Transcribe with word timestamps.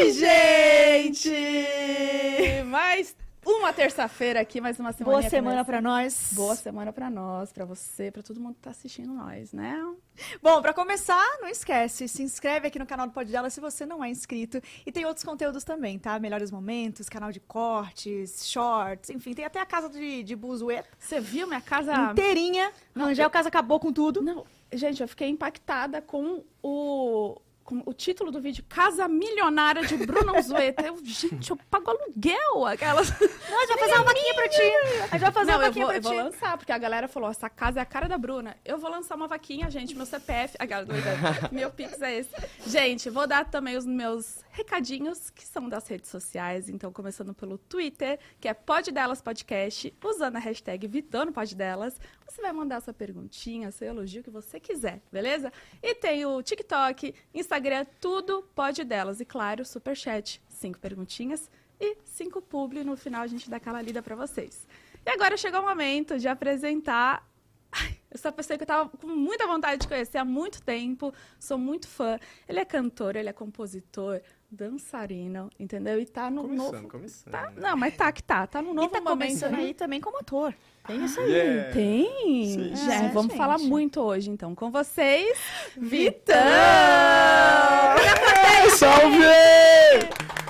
Oi, 0.00 0.12
gente! 0.12 1.30
Mais 2.64 3.14
uma 3.44 3.70
terça-feira 3.70 4.40
aqui, 4.40 4.58
mais 4.58 4.80
uma 4.80 4.92
semana. 4.94 5.18
Boa 5.18 5.28
semana 5.28 5.62
para 5.62 5.82
nós. 5.82 6.30
Boa 6.32 6.56
semana 6.56 6.90
para 6.90 7.10
nós, 7.10 7.52
para 7.52 7.66
você, 7.66 8.10
para 8.10 8.22
todo 8.22 8.40
mundo 8.40 8.54
que 8.54 8.62
tá 8.62 8.70
assistindo 8.70 9.12
nós, 9.12 9.52
né? 9.52 9.78
Bom, 10.42 10.62
para 10.62 10.72
começar, 10.72 11.22
não 11.42 11.48
esquece, 11.48 12.08
se 12.08 12.22
inscreve 12.22 12.66
aqui 12.66 12.78
no 12.78 12.86
canal 12.86 13.08
do 13.08 13.12
Pode 13.12 13.30
Dela 13.30 13.50
se 13.50 13.60
você 13.60 13.84
não 13.84 14.02
é 14.02 14.08
inscrito. 14.08 14.58
E 14.86 14.90
tem 14.90 15.04
outros 15.04 15.22
conteúdos 15.22 15.64
também, 15.64 15.98
tá? 15.98 16.18
Melhores 16.18 16.50
momentos, 16.50 17.06
canal 17.10 17.30
de 17.30 17.40
cortes, 17.40 18.48
shorts, 18.48 19.10
enfim, 19.10 19.34
tem 19.34 19.44
até 19.44 19.60
a 19.60 19.66
casa 19.66 19.90
de, 19.90 20.22
de 20.22 20.34
Buzueta. 20.34 20.88
Você 20.98 21.20
viu 21.20 21.46
minha 21.46 21.60
casa 21.60 21.94
inteirinha? 22.10 22.72
Não, 22.94 23.12
já 23.12 23.24
eu... 23.24 23.28
o 23.28 23.30
casa 23.30 23.48
acabou 23.48 23.78
com 23.78 23.92
tudo. 23.92 24.22
Não, 24.22 24.46
gente, 24.72 25.02
eu 25.02 25.08
fiquei 25.08 25.28
impactada 25.28 26.00
com 26.00 26.42
o 26.62 27.38
o 27.86 27.92
título 27.92 28.30
do 28.30 28.40
vídeo, 28.40 28.64
Casa 28.68 29.06
Milionária 29.08 29.84
de 29.84 29.96
Bruno 29.96 30.40
Zueta. 30.42 30.82
Eu, 30.86 30.98
gente, 31.04 31.50
eu 31.50 31.56
pago 31.70 31.90
aluguel. 31.90 32.66
Aquelas. 32.66 33.10
Não, 33.10 33.62
a 33.62 33.66
gente 33.66 33.68
vai 33.68 33.78
fazer 33.78 33.94
uma 33.94 34.04
vaquinha 34.04 34.34
pra 34.34 34.48
ti. 34.48 34.62
A 34.62 35.06
gente 35.06 35.20
vai 35.20 35.32
fazer 35.32 35.52
Não, 35.52 35.58
uma 35.58 35.66
vaquinha 35.66 35.84
eu 35.84 35.88
vou, 35.90 36.00
pra 36.00 36.10
eu 36.10 36.14
vou 36.14 36.24
lançar, 36.24 36.56
porque 36.56 36.72
a 36.72 36.78
galera 36.78 37.08
falou, 37.08 37.30
essa 37.30 37.48
casa 37.48 37.80
é 37.80 37.82
a 37.82 37.86
cara 37.86 38.08
da 38.08 38.18
Bruna. 38.18 38.56
Eu 38.64 38.78
vou 38.78 38.90
lançar 38.90 39.14
uma 39.14 39.28
vaquinha, 39.28 39.70
gente, 39.70 39.94
meu 39.94 40.06
CPF. 40.06 40.56
A 40.58 40.66
galera, 40.66 40.90
meu 41.52 41.70
Pix 41.70 42.00
é 42.02 42.18
esse. 42.18 42.30
Gente, 42.66 43.10
vou 43.10 43.26
dar 43.26 43.44
também 43.44 43.76
os 43.76 43.86
meus 43.86 44.44
recadinhos, 44.60 45.30
que 45.30 45.46
são 45.46 45.68
das 45.68 45.88
redes 45.88 46.10
sociais. 46.10 46.68
Então, 46.68 46.92
começando 46.92 47.32
pelo 47.32 47.56
Twitter, 47.56 48.18
que 48.38 48.46
é 48.46 48.52
Pod 48.52 48.90
Delas 48.92 49.22
Podcast, 49.22 49.92
usando 50.04 50.36
a 50.36 50.38
hashtag 50.38 50.86
Vitando 50.86 51.32
Pod 51.32 51.54
Delas. 51.56 51.98
Você 52.26 52.42
vai 52.42 52.52
mandar 52.52 52.82
sua 52.82 52.92
perguntinha, 52.92 53.70
seu 53.70 53.88
elogio, 53.88 54.22
que 54.22 54.28
você 54.28 54.60
quiser, 54.60 55.00
beleza? 55.10 55.50
E 55.82 55.94
tem 55.94 56.26
o 56.26 56.42
TikTok, 56.42 57.14
Instagram, 57.32 57.86
tudo 58.00 58.42
Pod 58.54 58.84
Delas. 58.84 59.18
E 59.20 59.24
claro, 59.24 59.64
Superchat, 59.64 60.42
cinco 60.48 60.78
perguntinhas 60.78 61.50
e 61.80 61.96
cinco 62.04 62.42
publi. 62.42 62.84
No 62.84 62.96
final, 62.98 63.22
a 63.22 63.26
gente 63.26 63.48
dá 63.48 63.56
aquela 63.56 63.80
lida 63.80 64.02
para 64.02 64.14
vocês. 64.14 64.68
E 65.06 65.10
agora 65.10 65.38
chegou 65.38 65.60
o 65.60 65.66
momento 65.66 66.18
de 66.18 66.28
apresentar 66.28 67.26
essa 68.10 68.32
pessoa 68.32 68.58
que 68.58 68.62
eu 68.62 68.64
estava 68.64 68.88
com 68.88 69.06
muita 69.06 69.46
vontade 69.46 69.80
de 69.80 69.88
conhecer 69.88 70.18
há 70.18 70.24
muito 70.24 70.60
tempo, 70.62 71.14
sou 71.38 71.56
muito 71.56 71.86
fã. 71.86 72.18
Ele 72.48 72.58
é 72.58 72.64
cantor, 72.64 73.16
ele 73.16 73.28
é 73.28 73.32
compositor, 73.32 74.20
dançarino, 74.50 75.48
entendeu? 75.58 76.00
E 76.00 76.06
tá 76.06 76.30
no 76.30 76.42
começando, 76.42 76.72
novo. 76.72 76.88
Começando, 76.88 77.30
tá, 77.32 77.52
Não, 77.56 77.76
mas 77.76 77.96
tá 77.96 78.10
que 78.12 78.22
tá, 78.22 78.46
tá 78.46 78.60
no 78.60 78.74
novo 78.74 78.88
e 78.88 78.90
tá 78.90 79.00
momento. 79.00 79.28
começando 79.28 79.54
aí 79.54 79.72
também 79.74 80.00
como 80.00 80.18
ator. 80.18 80.52
Tem 80.86 81.04
isso 81.04 81.20
aí. 81.20 81.30
Yeah. 81.30 81.72
Tem. 81.72 82.06
Sim, 82.46 82.72
Já, 82.76 82.98
sim. 82.98 83.08
vamos 83.10 83.32
É, 83.34 83.36
falar 83.36 83.58
gente. 83.58 83.68
muito 83.68 84.00
hoje, 84.00 84.30
então, 84.30 84.54
com 84.54 84.70
vocês, 84.70 85.38
Vitão! 85.76 86.36
Salve! 88.76 89.18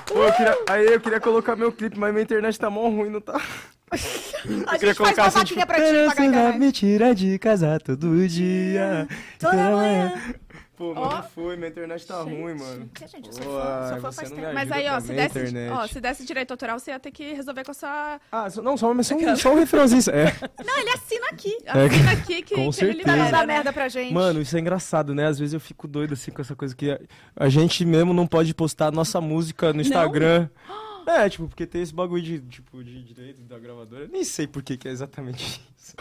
Pô, 0.06 0.24
eu 0.24 0.32
queria, 0.32 0.58
aí 0.68 0.86
eu 0.86 1.00
queria 1.00 1.20
colocar 1.20 1.56
meu 1.56 1.70
clipe, 1.72 1.98
mas 1.98 2.12
minha 2.12 2.22
internet 2.22 2.58
tá 2.58 2.68
mó 2.70 2.88
ruim, 2.88 3.10
não 3.10 3.20
tá? 3.20 3.40
A 4.66 4.78
queria 4.78 4.94
gente 4.94 4.94
faz 4.94 4.96
colocar 4.96 5.22
uma 5.22 5.28
assim, 5.28 5.38
vaquinha 5.40 5.60
tipo, 5.60 5.66
pra 5.66 5.76
ti 5.76 5.92
pagar 6.08 6.22
a 6.22 6.26
internet. 6.26 6.58
me 6.58 6.72
tira 6.72 7.14
de 7.14 7.38
casa 7.38 7.78
todo 7.80 8.26
dia. 8.28 9.06
Toda 9.38 9.56
manhã. 9.70 10.12
Pô, 10.80 10.94
mano, 10.94 11.22
foi, 11.34 11.56
minha 11.56 11.68
internet 11.68 12.06
tá 12.06 12.22
ruim, 12.22 12.54
mano. 12.54 12.88
Que, 12.94 13.06
gente, 13.06 13.26
eu 13.26 13.32
sou 13.34 13.42
Pô, 13.44 13.58
ai, 13.60 14.00
você 14.00 14.12
faz 14.14 14.30
não 14.30 14.38
tempo. 14.38 14.54
Mas 14.54 14.72
aí, 14.72 14.88
ó, 14.88 14.98
se 14.98 15.12
desse, 15.12 15.38
internet. 15.38 15.72
ó, 15.72 15.86
se 15.86 16.00
desse 16.00 16.24
direito 16.24 16.52
autoral, 16.52 16.78
você 16.78 16.90
ia 16.90 16.98
ter 16.98 17.10
que 17.10 17.34
resolver 17.34 17.64
com 17.64 17.70
a 17.70 17.74
sua. 17.74 18.18
Ah, 18.32 18.48
só- 18.48 18.62
não, 18.62 18.78
só, 18.78 18.94
mas 18.94 19.06
só, 19.06 19.14
um, 19.14 19.36
só 19.36 19.52
um 19.52 19.56
refrãozinho. 19.56 20.00
É. 20.10 20.32
Não, 20.64 20.78
ele 20.78 20.88
assina 20.88 21.26
aqui. 21.30 21.54
Assina 21.66 22.12
aqui 22.12 22.42
que, 22.42 22.54
Com 22.54 22.54
que 22.54 22.62
ele 22.62 22.72
certeza. 22.72 23.06
Não 23.08 23.14
libera, 23.14 23.30
dar 23.30 23.46
merda 23.46 23.74
pra 23.74 23.88
gente. 23.90 24.14
Mano, 24.14 24.40
isso 24.40 24.56
é 24.56 24.60
engraçado, 24.60 25.14
né? 25.14 25.26
Às 25.26 25.38
vezes 25.38 25.52
eu 25.52 25.60
fico 25.60 25.86
doido 25.86 26.14
assim 26.14 26.30
com 26.30 26.40
essa 26.40 26.56
coisa 26.56 26.74
que 26.74 26.90
a, 26.90 26.98
a 27.36 27.50
gente 27.50 27.84
mesmo 27.84 28.14
não 28.14 28.26
pode 28.26 28.54
postar 28.54 28.90
nossa 28.90 29.20
música 29.20 29.74
no 29.74 29.82
Instagram. 29.82 30.48
É, 31.06 31.28
tipo, 31.28 31.48
porque 31.48 31.66
tem 31.66 31.82
esse 31.82 31.94
bagulho 31.94 32.22
de, 32.22 32.40
tipo, 32.40 32.82
de 32.84 33.02
direito 33.02 33.40
da 33.42 33.58
gravadora. 33.58 34.04
Eu 34.04 34.08
nem 34.08 34.24
sei 34.24 34.46
por 34.46 34.62
que 34.62 34.76
que 34.76 34.88
é 34.88 34.90
exatamente 34.90 35.44
isso. 35.78 35.94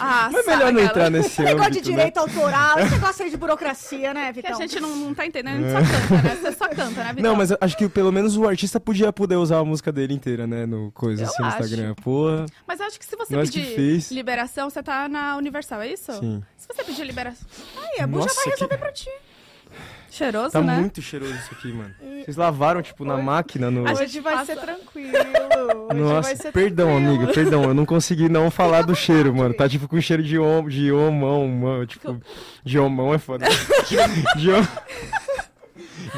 Ah, 0.00 0.30
Mas 0.32 0.46
é 0.46 0.50
melhor 0.56 0.72
não 0.72 0.80
entrar 0.80 1.10
nesse 1.10 1.28
Esse 1.28 1.42
negócio 1.42 1.66
âmbito, 1.68 1.84
de 1.84 1.90
direito 1.90 2.16
autoral, 2.18 2.78
esse 2.78 2.94
negócio 2.94 3.24
aí 3.24 3.30
de 3.30 3.36
burocracia, 3.36 4.14
né, 4.14 4.32
Que 4.32 4.38
a 4.40 4.42
Vitão? 4.42 4.60
gente 4.60 4.80
não, 4.80 4.96
não 4.96 5.14
tá 5.14 5.26
entendendo, 5.26 5.64
a 5.64 5.80
gente 5.82 5.90
só 5.90 5.98
canta, 6.08 6.22
né? 6.22 6.36
Você 6.36 6.52
só 6.52 6.68
canta, 6.68 6.84
né, 6.90 7.04
né? 7.04 7.12
Vitão? 7.14 7.30
Não, 7.30 7.36
mas 7.36 7.50
eu 7.50 7.58
acho 7.60 7.76
que 7.76 7.88
pelo 7.88 8.10
menos 8.12 8.36
o 8.36 8.46
artista 8.48 8.78
podia 8.80 9.12
poder 9.12 9.36
usar 9.36 9.58
a 9.58 9.64
música 9.64 9.90
dele 9.92 10.14
inteira, 10.14 10.46
né? 10.46 10.64
No 10.66 10.90
coisa 10.92 11.24
Eu 11.24 11.26
assim 11.28 11.42
no 11.42 11.48
acho. 11.48 11.62
Instagram. 11.62 11.94
Porra. 11.96 12.46
Mas 12.66 12.80
eu 12.80 12.86
acho 12.86 12.98
que 12.98 13.04
se 13.04 13.16
você 13.16 13.34
Nós 13.36 13.50
que 13.50 13.60
pedir 13.60 14.14
liberação, 14.14 14.70
você 14.70 14.82
tá 14.82 15.08
na 15.08 15.36
Universal, 15.36 15.82
é 15.82 15.92
isso? 15.92 16.12
Sim. 16.12 16.42
Se 16.56 16.66
você 16.68 16.84
pedir 16.84 17.04
liberação. 17.04 17.46
Aí, 17.76 18.00
a 18.00 18.06
Bu 18.06 18.20
já 18.20 18.32
vai 18.32 18.44
que- 18.44 18.50
resolver 18.50 18.78
pra 18.78 18.92
ti. 18.92 19.10
Cheiroso, 20.10 20.50
Tá 20.52 20.60
né? 20.62 20.76
muito 20.76 21.02
cheiroso 21.02 21.34
isso 21.34 21.48
aqui, 21.52 21.68
mano. 21.72 21.94
Vocês 22.24 22.36
lavaram, 22.36 22.80
tipo, 22.82 23.04
na 23.04 23.16
máquina, 23.18 23.70
no. 23.70 23.86
A 23.86 23.94
gente 23.94 24.04
Hoje 24.04 24.20
vai 24.20 24.44
ser 24.46 24.56
tranquilo. 24.56 25.08
Hoje 25.16 25.86
vai 25.88 25.96
Nossa, 25.96 26.36
ser 26.36 26.52
perdão, 26.52 26.88
tranquilo. 26.88 27.14
amiga, 27.16 27.32
perdão, 27.32 27.62
eu 27.64 27.74
não 27.74 27.84
consegui 27.86 28.28
não 28.28 28.50
falar 28.50 28.82
do 28.82 28.94
cheiro, 28.94 29.34
mano. 29.34 29.54
Tá 29.54 29.68
tipo 29.68 29.86
com 29.86 30.00
cheiro 30.00 30.22
de, 30.22 30.38
om, 30.38 30.66
de 30.68 30.90
homão, 30.92 31.46
mano. 31.48 31.86
Tipo, 31.86 32.20
de 32.64 32.78
homão 32.78 33.12
é 33.14 33.18
foda. 33.18 33.46
de, 34.36 34.50
hom- 34.50 34.66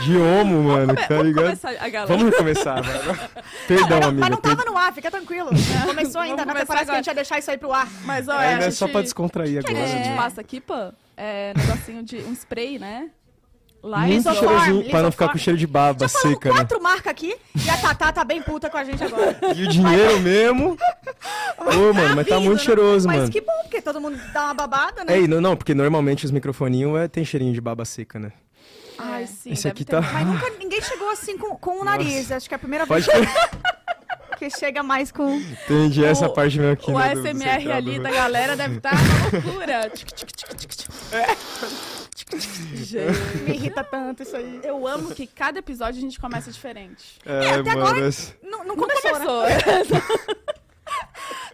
de 0.05 0.17
homo, 0.17 0.63
mano, 0.65 0.95
tá 0.95 1.07
Vamos 1.09 1.27
ligado? 1.27 1.45
começar 1.45 1.69
a 1.71 1.89
galera. 1.89 2.07
Vamos 2.07 2.25
recomeçar, 2.33 2.85
mano. 2.85 3.19
Perdão, 3.67 3.89
Mas 3.91 4.01
não, 4.01 4.09
amiga. 4.09 4.21
mas 4.21 4.31
não 4.31 4.37
tava 4.39 4.57
per- 4.57 4.67
no 4.73 4.77
ar, 4.79 4.93
fica 4.95 5.11
tranquilo. 5.11 5.51
Começou 5.85 6.21
ainda, 6.21 6.37
Vamos 6.37 6.47
não 6.47 6.55
começar 6.55 6.67
parece 6.67 6.85
que 6.87 6.91
a 6.93 6.95
gente 6.97 7.09
agora. 7.09 7.11
ia 7.11 7.15
deixar 7.15 7.39
isso 7.39 7.51
aí 7.51 7.59
pro 7.59 7.73
ar. 7.73 7.89
Mas, 8.05 8.29
ó, 8.29 8.41
É, 8.41 8.55
a 8.55 8.57
né, 8.59 8.63
gente... 8.63 8.75
só 8.77 8.89
pra 8.89 9.03
descontrair 9.03 9.61
O 9.61 9.65
que, 9.65 9.71
é 9.71 9.75
que 9.75 9.81
agora. 9.81 9.85
a 9.85 9.97
gente 9.97 10.09
né? 10.09 10.17
passa 10.17 10.41
aqui, 10.41 10.61
pô? 10.61 10.75
É 11.17 11.53
negocinho 11.55 12.03
de 12.03 12.17
um 12.19 12.33
spray, 12.33 12.79
né? 12.79 13.11
Lá 13.83 14.01
Muito 14.01 14.35
cheirosinho, 14.35 14.91
pra 14.91 15.01
não 15.03 15.11
ficar 15.11 15.29
com 15.31 15.39
cheiro 15.39 15.59
de 15.59 15.67
baba 15.67 16.07
Já 16.07 16.09
seca, 16.09 16.51
né? 16.51 16.55
quatro 16.57 16.83
marcas 16.83 17.07
aqui 17.07 17.35
e 17.65 17.71
a 17.71 17.79
Tatá 17.79 18.13
tá 18.13 18.23
bem 18.25 18.43
puta 18.43 18.69
com 18.69 18.77
a 18.77 18.85
gente 18.85 19.03
agora. 19.03 19.39
E 19.57 19.63
o 19.65 19.69
dinheiro 19.69 20.21
mesmo. 20.21 20.77
Ô, 21.59 21.93
mano, 21.95 22.15
mas 22.15 22.27
tá 22.27 22.37
vindo, 22.37 22.45
muito 22.47 22.59
né? 22.59 22.65
cheiroso, 22.65 23.07
Mas 23.07 23.17
mano. 23.21 23.31
que 23.33 23.41
bom, 23.41 23.53
porque 23.63 23.81
todo 23.81 23.99
mundo 23.99 24.21
dá 24.35 24.45
uma 24.47 24.55
babada, 24.55 25.03
né? 25.05 25.15
É, 25.17 25.21
e 25.23 25.27
não, 25.29 25.41
não, 25.41 25.57
porque 25.57 25.73
normalmente 25.75 26.27
os 26.27 26.31
microfoninhos 26.31 26.99
é, 27.01 27.09
tem 27.09 27.25
cheirinho 27.25 27.55
de 27.55 27.61
baba 27.61 27.85
seca, 27.87 28.19
né? 28.19 28.33
Ai, 28.99 29.27
sim, 29.27 29.53
Esse 29.53 29.67
aqui 29.67 29.83
ter. 29.83 29.93
tá- 29.93 30.03
Mas 30.03 30.27
nunca 30.27 30.51
ninguém 30.59 30.83
chegou 30.83 31.09
assim 31.11 31.39
com, 31.39 31.57
com 31.57 31.81
o 31.81 31.85
nariz. 31.85 32.31
Acho 32.31 32.47
que 32.49 32.55
é 32.55 32.57
a 32.57 32.59
primeira 32.59 32.87
Pode 32.87 33.07
vez 33.07 33.29
que 34.39 34.51
chega 34.51 34.83
mais 34.83 35.11
com. 35.11 35.37
Entendi 35.37 36.05
essa 36.05 36.27
O- 36.27 36.35
parte 36.35 36.59
mesmo 36.59 36.73
aqui. 36.75 36.91
O 36.91 36.99
né, 36.99 37.15
do- 37.15 37.23
do 37.23 37.29
ASMR 37.29 37.73
ali 37.73 37.97
do- 37.97 38.03
da 38.03 38.11
galera 38.11 38.55
deve 38.57 38.77
estar 38.77 38.93
uma 38.93 39.41
loucura. 39.43 39.89
Tic, 39.91 40.09
Gente, 42.91 43.19
Me 43.49 43.55
irrita 43.55 43.85
tanto 43.85 44.23
isso 44.23 44.37
aí. 44.37 44.61
eu 44.65 44.87
amo 44.87 45.15
que 45.15 45.27
cada 45.27 45.59
episódio 45.59 45.99
a 45.99 46.01
gente 46.01 46.19
começa 46.21 46.51
diferente. 46.51 47.19
É, 47.25 47.51
até 47.51 47.75
mano, 47.75 47.81
agora- 47.87 48.09
esse- 48.09 48.35
Não, 48.43 48.59
não 48.65 48.75
Não 48.75 48.77
começou, 48.77 49.19
né? 49.19 49.61
começou. 49.63 50.01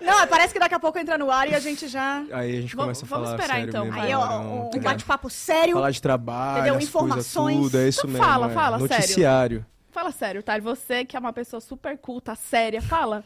Não, 0.01 0.27
parece 0.29 0.53
que 0.53 0.61
daqui 0.61 0.75
a 0.75 0.79
pouco 0.79 0.99
entra 0.99 1.19
no 1.19 1.31
ar 1.31 1.49
e 1.51 1.55
a 1.55 1.59
gente 1.59 1.89
já. 1.89 2.23
Aí 2.31 2.59
a 2.59 2.61
gente 2.61 2.77
Vamos- 2.77 3.01
começa 3.01 3.05
a 3.05 3.09
vamos 3.09 3.29
falar 3.29 3.37
esperar, 3.37 3.55
sério 3.57 3.69
então, 3.71 3.85
mesmo. 3.87 4.01
Aí, 4.01 4.15
ó, 4.15 4.39
um 4.41 4.65
ligado? 4.71 4.83
bate-papo 4.83 5.31
sério. 5.31 5.75
Falar 5.75 5.91
de 5.91 6.03
trabalho, 6.03 6.59
Entendeu? 6.61 6.81
Informações. 6.81 7.55
coisas, 7.57 7.73
tudo, 7.73 7.79
é 7.83 7.89
isso 7.89 8.01
Então 8.01 8.11
mesmo. 8.11 8.25
fala, 8.27 8.47
é. 8.47 8.51
fala, 8.55 8.79
sério. 8.79 8.95
Noticiário. 8.97 9.67
Fala 9.91 10.13
sério, 10.13 10.43
tá? 10.43 10.59
Você 10.59 11.05
que 11.05 11.17
é 11.17 11.19
uma 11.21 11.33
pessoa 11.33 11.61
super 11.61 11.97
culta, 11.99 12.35
séria, 12.35 12.81
fala. 12.83 13.25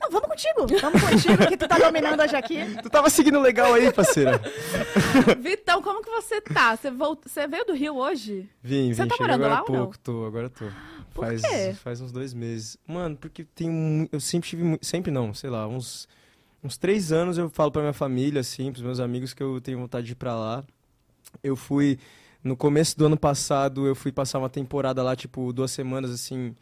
Não, 0.00 0.10
vamos 0.10 0.28
contigo. 0.28 0.66
Vamos 0.80 1.02
contigo, 1.02 1.46
que 1.48 1.56
tu 1.56 1.66
tá 1.66 1.78
dominando 1.78 2.20
hoje 2.20 2.36
aqui. 2.36 2.58
Tu 2.82 2.88
tava 2.88 3.10
seguindo 3.10 3.40
legal 3.40 3.74
aí, 3.74 3.92
parceira? 3.92 4.40
Vitão, 5.40 5.82
como 5.82 6.02
que 6.02 6.10
você 6.10 6.40
tá? 6.40 6.76
Você, 6.76 6.90
volt... 6.90 7.20
você 7.26 7.46
veio 7.48 7.64
do 7.64 7.74
Rio 7.74 7.96
hoje? 7.96 8.48
Vim, 8.62 8.88
vim, 8.88 8.94
Você 8.94 9.06
tá 9.06 9.16
morando 9.18 9.44
agora 9.44 9.54
lá 9.54 9.58
há 9.58 9.62
ou 9.62 9.68
não? 9.70 9.78
pouco, 9.80 9.98
tô, 9.98 10.24
agora 10.24 10.48
tô. 10.48 10.66
Por 11.12 11.24
faz, 11.24 11.42
quê? 11.42 11.74
faz 11.74 12.00
uns 12.00 12.12
dois 12.12 12.32
meses. 12.32 12.78
Mano, 12.86 13.16
porque 13.16 13.44
tem 13.44 13.68
um, 13.68 14.08
eu 14.12 14.20
sempre 14.20 14.48
tive, 14.48 14.78
sempre 14.80 15.10
não, 15.10 15.34
sei 15.34 15.50
lá, 15.50 15.66
uns, 15.66 16.08
uns 16.62 16.76
três 16.78 17.10
anos 17.10 17.36
eu 17.36 17.50
falo 17.50 17.72
pra 17.72 17.82
minha 17.82 17.92
família, 17.92 18.40
assim, 18.40 18.70
pros 18.70 18.84
meus 18.84 19.00
amigos 19.00 19.34
que 19.34 19.42
eu 19.42 19.60
tenho 19.60 19.78
vontade 19.78 20.06
de 20.06 20.12
ir 20.12 20.16
pra 20.16 20.36
lá. 20.36 20.64
Eu 21.42 21.56
fui, 21.56 21.98
no 22.42 22.56
começo 22.56 22.96
do 22.96 23.06
ano 23.06 23.16
passado, 23.16 23.86
eu 23.86 23.96
fui 23.96 24.12
passar 24.12 24.38
uma 24.38 24.48
temporada 24.48 25.02
lá, 25.02 25.16
tipo, 25.16 25.52
duas 25.52 25.72
semanas, 25.72 26.10
assim, 26.12 26.54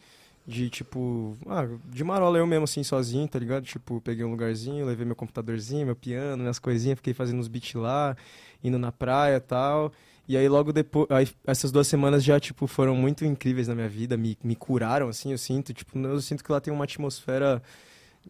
de, 0.47 0.71
tipo, 0.71 1.37
ah, 1.47 1.67
de 1.87 2.05
marola 2.05 2.39
eu 2.39 2.47
mesmo, 2.47 2.65
assim, 2.65 2.83
sozinho, 2.83 3.27
tá 3.27 3.39
ligado? 3.39 3.65
Tipo, 3.65 4.01
peguei 4.01 4.25
um 4.25 4.31
lugarzinho, 4.31 4.87
levei 4.87 5.05
meu 5.05 5.17
computadorzinho, 5.17 5.85
meu 5.85 5.97
piano, 5.97 6.39
minhas 6.39 6.59
coisinhas, 6.59 6.97
fiquei 6.97 7.13
fazendo 7.13 7.41
uns 7.41 7.49
beats 7.49 7.75
lá, 7.75 8.17
indo 8.63 8.79
na 8.79 8.93
praia 8.93 9.41
tal. 9.41 9.93
E 10.29 10.37
aí 10.37 10.49
logo 10.49 10.73
depois, 10.73 11.09
aí, 11.11 11.29
essas 11.47 11.73
duas 11.73 11.87
semanas 11.89 12.23
já, 12.23 12.39
tipo, 12.39 12.67
foram 12.67 12.95
muito 12.95 13.25
incríveis 13.25 13.69
na 13.69 13.75
minha 13.75 13.89
vida, 13.89 14.17
me, 14.17 14.39
me 14.43 14.55
curaram, 14.55 15.09
assim, 15.09 15.33
eu 15.33 15.39
sinto, 15.39 15.75
tipo, 15.75 15.99
eu 15.99 16.21
sinto 16.21 16.45
que 16.45 16.53
lá 16.53 16.61
tem 16.61 16.73
uma 16.73 16.85
atmosfera 16.85 17.63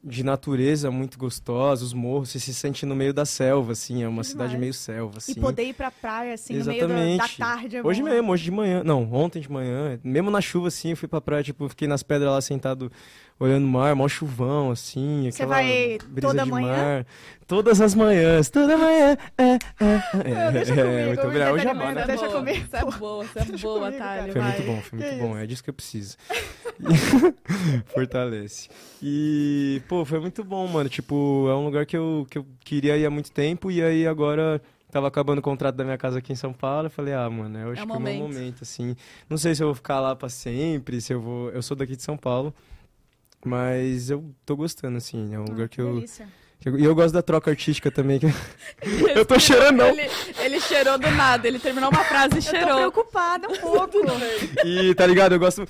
de 0.03 0.23
natureza 0.23 0.91
muito 0.91 1.19
gostosa, 1.19 1.85
os 1.85 1.93
morros, 1.93 2.31
você 2.31 2.39
se 2.39 2.55
sente 2.55 2.87
no 2.87 2.95
meio 2.95 3.13
da 3.13 3.25
selva, 3.25 3.73
assim, 3.73 4.03
é 4.03 4.09
uma 4.09 4.23
cidade 4.25 4.57
meio 4.57 4.73
selva, 4.75 5.19
assim. 5.19 5.33
E 5.33 5.41
poder 5.41 5.65
ir 5.65 5.75
pra 5.75 5.91
praia, 5.91 6.35
assim, 6.35 6.55
no 6.55 6.65
meio 6.65 6.87
da, 6.89 6.95
da 6.95 7.01
Exatamente. 7.09 7.39
tarde. 7.39 7.77
é 7.77 7.83
Hoje 7.83 8.03
mesmo, 8.03 8.33
hoje 8.33 8.45
de 8.45 8.51
manhã. 8.51 8.83
Não, 8.85 9.13
ontem 9.13 9.41
de 9.41 9.51
manhã. 9.51 9.99
Mesmo 10.05 10.31
na 10.31 10.41
chuva, 10.41 10.69
assim, 10.69 10.91
eu 10.91 10.97
fui 10.97 11.09
pra 11.09 11.21
praia, 11.21 11.43
tipo, 11.43 11.69
fiquei 11.69 11.89
nas 11.89 12.03
pedras 12.03 12.31
lá 12.31 12.41
sentado 12.41 12.91
olhando 13.39 13.65
o 13.65 13.69
mar, 13.69 13.95
mó 13.95 14.09
chuvão, 14.09 14.71
assim. 14.71 15.31
Você 15.31 15.43
aquela 15.43 15.57
vai 15.57 15.99
brisa 16.09 16.29
toda 16.29 16.45
de 16.45 16.51
manhã? 16.51 16.69
mar. 16.69 17.07
Todas 17.47 17.81
as 17.81 17.95
manhãs, 17.95 18.51
toda 18.51 18.77
manhã. 18.77 19.17
É, 19.39 19.45
é, 19.45 19.59
é. 20.25 20.51
Deixa 20.53 20.73
é, 20.73 20.77
comigo, 20.83 21.07
muito 21.07 21.21
me 21.21 21.27
obrigado. 21.27 21.59
É 21.59 21.95
né? 21.95 22.05
deixa 22.07 22.29
comigo. 22.29 22.59
Isso 22.59 22.77
é 22.77 22.85
boa, 22.99 23.25
isso 23.25 23.39
é 23.39 23.45
boa, 23.59 23.93
cara. 23.93 24.33
Foi 24.33 24.41
muito 24.43 24.63
bom, 24.63 24.81
foi 24.81 24.99
muito 24.99 25.11
Que 25.11 25.21
bom. 25.21 25.39
É 25.39 25.47
disso 25.47 25.63
que 25.63 25.71
eu 25.71 25.75
preciso. 25.75 26.17
Fortalece. 27.87 28.69
E, 29.03 29.81
pô, 29.89 30.05
foi 30.05 30.19
muito 30.19 30.43
bom, 30.43 30.67
mano. 30.67 30.89
Tipo, 30.89 31.47
é 31.49 31.55
um 31.55 31.65
lugar 31.65 31.87
que 31.87 31.97
eu, 31.97 32.27
que 32.29 32.39
eu 32.39 32.47
queria 32.65 32.97
ir 32.97 33.07
há 33.07 33.11
muito 33.11 33.31
tempo. 33.31 33.71
E 33.71 33.83
aí 33.83 34.07
agora 34.07 34.61
tava 34.91 35.07
acabando 35.09 35.39
o 35.39 35.43
contrato 35.43 35.77
da 35.77 35.85
minha 35.85 35.99
casa 35.99 36.19
aqui 36.19 36.33
em 36.33 36.37
São 36.37 36.53
Paulo. 36.53 36.87
Eu 36.87 36.91
falei, 36.91 37.15
ah, 37.15 37.29
mano, 37.31 37.59
eu 37.59 37.71
acho 37.73 37.81
É 37.81 37.85
o 37.85 37.87
que 37.87 37.93
é 37.93 37.97
o 37.97 38.01
meu 38.01 38.15
momento. 38.15 38.35
momento, 38.35 38.63
assim. 38.63 38.97
Não 39.29 39.37
sei 39.37 39.55
se 39.55 39.63
eu 39.63 39.69
vou 39.69 39.75
ficar 39.75 40.01
lá 40.01 40.17
pra 40.17 40.29
sempre, 40.29 41.01
se 41.01 41.13
eu 41.13 41.21
vou. 41.21 41.51
Eu 41.51 41.63
sou 41.63 41.77
daqui 41.77 41.95
de 41.95 42.03
São 42.03 42.17
Paulo. 42.17 42.53
Mas 43.45 44.11
eu 44.11 44.35
tô 44.45 44.57
gostando, 44.57 44.97
assim. 44.99 45.35
É 45.35 45.39
um 45.39 45.45
lugar 45.45 45.69
que 45.69 45.81
eu. 45.81 45.95
Delícia. 45.95 46.27
que 46.59 46.69
eu- 46.69 46.79
E 46.79 46.85
eu 46.85 46.95
gosto 46.95 47.15
da 47.15 47.23
troca 47.23 47.51
artística 47.51 47.91
também. 47.91 48.19
que- 48.19 48.27
eu 49.15 49.25
tô 49.25 49.39
cheirando, 49.39 49.77
não. 49.77 49.89
Ele, 49.89 50.11
ele 50.41 50.61
cheirou 50.61 50.99
do 50.99 51.11
nada, 51.11 51.47
ele 51.47 51.59
terminou 51.59 51.91
uma 51.91 52.05
frase 52.05 52.35
e 52.35 52.39
Eu 52.39 52.43
tô 52.43 52.51
cheirou. 52.51 52.77
preocupada 52.77 53.49
um 53.49 53.57
pouco. 53.61 53.99
E 54.65 54.95
tá 54.95 55.07
ligado? 55.07 55.33
Eu 55.33 55.39
gosto 55.39 55.67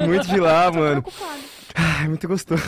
muito 0.00 0.26
de 0.26 0.38
lá, 0.40 0.70
Tô 0.70 0.78
mano. 0.78 1.02
preocupada. 1.02 1.40
Ah, 1.74 2.04
é 2.04 2.08
muito 2.08 2.26
gostoso. 2.28 2.62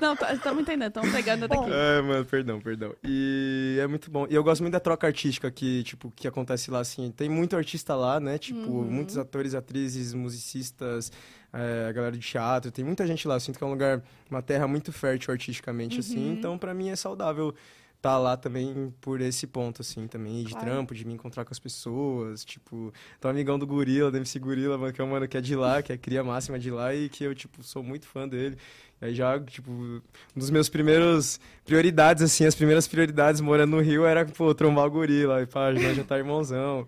Não, 0.00 0.14
estamos 0.32 0.62
entendendo, 0.62 0.88
estamos 0.88 1.10
pegando 1.12 1.46
daqui. 1.46 1.70
É, 1.70 2.02
mano, 2.02 2.24
perdão, 2.24 2.60
perdão. 2.60 2.94
E 3.04 3.78
é 3.80 3.86
muito 3.86 4.10
bom. 4.10 4.26
E 4.28 4.34
eu 4.34 4.42
gosto 4.42 4.60
muito 4.60 4.72
da 4.72 4.80
troca 4.80 5.06
artística 5.06 5.50
que, 5.50 5.84
tipo, 5.84 6.12
que 6.14 6.26
acontece 6.26 6.70
lá, 6.70 6.80
assim. 6.80 7.12
Tem 7.16 7.28
muito 7.28 7.56
artista 7.56 7.94
lá, 7.94 8.18
né? 8.18 8.36
Tipo, 8.36 8.58
Uhum. 8.58 8.84
muitos 8.90 9.16
atores, 9.16 9.54
atrizes, 9.54 10.12
musicistas, 10.12 11.12
é, 11.54 11.86
a 11.88 11.92
galera 11.92 12.16
de 12.16 12.26
teatro. 12.26 12.70
Tem 12.70 12.84
muita 12.84 13.06
gente 13.06 13.26
lá. 13.28 13.36
Eu 13.36 13.40
sinto 13.40 13.56
que 13.58 13.64
é 13.64 13.66
um 13.66 13.70
lugar, 13.70 14.02
uma 14.30 14.42
terra 14.42 14.66
muito 14.66 14.92
fértil 14.92 15.32
artisticamente, 15.32 16.00
assim. 16.00 16.18
Uhum. 16.28 16.32
Então, 16.34 16.58
pra 16.58 16.74
mim, 16.74 16.88
é 16.90 16.96
saudável 16.96 17.54
estar 17.96 18.18
lá 18.18 18.36
também 18.36 18.92
por 19.00 19.20
esse 19.22 19.46
ponto, 19.46 19.80
assim, 19.80 20.06
também. 20.06 20.42
De 20.44 20.50
Claro. 20.50 20.66
trampo, 20.66 20.94
de 20.94 21.06
me 21.06 21.14
encontrar 21.14 21.44
com 21.44 21.52
as 21.52 21.58
pessoas. 21.58 22.44
Tipo, 22.44 22.92
tô 23.20 23.28
amigão 23.28 23.58
do 23.58 23.66
Gorila, 23.66 24.10
do 24.10 24.16
MC 24.18 24.38
Gorila, 24.38 24.76
mano, 24.76 24.92
que 24.92 25.00
é 25.00 25.04
um 25.04 25.08
mano 25.10 25.26
que 25.26 25.36
é 25.38 25.40
de 25.40 25.56
lá, 25.56 25.80
que 25.82 25.92
é 25.92 25.96
cria 25.96 26.22
máxima 26.22 26.58
de 26.58 26.70
lá 26.70 26.94
e 26.94 27.08
que 27.08 27.24
eu, 27.24 27.34
tipo, 27.34 27.62
sou 27.62 27.82
muito 27.82 28.06
fã 28.06 28.28
dele. 28.28 28.58
E 29.00 29.06
aí 29.06 29.14
já, 29.14 29.38
tipo, 29.40 29.70
um 29.70 30.00
dos 30.36 30.50
meus 30.50 30.68
primeiros 30.68 31.40
prioridades, 31.64 32.22
assim, 32.22 32.44
as 32.44 32.54
primeiras 32.54 32.86
prioridades 32.86 33.40
morando 33.40 33.70
no 33.76 33.80
Rio 33.80 34.04
era, 34.04 34.24
pô, 34.26 34.54
trombar 34.54 34.84
o 34.86 34.90
gorila, 34.90 35.40
e 35.42 35.46
pá, 35.46 35.72
já 35.74 36.04
tá 36.04 36.18
irmãozão. 36.18 36.86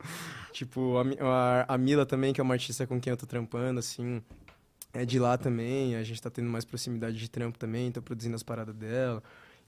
tipo, 0.52 0.96
a, 0.98 1.64
a, 1.68 1.74
a 1.74 1.78
Mila 1.78 2.04
também, 2.06 2.32
que 2.34 2.40
é 2.40 2.44
uma 2.44 2.54
artista 2.54 2.86
com 2.86 3.00
quem 3.00 3.10
eu 3.10 3.16
tô 3.16 3.26
trampando, 3.26 3.78
assim, 3.78 4.22
é 4.96 5.04
de 5.04 5.18
lá 5.18 5.36
também, 5.36 5.96
a 5.96 6.02
gente 6.02 6.20
tá 6.20 6.30
tendo 6.30 6.48
mais 6.48 6.64
proximidade 6.64 7.16
de 7.16 7.30
trampo 7.30 7.58
também, 7.58 7.92
tô 7.92 8.02
produzindo 8.02 8.34
as 8.34 8.42
paradas 8.42 8.74
dela. 8.74 9.22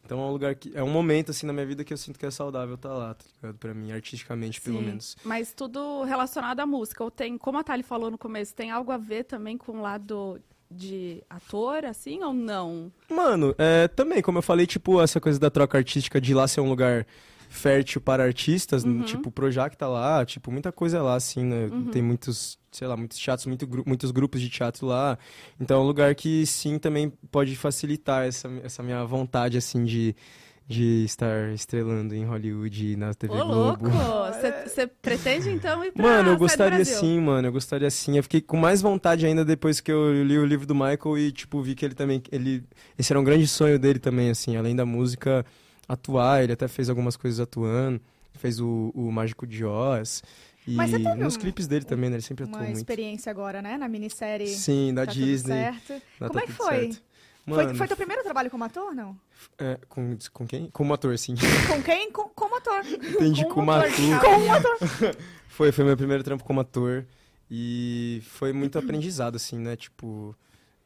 Então 0.05 0.21
é 0.21 0.23
um 0.23 0.31
lugar 0.31 0.55
que, 0.55 0.73
é 0.75 0.83
um 0.83 0.89
momento, 0.89 1.31
assim, 1.31 1.47
na 1.47 1.53
minha 1.53 1.67
vida 1.67 1.85
que 1.85 1.93
eu 1.93 1.97
sinto 1.97 2.19
que 2.19 2.25
é 2.25 2.31
saudável 2.31 2.77
estar 2.77 2.95
lá, 2.95 3.15
tá 3.15 3.25
ligado? 3.37 3.59
Pra 3.59 3.75
mim, 3.75 3.93
artisticamente, 3.93 4.61
pelo 4.61 4.79
Sim, 4.79 4.85
menos. 4.87 5.17
Mas 5.23 5.53
tudo 5.53 6.03
relacionado 6.05 6.61
à 6.61 6.67
música. 6.67 7.05
Ou 7.05 7.11
tem, 7.11 7.37
como 7.37 7.59
a 7.59 7.65
Thali 7.65 7.83
falou 7.83 8.11
no 8.11 8.17
começo, 8.17 8.55
tem 8.55 8.71
algo 8.71 8.91
a 8.91 8.97
ver 8.97 9.25
também 9.25 9.59
com 9.59 9.73
o 9.73 9.83
lado 9.83 10.41
de 10.71 11.23
ator, 11.29 11.85
assim, 11.85 12.23
ou 12.23 12.33
não? 12.33 12.93
Mano, 13.11 13.55
é, 13.59 13.89
também, 13.89 14.23
como 14.23 14.39
eu 14.39 14.43
falei, 14.43 14.67
tipo, 14.67 15.01
essa 15.01 15.21
coisa 15.21 15.39
da 15.39 15.51
troca 15.51 15.79
artística 15.79 16.21
de 16.21 16.33
lá 16.33 16.47
ser 16.47 16.61
um 16.61 16.69
lugar 16.69 17.07
fértil 17.49 18.00
para 18.00 18.23
artistas, 18.25 18.85
Uhum. 18.85 19.03
tipo, 19.03 19.29
o 19.29 19.33
Projac 19.33 19.77
tá 19.77 19.89
lá, 19.89 20.25
tipo, 20.25 20.50
muita 20.53 20.71
coisa 20.71 21.03
lá, 21.03 21.15
assim, 21.15 21.45
né? 21.45 21.67
Uhum. 21.67 21.87
Tem 21.87 22.03
muitos, 22.03 22.59
sei 22.71 22.87
lá, 22.87 22.97
muitos 22.97 23.19
teatros, 23.19 23.47
muito, 23.47 23.67
muitos 23.87 24.11
grupos 24.11 24.41
de 24.41 24.49
teatro 24.49 24.87
lá. 24.87 25.19
Então 25.61 25.79
é 25.79 25.83
um 25.83 25.87
lugar 25.87 26.15
que, 26.15 26.45
sim, 26.47 26.79
também 26.79 27.12
pode 27.31 27.56
facilitar 27.56 28.27
essa, 28.27 28.49
essa 28.62 28.83
minha 28.83 29.03
vontade, 29.05 29.56
assim, 29.56 29.85
de, 29.85 30.15
de 30.67 31.05
estar 31.05 31.50
estrelando 31.55 32.15
em 32.15 32.25
Hollywood, 32.27 32.97
na 32.97 33.15
TV 33.15 33.35
Ô, 33.35 33.45
louco! 33.45 33.81
Globo. 33.89 34.29
Você 34.67 34.87
pretende, 34.87 35.49
então, 35.51 35.83
ir 35.83 35.91
pra 35.93 36.03
Mano, 36.03 36.31
eu 36.31 36.37
gostaria 36.37 36.85
sim, 36.85 37.19
mano. 37.21 37.49
Eu 37.49 37.53
gostaria 37.53 37.91
sim. 37.91 38.17
Eu 38.19 38.23
fiquei 38.23 38.41
com 38.43 38.56
mais 38.59 38.83
vontade 38.83 39.25
ainda 39.27 39.44
depois 39.44 39.81
que 39.81 39.91
eu 39.91 40.23
li 40.23 40.39
o 40.39 40.44
livro 40.44 40.67
do 40.67 40.75
Michael 40.75 41.17
e, 41.19 41.33
tipo, 41.33 41.62
vi 41.62 41.75
que 41.75 41.85
ele 41.85 41.94
também. 41.94 42.23
Ele, 42.31 42.62
esse 42.99 43.11
era 43.12 43.19
um 43.19 43.25
grande 43.25 43.47
sonho 43.49 43.79
dele 43.79 43.99
também, 43.99 44.29
assim, 44.31 44.56
além 44.56 44.77
da 44.77 44.85
música 44.85 45.44
atuar. 45.88 46.43
Ele 46.44 46.52
até 46.52 46.69
fez 46.69 46.88
algumas 46.90 47.17
coisas 47.17 47.40
atuando. 47.40 48.00
Fez 48.35 48.61
o, 48.61 48.93
o 48.94 49.11
Mágico 49.11 49.46
de 49.46 49.64
Oz. 49.64 50.23
E 50.67 50.75
Mas 50.75 50.90
você 50.90 50.99
teve 51.00 51.14
nos 51.17 51.35
um- 51.37 51.38
clipes 51.40 51.67
dele 51.67 51.85
também, 51.85 52.11
né? 52.11 52.17
Ele 52.17 52.23
sempre 52.23 52.44
atuou 52.44 52.58
Uma 52.58 52.64
muito. 52.67 52.76
experiência 52.76 53.31
agora, 53.31 53.61
né? 53.62 53.76
Na 53.79 53.88
minissérie 53.88 54.46
Sim, 54.49 54.93
da 54.94 55.06
Tá 55.06 55.12
Disney. 55.12 55.55
Certo. 55.73 56.02
Tá 56.19 56.29
Como 56.29 56.38
é 56.38 56.43
Tudo 56.43 56.46
que 56.46 56.52
foi? 56.52 56.79
Certo. 56.93 57.02
Foi, 57.49 57.64
Mano, 57.64 57.75
foi 57.79 57.88
teu 57.88 57.96
primeiro 57.96 58.23
trabalho 58.23 58.50
como 58.50 58.62
ator, 58.64 58.94
não? 58.94 59.19
é, 59.58 59.79
com, 59.88 60.19
com 60.35 60.46
quem? 60.46 60.69
Como 60.70 60.93
ator, 60.93 61.17
sim. 61.19 61.35
Com 61.67 61.82
quem? 61.82 62.12
Com, 62.12 62.29
como 62.29 62.55
ator. 62.56 62.84
Entendi, 62.87 63.43
Com 63.44 63.50
como 63.55 63.70
um 63.70 63.75
ator. 63.75 63.88
ator. 63.88 64.20
Com 64.20 64.37
um 64.43 64.52
ator. 64.52 65.17
Foi, 65.49 65.73
foi 65.73 65.84
meu 65.84 65.96
primeiro 65.96 66.23
trampo 66.23 66.44
como 66.44 66.61
ator. 66.61 67.06
E 67.50 68.20
foi 68.26 68.52
muito 68.52 68.79
aprendizado, 68.79 69.37
assim, 69.37 69.58
né? 69.58 69.75
Tipo, 69.76 70.37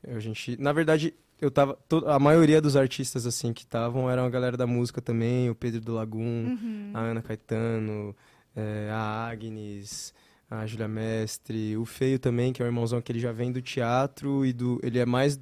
a 0.06 0.20
gente. 0.20 0.56
Na 0.60 0.72
verdade, 0.72 1.12
eu 1.42 1.50
tava. 1.50 1.76
A 2.06 2.18
maioria 2.18 2.60
dos 2.60 2.76
artistas, 2.76 3.26
assim, 3.26 3.52
que 3.52 3.62
estavam 3.62 4.08
eram 4.08 4.24
a 4.24 4.30
galera 4.30 4.56
da 4.56 4.66
música 4.66 5.00
também, 5.02 5.50
o 5.50 5.54
Pedro 5.54 5.80
do 5.80 5.92
Lagum, 5.94 6.56
Uhum. 6.56 6.90
a 6.94 7.00
Ana 7.00 7.20
Caetano, 7.22 8.14
é, 8.56 8.88
a 8.90 9.28
Agnes, 9.28 10.14
a 10.50 10.66
Júlia 10.66 10.88
Mestre, 10.88 11.76
o 11.76 11.84
Feio 11.84 12.18
também, 12.18 12.52
que 12.52 12.62
é 12.62 12.64
o 12.64 12.68
irmãozão 12.68 13.00
que 13.02 13.10
ele 13.12 13.18
já 13.20 13.32
vem 13.32 13.50
do 13.52 13.60
teatro 13.60 14.44
e 14.46 14.52
do. 14.52 14.80
Ele 14.82 14.98
é 14.98 15.04
mais. 15.06 15.38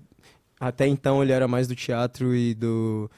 Até 0.59 0.87
então 0.87 1.23
ele 1.23 1.33
era 1.33 1.47
mais 1.49 1.69
do 1.69 1.75
teatro 1.75 2.35
e 2.35 2.55
do. 2.55 3.11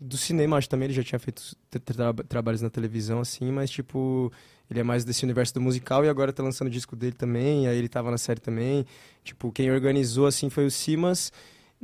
Do 0.00 0.16
cinema, 0.16 0.56
acho 0.56 0.68
também, 0.68 0.86
ele 0.86 0.94
já 0.94 1.04
tinha 1.04 1.18
feito 1.20 1.54
tra- 1.70 2.12
trabalhos 2.28 2.60
na 2.60 2.68
televisão, 2.68 3.20
assim, 3.20 3.52
mas, 3.52 3.70
tipo, 3.70 4.32
ele 4.68 4.80
é 4.80 4.82
mais 4.82 5.04
desse 5.04 5.22
universo 5.22 5.54
do 5.54 5.60
musical 5.60 6.04
e 6.04 6.08
agora 6.08 6.32
tá 6.32 6.42
lançando 6.42 6.66
o 6.66 6.70
disco 6.72 6.96
dele 6.96 7.12
também, 7.12 7.68
aí 7.68 7.78
ele 7.78 7.88
tava 7.88 8.10
na 8.10 8.18
série 8.18 8.40
também. 8.40 8.84
Tipo, 9.22 9.52
quem 9.52 9.70
organizou, 9.70 10.26
assim, 10.26 10.50
foi 10.50 10.66
o 10.66 10.70
Simas 10.72 11.32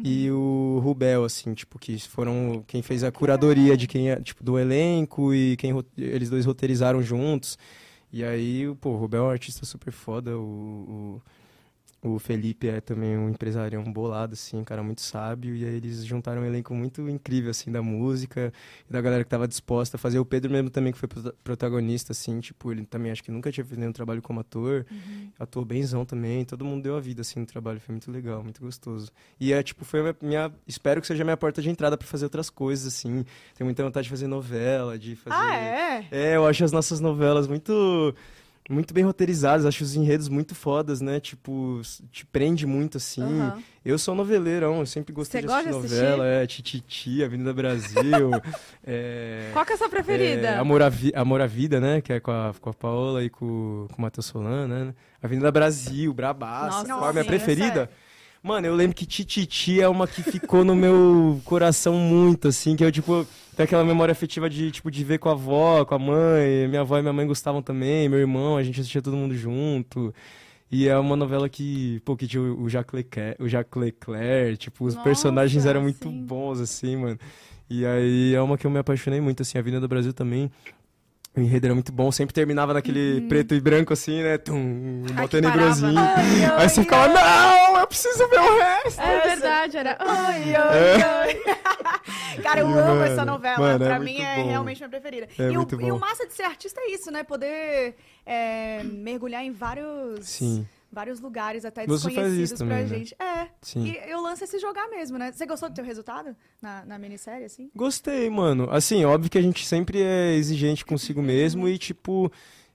e 0.03 0.31
o 0.31 0.81
Rubel, 0.83 1.25
assim, 1.25 1.55
tipo, 1.55 1.79
que 1.79 1.99
foram 1.99 2.65
quem 2.67 2.83
fez 2.83 3.03
a 3.03 3.11
curadoria 3.11 3.77
de 3.77 3.87
quem 3.87 4.11
é, 4.11 4.21
tipo, 4.21 4.45
do 4.45 4.59
elenco 4.59 5.35
e 5.35 5.57
quem 5.57 5.73
eles 5.97 6.31
dois 6.31 6.47
roteirizaram 6.47 7.03
juntos. 7.03 7.59
E 8.13 8.25
aí, 8.25 8.73
pô, 8.81 8.91
o 8.91 8.97
Rubel 8.97 9.25
é 9.25 9.27
um 9.29 9.31
artista 9.31 9.67
super 9.67 9.93
foda, 9.93 10.37
o, 10.39 10.41
o, 10.41 11.23
o 12.03 12.19
Felipe 12.19 12.69
é 12.69 12.81
também 12.81 13.17
um 13.19 13.29
empresarião 13.29 13.83
bolado, 13.93 14.35
assim, 14.35 14.57
um 14.59 14.65
cara 14.65 14.83
muito 14.85 15.01
sábio, 15.01 15.55
e 15.57 15.65
aí 15.65 15.75
eles 15.75 16.05
juntaram 16.05 16.43
um 16.43 16.45
elenco 16.45 16.73
muito 16.73 17.09
incrível, 17.09 17.51
assim, 17.51 17.73
da 17.73 17.83
música 17.83 18.53
e 18.89 18.93
da 18.93 19.01
galera 19.01 19.25
que 19.25 19.31
tava 19.31 19.49
disposta 19.49 19.97
a 19.97 19.99
fazer. 19.99 20.19
O 20.21 20.25
Pedro 20.25 20.51
mesmo 20.51 20.71
também, 20.71 20.93
que 20.93 20.99
foi 20.99 21.09
prota- 21.09 21.35
protagonista, 21.43 22.13
assim, 22.13 22.39
tipo, 22.39 22.71
ele 22.71 22.87
também 22.87 23.11
acho 23.11 23.23
que 23.25 23.33
nunca 23.33 23.51
tinha 23.51 23.65
feito 23.65 23.81
nenhum 23.81 23.91
trabalho 23.93 24.23
como 24.23 24.39
ator, 24.41 24.87
atuou 25.39 25.65
benzão 25.65 26.05
também, 26.05 26.45
todo 26.45 26.65
mundo 26.65 26.83
deu 26.85 26.97
a 26.97 27.01
vida, 27.01 27.23
assim, 27.23 27.41
no 27.41 27.47
trabalho, 27.47 27.81
foi 27.81 27.93
muito 27.93 28.11
legal, 28.13 28.43
muito 28.45 28.61
gostoso. 28.61 29.11
E 29.41 29.53
é, 29.53 29.61
tipo, 29.63 29.85
foi 29.85 30.01
a 30.01 30.03
minha, 30.05 30.17
minha- 30.23 30.53
espero 30.69 31.01
que 31.01 31.07
seja 31.07 31.23
a 31.23 31.25
minha 31.25 31.37
porta 31.37 31.61
de 31.61 31.69
entrada 31.69 31.97
pra 31.97 32.07
fazer 32.07 32.27
outras 32.27 32.49
coisas, 32.49 32.87
assim, 32.87 33.25
tenho 33.57 33.67
muita 33.67 33.83
vontade 33.83 34.05
de 34.05 34.11
fazer 34.11 34.29
novela, 34.29 34.97
de 34.97 35.17
fazer... 35.17 35.37
Ah, 35.37 35.57
é? 35.57 36.07
É, 36.11 36.37
eu 36.37 36.47
acho 36.47 36.63
as 36.65 36.71
nossas 36.73 37.01
novelas 37.01 37.49
muito 37.49 38.15
muito 38.69 38.93
bem 38.93 39.03
roteirizadas, 39.05 39.65
acho 39.65 39.83
os 39.83 39.95
enredos 39.95 40.29
muito 40.29 40.55
fodas, 40.55 41.01
né? 41.01 41.19
Tipo, 41.21 41.81
te 42.13 42.27
prende 42.27 42.67
muito 42.67 42.99
assim. 42.99 43.23
Aham. 43.23 43.63
Eu 43.85 43.99
sou 43.99 44.15
noveleirão, 44.15 44.81
eu 44.81 44.87
sempre 44.87 45.15
gostei 45.15 45.41
de 45.41 45.47
assistir 45.49 45.71
novela, 45.71 46.27
é 46.27 46.47
Tititi, 46.47 47.25
Avenida 47.25 47.55
Brasil, 47.55 48.31
é, 48.85 49.49
Qual 49.53 49.65
que 49.65 49.73
é 49.73 49.75
a 49.75 49.79
sua 49.79 49.89
preferida? 49.89 50.49
é, 50.49 50.57
Amor, 50.59 50.83
à 50.83 50.89
Vi- 50.91 51.13
Amor 51.15 51.41
à 51.41 51.47
Vida, 51.47 51.81
né? 51.81 52.01
Que 52.03 52.15
é 52.15 52.21
com 52.21 52.31
a, 52.31 52.53
com 52.61 52.69
a 52.71 52.75
Paola 52.75 53.25
e 53.25 53.31
com, 53.31 53.87
com 53.91 53.99
o 53.99 54.03
Matheus 54.03 54.27
Solano, 54.27 54.69
né? 54.69 54.95
Avenida 55.23 55.51
Brasil, 55.51 56.13
Brabaça. 56.13 56.79
Nossa, 56.87 56.95
Qual 56.95 57.07
é 57.07 57.11
a 57.11 57.13
minha 57.13 57.23
sim, 57.25 57.29
preferida? 57.31 57.83
essa 57.83 58.08
Mano, 58.43 58.67
eu 58.67 58.75
lembro 58.75 58.95
que 58.95 59.05
Tititi 59.05 59.81
é 59.81 59.89
uma 59.89 60.07
que 60.07 60.23
ficou 60.23 60.65
no 60.65 60.75
meu 60.77 61.41
coração 61.45 61.95
muito, 61.95 62.49
assim, 62.49 62.77
que 62.77 62.85
eu, 62.85 62.93
tipo, 62.93 63.27
tenho 63.57 63.65
aquela 63.65 63.85
memória 63.85 64.13
afetiva 64.13 64.49
de, 64.49 64.71
tipo, 64.71 64.91
de 64.91 65.03
ver 65.03 65.19
com 65.19 65.29
a 65.29 65.33
avó, 65.33 65.85
com 65.85 65.95
a 65.95 65.99
mãe, 65.99 66.69
minha 66.69 66.83
avó 66.83 66.97
e 66.99 67.03
minha 67.03 67.13
mãe 67.13 67.27
gostavam 67.27 67.61
também, 67.61 68.09
meu 68.09 68.19
irmão, 68.19 68.57
a 68.57 68.63
gente 68.63 68.81
assistia 68.81 69.03
todo 69.03 69.17
mundo 69.17 69.35
junto. 69.35 70.15
E 70.71 70.87
é 70.87 70.97
uma 70.99 71.17
novela 71.17 71.49
que, 71.49 72.01
pô, 72.05 72.17
que 72.17 72.27
tinha 72.27 72.43
o 72.43 72.69
Jacques 72.69 72.95
Leclerc, 72.95 73.43
o 73.43 73.49
Jacques 73.49 73.81
Leclerc 73.81 74.57
tipo, 74.59 74.85
os 74.85 74.95
Nossa, 74.95 75.05
personagens 75.05 75.67
eram 75.67 75.83
muito 75.83 76.09
sim. 76.09 76.25
bons, 76.25 76.61
assim, 76.61 76.97
mano. 76.97 77.19
E 77.71 77.85
aí 77.85 78.35
é 78.35 78.41
uma 78.41 78.57
que 78.57 78.67
eu 78.67 78.71
me 78.71 78.79
apaixonei 78.79 79.21
muito, 79.21 79.43
assim, 79.43 79.59
a 79.59 79.61
Avenida 79.61 79.81
do 79.81 79.89
Brasil 79.89 80.13
também. 80.13 80.51
O 81.39 81.41
enredo 81.43 81.67
era 81.69 81.75
muito 81.75 81.93
bom, 81.93 82.11
sempre 82.11 82.35
terminava 82.35 82.75
naquele 82.75 83.21
preto 83.29 83.55
e 83.55 83.61
branco, 83.61 83.93
assim, 83.93 84.23
né? 84.23 84.39
Tum, 84.39 84.55
um 84.57 85.05
Montenegrozinho. 85.15 85.97
Aí 86.57 86.69
você 86.69 86.83
ficava, 86.83 87.07
não, 87.09 87.79
eu 87.79 87.87
preciso 87.87 88.29
ver 88.29 88.41
o 88.41 88.59
resto. 88.59 89.01
É 89.01 89.21
verdade, 89.21 89.77
era. 89.77 89.97
Ai, 90.03 90.55
ai, 90.57 91.03
ai. 91.03 91.41
Cara, 92.43 92.61
eu 92.61 92.69
E, 92.69 92.73
amo 92.73 92.83
mano, 92.83 93.03
essa 93.05 93.25
novela. 93.25 93.59
mano, 93.59 93.85
é 93.85 93.89
pra 93.89 93.97
muito 94.01 94.13
mim 94.13 94.21
é 94.21 94.37
bom. 94.37 94.49
realmente 94.49 94.79
minha 94.79 94.89
preferida. 94.89 95.29
É 95.39 95.51
e, 95.51 95.57
o, 95.59 95.67
e 95.81 95.93
o 95.93 95.99
massa 95.99 96.27
de 96.27 96.33
ser 96.33 96.43
artista 96.43 96.81
é 96.81 96.91
isso, 96.91 97.11
né? 97.11 97.23
Poder 97.23 97.95
é, 98.27 98.83
mergulhar 98.85 99.45
em 99.45 99.53
vários, 99.53 100.27
Sim, 100.27 100.67
vários 100.91 101.21
lugares 101.21 101.65
até 101.65 101.87
Você 101.87 102.09
desconhecidos 102.09 102.51
isso 102.51 102.57
pra 102.57 102.67
também, 102.67 102.83
né? 102.85 102.99
gente. 102.99 103.17
É. 103.19 103.49
sim. 103.61 103.85
E 103.85 104.11
eu 104.11 104.21
lance 104.21 104.45
é 104.45 104.47
se 104.47 104.59
jogar 104.59 104.89
mesmo, 104.89 105.19
né? 105.19 105.33
Você 105.33 105.47
gostou 105.47 105.69
do 105.69 105.75
teu 105.75 105.85
resultado 105.85 106.35
na, 106.61 106.85
na 106.85 106.99
minissérie, 106.99 107.45
assim? 107.45 107.71
Gostei, 107.75 108.29
mano. 108.31 108.69
Assim, 108.71 109.05
óbvio 109.05 109.31
que 109.31 109.39
a 109.39 109.43
gente 109.43 109.67
sempre 109.67 110.03
é 110.03 110.35
exigente 110.35 110.85
consigo 110.85 111.23
mesmo 111.23 111.69
e, 111.69 111.77
tipo, 111.79 112.33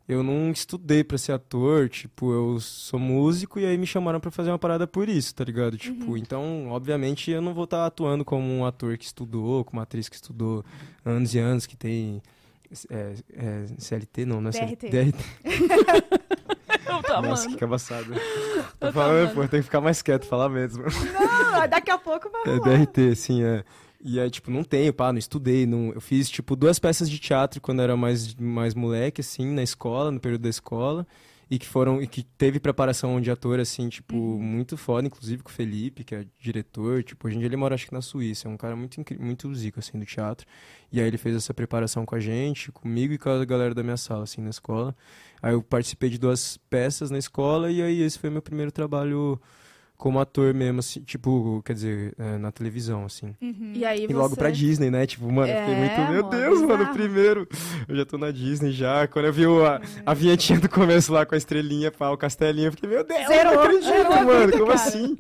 eu 0.08 0.22
não 0.22 0.52
estudei 0.52 1.04
pra 1.04 1.18
ser 1.18 1.32
ator, 1.32 1.88
tipo, 1.88 2.32
eu 2.34 2.60
sou 2.60 3.00
músico 3.00 3.60
e 3.60 3.66
aí 3.66 3.78
me 3.78 3.88
chamaram 3.88 4.20
pra 4.20 4.30
fazer 4.30 4.52
uma 4.52 4.60
parada 4.60 4.86
por 4.86 5.08
isso, 5.08 5.34
tá 5.34 5.44
ligado? 5.44 5.78
Tipo, 5.78 6.18
então, 6.18 6.68
obviamente, 6.70 7.32
eu 7.32 7.42
não 7.42 7.54
vou 7.54 7.64
estar 7.64 7.86
atuando 7.86 8.26
como 8.26 8.46
um 8.46 8.66
ator 8.66 8.98
que 8.98 9.06
estudou, 9.06 9.64
como 9.64 9.80
uma 9.80 9.84
atriz 9.84 10.10
que 10.10 10.16
estudou 10.16 10.64
anos 11.06 11.34
e 11.34 11.40
anos, 11.40 11.66
que 11.66 11.78
tem. 11.78 12.22
É, 12.90 13.14
é, 13.34 13.66
CLT, 13.78 14.26
não, 14.26 14.42
não 14.42 14.50
é 14.50 14.54
CLT. 14.54 14.90
DRT. 14.90 15.24
Eu 16.86 17.02
tô 17.02 17.22
Nossa, 17.22 17.48
que 17.48 17.56
cabaçada. 17.56 18.14
Tô 18.80 18.88
tô 18.88 18.94
falando, 18.94 19.22
amando. 19.22 19.34
pô, 19.36 19.42
tem 19.48 19.60
que 19.60 19.64
ficar 19.64 19.82
mais 19.82 20.02
quieto, 20.02 20.26
falar 20.26 20.50
mesmo. 20.50 20.84
Não, 20.84 21.68
daqui 21.68 21.92
a 21.92 21.98
pouco 21.98 22.30
vai 22.30 22.56
É. 22.56 22.60
DRT, 22.60 23.16
sim, 23.16 23.44
é. 23.44 23.64
E 24.04 24.20
aí, 24.20 24.30
tipo, 24.30 24.52
não 24.52 24.64
tenho, 24.64 24.94
pá, 24.94 25.12
não 25.12 25.20
estudei. 25.20 25.66
Não... 25.66 25.92
Eu 25.94 26.02
fiz, 26.02 26.30
tipo, 26.30 26.56
duas 26.56 26.78
peças 26.78 27.10
de 27.10 27.20
teatro 27.20 27.62
quando 27.62 27.82
era 27.82 27.96
mais, 27.96 28.36
mais 28.36 28.74
moleque, 28.74 29.22
assim, 29.22 29.46
na 29.54 29.64
escola, 29.64 30.12
no 30.12 30.20
período 30.20 30.42
da 30.42 30.50
escola. 30.50 31.08
E 31.54 31.60
que 31.60 31.68
foram, 31.68 32.02
e 32.02 32.08
que 32.08 32.24
teve 32.24 32.60
preparação 32.60 33.22
de 33.22 33.30
ator, 33.30 33.60
assim, 33.60 33.88
tipo, 33.88 34.16
muito 34.16 34.76
foda, 34.76 35.06
inclusive 35.06 35.44
com 35.44 35.52
o 35.52 35.54
Felipe, 35.54 36.04
que 36.04 36.16
é 36.16 36.26
diretor. 36.40 37.04
Tipo, 37.04 37.28
hoje 37.28 37.36
em 37.36 37.40
dia 37.42 37.48
ele 37.48 37.56
mora, 37.56 37.76
acho 37.76 37.86
que 37.86 37.94
na 37.94 38.02
Suíça. 38.02 38.48
É 38.48 38.52
um 38.52 38.58
cara 38.58 38.76
muito, 38.76 39.00
muito 39.20 39.54
zico, 39.54 39.78
assim, 39.78 40.00
do 40.00 40.04
teatro. 40.04 40.48
E 40.92 41.00
aí 41.00 41.06
ele 41.06 41.18
fez 41.20 41.36
essa 41.36 41.54
preparação 41.54 42.08
com 42.08 42.16
a 42.16 42.20
gente, 42.20 42.72
comigo 42.72 43.14
e 43.14 43.20
com 43.20 43.30
a 43.30 43.46
galera 43.46 43.76
da 43.76 43.84
minha 43.84 43.98
sala, 43.98 44.24
assim, 44.24 44.42
na 44.42 44.50
escola. 44.50 44.96
Aí 45.44 45.54
eu 45.54 45.62
participei 45.62 46.10
de 46.10 46.18
duas 46.18 46.58
peças 46.72 47.12
na 47.12 47.20
escola 47.20 47.70
e 47.70 47.84
aí 47.84 48.02
esse 48.02 48.18
foi 48.18 48.32
meu 48.32 48.42
primeiro 48.42 48.72
trabalho 48.72 49.40
como 50.04 50.20
ator 50.20 50.54
mesmo, 50.54 50.80
assim, 50.82 51.00
tipo, 51.00 51.62
quer 51.66 51.72
dizer, 51.72 52.14
é, 52.20 52.38
na 52.38 52.52
televisão, 52.52 53.06
assim. 53.06 53.34
E 53.74 53.86
aí 53.86 54.04
E 54.04 54.08
você... 54.08 54.14
logo 54.14 54.36
pra 54.36 54.50
Disney, 54.50 54.92
né? 54.92 55.08
Tipo, 55.08 55.32
mano, 55.32 55.48
eu 55.50 55.56
fiquei 55.56 55.74
É, 55.74 55.78
muito, 55.78 56.12
meu 56.12 56.24
mano, 56.26 56.30
Deus, 56.30 56.62
mano, 56.62 56.78
bizarro. 56.80 56.94
primeiro. 56.94 57.48
Eu 57.88 57.96
já 57.96 58.06
tô 58.06 58.18
na 58.18 58.30
Disney 58.30 58.74
já. 58.74 59.08
Quando 59.08 59.26
eu 59.28 59.32
vi 59.34 59.48
o- 59.48 59.66
a, 59.66 59.80
a 60.06 60.14
vinhetinha 60.14 60.60
do 60.60 60.68
começo 60.68 61.14
lá 61.14 61.26
com 61.26 61.36
a 61.36 61.38
estrelinha, 61.38 61.90
pá, 61.90 62.10
o 62.10 62.18
castelinho, 62.18 62.68
eu 62.68 62.72
fiquei, 62.74 62.90
meu 62.90 63.02
Deus, 63.06 63.28
Zerou, 63.28 63.54
não 63.54 63.62
acredito, 63.64 64.26
mano, 64.26 64.52
como 64.52 64.66
cara. 64.66 64.74
assim? 64.74 65.16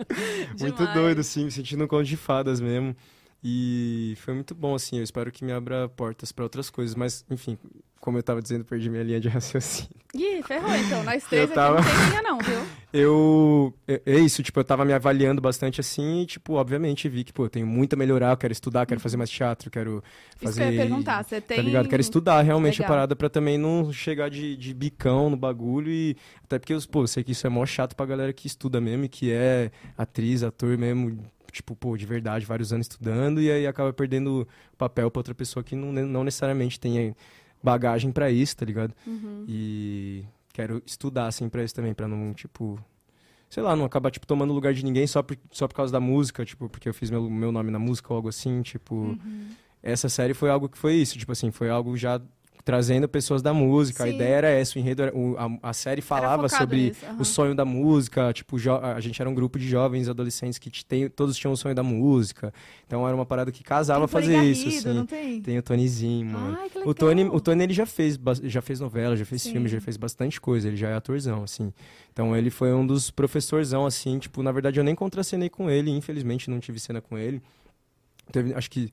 Muito 0.59 0.85
doido, 0.87 1.21
assim, 1.21 1.45
me 1.45 1.51
sentindo 1.51 1.85
um 1.85 1.87
conto 1.87 2.03
de 2.03 2.17
fadas 2.17 2.59
mesmo. 2.59 2.93
E 3.43 4.15
foi 4.17 4.33
muito 4.33 4.55
bom, 4.55 4.73
assim, 4.75 4.97
eu 4.97 5.03
espero 5.03 5.31
que 5.31 5.43
me 5.43 5.51
abra 5.51 5.89
portas 5.89 6.31
pra 6.31 6.45
outras 6.45 6.69
coisas, 6.69 6.95
mas, 6.95 7.25
enfim, 7.29 7.57
como 7.99 8.17
eu 8.17 8.23
tava 8.23 8.41
dizendo, 8.41 8.63
perdi 8.63 8.89
minha 8.89 9.03
linha 9.03 9.19
de 9.19 9.27
raciocínio. 9.29 9.91
Ih, 10.13 10.41
ferrou 10.43 10.73
então. 10.75 11.03
Nós 11.03 11.23
três 11.25 11.49
Eu 11.49 11.55
tava- 11.55 11.81
não 11.81 11.83
tem 11.83 12.09
linha 12.09 12.21
não, 12.21 12.37
viu? 12.39 12.59
Eu. 12.93 13.73
É 13.87 14.01
é 14.05 14.19
isso, 14.19 14.43
tipo, 14.43 14.59
eu 14.59 14.63
tava 14.63 14.85
me 14.85 14.93
avaliando 14.93 15.41
bastante 15.41 15.81
assim 15.81 16.21
e, 16.21 16.25
tipo, 16.27 16.53
obviamente 16.53 17.09
vi 17.09 17.23
que, 17.23 17.33
pô, 17.33 17.45
eu 17.45 17.49
tenho 17.49 17.65
muito 17.65 17.93
a 17.93 17.97
melhorar, 17.97 18.29
eu 18.33 18.37
quero 18.37 18.53
estudar, 18.53 18.85
quero 18.85 18.99
fazer 18.99 19.17
mais 19.17 19.31
teatro, 19.31 19.71
quero 19.71 20.03
fazer. 20.37 20.49
Isso 20.49 20.57
que 20.59 20.63
eu 20.63 20.71
ia 20.73 20.87
perguntar. 20.87 21.23
Você 21.23 21.41
tem... 21.41 21.57
Tá 21.57 21.63
ligado? 21.63 21.89
Quero 21.89 22.01
estudar 22.01 22.39
realmente 22.43 22.75
Legal. 22.79 22.85
a 22.85 22.89
parada 22.95 23.15
pra 23.15 23.29
também 23.29 23.57
não 23.57 23.91
chegar 23.91 24.29
de, 24.29 24.55
de 24.55 24.73
bicão 24.75 25.27
no 25.31 25.35
bagulho 25.35 25.89
e. 25.89 26.15
Até 26.43 26.59
porque, 26.59 26.73
eu, 26.73 26.79
pô, 26.89 27.01
eu 27.01 27.07
sei 27.07 27.23
que 27.23 27.31
isso 27.31 27.47
é 27.47 27.49
mó 27.49 27.65
chato 27.65 27.95
pra 27.95 28.05
galera 28.05 28.31
que 28.31 28.45
estuda 28.45 28.79
mesmo 28.79 29.05
e 29.05 29.09
que 29.09 29.31
é 29.31 29.71
atriz, 29.97 30.43
ator 30.43 30.77
mesmo, 30.77 31.17
tipo, 31.53 31.75
pô, 31.75 31.95
de 31.95 32.05
verdade, 32.05 32.45
vários 32.45 32.73
anos 32.73 32.85
estudando 32.85 33.39
e 33.39 33.49
aí 33.49 33.67
acaba 33.67 33.93
perdendo 33.93 34.45
papel 34.77 35.09
pra 35.09 35.19
outra 35.19 35.35
pessoa 35.35 35.63
que 35.63 35.75
não, 35.75 35.93
não 35.93 36.23
necessariamente 36.23 36.79
tem 36.79 37.15
bagagem 37.61 38.11
pra 38.11 38.29
isso, 38.29 38.57
tá 38.57 38.65
ligado? 38.65 38.93
Uhum. 39.07 39.45
E 39.47 40.25
quero 40.51 40.81
estudar, 40.85 41.27
assim, 41.27 41.47
pra 41.47 41.63
isso 41.63 41.73
também, 41.73 41.93
pra 41.93 42.07
não, 42.07 42.33
tipo. 42.33 42.77
Sei 43.49 43.61
lá, 43.61 43.75
não 43.75 43.85
acabar, 43.85 44.09
tipo, 44.09 44.25
tomando 44.25 44.51
lugar 44.51 44.73
de 44.73 44.83
ninguém 44.83 45.05
só 45.05 45.21
por, 45.21 45.37
só 45.51 45.67
por 45.67 45.75
causa 45.75 45.93
da 45.93 45.99
música, 45.99 46.43
tipo, 46.43 46.67
porque 46.67 46.89
eu 46.89 46.93
fiz 46.93 47.11
meu, 47.11 47.29
meu 47.29 47.51
nome 47.51 47.69
na 47.69 47.77
música 47.77 48.11
ou 48.11 48.17
algo 48.17 48.29
assim, 48.29 48.61
tipo. 48.63 48.95
Uhum. 48.95 49.49
Essa 49.81 50.09
série 50.09 50.33
foi 50.33 50.49
algo 50.49 50.67
que 50.67 50.77
foi 50.77 50.95
isso, 50.95 51.17
tipo 51.17 51.31
assim, 51.31 51.51
foi 51.51 51.69
algo 51.69 51.95
já 51.95 52.19
trazendo 52.65 53.09
pessoas 53.09 53.41
da 53.41 53.53
música. 53.53 54.03
A 54.03 54.07
Sim. 54.07 54.13
ideia 54.15 54.35
era 54.35 54.49
essa, 54.49 54.77
o 54.77 54.79
enredo 54.81 55.03
era, 55.03 55.15
o- 55.17 55.35
a, 55.37 55.69
a 55.69 55.73
série 55.73 56.01
falava 56.01 56.47
sobre 56.47 56.77
nisso, 56.87 57.05
aham. 57.05 57.17
o 57.21 57.25
sonho 57.25 57.53
da 57.55 57.65
música, 57.65 58.31
tipo, 58.31 58.55
a 58.81 58.99
gente 59.01 59.21
era 59.21 59.29
um 59.29 59.33
grupo 59.33 59.59
de 59.59 59.67
jovens 59.67 60.07
adolescentes 60.07 60.57
que 60.57 60.69
tem, 60.85 61.09
todos 61.09 61.35
tinham 61.35 61.51
o 61.51 61.57
sonho 61.57 61.75
da 61.75 61.83
música. 61.83 62.53
Então 62.87 63.05
era 63.05 63.15
uma 63.15 63.25
parada 63.25 63.51
que 63.51 63.63
casava 63.63 64.07
fazer 64.07 64.33
Tony 64.35 64.51
isso, 64.51 64.63
Garrido, 64.65 64.89
assim. 64.89 64.97
não 64.97 65.05
tem? 65.05 65.41
Tem 65.41 65.57
o 65.57 65.61
Tonyzinho, 65.63 66.25
mano. 66.27 66.57
Ai, 66.59 66.69
O. 66.85 66.93
Tony, 66.93 67.23
o 67.25 67.39
Tony 67.41 67.63
ele 67.63 67.73
já 67.73 67.85
fez, 67.85 68.17
já 68.43 68.61
fez 68.61 68.79
novela, 68.79 69.15
já 69.17 69.25
fez 69.25 69.41
Sim. 69.41 69.51
filme, 69.51 69.67
já 69.67 69.81
fez 69.81 69.97
bastante 69.97 70.39
coisa, 70.39 70.67
ele 70.67 70.77
já 70.77 70.89
é 70.89 70.95
atorzão, 70.95 71.43
assim. 71.43 71.73
Então 72.13 72.35
ele 72.35 72.49
foi 72.49 72.73
um 72.73 72.85
dos 72.87 73.09
professorzão, 73.11 73.85
assim, 73.85 74.19
tipo, 74.19 74.41
na 74.41 74.51
verdade 74.51 74.79
eu 74.79 74.83
nem 74.83 74.95
contracenei 74.95 75.49
com 75.49 75.69
ele, 75.69 75.91
infelizmente 75.91 76.49
não 76.49 76.59
tive 76.59 76.79
cena 76.79 77.01
com 77.01 77.17
ele. 77.17 77.41
Teve, 78.31 78.53
acho 78.53 78.69
que... 78.71 78.91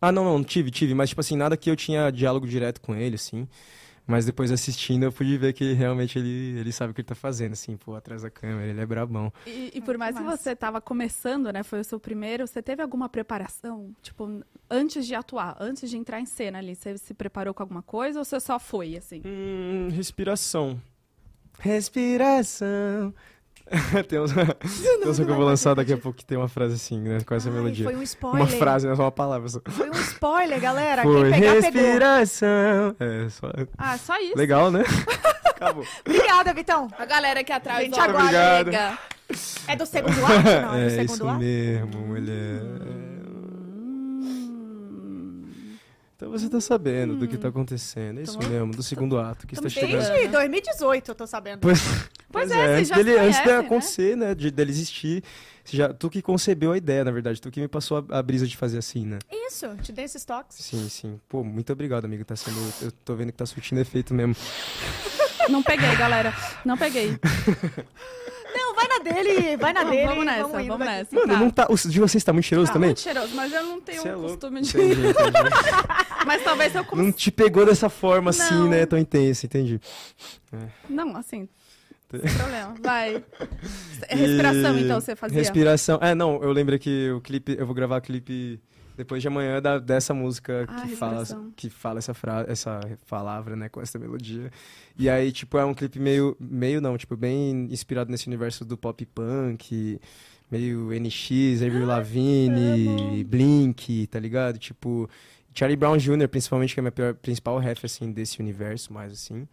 Ah, 0.00 0.12
não, 0.12 0.24
não, 0.24 0.44
tive, 0.44 0.70
tive, 0.70 0.94
mas 0.94 1.08
tipo 1.08 1.20
assim, 1.20 1.36
nada 1.36 1.56
que 1.56 1.70
eu 1.70 1.76
tinha 1.76 2.10
diálogo 2.10 2.46
direto 2.46 2.80
com 2.80 2.94
ele, 2.94 3.16
assim. 3.16 3.48
Mas 4.06 4.24
depois 4.24 4.52
assistindo 4.52 5.02
eu 5.02 5.10
pude 5.10 5.36
ver 5.36 5.52
que 5.52 5.72
realmente 5.72 6.16
ele, 6.16 6.60
ele 6.60 6.70
sabe 6.70 6.92
o 6.92 6.94
que 6.94 7.00
ele 7.00 7.08
tá 7.08 7.14
fazendo, 7.14 7.54
assim, 7.54 7.76
pô, 7.76 7.96
atrás 7.96 8.22
da 8.22 8.30
câmera, 8.30 8.70
ele 8.70 8.80
é 8.80 8.86
brabão. 8.86 9.32
E, 9.44 9.72
e 9.74 9.80
por 9.80 9.98
mais 9.98 10.16
que 10.16 10.22
você 10.22 10.54
tava 10.54 10.80
começando, 10.80 11.52
né? 11.52 11.64
Foi 11.64 11.80
o 11.80 11.84
seu 11.84 11.98
primeiro, 11.98 12.46
você 12.46 12.62
teve 12.62 12.80
alguma 12.80 13.08
preparação? 13.08 13.90
Tipo, 14.00 14.44
antes 14.70 15.06
de 15.06 15.14
atuar, 15.14 15.56
antes 15.58 15.90
de 15.90 15.96
entrar 15.96 16.20
em 16.20 16.26
cena 16.26 16.58
ali, 16.58 16.76
você 16.76 16.96
se 16.96 17.14
preparou 17.14 17.52
com 17.52 17.64
alguma 17.64 17.82
coisa 17.82 18.20
ou 18.20 18.24
você 18.24 18.38
só 18.38 18.60
foi, 18.60 18.96
assim? 18.96 19.22
Hum, 19.24 19.88
respiração. 19.90 20.80
Respiração. 21.58 23.12
tem 24.08 24.20
uns, 24.20 24.32
tem 24.32 25.08
uns 25.10 25.16
que 25.16 25.22
eu 25.22 25.34
vou 25.34 25.44
lançar 25.44 25.74
daqui 25.74 25.92
a 25.92 25.98
pouco 25.98 26.16
que 26.16 26.24
tem 26.24 26.38
uma 26.38 26.48
frase 26.48 26.74
assim, 26.74 27.00
né? 27.00 27.18
Com 27.26 27.34
essa 27.34 27.48
Ai, 27.48 27.54
melodia. 27.54 27.84
Foi 27.84 27.96
um 27.96 28.02
spoiler. 28.02 28.40
Uma 28.40 28.46
frase, 28.46 28.86
não 28.86 28.92
é 28.92 28.96
só 28.96 29.02
uma 29.02 29.10
palavra. 29.12 29.48
Só. 29.48 29.60
Foi 29.68 29.90
um 29.90 29.94
spoiler, 29.94 30.60
galera. 30.60 31.02
Foi 31.02 31.30
Quem 31.30 31.40
pegar, 31.40 31.52
pegou. 31.54 31.82
respiração. 31.82 32.96
É, 33.00 33.28
só... 33.28 33.50
Ah, 33.76 33.98
só 33.98 34.18
isso. 34.20 34.36
Legal, 34.36 34.70
né? 34.70 34.84
Acabou. 35.46 35.84
Obrigada, 36.06 36.54
Vitão. 36.54 36.88
A 36.96 37.04
galera 37.06 37.40
aqui 37.40 37.52
atrás, 37.52 37.84
Gente, 37.84 37.98
agora-. 37.98 38.98
É 39.66 39.74
do 39.74 39.84
segundo 39.84 40.24
ato? 40.24 40.44
Não, 40.44 40.74
é 40.74 40.78
do 40.78 40.86
é 40.86 40.90
segundo 40.90 41.14
isso 41.14 41.28
ato? 41.28 41.38
mesmo, 41.38 42.06
mulher. 42.06 42.60
Hum. 42.62 43.06
Então 46.16 46.30
você 46.30 46.48
tá 46.48 46.58
sabendo 46.62 47.14
do 47.14 47.28
que 47.28 47.36
tá 47.36 47.48
acontecendo. 47.48 48.20
É 48.20 48.22
isso 48.22 48.38
Tô- 48.38 48.48
mesmo, 48.48 48.72
do 48.72 48.82
segundo 48.82 49.18
ato 49.18 49.46
que 49.46 49.52
está 49.52 49.64
tô 49.64 49.68
chegando. 49.68 50.00
Desde 50.00 50.28
2018, 50.28 51.10
eu 51.10 51.14
tô 51.14 51.26
sabendo. 51.26 51.60
Pois, 51.60 51.78
Pois 52.32 52.48
pois 52.48 52.50
é, 52.50 52.54
vocês 52.54 52.78
antes, 52.78 52.88
já 52.88 52.96
dele, 52.96 53.12
se 53.12 53.18
antes 53.18 53.36
de 53.36 53.42
conhecem, 53.42 53.52
né? 53.52 53.66
acontecer, 53.66 54.16
né? 54.16 54.34
De, 54.34 54.50
dele 54.50 54.70
existir. 54.70 55.22
Você 55.62 55.76
já, 55.76 55.92
tu 55.92 56.08
que 56.08 56.22
concebeu 56.22 56.72
a 56.72 56.76
ideia, 56.76 57.04
na 57.04 57.10
verdade. 57.10 57.38
Tu 57.40 57.50
que 57.50 57.60
me 57.60 57.68
passou 57.68 58.04
a, 58.10 58.18
a 58.18 58.22
brisa 58.22 58.46
de 58.46 58.56
fazer 58.56 58.78
assim, 58.78 59.04
né? 59.04 59.18
Isso, 59.30 59.68
te 59.82 59.92
dei 59.92 60.06
esses 60.06 60.24
toques. 60.24 60.56
Sim, 60.58 60.88
sim. 60.88 61.20
Pô, 61.28 61.44
muito 61.44 61.70
obrigado, 61.72 62.06
amigo. 62.06 62.24
Tá 62.24 62.34
sendo. 62.34 62.56
Eu 62.80 62.90
tô 63.04 63.14
vendo 63.14 63.30
que 63.30 63.36
tá 63.38 63.44
surtindo 63.44 63.80
efeito 63.82 64.14
mesmo. 64.14 64.34
Não 65.50 65.62
peguei, 65.62 65.94
galera. 65.96 66.34
Não 66.64 66.78
peguei. 66.78 67.10
Vai 68.86 68.98
na 68.98 68.98
dele, 69.04 69.56
vai 69.56 69.72
na 69.72 69.84
Não, 69.84 69.90
dele. 69.90 70.06
vamos 70.06 70.24
nessa, 70.24 70.42
vamos 70.42 70.52
vamos, 70.52 70.74
indo 70.74 70.84
nessa. 70.84 71.14
Mano, 71.16 71.26
tá. 71.32 71.38
não 71.40 71.50
tá. 71.50 71.66
O 71.70 71.76
de 71.76 72.00
vocês 72.00 72.22
tá 72.24 72.32
muito 72.32 72.44
cheiroso 72.44 72.68
Tá 72.68 72.72
também? 72.74 72.88
muito 72.88 73.00
cheiroso, 73.00 73.34
mas 73.34 73.52
eu 73.52 73.62
não 73.62 73.80
tenho 73.80 74.06
é 74.06 74.12
costume 74.12 74.60
de... 74.62 74.68
Entendi, 74.70 74.92
entendi. 75.08 75.16
Mas 76.26 76.42
talvez 76.42 76.74
eu 76.74 76.84
Não 76.92 77.12
te 77.12 77.30
pegou 77.30 77.64
dessa 77.64 77.88
forma 77.88 78.30
assim, 78.30 78.54
Não. 78.54 78.68
né? 78.68 78.84
Tão 78.84 78.98
intensa, 78.98 79.46
entendi. 79.46 79.80
Não, 80.88 81.16
assim, 81.16 81.48
sem 82.10 82.20
problema. 82.36 82.74
Vai. 82.82 83.22
Respiração, 84.10 84.76
E- 84.76 84.82
então, 84.84 85.00
você 85.00 85.14
fazia? 85.14 85.38
Respiração. 85.38 85.98
É, 86.02 86.14
não, 86.16 86.42
eu 86.42 86.50
lembro 86.50 86.76
que 86.80 87.10
o 87.12 87.20
clipe, 87.20 87.54
eu 87.58 87.64
vou 87.64 87.74
gravar 87.74 87.98
o 87.98 88.00
clipe 88.02 88.60
depois 88.96 89.20
de 89.22 89.28
amanhã 89.28 89.60
da, 89.60 89.78
dessa 89.78 90.14
música 90.14 90.64
Ah, 90.68 90.82
que 90.82 90.96
fala 90.96 91.16
que 91.56 91.70
fala 91.70 91.98
essa 91.98 92.14
frase, 92.14 92.50
essa 92.50 92.80
palavra, 93.08 93.54
né, 93.56 93.68
com 93.68 93.80
essa 93.80 93.98
melodia. 93.98 94.50
E 94.98 95.08
aí, 95.10 95.30
tipo, 95.32 95.58
é 95.58 95.64
um 95.64 95.74
clipe 95.74 95.98
meio 95.98 96.36
meio 96.40 96.80
não, 96.80 96.96
tipo, 96.96 97.16
bem 97.16 97.68
inspirado 97.70 98.10
nesse 98.10 98.26
universo 98.26 98.64
do 98.64 98.76
pop 98.76 99.04
punk, 99.06 100.00
meio 100.50 100.90
NX, 100.92 101.62
Avril 101.62 101.86
Lavigne, 101.86 103.24
Blink, 103.24 104.06
tá 104.06 104.18
ligado? 104.18 104.58
Tipo, 104.58 105.08
Charlie 105.54 105.76
Brown 105.76 105.96
Jr., 105.96 106.28
principalmente, 106.28 106.74
que 106.74 106.80
é 106.80 106.82
a 106.82 106.84
minha 106.84 106.92
pior- 106.92 107.14
principal 107.14 107.58
ref, 107.58 107.84
assim, 107.84 108.12
desse 108.12 108.40
universo, 108.40 108.92
mais 108.92 109.12
assim. 109.12 109.46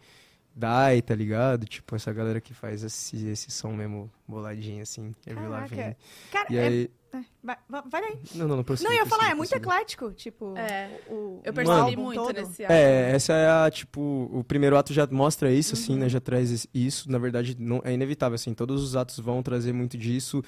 Dai, 0.56 1.02
tá 1.02 1.14
ligado? 1.14 1.66
Tipo, 1.66 1.96
essa 1.96 2.12
galera 2.12 2.40
que 2.40 2.54
faz 2.54 2.84
esse, 2.84 3.26
esse 3.28 3.50
som 3.50 3.72
mesmo 3.72 4.08
boladinha, 4.26 4.82
assim. 4.82 5.12
Avril 5.26 5.50
Caraca. 5.50 5.74
Lavigne. 5.76 5.96
Cara, 6.30 6.46
E 6.48 6.56
é- 6.56 6.66
aí... 6.68 6.90
é, 7.12 7.18
vai, 7.42 7.56
vai- 7.68 8.00
daí. 8.02 8.18
Não, 8.36 8.46
não, 8.46 8.56
não 8.58 8.62
prossiga, 8.64 8.88
Não, 8.88 8.96
eu 8.96 9.02
ia 9.02 9.06
falar, 9.06 9.30
é 9.30 9.34
muito 9.34 9.48
prossiga. 9.50 9.56
eclético, 9.74 10.12
tipo... 10.12 10.56
É, 10.56 11.00
o, 11.08 11.40
Eu 11.42 11.52
percebi 11.52 11.96
muito 11.96 12.22
todo. 12.22 12.32
nesse 12.36 12.62
álbum. 12.62 12.72
É, 12.74 13.10
essa 13.10 13.32
é 13.32 13.48
a, 13.66 13.68
tipo, 13.70 14.30
o 14.32 14.44
primeiro 14.44 14.76
ato 14.76 14.92
já 14.94 15.08
mostra 15.10 15.50
isso, 15.50 15.74
assim, 15.74 15.94
Uhum. 15.94 15.98
né? 15.98 16.08
Já 16.08 16.20
traz 16.20 16.68
isso. 16.72 17.10
Na 17.10 17.18
verdade, 17.18 17.56
não, 17.58 17.80
é 17.84 17.92
inevitável, 17.92 18.36
assim. 18.36 18.54
Todos 18.54 18.80
os 18.82 18.94
atos 18.94 19.18
vão 19.18 19.42
trazer 19.42 19.72
muito 19.72 19.98
disso. 19.98 20.40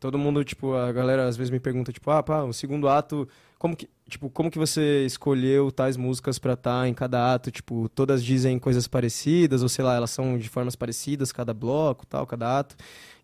Todo 0.00 0.18
mundo, 0.18 0.42
tipo, 0.42 0.74
a 0.74 0.90
galera 0.90 1.28
às 1.28 1.36
vezes 1.36 1.52
me 1.52 1.60
pergunta, 1.60 1.92
tipo, 1.92 2.10
ah, 2.10 2.20
pá, 2.20 2.42
o 2.42 2.52
segundo 2.52 2.88
ato, 2.88 3.28
como 3.62 3.76
que, 3.76 3.88
tipo, 4.08 4.28
como 4.28 4.50
que 4.50 4.58
você 4.58 5.06
escolheu 5.06 5.70
tais 5.70 5.96
músicas 5.96 6.36
pra 6.36 6.54
estar 6.54 6.88
em 6.88 6.92
cada 6.92 7.32
ato? 7.32 7.48
Tipo, 7.48 7.88
todas 7.88 8.24
dizem 8.24 8.58
coisas 8.58 8.88
parecidas, 8.88 9.62
ou 9.62 9.68
sei 9.68 9.84
lá, 9.84 9.94
elas 9.94 10.10
são 10.10 10.36
de 10.36 10.48
formas 10.48 10.74
parecidas, 10.74 11.30
cada 11.30 11.54
bloco, 11.54 12.04
tal, 12.04 12.26
cada 12.26 12.58
ato. 12.58 12.74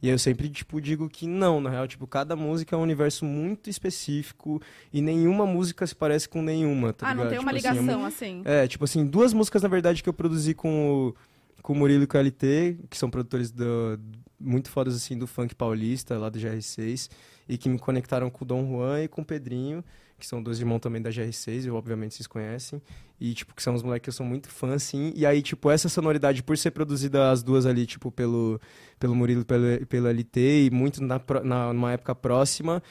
E 0.00 0.06
aí 0.06 0.14
eu 0.14 0.18
sempre, 0.18 0.48
tipo, 0.48 0.80
digo 0.80 1.08
que 1.08 1.26
não, 1.26 1.60
na 1.60 1.68
real, 1.70 1.88
tipo, 1.88 2.06
cada 2.06 2.36
música 2.36 2.76
é 2.76 2.78
um 2.78 2.82
universo 2.82 3.24
muito 3.24 3.68
específico 3.68 4.62
e 4.92 5.00
nenhuma 5.02 5.44
música 5.44 5.84
se 5.84 5.92
parece 5.96 6.28
com 6.28 6.40
nenhuma, 6.40 6.92
tá 6.92 7.08
ah, 7.08 7.14
não 7.16 7.24
ligado? 7.24 7.30
tem 7.30 7.40
uma 7.40 7.52
Tipo, 7.52 7.66
assim, 7.66 7.76
é 7.76 7.80
ligação 7.82 8.06
assim. 8.06 8.42
é, 8.44 8.68
tipo 8.68 8.84
assim, 8.84 9.04
duas 9.04 9.32
músicas, 9.32 9.62
na 9.64 9.68
verdade, 9.68 10.04
que 10.04 10.08
eu 10.08 10.14
produzi 10.14 10.54
com 10.54 11.08
o, 11.08 11.14
com 11.62 11.72
o 11.72 11.76
Murilo 11.76 12.04
e 12.04 12.06
com 12.06 12.16
o 12.16 12.20
LT, 12.20 12.78
que 12.88 12.96
são 12.96 13.10
produtores 13.10 13.50
do, 13.50 13.98
muito 14.38 14.70
fodas, 14.70 14.94
assim, 14.94 15.18
do 15.18 15.26
funk 15.26 15.52
paulista, 15.56 16.16
lá 16.16 16.28
do 16.28 16.38
GR6, 16.38 17.10
e 17.48 17.58
que 17.58 17.68
me 17.68 17.76
conectaram 17.76 18.30
com 18.30 18.44
o 18.44 18.46
Dom 18.46 18.64
Juan 18.68 19.02
e 19.02 19.08
com 19.08 19.22
o 19.22 19.24
Pedrinho, 19.24 19.82
que 20.18 20.26
são 20.26 20.42
dois 20.42 20.58
irmãos 20.58 20.80
também 20.80 21.00
da 21.00 21.10
GR6, 21.10 21.66
e 21.66 21.70
obviamente 21.70 22.14
vocês 22.14 22.26
conhecem, 22.26 22.82
e, 23.20 23.34
tipo, 23.34 23.54
que 23.54 23.62
são 23.62 23.74
os 23.74 23.82
moleques 23.82 24.04
que 24.04 24.08
eu 24.10 24.12
sou 24.12 24.26
muito 24.26 24.48
fã, 24.48 24.74
assim, 24.74 25.12
e 25.14 25.24
aí, 25.24 25.40
tipo, 25.42 25.70
essa 25.70 25.88
sonoridade, 25.88 26.42
por 26.42 26.58
ser 26.58 26.72
produzida 26.72 27.30
as 27.30 27.42
duas 27.42 27.66
ali, 27.66 27.86
tipo, 27.86 28.10
pelo, 28.10 28.60
pelo 28.98 29.14
Murilo 29.14 29.42
e 29.42 29.44
pelo, 29.44 29.86
pelo 29.86 30.08
LT, 30.08 30.66
e 30.66 30.70
muito 30.70 31.02
na, 31.02 31.20
na, 31.44 31.72
numa 31.72 31.92
época 31.92 32.14
próxima, 32.14 32.82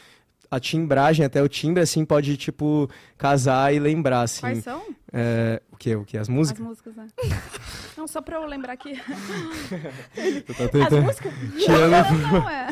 a 0.49 0.59
timbragem, 0.59 1.25
até 1.25 1.41
o 1.41 1.47
timbre, 1.47 1.81
assim, 1.83 2.03
pode, 2.05 2.35
tipo, 2.37 2.89
casar 3.17 3.73
e 3.73 3.79
lembrar, 3.79 4.21
assim. 4.21 4.41
Quais 4.41 4.63
são 4.63 4.81
É, 5.11 5.61
o 5.71 5.77
que? 5.77 5.95
O 5.95 6.03
que? 6.05 6.17
As 6.17 6.23
as 6.23 6.29
músicas? 6.29 6.65
músicas, 6.65 6.95
né? 6.95 7.07
Não, 7.97 8.07
só 8.07 8.21
pra 8.21 8.37
eu 8.37 8.45
lembrar 8.45 8.73
aqui. 8.73 8.91
Eu 10.15 10.41
tô 10.55 10.63
As 10.63 10.69
tentando- 10.71 11.01
músicas... 11.03 11.33
Tirando- 11.57 11.91
Não, 11.91 12.31
não, 12.41 12.49
é. 12.49 12.67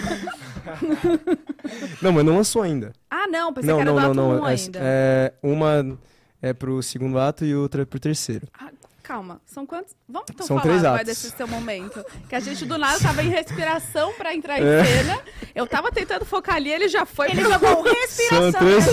Não, 2.01 2.11
mas 2.11 2.25
não 2.25 2.35
lançou 2.37 2.61
ainda. 2.61 2.93
Ah, 3.09 3.27
não, 3.27 3.53
pensei 3.53 3.69
não, 3.69 3.77
que 3.77 3.81
era 3.81 3.91
não, 3.91 4.07
do 4.09 4.13
não, 4.13 4.33
não. 4.35 4.41
1 4.43 4.47
É, 4.47 4.51
ainda. 4.51 4.79
é, 4.81 5.33
uma 5.41 5.99
é 6.41 6.53
pro 6.53 6.81
segundo 6.83 7.17
ato 7.19 7.43
e 7.45 7.55
outra 7.55 7.81
é 7.83 7.85
pro 7.85 7.99
terceiro. 7.99 8.47
Ah, 8.57 8.69
calma, 9.07 9.39
são 9.45 9.65
quantos? 9.65 9.95
Vamos 10.09 10.27
então 10.31 10.47
São 10.47 10.59
falar 10.59 10.95
atos. 10.95 11.05
desse 11.05 11.29
seu 11.29 11.47
momento. 11.47 12.03
Que 12.27 12.35
a 12.35 12.39
gente 12.39 12.65
do 12.65 12.77
nada 12.77 12.99
tava 12.99 13.21
em 13.23 13.29
respiração 13.29 14.13
pra 14.13 14.33
entrar 14.33 14.59
em 14.59 14.65
É. 14.65 14.83
cena. 14.83 15.19
Eu 15.53 15.67
tava 15.67 15.91
tentando 15.91 16.25
focar 16.25 16.55
ali, 16.55 16.71
ele 16.71 16.87
já 16.87 17.05
foi. 17.05 17.29
Ele 17.29 17.43
jogou 17.43 17.69
um 17.81 17.83
São 17.83 17.93
respiração. 17.93 18.51
três. 18.53 18.85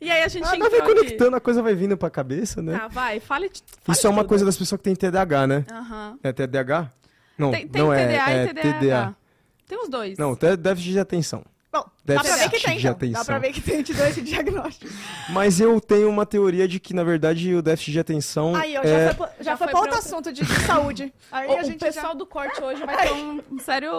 E 0.00 0.10
aí 0.10 0.22
a 0.22 0.28
gente 0.28 0.46
Ah, 0.46 0.54
entrou 0.56 0.70
vai 0.70 0.80
aqui. 0.80 0.88
conectando, 0.94 1.36
a 1.36 1.40
coisa 1.40 1.60
vai 1.62 1.74
vindo 1.74 1.96
pra 1.96 2.08
cabeça, 2.08 2.62
né? 2.62 2.78
Tá, 2.78 2.88
vai, 2.88 3.20
fale, 3.20 3.50
fale 3.82 3.96
Isso 3.98 4.06
é 4.06 4.10
uma 4.10 4.22
tudo. 4.22 4.28
coisa 4.28 4.44
das 4.44 4.56
pessoas 4.56 4.78
que 4.80 4.84
tem 4.84 4.94
TDAH, 4.96 5.46
né? 5.46 5.64
Aham. 5.70 6.18
É 6.22 6.32
TDAH? 6.32 6.90
Não, 7.36 7.50
Tem, 7.50 7.68
tem 7.68 7.82
não 7.82 7.90
TDA 7.90 8.00
é, 8.02 8.32
é 8.38 8.44
e 8.44 8.48
TDAH. 8.48 8.78
TDA. 8.78 9.16
Tem 9.68 9.78
os 9.82 9.88
dois. 9.88 10.16
Não, 10.18 10.34
déficit 10.34 10.92
de 10.92 10.98
atenção. 11.00 11.44
Bom, 11.70 11.84
dá 12.02 12.20
pra 12.22 12.36
ver 12.36 12.48
que 12.50 12.60
tem, 12.64 12.78
de 12.78 12.86
então. 12.88 13.10
Dá 13.12 13.24
pra 13.24 13.38
ver 13.38 13.52
que 13.52 13.60
tem, 13.60 13.80
esse 13.80 14.22
diagnóstico. 14.22 14.90
Mas 15.28 15.60
eu 15.60 15.78
tenho 15.82 16.08
uma 16.08 16.24
teoria 16.24 16.66
de 16.66 16.80
que, 16.80 16.94
na 16.94 17.04
verdade, 17.04 17.54
o 17.54 17.60
déficit 17.60 17.92
de 17.92 18.00
atenção 18.00 18.56
Aí, 18.56 18.74
ó, 18.78 18.80
é... 18.82 18.86
já 18.86 19.14
foi, 19.14 19.14
pra- 19.14 19.34
já 19.38 19.44
Já 19.50 19.56
foi 19.58 19.66
foi 19.66 19.72
pra 19.72 19.80
outro 19.82 19.98
assunto 19.98 20.32
de, 20.32 20.42
de 20.42 20.60
saúde. 20.66 21.12
Aí 21.30 21.46
O, 21.46 21.58
a 21.58 21.60
o 21.60 21.64
gente 21.64 21.78
pessoal 21.78 22.14
do 22.14 22.24
corte 22.24 22.62
hoje 22.62 22.82
vai 22.86 22.96
ter 22.96 23.12
um, 23.12 23.42
um 23.52 23.58
sério 23.58 23.90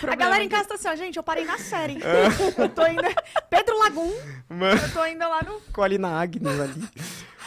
problema. 0.00 0.12
A 0.12 0.16
galera 0.16 0.42
em 0.42 0.48
casa 0.48 0.68
tá 0.70 0.74
assim, 0.74 0.88
ó, 0.88 0.96
gente, 0.96 1.16
eu 1.16 1.22
parei 1.22 1.44
na 1.44 1.58
série. 1.58 1.98
É. 2.02 2.26
Eu 2.62 2.68
tô 2.68 2.86
indo... 2.86 3.02
Pedro 3.48 3.78
Lagum, 3.78 4.12
Mano, 4.48 4.80
eu 4.80 4.92
tô 4.92 5.06
indo 5.06 5.20
lá 5.20 5.42
no... 5.42 5.60
com 5.72 5.80
a 5.80 5.84
Alina 5.84 6.08
Agnes 6.20 6.60
ali. 6.60 6.88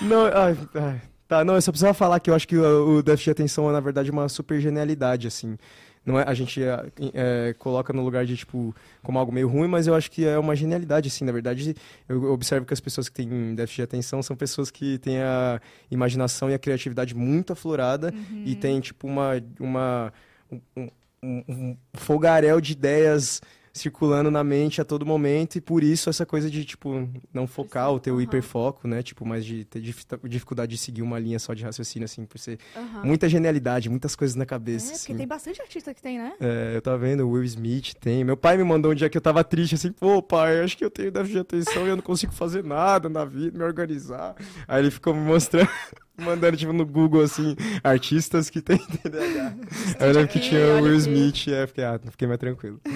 Não, 0.01 0.25
ai, 0.25 0.58
ai. 0.75 1.01
Tá, 1.27 1.44
não, 1.44 1.55
eu 1.55 1.62
só 1.62 1.72
precisava 1.72 1.94
falar 1.94 2.20
que 2.20 2.29
eu 2.29 2.36
acho 2.36 2.48
que 2.48 2.55
o, 2.55 2.98
o 2.98 3.03
déficit 3.03 3.25
de 3.25 3.32
atenção 3.32 3.67
é, 3.70 3.74
na 3.74 3.79
verdade, 3.79 4.12
uma 4.12 4.29
super 4.29 4.60
genialidade, 4.60 5.27
assim. 5.27 5.58
Não 6.05 6.19
é, 6.19 6.24
a 6.27 6.33
gente 6.35 6.62
é, 6.63 6.85
é, 7.13 7.55
coloca 7.57 7.91
no 7.91 8.03
lugar 8.03 8.25
de, 8.25 8.38
tipo, 8.38 8.75
como 9.01 9.17
algo 9.17 9.31
meio 9.31 9.47
ruim, 9.47 9.67
mas 9.67 9.88
eu 9.88 9.95
acho 9.95 10.12
que 10.12 10.24
é 10.25 10.38
uma 10.38 10.55
genialidade, 10.55 11.07
assim. 11.07 11.25
Na 11.25 11.31
verdade, 11.31 11.75
eu 12.07 12.31
observo 12.31 12.65
que 12.65 12.74
as 12.74 12.79
pessoas 12.79 13.09
que 13.09 13.15
têm 13.15 13.55
déficit 13.55 13.77
de 13.77 13.81
atenção 13.83 14.21
são 14.21 14.35
pessoas 14.35 14.69
que 14.69 15.00
têm 15.00 15.17
a 15.21 15.59
imaginação 15.89 16.50
e 16.50 16.53
a 16.53 16.59
criatividade 16.59 17.15
muito 17.15 17.53
aflorada 17.53 18.13
e 18.45 18.53
têm, 18.55 18.79
tipo, 18.79 19.07
uma, 19.07 19.31
uma, 19.59 20.13
um, 20.51 20.59
um- 20.77 20.89
um, 21.24 21.43
um 21.50 21.77
fogaréu 21.95 22.62
de 22.62 22.74
ideias 22.74 23.41
circulando 23.75 24.31
na 24.31 24.42
mente 24.42 24.79
a 24.79 24.85
todo 24.85 25.05
momento 25.05 25.57
e 25.57 25.61
por 25.61 25.83
isso 25.83 26.09
essa 26.09 26.25
coisa 26.25 26.50
de, 26.50 26.64
tipo, 26.64 27.09
não 27.33 27.46
focar 27.46 27.90
ou 27.92 28.00
ter 28.00 28.09
o 28.09 28.14
Aham. 28.16 28.24
hiperfoco, 28.24 28.88
né? 28.88 29.03
Tipo, 29.03 29.25
mais 29.25 29.46
de 29.46 29.66
ter 29.66 29.81
dif- 29.81 30.05
dificuldade 30.24 30.72
de 30.72 30.77
seguir 30.77 31.01
uma 31.01 31.20
linha 31.20 31.38
só 31.38 31.53
de 31.53 31.61
raciocínio, 31.64 32.05
assim, 32.05 32.25
por 32.25 32.40
ser 32.40 32.57
Aham. 32.74 33.01
muita 33.03 33.27
genialidade, 33.27 33.90
muitas 33.90 34.16
coisas 34.16 34.33
na 34.35 34.44
É, 34.44 34.46
cabeça, 34.46 34.85
porque 34.94 34.96
assim. 35.11 35.18
tem 35.18 35.27
bastante 35.27 35.61
artista 35.61 35.94
que 35.94 36.01
tem, 36.01 36.18
né? 36.18 36.31
É, 36.40 36.72
eu 36.77 36.81
tava 36.81 36.98
vendo, 37.00 37.27
o 37.27 37.31
Will 37.31 37.44
Smith 37.44 37.94
tem. 38.00 38.24
Meu 38.24 38.38
pai 38.38 38.55
me 38.55 38.64
mandou 38.64 38.94
um 38.94 38.96
dia 38.96 39.09
que 39.09 39.18
eu 39.18 39.22
tava 39.22 39.44
triste, 39.44 39.75
assim, 39.75 39.92
pô, 39.92 40.24
pai, 40.24 40.61
acho 40.61 40.77
que 40.77 40.85
eu 40.85 40.90
tenho 40.90 41.11
déficit 41.11 41.33
de 41.33 41.40
atenção 41.40 41.85
e 41.85 41.90
eu 41.90 41.98
não 41.98 42.03
consigo 42.03 42.31
fazer 42.31 42.64
nada 42.64 43.09
na 43.09 43.25
vida, 43.25 43.57
me 43.57 43.64
organizar. 43.66 44.35
Aí 44.70 44.81
ele 44.81 44.90
ficou 44.92 45.14
me 45.14 45.20
mostrando, 45.20 45.70
mandando, 46.18 46.58
tipo, 46.58 46.74
no 46.74 46.86
Google, 46.86 47.22
assim, 47.22 47.56
artistas 47.84 48.50
que 48.50 48.62
têm 48.62 48.78
TDAH. 49.04 49.56
Eu 50.00 50.12
lembro 50.12 50.28
que 50.28 50.40
tinha 50.40 50.60
o 50.75 50.82
Will. 50.84 50.96
Smith, 50.96 51.48
é, 51.48 51.68
fiquei, 51.68 51.84
ah, 51.84 52.00
fiquei 52.10 52.28
mais 52.28 52.40
tranquilo. 52.40 52.80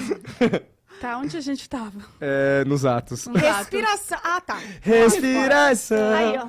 Tá, 1.00 1.18
onde 1.18 1.38
a 1.38 1.40
gente 1.40 1.70
tava? 1.70 1.98
É, 2.20 2.66
nos 2.66 2.84
atos. 2.84 3.26
Nos 3.26 3.42
atos. 3.42 3.58
Respiração. 3.58 4.20
Ah, 4.22 4.42
tá. 4.42 4.60
Respiração! 4.82 6.14
Aí, 6.14 6.38
ó. 6.38 6.48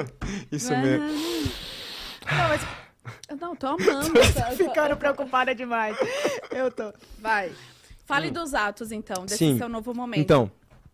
Isso 0.50 0.74
mesmo. 0.74 1.06
Não, 2.24 2.48
mas 2.48 2.60
Não, 3.38 3.54
tô 3.54 3.66
amando. 3.66 4.10
ficando 4.56 4.96
preocupada 4.96 5.54
demais. 5.54 5.94
Eu 6.50 6.70
tô. 6.70 6.90
Vai. 7.20 7.52
Fale 8.06 8.30
dos 8.30 8.54
atos, 8.54 8.92
então, 8.92 9.26
desse 9.26 9.36
Sim. 9.36 9.58
seu 9.58 9.68
novo 9.68 9.92
momento. 9.94 10.20
Então, 10.20 10.50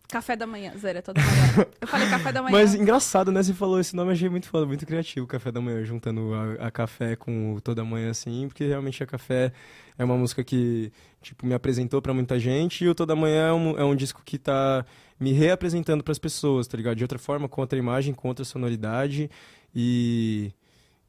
Café 0.09 0.35
da 0.35 0.47
manhã, 0.47 0.75
Zera, 0.75 1.03
toda 1.03 1.21
manhã. 1.21 1.67
Eu 1.79 1.87
falei 1.87 2.09
café 2.09 2.31
da 2.31 2.41
manhã. 2.41 2.51
mas 2.51 2.73
engraçado, 2.73 3.31
né? 3.31 3.43
Você 3.43 3.53
falou 3.53 3.79
esse 3.79 3.95
nome, 3.95 4.11
achei 4.11 4.27
muito 4.27 4.47
foda, 4.47 4.65
muito 4.65 4.83
criativo, 4.83 5.27
Café 5.27 5.51
da 5.51 5.61
Manhã, 5.61 5.83
juntando 5.85 6.33
a, 6.33 6.65
a 6.67 6.71
café 6.71 7.15
com 7.15 7.53
o 7.53 7.61
Toda 7.61 7.85
Manhã, 7.85 8.09
assim, 8.09 8.47
porque 8.47 8.65
realmente 8.65 9.03
a 9.03 9.05
café 9.05 9.53
é 9.99 10.03
uma 10.03 10.17
música 10.17 10.43
que, 10.43 10.91
tipo, 11.21 11.45
me 11.45 11.53
apresentou 11.53 12.01
pra 12.01 12.11
muita 12.11 12.39
gente, 12.39 12.83
e 12.83 12.89
o 12.89 12.95
Toda 12.95 13.15
Manhã 13.15 13.49
é 13.49 13.53
um, 13.53 13.77
é 13.77 13.83
um 13.83 13.95
disco 13.95 14.23
que 14.25 14.39
tá 14.39 14.83
me 15.19 15.31
reapresentando 15.31 16.03
pras 16.03 16.17
pessoas, 16.17 16.65
tá 16.65 16.75
ligado? 16.75 16.97
De 16.97 17.03
outra 17.03 17.19
forma, 17.19 17.47
com 17.47 17.61
outra 17.61 17.77
imagem, 17.77 18.11
com 18.11 18.27
outra 18.27 18.43
sonoridade, 18.43 19.29
e... 19.75 20.51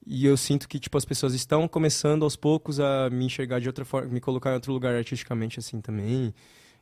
E 0.06 0.24
eu 0.24 0.34
sinto 0.34 0.66
que, 0.66 0.78
tipo, 0.80 0.96
as 0.96 1.04
pessoas 1.04 1.34
estão 1.34 1.68
começando 1.68 2.22
aos 2.22 2.34
poucos 2.34 2.80
a 2.80 3.10
me 3.10 3.26
enxergar 3.26 3.60
de 3.60 3.68
outra 3.68 3.84
forma, 3.84 4.08
me 4.08 4.18
colocar 4.18 4.50
em 4.50 4.54
outro 4.54 4.72
lugar 4.72 4.94
artisticamente, 4.94 5.58
assim, 5.58 5.78
também. 5.80 6.34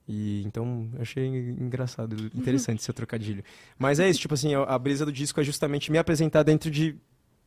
E 0.09 0.42
então 0.47 0.88
achei 0.99 1.27
engraçado, 1.27 2.16
interessante 2.35 2.81
esse 2.81 2.92
trocadilho. 2.92 3.44
Mas 3.79 4.01
é 4.01 4.09
isso, 4.09 4.21
tipo 4.21 4.33
assim, 4.33 4.55
a, 4.55 4.62
a 4.62 4.79
brisa 4.79 5.05
do 5.05 5.12
disco 5.12 5.38
é 5.40 5.44
justamente 5.44 5.92
me 5.92 5.99
apresentar 5.99 6.42
dentro 6.42 6.71
de 6.71 6.97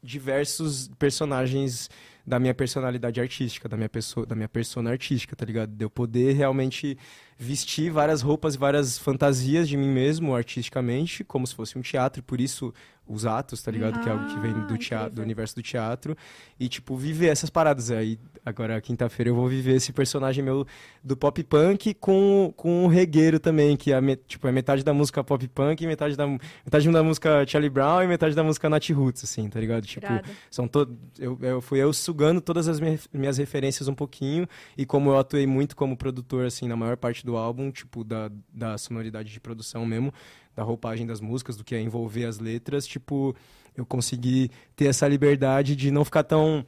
diversos 0.04 0.90
personagens 1.00 1.90
da 2.26 2.40
minha 2.40 2.54
personalidade 2.54 3.20
artística, 3.20 3.68
da 3.68 3.76
minha 3.76 3.90
pessoa, 3.90 4.26
da 4.26 4.36
minha 4.36 4.50
persona 4.50 4.92
artística, 4.92 5.36
tá 5.36 5.46
ligado? 5.46 5.72
De 5.72 5.84
eu 5.84 5.90
poder 5.90 6.34
realmente 6.34 6.98
vestir 7.42 7.90
várias 7.90 8.22
roupas, 8.22 8.56
várias 8.56 9.00
fantasias 9.00 9.68
de 9.68 9.76
mim 9.76 9.90
mesmo 9.90 10.36
artisticamente, 10.36 11.24
como 11.24 11.48
se 11.48 11.56
fosse 11.56 11.76
um 11.76 11.82
teatro, 11.82 12.22
por 12.22 12.40
isso 12.40 12.72
os 13.08 13.26
atos, 13.26 13.62
tá 13.62 13.72
ligado? 13.72 14.00
que 14.00 14.08
é 14.08 14.12
algo 14.12 14.26
que 14.28 14.40
vem 14.40 14.52
Ah, 14.52 14.66
do 14.66 14.78
teatro, 14.78 15.16
do 15.16 15.22
universo 15.22 15.56
do 15.56 15.62
teatro 15.62 16.16
e 16.60 16.70
tipo 16.70 16.96
viver 16.96 17.28
essas 17.28 17.50
paradas 17.50 17.92
aí. 17.92 18.18
Agora 18.46 18.80
quinta-feira 18.80 19.30
eu 19.30 19.36
vou 19.36 19.48
viver 19.48 19.76
esse 19.76 19.92
personagem 19.92 20.44
meu 20.44 20.66
do 21.04 21.16
pop 21.18 21.44
punk 21.44 21.94
com 21.96 22.54
com 22.56 22.86
o 22.86 22.88
regueiro 22.88 23.40
também, 23.40 23.76
que 23.76 23.92
é 23.92 24.00
tipo 24.28 24.48
é 24.48 24.52
metade 24.52 24.84
da 24.84 24.94
música 24.94 25.24
pop 25.24 25.46
punk 25.50 25.84
e 25.84 25.88
metade 25.88 26.16
da 26.16 26.26
metade 26.28 26.90
da 26.90 27.04
música 27.04 27.46
Charlie 27.46 27.70
Brown 27.70 28.04
e 28.04 28.08
metade 28.08 28.36
da 28.36 28.44
música 28.44 28.70
Nat 28.70 28.90
Roots 28.90 29.24
assim, 29.24 29.50
tá 29.50 29.60
ligado? 29.60 29.86
Tipo, 29.86 30.08
são 30.50 30.68
to... 30.68 30.88
eu, 31.20 31.38
eu 31.42 31.62
fui 31.62 31.80
eu 31.80 31.92
sugando 31.94 32.40
todas 32.40 32.68
as 32.68 32.80
minhas, 32.80 33.08
minhas 33.14 33.38
referências 33.38 33.88
um 33.88 33.96
pouquinho 33.96 34.48
e 34.78 34.86
como 34.86 35.10
eu 35.10 35.20
atuei 35.20 35.46
muito 35.46 35.76
como 35.76 35.98
produtor 35.98 36.46
assim 36.46 36.68
na 36.68 36.76
maior 36.76 36.98
parte 36.98 37.26
do 37.26 37.31
álbum, 37.38 37.72
tipo 37.72 38.04
da, 38.04 38.32
da 38.54 38.78
sonoridade 38.78 39.32
de 39.32 39.40
produção 39.40 39.86
mesmo, 39.86 40.14
da 40.56 40.64
roupagem 40.64 41.06
das 41.06 41.22
músicas, 41.22 41.56
do 41.58 41.64
que 41.64 41.76
é 41.76 41.82
envolver 41.82 42.26
as 42.26 42.40
letras, 42.40 42.86
tipo, 42.88 43.36
eu 43.76 43.86
consegui 43.86 44.50
ter 44.76 44.86
essa 44.86 45.08
liberdade 45.08 45.76
de 45.76 45.92
não 45.92 46.04
ficar 46.06 46.24
tão 46.24 46.66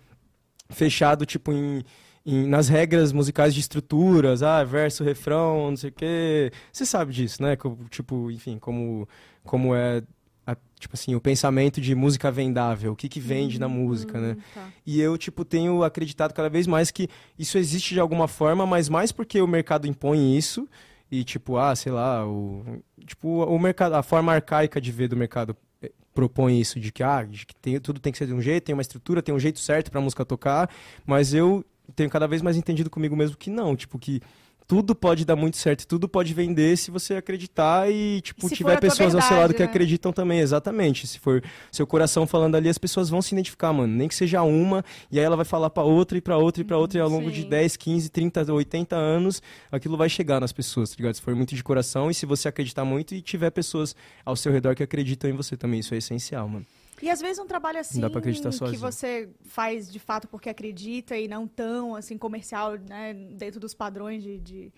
fechado 0.69 1.25
tipo 1.25 1.51
em 1.51 1.83
em- 2.25 2.47
nas 2.47 2.69
regras 2.69 3.11
musicais 3.11 3.53
de 3.53 3.59
estruturas, 3.59 4.41
ah, 4.41 4.63
verso, 4.63 5.03
refrão, 5.03 5.69
não 5.71 5.75
sei 5.75 5.89
o 5.89 5.93
quê. 5.93 6.53
Você 6.71 6.85
sabe 6.85 7.11
disso, 7.11 7.43
né? 7.43 7.57
Tipo, 7.89 8.31
enfim, 8.31 8.57
como, 8.59 9.05
como 9.43 9.75
é 9.75 10.01
a- 10.45 10.55
tipo 10.79 10.93
assim, 10.95 11.15
o 11.15 11.21
pensamento 11.21 11.79
de 11.79 11.95
música 11.95 12.29
vendável, 12.31 12.91
o 12.91 12.95
que 12.95 13.07
que 13.07 13.19
vende 13.19 13.59
na 13.59 13.67
música, 13.67 14.19
né? 14.19 14.37
Tá. 14.53 14.67
E 14.85 14.99
eu, 14.99 15.17
tipo, 15.17 15.45
tenho 15.45 15.83
acreditado 15.83 16.33
cada 16.33 16.49
vez 16.49 16.67
mais 16.67 16.91
que 16.91 17.07
isso 17.39 17.57
existe 17.57 17.93
de 17.93 17.99
alguma 17.99 18.27
forma, 18.27 18.65
mas 18.65 18.89
mais 18.89 19.11
porque 19.11 19.41
o 19.41 19.47
mercado 19.47 19.87
impõe 19.87 20.37
isso 20.37 20.67
e, 21.11 21.23
tipo, 21.23 21.57
ah, 21.57 21.75
sei 21.75 21.91
lá, 21.91 22.27
o, 22.27 22.81
tipo, 23.05 23.43
o 23.43 23.59
mercado, 23.59 23.93
a 23.93 24.03
forma 24.03 24.33
arcaica 24.33 24.81
de 24.81 24.91
ver 24.91 25.07
do 25.07 25.15
mercado 25.15 25.55
eh, 25.81 25.91
propõe 26.13 26.59
isso, 26.59 26.79
de 26.79 26.91
que, 26.91 27.03
ah, 27.03 27.23
de 27.23 27.45
que 27.45 27.55
tem, 27.55 27.79
tudo 27.79 27.99
tem 27.99 28.11
que 28.11 28.17
ser 28.17 28.27
de 28.27 28.33
um 28.33 28.41
jeito, 28.41 28.63
tem 28.65 28.73
uma 28.73 28.81
estrutura, 28.81 29.21
tem 29.21 29.33
um 29.33 29.39
jeito 29.39 29.59
certo 29.59 29.91
pra 29.91 30.01
música 30.01 30.25
tocar, 30.25 30.69
mas 31.05 31.33
eu 31.33 31.63
tenho 31.95 32.09
cada 32.09 32.27
vez 32.27 32.41
mais 32.41 32.57
entendido 32.57 32.89
comigo 32.89 33.15
mesmo 33.15 33.37
que 33.37 33.49
não, 33.49 33.75
tipo, 33.75 33.99
que 33.99 34.21
tudo 34.67 34.95
pode 34.95 35.25
dar 35.25 35.35
muito 35.35 35.57
certo, 35.57 35.85
tudo 35.87 36.07
pode 36.07 36.33
vender 36.33 36.77
se 36.77 36.89
você 36.89 37.15
acreditar 37.15 37.91
e, 37.91 38.21
tipo, 38.21 38.47
E 38.47 38.55
tiver 38.55 38.79
pessoas 38.79 39.13
ao 39.13 39.21
seu 39.21 39.29
verdade, 39.29 39.39
lado 39.41 39.53
que 39.53 39.59
né? 39.63 39.65
acreditam 39.65 40.11
também, 40.13 40.39
exatamente. 40.39 41.05
Se 41.05 41.19
for 41.19 41.43
seu 41.71 41.85
coração 41.85 42.25
falando 42.25 42.55
ali, 42.55 42.69
as 42.69 42.77
pessoas 42.77 43.09
vão 43.09 43.21
se 43.21 43.33
identificar, 43.33 43.73
mano. 43.73 43.93
Nem 43.93 44.07
que 44.07 44.15
seja 44.15 44.41
uma, 44.41 44.83
e 45.11 45.19
aí 45.19 45.25
ela 45.25 45.35
vai 45.35 45.45
falar 45.45 45.69
pra 45.69 45.83
outra 45.83 46.17
e 46.17 46.21
pra 46.21 46.37
outra 46.37 46.61
e 46.61 46.65
pra 46.65 46.77
outra, 46.77 46.97
e 46.97 47.01
ao 47.01 47.09
longo 47.09 47.31
de 47.31 47.41
Sim. 47.41 47.49
10, 47.49 47.77
15, 47.77 48.09
30, 48.09 48.53
80 48.53 48.95
anos, 48.95 49.41
aquilo 49.71 49.97
vai 49.97 50.09
chegar 50.09 50.39
nas 50.39 50.51
pessoas, 50.51 50.89
tá 50.91 50.95
ligado? 50.97 51.15
Se 51.15 51.21
for 51.21 51.35
muito 51.35 51.55
de 51.55 51.63
coração 51.63 52.09
e 52.09 52.13
se 52.13 52.25
você 52.25 52.47
acreditar 52.47 52.85
muito 52.85 53.13
e 53.13 53.21
tiver 53.21 53.49
pessoas 53.51 53.95
ao 54.25 54.35
seu 54.35 54.51
redor 54.51 54.75
que 54.75 54.83
acreditam 54.83 55.29
em 55.29 55.33
você 55.33 55.57
também, 55.57 55.79
isso 55.79 55.93
é 55.93 55.97
essencial, 55.97 56.47
mano. 56.47 56.65
E 57.03 57.09
às 57.09 57.19
vezes 57.19 57.37
um 57.37 57.45
trabalho 57.45 57.79
assim 57.79 57.99
dá 57.99 58.09
pra 58.09 58.19
acreditar 58.19 58.49
que 58.49 58.55
sozinho. 58.55 58.79
você 58.79 59.29
faz 59.43 59.91
de 59.91 59.99
fato 59.99 60.25
porque 60.25 60.49
acredita 60.49 61.17
e 61.17 61.27
não 61.27 61.45
tão 61.45 61.95
assim 61.95 62.17
comercial, 62.17 62.77
né, 62.77 63.13
dentro 63.13 63.59
dos 63.59 63.73
padrões 63.73 64.23
de, 64.23 64.39
de, 64.39 64.73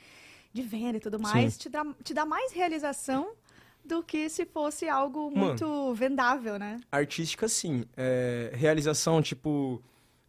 de 0.51 0.61
venda 0.63 0.97
e 0.97 0.99
tudo 0.99 1.19
mais, 1.19 1.55
te 1.55 1.69
dá, 1.69 1.85
te 2.03 2.15
dá 2.15 2.25
mais 2.25 2.51
realização 2.51 3.35
do 3.85 4.01
que 4.01 4.27
se 4.27 4.43
fosse 4.43 4.89
algo 4.89 5.29
Mano. 5.29 5.49
muito 5.49 5.93
vendável, 5.93 6.57
né? 6.57 6.79
Artística, 6.91 7.47
sim. 7.47 7.85
É, 7.95 8.51
realização, 8.55 9.21
tipo. 9.21 9.79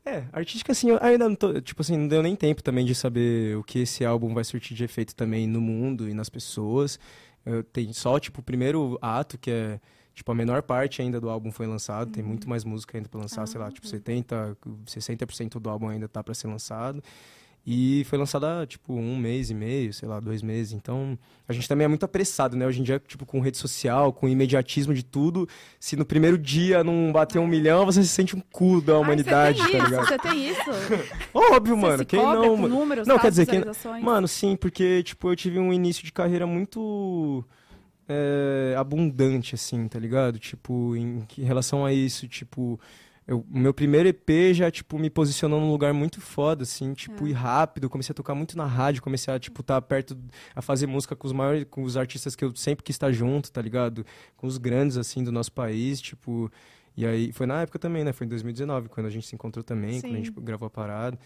É, 0.04 0.24
artística, 0.34 0.74
sim. 0.74 0.90
Eu 0.90 0.98
ainda 1.00 1.26
não 1.26 1.34
tô. 1.34 1.58
Tipo 1.62 1.80
assim, 1.80 1.96
não 1.96 2.08
deu 2.08 2.22
nem 2.22 2.36
tempo 2.36 2.62
também 2.62 2.84
de 2.84 2.94
saber 2.94 3.56
o 3.56 3.64
que 3.64 3.78
esse 3.78 4.04
álbum 4.04 4.34
vai 4.34 4.44
surtir 4.44 4.76
de 4.76 4.84
efeito 4.84 5.14
também 5.14 5.46
no 5.46 5.62
mundo 5.62 6.10
e 6.10 6.12
nas 6.12 6.28
pessoas. 6.28 7.00
Eu 7.46 7.64
tenho 7.64 7.94
só, 7.94 8.18
tipo, 8.20 8.40
o 8.40 8.44
primeiro 8.44 8.98
ato, 9.00 9.38
que 9.38 9.50
é. 9.50 9.80
Tipo, 10.16 10.32
a 10.32 10.34
menor 10.34 10.62
parte 10.62 11.02
ainda 11.02 11.20
do 11.20 11.28
álbum 11.28 11.52
foi 11.52 11.66
lançado. 11.66 12.10
Tem 12.10 12.24
muito 12.24 12.48
mais 12.48 12.64
música 12.64 12.96
ainda 12.96 13.06
pra 13.06 13.20
lançar, 13.20 13.46
sei 13.46 13.60
lá, 13.60 13.70
tipo, 13.70 13.86
70%, 13.86 14.56
60% 14.86 15.60
do 15.60 15.68
álbum 15.68 15.88
ainda 15.90 16.08
tá 16.08 16.24
pra 16.24 16.32
ser 16.32 16.48
lançado. 16.48 17.02
E 17.68 18.02
foi 18.04 18.16
lançado 18.16 18.46
há, 18.46 18.64
tipo, 18.66 18.94
um 18.94 19.14
mês 19.14 19.50
e 19.50 19.54
meio, 19.54 19.92
sei 19.92 20.08
lá, 20.08 20.18
dois 20.18 20.40
meses. 20.40 20.72
Então, 20.72 21.18
a 21.46 21.52
gente 21.52 21.68
também 21.68 21.84
é 21.84 21.88
muito 21.88 22.04
apressado, 22.04 22.56
né? 22.56 22.66
Hoje 22.66 22.80
em 22.80 22.82
dia, 22.82 22.98
tipo, 23.06 23.26
com 23.26 23.40
rede 23.40 23.58
social, 23.58 24.10
com 24.10 24.26
imediatismo 24.26 24.94
de 24.94 25.04
tudo. 25.04 25.46
Se 25.78 25.96
no 25.96 26.06
primeiro 26.06 26.38
dia 26.38 26.82
não 26.82 27.12
bater 27.12 27.38
um 27.38 27.46
milhão, 27.46 27.84
você 27.84 28.02
se 28.02 28.08
sente 28.08 28.34
um 28.34 28.40
cu 28.40 28.80
da 28.80 28.96
humanidade, 28.98 29.60
Ai, 29.60 29.66
você 29.66 29.72
tem 29.72 29.80
tá 29.80 29.84
isso, 29.84 29.90
ligado? 29.90 30.08
Você 30.08 30.18
tem 30.18 30.48
isso? 30.48 30.70
Óbvio, 31.34 31.74
Você 31.74 31.82
mano. 31.82 32.06
Quem 32.06 32.22
não, 32.22 32.56
mano? 32.56 32.68
números, 32.74 33.06
Não, 33.06 33.16
tá, 33.16 33.22
quer 33.22 33.30
dizer, 33.30 33.46
quem-? 33.46 33.64
Mano, 34.00 34.26
sim, 34.26 34.56
porque, 34.56 35.02
tipo, 35.02 35.28
eu 35.28 35.36
tive 35.36 35.58
um 35.58 35.72
início 35.72 36.02
de 36.04 36.12
carreira 36.12 36.46
muito 36.46 37.44
é, 38.08 38.74
abundante, 38.76 39.54
assim, 39.54 39.88
tá 39.88 39.98
ligado? 39.98 40.38
Tipo, 40.38 40.94
em, 40.96 41.26
em 41.38 41.44
relação 41.44 41.84
a 41.84 41.92
isso, 41.92 42.26
tipo, 42.28 42.78
o 43.28 43.44
meu 43.50 43.74
primeiro 43.74 44.08
EP 44.08 44.52
já, 44.54 44.70
tipo, 44.70 44.98
me 44.98 45.10
posicionou 45.10 45.60
num 45.60 45.70
lugar 45.70 45.92
muito 45.92 46.20
foda, 46.20 46.62
assim, 46.62 46.94
tipo, 46.94 47.26
É. 47.26 47.30
e 47.30 47.32
rápido, 47.32 47.90
comecei 47.90 48.12
a 48.12 48.14
tocar 48.14 48.34
muito 48.36 48.56
na 48.56 48.66
rádio, 48.66 49.02
comecei 49.02 49.34
a, 49.34 49.38
tipo, 49.38 49.60
estar 49.62 49.80
perto, 49.82 50.16
a 50.54 50.62
fazer 50.62 50.86
música 50.86 51.16
com 51.16 51.26
os 51.26 51.32
maiores, 51.32 51.66
com 51.68 51.82
os 51.82 51.96
artistas 51.96 52.36
que 52.36 52.44
eu 52.44 52.54
sempre 52.54 52.84
quis 52.84 52.94
estar 52.94 53.10
junto, 53.10 53.50
tá 53.50 53.60
ligado? 53.60 54.06
Com 54.36 54.46
os 54.46 54.58
grandes, 54.58 54.96
assim, 54.96 55.24
do 55.24 55.32
nosso 55.32 55.52
país, 55.52 56.00
tipo... 56.00 56.50
E 56.96 57.04
aí, 57.04 57.30
foi 57.32 57.44
na 57.46 57.60
época 57.62 57.78
também, 57.78 58.04
né? 58.04 58.12
Foi 58.12 58.26
em 58.26 58.30
2019, 58.30 58.88
quando 58.88 59.06
a 59.06 59.10
gente 59.10 59.26
se 59.26 59.34
encontrou 59.34 59.62
também, 59.62 60.00
quando 60.00 60.14
a 60.14 60.16
gente 60.16 60.32
Sim. 60.32 60.40
gravou 60.42 60.66
a 60.66 60.70
parada. 60.70 61.18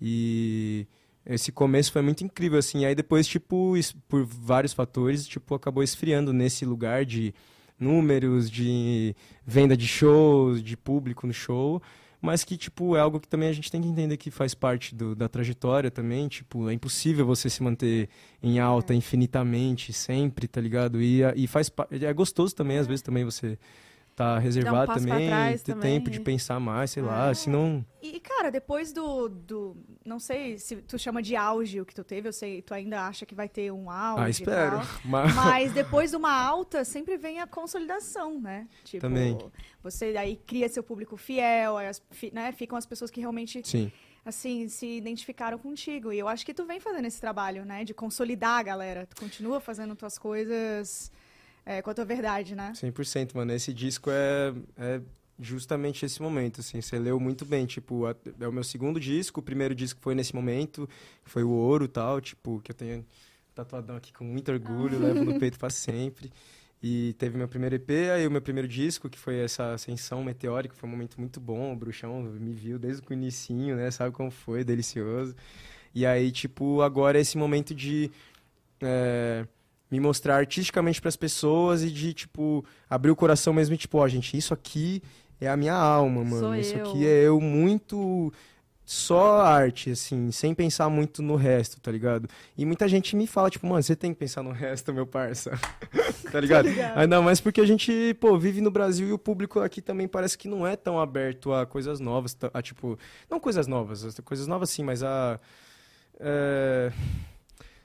E 0.00 0.86
esse 1.26 1.52
começo 1.52 1.92
foi 1.92 2.02
muito 2.02 2.24
incrível, 2.24 2.58
assim. 2.58 2.84
Aí 2.84 2.94
depois, 2.94 3.26
tipo, 3.26 3.74
por 4.08 4.24
vários 4.24 4.72
fatores, 4.72 5.26
tipo, 5.26 5.54
acabou 5.54 5.82
esfriando 5.82 6.32
nesse 6.32 6.64
lugar 6.64 7.04
de 7.04 7.34
números, 7.78 8.50
de 8.50 9.14
venda 9.46 9.76
de 9.76 9.86
shows, 9.88 10.62
de 10.62 10.76
público 10.76 11.26
no 11.26 11.32
show. 11.32 11.82
Mas 12.20 12.44
que, 12.44 12.56
tipo, 12.56 12.94
é 12.96 13.00
algo 13.00 13.18
que 13.18 13.26
também 13.26 13.48
a 13.48 13.52
gente 13.52 13.68
tem 13.70 13.82
que 13.82 13.88
entender 13.88 14.16
que 14.16 14.30
faz 14.30 14.54
parte 14.54 14.94
do- 14.94 15.12
da 15.14 15.28
trajetória 15.28 15.90
também. 15.90 16.28
Tipo, 16.28 16.68
é 16.70 16.72
impossível 16.72 17.26
você 17.26 17.50
se 17.50 17.60
manter 17.62 18.08
em 18.40 18.60
alta 18.60 18.94
infinitamente, 18.94 19.92
sempre, 19.92 20.46
tá 20.46 20.60
ligado? 20.60 21.02
E, 21.02 21.20
e 21.34 21.46
faz 21.48 21.68
É 21.90 22.12
gostoso 22.12 22.54
também, 22.54 22.78
às 22.78 22.86
vezes, 22.86 23.02
também 23.02 23.24
você 23.24 23.58
tá 24.14 24.38
reservado 24.38 24.86
pra 24.86 24.94
também, 24.96 25.28
ter 25.58 25.58
também 25.60 25.98
tempo 25.98 26.10
de 26.10 26.20
pensar 26.20 26.60
mais, 26.60 26.90
sei 26.90 27.02
lá. 27.02 27.32
Senão, 27.34 27.84
E, 28.02 28.20
cara, 28.20 28.50
depois 28.50 28.92
do, 28.92 29.28
do. 29.28 29.76
Não 30.04 30.18
sei 30.18 30.58
se 30.58 30.76
tu 30.76 30.98
chama 30.98 31.22
de 31.22 31.34
auge 31.36 31.80
o 31.80 31.86
que 31.86 31.94
tu 31.94 32.04
teve, 32.04 32.28
eu 32.28 32.32
sei, 32.32 32.60
tu 32.62 32.74
ainda 32.74 33.06
acha 33.06 33.24
que 33.24 33.34
vai 33.34 33.48
ter 33.48 33.72
um 33.72 33.90
auge. 33.90 34.22
ah, 34.24 34.28
espero. 34.28 34.76
tal. 34.78 34.86
Mas... 35.04 35.34
Mas 35.34 35.72
depois 35.72 36.10
de 36.10 36.16
uma 36.16 36.32
alta, 36.32 36.84
sempre 36.84 37.16
vem 37.16 37.40
a 37.40 37.46
consolidação, 37.46 38.40
né? 38.40 38.68
Tipo, 38.84 39.00
Também. 39.00 39.38
você 39.82 40.14
aí 40.16 40.36
cria 40.36 40.68
seu 40.68 40.82
público 40.82 41.16
fiel, 41.16 41.78
as- 41.78 42.02
né? 42.32 42.52
ficam 42.52 42.76
as 42.76 42.84
pessoas 42.86 43.10
que 43.10 43.20
realmente, 43.20 43.62
Sim. 43.66 43.90
assim, 44.24 44.68
se 44.68 44.86
identificaram 44.98 45.58
contigo. 45.58 46.12
E 46.12 46.18
eu 46.18 46.28
acho 46.28 46.44
que 46.44 46.52
tu 46.52 46.64
vem 46.66 46.78
fazendo 46.80 47.06
esse 47.06 47.20
trabalho, 47.20 47.64
né? 47.64 47.82
De 47.84 47.94
consolidar 47.94 48.58
a 48.58 48.62
galera. 48.62 49.06
Tu 49.06 49.16
continua 49.20 49.58
fazendo 49.60 49.96
tuas 49.96 50.18
coisas 50.18 51.10
é, 51.64 51.80
com 51.82 51.90
a 51.90 51.94
tua 51.94 52.04
verdade, 52.04 52.54
né? 52.54 52.72
100%, 52.74 53.34
mano. 53.34 53.52
Esse 53.52 53.72
disco 53.72 54.10
é, 54.10 54.54
é 54.76 55.00
justamente 55.38 56.04
esse 56.04 56.20
momento, 56.22 56.60
assim. 56.60 56.80
Você 56.80 56.98
leu 56.98 57.18
muito 57.20 57.44
bem, 57.44 57.66
tipo, 57.66 58.06
a- 58.06 58.16
é 58.40 58.48
o 58.48 58.52
meu 58.52 58.64
segundo 58.64 58.98
disco. 59.00 59.40
O 59.40 59.42
primeiro 59.42 59.74
disco 59.74 60.00
foi 60.00 60.14
nesse 60.14 60.34
momento, 60.34 60.88
foi 61.24 61.42
o 61.42 61.50
Ouro 61.50 61.88
tal, 61.88 62.20
tipo, 62.20 62.60
que 62.60 62.70
eu 62.72 62.74
tenho 62.76 63.04
tatuadão 63.54 63.96
aqui 63.96 64.12
com 64.12 64.24
muito 64.24 64.50
orgulho, 64.50 64.98
levo 64.98 65.24
no 65.24 65.38
peito 65.40 65.58
pra 65.58 65.70
sempre. 65.70 66.32
E 66.84 67.12
teve 67.16 67.38
meu 67.38 67.46
primeiro 67.46 67.76
EP, 67.76 67.90
aí 68.12 68.26
o 68.26 68.30
meu 68.30 68.42
primeiro 68.42 68.66
disco, 68.66 69.08
que 69.08 69.16
foi 69.18 69.36
essa 69.38 69.72
ascensão 69.74 70.24
meteórica, 70.24 70.74
foi 70.74 70.88
um 70.88 70.92
momento 70.92 71.20
muito 71.20 71.38
bom. 71.38 71.72
O 71.72 71.76
Bruxão 71.76 72.22
me 72.24 72.52
viu 72.52 72.76
desde 72.76 73.06
o 73.08 73.12
inicinho, 73.12 73.76
né? 73.76 73.88
Sabe 73.92 74.10
como 74.12 74.32
foi, 74.32 74.64
delicioso. 74.64 75.32
E 75.94 76.04
aí, 76.04 76.32
tipo, 76.32 76.80
agora 76.82 77.18
é 77.18 77.20
esse 77.20 77.38
momento 77.38 77.72
de 77.72 78.10
é, 78.80 79.46
me 79.92 80.00
mostrar 80.00 80.36
artisticamente 80.36 81.02
pras 81.02 81.16
pessoas 81.16 81.82
e 81.82 81.90
de, 81.90 82.14
tipo, 82.14 82.64
abrir 82.88 83.10
o 83.10 83.16
coração 83.16 83.52
mesmo 83.52 83.74
e, 83.74 83.78
tipo, 83.78 83.98
ó, 83.98 84.08
gente, 84.08 84.34
isso 84.34 84.54
aqui 84.54 85.02
é 85.38 85.50
a 85.50 85.56
minha 85.56 85.74
alma, 85.74 86.24
mano. 86.24 86.38
Sou 86.38 86.56
isso 86.56 86.74
eu. 86.74 86.88
aqui 86.88 87.06
é 87.06 87.26
eu 87.26 87.38
muito 87.38 88.32
só 88.86 89.42
arte, 89.42 89.90
assim, 89.90 90.30
sem 90.30 90.54
pensar 90.54 90.88
muito 90.88 91.22
no 91.22 91.36
resto, 91.36 91.78
tá 91.78 91.92
ligado? 91.92 92.26
E 92.56 92.64
muita 92.64 92.88
gente 92.88 93.14
me 93.14 93.26
fala, 93.26 93.50
tipo, 93.50 93.66
mano, 93.66 93.82
você 93.82 93.94
tem 93.94 94.14
que 94.14 94.18
pensar 94.18 94.42
no 94.42 94.50
resto, 94.50 94.94
meu 94.94 95.06
parça. 95.06 95.50
tá 96.32 96.40
ligado? 96.40 96.68
ligado. 96.68 96.96
Ainda 96.98 97.20
mais 97.20 97.38
porque 97.38 97.60
a 97.60 97.66
gente, 97.66 98.16
pô, 98.18 98.38
vive 98.38 98.62
no 98.62 98.70
Brasil 98.70 99.08
e 99.08 99.12
o 99.12 99.18
público 99.18 99.60
aqui 99.60 99.82
também 99.82 100.08
parece 100.08 100.38
que 100.38 100.48
não 100.48 100.66
é 100.66 100.74
tão 100.74 100.98
aberto 100.98 101.52
a 101.52 101.66
coisas 101.66 102.00
novas, 102.00 102.34
a, 102.54 102.62
tipo, 102.62 102.98
não 103.30 103.38
coisas 103.38 103.66
novas, 103.66 104.06
as 104.06 104.18
coisas 104.20 104.46
novas 104.46 104.70
sim, 104.70 104.82
mas 104.82 105.02
a 105.02 105.38
é, 106.18 106.92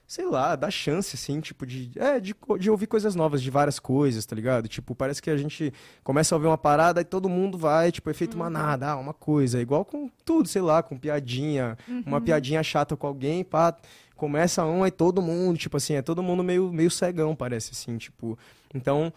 sei 0.08 0.26
lá, 0.26 0.56
dá 0.56 0.72
chance, 0.72 1.17
assim, 1.17 1.41
tipo, 1.41 1.65
de, 1.65 1.91
é, 1.98 2.17
de, 2.17 2.34
de 2.60 2.72
ouvir 2.72 2.88
coisas 2.88 3.13
novas, 3.13 3.41
de 3.41 3.52
várias 3.52 3.78
coisas, 3.78 4.26
tá 4.26 4.34
ligado? 4.34 4.65
Tipo, 4.70 4.96
parece 4.96 5.22
que 5.22 5.30
a 5.30 5.36
gente 5.36 5.74
começa 6.02 6.34
a 6.34 6.38
ouvir 6.38 6.48
uma 6.48 6.58
parada 6.58 7.02
e 7.02 7.04
todo 7.04 7.28
mundo 7.28 7.58
vai, 7.58 7.91
tipo, 7.91 8.10
efeito 8.10 8.38
manada, 8.38 8.88
ah, 8.88 8.96
uma 8.96 9.13
coisa, 9.13 9.62
igual 9.62 9.84
com 9.84 10.10
tudo, 10.24 10.48
sei 10.48 10.62
lá, 10.62 10.82
com 10.82 10.98
piadinha, 10.98 11.78
uma 12.06 12.22
piadinha 12.22 12.63
chata 12.63 12.96
com 12.96 13.06
alguém, 13.06 13.43
pá, 13.43 13.76
começa 14.15 14.63
um, 14.63 14.82
aí 14.82 14.91
todo 14.91 15.22
mundo, 15.22 15.58
tipo 15.58 15.76
assim, 15.76 15.96
é 15.96 16.02
todo 16.02 16.24
mundo 16.24 16.41
meio, 16.41 16.72
meio 16.72 16.89
cegão, 16.89 17.36
parece, 17.36 17.72
assim, 17.74 17.98
tipo, 17.98 18.39
então, 18.74 19.12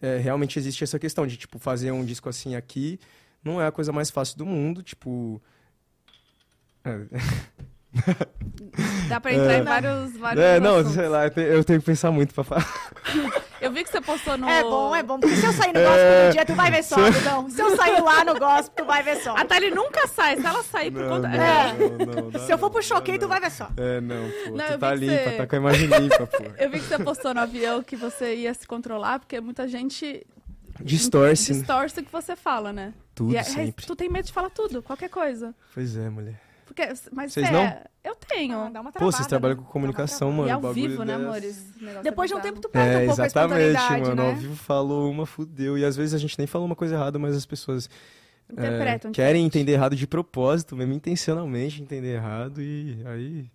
é, 0.00 0.16
realmente 0.16 0.58
existe 0.58 0.82
essa 0.82 0.98
questão 0.98 1.26
de, 1.26 1.36
tipo, 1.36 1.58
fazer 1.58 1.90
um 1.90 2.02
disco 2.02 2.30
assim 2.30 2.54
aqui, 2.54 2.98
não 3.44 3.60
é 3.60 3.66
a 3.66 3.72
coisa 3.72 3.92
mais 3.92 4.10
fácil 4.10 4.38
do 4.38 4.46
mundo, 4.46 4.82
tipo... 4.82 5.40
é, 6.82 6.98
Dá 9.08 9.20
pra 9.20 9.32
entrar 9.32 9.58
em 9.58 9.62
vários, 9.62 10.16
vários 10.16 10.44
é, 10.44 10.60
não, 10.60 10.76
assuntos. 10.76 10.94
sei 10.94 11.08
lá, 11.08 11.24
eu 11.24 11.30
te- 11.30 11.40
eu 11.40 11.64
tenho 11.64 11.80
que 11.80 11.86
pensar 11.86 12.10
muito 12.12 12.32
pra 12.34 12.44
falar. 12.44 12.66
Eu 13.60 13.70
vi 13.70 13.84
que 13.84 13.90
você 13.90 14.00
postou 14.00 14.38
no... 14.38 14.48
É 14.48 14.62
bom, 14.62 14.96
é 14.96 15.02
bom. 15.02 15.20
Porque 15.20 15.36
se 15.36 15.44
eu 15.44 15.52
sair 15.52 15.74
no 15.74 15.80
gospel 15.80 16.28
um 16.28 16.30
dia, 16.30 16.46
tu 16.46 16.54
vai 16.54 16.70
ver 16.70 16.82
só, 16.82 16.96
Dudão. 16.96 17.50
Se 17.50 17.60
eu 17.60 17.76
sair 17.76 18.00
lá 18.00 18.24
no 18.24 18.38
gospel, 18.38 18.72
tu 18.74 18.84
vai 18.86 19.02
ver 19.02 19.16
só. 19.18 19.36
A 19.36 19.44
Thalie 19.44 19.70
nunca 19.70 20.06
sai. 20.08 20.40
Se 20.40 20.46
ela 20.46 20.62
sair 20.62 20.90
por 20.90 21.06
conta... 21.06 21.28
não, 21.28 21.34
É. 21.34 21.72
não, 21.74 21.88
não, 22.22 22.30
não, 22.30 22.40
Se 22.40 22.50
eu 22.50 22.56
for 22.56 22.70
pro 22.70 22.78
não, 22.78 22.82
choquei, 22.82 23.14
não. 23.18 23.20
tu 23.20 23.28
vai 23.28 23.38
ver 23.38 23.50
só. 23.50 23.68
É, 23.76 24.00
não, 24.00 24.30
pô, 24.46 24.56
Não, 24.56 24.66
tu 24.66 24.78
tá 24.78 24.94
limpa, 24.94 25.12
você- 25.24 25.36
tá 25.36 25.46
com 25.46 25.56
a 25.56 25.58
imagem 25.58 25.86
limpa, 25.88 26.26
pô. 26.26 26.44
Eu 26.58 26.70
vi 26.70 26.78
que 26.80 26.86
você 26.86 26.98
postou 27.00 27.34
no 27.34 27.40
avião 27.40 27.82
que 27.82 27.96
você 27.96 28.34
ia 28.34 28.54
se 28.54 28.66
controlar, 28.66 29.18
porque 29.18 29.38
muita 29.42 29.68
gente 29.68 30.26
Distorce, 30.80 31.52
né? 31.52 31.58
distorce 31.58 32.00
o 32.00 32.02
que 32.02 32.10
você 32.10 32.34
fala, 32.34 32.72
né? 32.72 32.94
Tudo, 33.14 33.34
E 33.34 33.36
é- 33.36 33.42
sempre. 33.42 33.84
Tu 33.84 33.94
tem 33.94 34.08
medo 34.08 34.24
de 34.24 34.32
falar 34.32 34.48
tudo, 34.48 34.82
qualquer 34.82 35.10
coisa. 35.10 35.54
Pois 35.74 35.98
é, 35.98 36.08
mulher. 36.08 36.40
Porque, 36.72 36.84
mas 37.10 37.32
Vocês 37.32 37.48
é, 37.48 37.50
não? 37.50 37.82
eu 38.04 38.14
tenho. 38.14 38.56
Ah, 38.56 38.70
dá 38.70 38.80
uma 38.80 38.92
Pô, 38.92 38.98
travada, 39.00 39.16
vocês 39.16 39.26
trabalham 39.26 39.56
né? 39.56 39.58
com 39.58 39.62
Dá 39.64 39.66
uma 39.66 39.72
comunicação, 39.72 40.30
mano. 40.30 40.48
e 40.48 40.52
ao 40.52 40.60
bagulho 40.60 40.88
vivo, 40.88 41.02
né, 41.02 41.14
amores? 41.14 41.64
Negócio 41.80 42.02
Depois 42.04 42.30
de 42.30 42.36
um 42.36 42.40
tempo, 42.40 42.60
tu 42.60 42.68
perde 42.68 42.88
É, 42.88 42.96
um 43.02 43.06
pouco 43.06 43.22
a 43.22 43.26
exatamente, 43.26 44.02
mano. 44.02 44.14
né? 44.14 44.30
Ao 44.30 44.36
vivo 44.36 44.54
falou 44.54 45.10
uma, 45.10 45.26
fudeu. 45.26 45.76
E 45.76 45.84
às 45.84 45.96
vezes 45.96 46.14
a 46.14 46.18
gente 46.18 46.38
nem 46.38 46.46
falou 46.46 46.64
uma 46.64 46.76
coisa 46.76 46.94
errada, 46.94 47.18
mas 47.18 47.34
as 47.34 47.44
pessoas 47.44 47.90
é, 48.48 48.52
Interpretam. 48.52 49.10
querem 49.10 49.44
entender 49.44 49.72
errado 49.72 49.96
de 49.96 50.06
propósito, 50.06 50.76
mesmo 50.76 50.92
intencionalmente 50.92 51.82
entender 51.82 52.14
errado. 52.14 52.62
E 52.62 53.02
aí. 53.04 53.50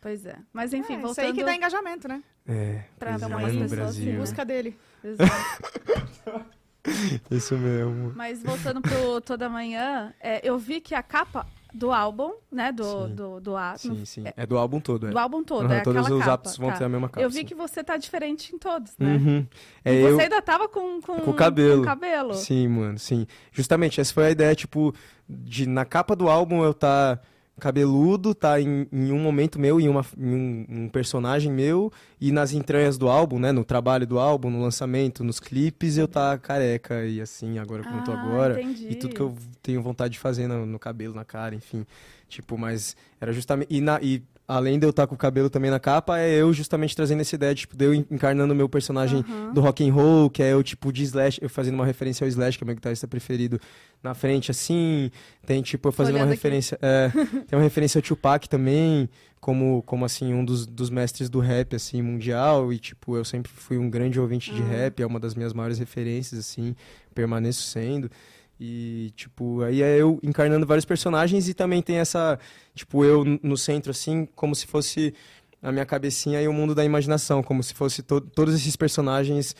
Pois 0.00 0.26
é. 0.26 0.34
Mas 0.52 0.72
enfim, 0.72 0.94
É, 0.94 0.96
Isso 0.96 1.06
voltando 1.06 1.24
aí 1.26 1.32
que 1.32 1.44
dá 1.44 1.54
engajamento, 1.54 2.08
né? 2.08 2.20
É, 2.44 2.82
Pra 2.98 3.10
é, 3.12 3.18
mais 3.28 3.52
pessoas, 3.52 3.70
Brasil. 3.70 4.08
Em 4.08 4.12
né? 4.14 4.18
busca 4.18 4.44
dele. 4.44 4.76
Exato. 5.04 6.50
Isso 7.30 7.56
mesmo. 7.56 8.12
Mas 8.16 8.42
voltando 8.42 8.80
pro 8.80 9.20
Toda 9.20 9.48
Manhã, 9.48 10.12
é, 10.20 10.40
eu 10.42 10.58
vi 10.58 10.80
que 10.80 10.94
a 10.94 11.02
capa 11.04 11.46
do 11.72 11.92
álbum, 11.92 12.32
né, 12.50 12.72
do, 12.72 13.08
Sim. 13.08 13.14
do, 13.14 13.40
do, 13.40 13.56
a- 13.56 13.76
Sim, 13.76 14.04
sim. 14.04 14.24
É 14.36 14.46
do 14.46 14.56
álbum 14.56 14.80
todo, 14.80 15.06
é. 15.06 15.10
do 15.10 15.18
álbum 15.18 15.44
todo, 15.44 15.66
Aham, 15.66 15.74
é 15.74 15.80
todos 15.80 16.02
aquela 16.06 16.20
os 16.20 16.26
apps 16.26 16.56
vão 16.56 16.70
tá. 16.70 16.76
ter 16.78 16.84
a 16.84 16.88
mesma 16.88 17.08
capa. 17.08 17.20
Eu 17.20 17.28
vi 17.28 17.38
sim. 17.40 17.44
que 17.44 17.54
você 17.54 17.84
tá 17.84 17.96
diferente 17.96 18.54
em 18.54 18.58
todos, 18.58 18.92
né? 18.98 19.16
Uhum. 19.16 19.46
É, 19.84 19.92
e 19.94 20.00
eu... 20.02 20.16
você 20.16 20.22
ainda 20.22 20.40
tava 20.40 20.68
com, 20.68 21.00
com, 21.00 21.20
Com 21.20 21.30
o 21.30 21.34
cabelo. 21.34 21.80
com 21.82 21.84
cabelo. 21.86 22.34
Sim, 22.34 22.68
mano, 22.68 22.98
sim. 22.98 23.26
Justamente, 23.52 24.00
essa 24.00 24.12
foi 24.14 24.26
a 24.26 24.30
ideia, 24.30 24.54
tipo, 24.54 24.94
de 25.28 25.66
na 25.66 25.84
capa 25.84 26.16
do 26.16 26.28
álbum 26.28 26.64
eu 26.64 26.72
tá 26.72 27.20
cabeludo, 27.58 28.34
tá 28.34 28.60
em, 28.60 28.86
em 28.92 29.12
um 29.12 29.18
momento 29.18 29.58
meu, 29.58 29.80
em, 29.80 29.88
uma, 29.88 30.04
em 30.16 30.34
um, 30.34 30.66
um 30.84 30.88
personagem 30.88 31.52
meu, 31.52 31.92
e 32.20 32.32
nas 32.32 32.52
entranhas 32.52 32.96
do 32.96 33.08
álbum, 33.08 33.38
né, 33.38 33.52
no 33.52 33.64
trabalho 33.64 34.06
do 34.06 34.18
álbum, 34.18 34.50
no 34.50 34.60
lançamento, 34.62 35.22
nos 35.24 35.38
clipes, 35.40 35.96
eu 35.98 36.08
tá 36.08 36.36
careca, 36.38 37.04
e 37.04 37.20
assim, 37.20 37.58
agora 37.58 37.82
como 37.82 37.96
eu 37.98 38.04
tô 38.04 38.12
Ah, 38.12 38.14
agora. 38.14 38.60
entendi. 38.60 38.86
E 38.90 38.94
tudo 38.94 39.14
que 39.14 39.20
eu 39.20 39.34
tenho 39.62 39.82
vontade 39.82 40.12
de 40.12 40.18
fazer 40.18 40.46
no, 40.46 40.64
no 40.64 40.78
cabelo, 40.78 41.14
na 41.14 41.24
cara, 41.24 41.54
enfim. 41.54 41.84
Tipo, 42.28 42.56
mas 42.58 42.96
era 43.20 43.32
justamente. 43.32 43.68
E, 43.74 43.80
na, 43.80 43.98
e 44.02 44.22
além 44.48 44.78
de 44.78 44.86
eu 44.86 44.90
estar 44.90 45.06
com 45.06 45.14
o 45.14 45.18
cabelo 45.18 45.50
também 45.50 45.70
na 45.70 45.78
capa, 45.78 46.18
é 46.18 46.30
eu 46.36 46.50
justamente 46.54 46.96
trazendo 46.96 47.20
essa 47.20 47.34
ideia, 47.34 47.54
tipo, 47.54 47.76
de 47.76 47.84
eu 47.84 47.92
encarnando 47.94 48.54
o 48.54 48.56
meu 48.56 48.66
personagem 48.68 49.18
Aham. 49.28 49.52
do 49.52 49.60
rock 49.60 49.86
and 49.86 49.92
roll, 49.92 50.30
que 50.30 50.42
é 50.42 50.54
eu, 50.54 50.62
tipo, 50.62 50.90
de 50.90 51.02
Slash, 51.04 51.38
eu 51.42 51.50
fazendo 51.50 51.74
uma 51.74 51.84
referência 51.84 52.24
ao 52.24 52.28
Slash, 52.28 52.56
que 52.56 52.64
é 52.64 52.66
meu 52.66 52.74
guitarrista 52.74 53.06
preferido, 53.06 53.60
na 54.02 54.14
frente, 54.14 54.50
assim. 54.50 55.10
Tem, 55.46 55.60
tipo, 55.60 55.88
eu 55.88 55.92
fazendo 55.92 56.14
uma 56.16 56.22
aqui. 56.24 56.30
referência. 56.30 56.78
É, 56.80 57.10
tem 57.46 57.58
uma 57.58 57.62
referência 57.62 57.98
ao 57.98 58.02
Tupac 58.02 58.48
também, 58.48 59.06
como, 59.38 59.82
como 59.82 60.04
assim, 60.06 60.32
um 60.32 60.42
dos, 60.44 60.64
dos 60.66 60.88
mestres 60.88 61.28
do 61.28 61.40
rap, 61.40 61.76
assim, 61.76 62.00
mundial. 62.00 62.72
E, 62.72 62.78
tipo, 62.78 63.16
eu 63.18 63.24
sempre 63.26 63.52
fui 63.52 63.76
um 63.76 63.90
grande 63.90 64.18
ouvinte 64.18 64.52
de 64.54 64.62
Ah. 64.62 64.66
rap, 64.66 65.02
é 65.02 65.06
uma 65.06 65.20
das 65.20 65.34
minhas 65.34 65.52
maiores 65.52 65.78
referências, 65.78 66.40
assim, 66.40 66.74
permaneço 67.14 67.62
sendo. 67.64 68.10
E, 68.60 69.12
tipo, 69.14 69.62
aí 69.62 69.82
é 69.82 69.96
eu 69.96 70.18
encarnando 70.22 70.66
vários 70.66 70.84
personagens 70.84 71.48
e 71.48 71.54
também 71.54 71.80
tem 71.80 71.98
essa, 71.98 72.38
tipo, 72.74 73.04
eu 73.04 73.24
no 73.42 73.56
centro, 73.56 73.90
assim, 73.90 74.26
como 74.34 74.54
se 74.54 74.66
fosse 74.66 75.14
a 75.62 75.70
minha 75.72 75.86
cabecinha 75.86 76.40
e 76.40 76.48
o 76.48 76.52
mundo 76.52 76.74
da 76.74 76.84
imaginação, 76.84 77.42
como 77.42 77.62
se 77.62 77.74
fosse 77.74 78.02
to 78.02 78.20
todos 78.20 78.54
esses 78.54 78.76
personagens, 78.76 79.54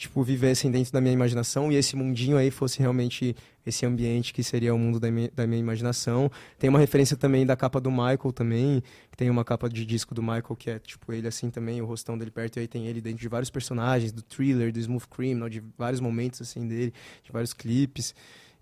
tipo, 0.00 0.22
vivessem 0.22 0.70
dentro 0.70 0.90
da 0.90 0.98
minha 0.98 1.12
imaginação 1.12 1.70
e 1.70 1.76
esse 1.76 1.94
mundinho 1.94 2.38
aí 2.38 2.50
fosse 2.50 2.78
realmente 2.78 3.36
esse 3.66 3.84
ambiente 3.84 4.32
que 4.32 4.42
seria 4.42 4.74
o 4.74 4.78
mundo 4.78 4.98
da 4.98 5.10
minha, 5.10 5.30
da 5.36 5.46
minha 5.46 5.60
imaginação. 5.60 6.30
Tem 6.58 6.70
uma 6.70 6.78
referência 6.78 7.18
também 7.18 7.44
da 7.44 7.54
capa 7.54 7.78
do 7.78 7.90
Michael 7.90 8.32
também, 8.34 8.82
que 9.10 9.16
tem 9.18 9.28
uma 9.28 9.44
capa 9.44 9.68
de 9.68 9.84
disco 9.84 10.14
do 10.14 10.22
Michael 10.22 10.56
que 10.58 10.70
é, 10.70 10.78
tipo, 10.78 11.12
ele 11.12 11.28
assim 11.28 11.50
também, 11.50 11.82
o 11.82 11.84
rostão 11.84 12.16
dele 12.16 12.30
perto, 12.30 12.56
e 12.56 12.60
aí 12.60 12.66
tem 12.66 12.86
ele 12.86 12.98
dentro 13.02 13.20
de 13.20 13.28
vários 13.28 13.50
personagens, 13.50 14.10
do 14.10 14.22
Thriller, 14.22 14.72
do 14.72 14.78
Smooth 14.78 15.06
Criminal, 15.06 15.50
de 15.50 15.62
vários 15.76 16.00
momentos, 16.00 16.40
assim, 16.40 16.66
dele, 16.66 16.94
de 17.22 17.30
vários 17.30 17.52
clipes. 17.52 18.14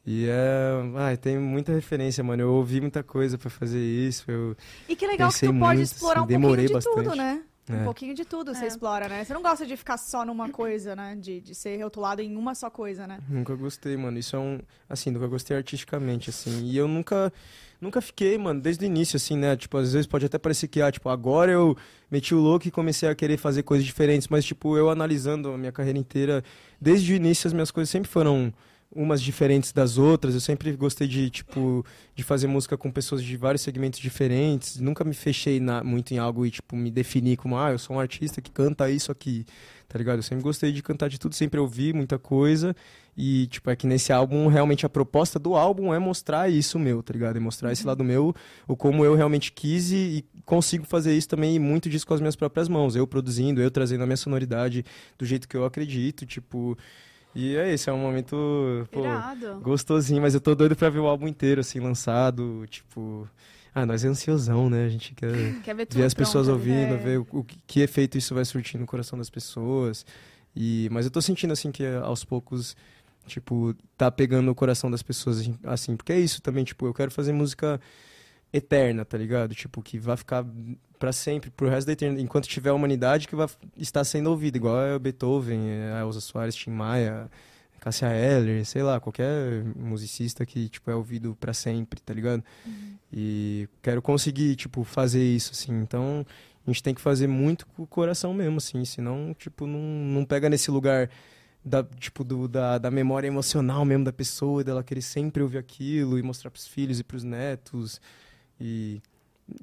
E 0.05 0.27
é. 0.29 0.73
Ai, 0.97 1.17
tem 1.17 1.39
muita 1.39 1.73
referência, 1.73 2.25
mano. 2.25 2.43
Eu 2.43 2.53
ouvi 2.55 2.81
muita 2.81 3.05
coisa 3.05 3.39
pra 3.39 3.49
fazer 3.49 3.79
isso. 3.79 4.29
Eu... 4.29 4.57
E 4.89 4.97
que 4.97 5.07
legal 5.07 5.31
que 5.31 5.39
tu 5.39 5.47
pode 5.47 5.77
muito, 5.77 5.83
explorar 5.83 6.25
assim, 6.25 6.37
um 6.37 6.41
pouquinho 6.41 6.67
de 6.67 6.73
tudo, 6.73 6.95
bastante. 6.97 7.17
né? 7.19 7.43
Um 7.71 7.81
É. 7.81 7.85
pouquinho 7.85 8.15
de 8.15 8.25
tudo 8.25 8.55
você 8.55 8.65
É. 8.65 8.69
explora, 8.69 9.09
né? 9.09 9.25
Você 9.25 9.35
não 9.35 9.43
gosta 9.43 9.67
de 9.67 9.77
ficar 9.77 9.97
só 9.99 10.25
numa 10.25 10.49
coisa, 10.49 10.97
né? 10.97 11.17
De, 11.21 11.41
de 11.41 11.55
ser 11.55 11.83
rotulado 11.83 12.23
em 12.23 12.37
uma 12.37 12.55
só 12.55 12.71
coisa, 12.71 13.07
né? 13.07 13.19
Nunca 13.29 13.55
gostei, 13.55 13.97
mano. 13.97 14.19
Isso 14.19 14.35
é 14.37 14.39
um. 14.39 14.61
Assim, 14.89 15.11
nunca 15.11 15.27
gostei 15.27 15.57
artisticamente, 15.57 16.31
assim. 16.31 16.65
E 16.67 16.77
eu 16.77 16.89
nunca. 16.89 17.33
Nunca 17.81 18.01
fiquei, 18.01 18.37
mano, 18.37 18.61
desde 18.61 18.85
o 18.85 18.87
início, 18.87 19.17
assim, 19.17 19.37
né? 19.37 19.57
Tipo, 19.57 19.77
às 19.79 19.93
vezes 19.93 20.07
pode 20.07 20.27
até 20.27 20.37
parecer 20.37 20.67
que, 20.67 20.83
ah, 20.83 20.91
tipo, 20.91 21.09
agora 21.09 21.53
eu 21.53 21.77
meti 22.11 22.35
o 22.35 22.39
louco 22.41 22.67
e 22.67 22.73
comecei 22.73 23.09
a 23.09 23.15
querer 23.15 23.37
fazer 23.37 23.63
coisas 23.63 23.87
diferentes. 23.87 24.27
Mas, 24.27 24.45
tipo, 24.45 24.77
eu 24.77 24.91
analisando 24.91 25.51
a 25.53 25.57
minha 25.59 25.71
carreira 25.71 25.97
inteira, 25.99 26.43
desde 26.81 27.13
o 27.13 27.17
início 27.17 27.47
as 27.47 27.53
minhas 27.53 27.71
coisas 27.71 27.89
sempre 27.89 28.09
foram 28.11 28.53
umas 28.91 29.21
diferentes 29.21 29.73
das 29.73 29.99
outras. 29.99 30.35
Eu 30.35 30.41
sempre 30.41 30.73
gostei 30.73 31.07
de, 31.07 31.29
tipo, 31.31 31.85
de 32.15 32.23
fazer 32.23 32.47
música 32.47 32.77
com 32.77 32.91
pessoas 32.91 33.23
de 33.23 33.37
vários 33.37 33.63
segmentos 33.63 34.01
diferentes. 34.01 34.81
Nunca 34.81 35.05
me 35.05 35.15
fechei 35.15 35.61
na- 35.61 35.85
muito 35.85 36.13
em 36.13 36.19
algo 36.19 36.47
e, 36.47 36.51
tipo, 36.51 36.75
me 36.75 36.91
definir 36.91 37.37
como, 37.37 37.57
ah, 37.59 37.71
eu 37.71 37.79
sou 37.79 37.97
um 37.97 38.01
artista 38.01 38.41
que 38.41 38.51
canta 38.51 38.91
isso 38.91 39.13
aqui, 39.13 39.45
tá 39.87 39.99
ligado? 39.99 40.19
Eu 40.19 40.23
sempre 40.23 40.43
gostei 40.43 40.73
de 40.73 40.83
cantar 40.83 41.09
de 41.09 41.19
tudo, 41.19 41.35
sempre 41.35 41.61
ouvi 41.61 41.93
muita 41.93 42.19
coisa. 42.19 42.75
E, 43.17 43.47
tipo, 43.49 43.69
é 43.69 43.75
que 43.77 43.87
nesse 43.87 44.13
álbum, 44.13 44.47
realmente 44.47 44.87
a 44.87 44.89
proposta 44.89 45.39
do 45.41 45.57
álbum 45.57 45.93
é 45.93 45.99
mostrar 45.99 46.49
isso 46.49 46.79
meu, 46.79 47.03
tá 47.03 47.13
ligado? 47.13 47.37
É 47.37 47.41
mostrar 47.41 47.73
esse 47.73 47.85
lado 47.87 48.05
meu, 48.05 48.33
o 48.67 48.77
como 48.77 49.05
eu 49.05 49.15
realmente 49.17 49.51
quis 49.53 49.91
e, 49.91 49.97
e 49.97 50.25
consigo 50.45 50.85
fazer 50.87 51.17
isso 51.17 51.29
também, 51.29 51.57
e 51.57 51.59
muito 51.59 51.91
disso 51.91 52.07
com 52.07 52.15
as 52.15 52.21
minhas 52.21 52.37
próprias 52.37 52.69
mãos. 52.69 52.95
Eu 52.95 53.07
produzindo, 53.09 53.61
eu 53.61 53.71
trazendo 53.73 54.05
a 54.05 54.07
minha 54.07 54.17
sonoridade 54.17 54.85
do 55.19 55.27
jeito 55.27 55.47
que 55.49 55.57
eu 55.57 55.65
acredito, 55.65 56.25
tipo. 56.25 56.79
E 57.35 57.57
é 57.57 57.73
isso, 57.73 57.89
é 57.89 57.93
um 57.93 57.99
momento, 57.99 58.37
pô, 58.91 59.03
gostosinho, 59.61 60.21
mas 60.23 60.35
eu 60.35 60.41
tô 60.41 60.55
doido 60.55 60.75
pra 60.75 60.89
ver 60.91 60.99
o 60.99 61.07
álbum 61.07 61.29
inteiro, 61.29 61.61
assim, 61.61 61.79
lançado, 61.79 62.65
tipo... 62.69 63.29
Ah, 63.75 63.87
nós 63.87 64.05
é 64.05 64.09
ansiosão, 64.09 64.69
né? 64.69 64.87
A 64.87 64.89
gente 64.89 65.15
quer 65.15 65.61
Quer 65.63 65.75
ver 65.75 65.87
ver 65.89 66.05
as 66.05 66.15
pessoas 66.15 66.47
pronto, 66.47 66.59
ouvindo, 66.59 66.95
É. 66.95 66.97
ver 66.97 67.19
o, 67.21 67.27
o 67.31 67.45
que, 67.45 67.59
que 67.65 67.81
efeito 67.81 68.19
isso 68.19 68.35
vai 68.35 68.45
surtir 68.45 68.81
no 68.81 68.87
coração 68.87 69.17
das 69.17 69.31
pessoas. 69.31 70.05
E, 70.57 70.89
mas 70.91 71.05
eu 71.05 71.13
tô 71.13 71.23
sentindo, 71.23 71.53
assim, 71.53 71.71
que 71.71 71.87
aos 71.87 72.25
poucos, 72.25 72.75
tipo, 73.27 73.75
tá 73.97 74.11
pegando 74.11 74.51
o 74.51 74.55
coração 74.55 74.91
das 74.91 75.03
pessoas, 75.03 75.39
assim, 75.41 75.55
assim, 75.63 75.97
porque 75.97 76.13
é 76.13 76.19
isso 76.19 76.43
também, 76.43 76.65
tipo, 76.65 76.87
eu 76.87 76.95
quero 76.95 77.11
fazer 77.13 77.33
música 77.33 77.81
eterna, 78.53 79.05
tá 79.05 79.17
ligado? 79.17 79.55
Tipo, 79.55 79.81
que 79.83 79.99
vai 79.99 80.17
ficar 80.17 80.45
pra 80.99 81.13
sempre, 81.13 81.51
pro 81.51 81.69
resto 81.69 81.87
da 81.87 81.93
eternidade, 81.93 82.25
enquanto 82.25 82.47
tiver 82.47 82.71
a 82.71 82.75
humanidade 82.75 83.29
que 83.29 83.37
vai 83.37 83.49
estar 83.77 84.05
sendo 84.05 84.31
ouvida, 84.31 84.57
igual 84.57 84.81
é 84.81 84.95
o 84.95 84.99
Beethoven, 84.99 85.69
é 85.69 85.93
a 85.93 86.01
Elza 86.01 86.21
Soares, 86.21 86.55
Tim 86.55 86.71
Maia, 86.71 87.31
Cássia 87.81 88.09
Eller, 88.09 88.65
sei 88.65 88.83
lá, 88.83 88.99
qualquer 88.99 89.65
musicista 89.77 90.45
que, 90.45 90.69
tipo, 90.69 90.91
é 90.91 90.95
ouvido 90.95 91.37
pra 91.39 91.55
sempre, 91.55 92.01
tá 92.01 92.13
ligado? 92.13 92.43
E 93.13 93.69
quero 93.81 94.03
conseguir, 94.03 94.57
tipo, 94.57 94.85
fazer 94.85 95.23
isso, 95.23 95.53
assim, 95.53 95.73
então 95.81 96.27
a 96.67 96.71
gente 96.71 96.83
tem 96.83 96.95
que 96.95 97.01
fazer 97.01 97.27
muito 97.27 97.67
com 97.67 97.83
o 97.83 97.87
coração 97.87 98.35
mesmo, 98.35 98.59
assim, 98.59 98.85
senão, 98.85 99.35
tipo, 99.39 99.67
não, 99.67 99.81
não 99.81 100.25
pega 100.25 100.51
nesse 100.51 100.71
lugar 100.71 101.09
da, 101.65 101.83
tipo, 101.83 102.25
do, 102.25 102.49
da, 102.49 102.79
da 102.79 102.91
memória 102.91 103.27
emocional 103.27 103.85
mesmo 103.85 104.05
da 104.05 104.13
pessoa, 104.13 104.65
dela 104.65 104.83
querer 104.83 105.03
sempre 105.03 105.43
ouvir 105.43 105.59
aquilo 105.59 106.19
e 106.19 106.23
mostrar 106.23 106.51
pros 106.51 106.67
filhos 106.67 106.99
e 107.01 107.05
pros 107.05 107.25
netos. 107.25 108.01
E 108.61 109.01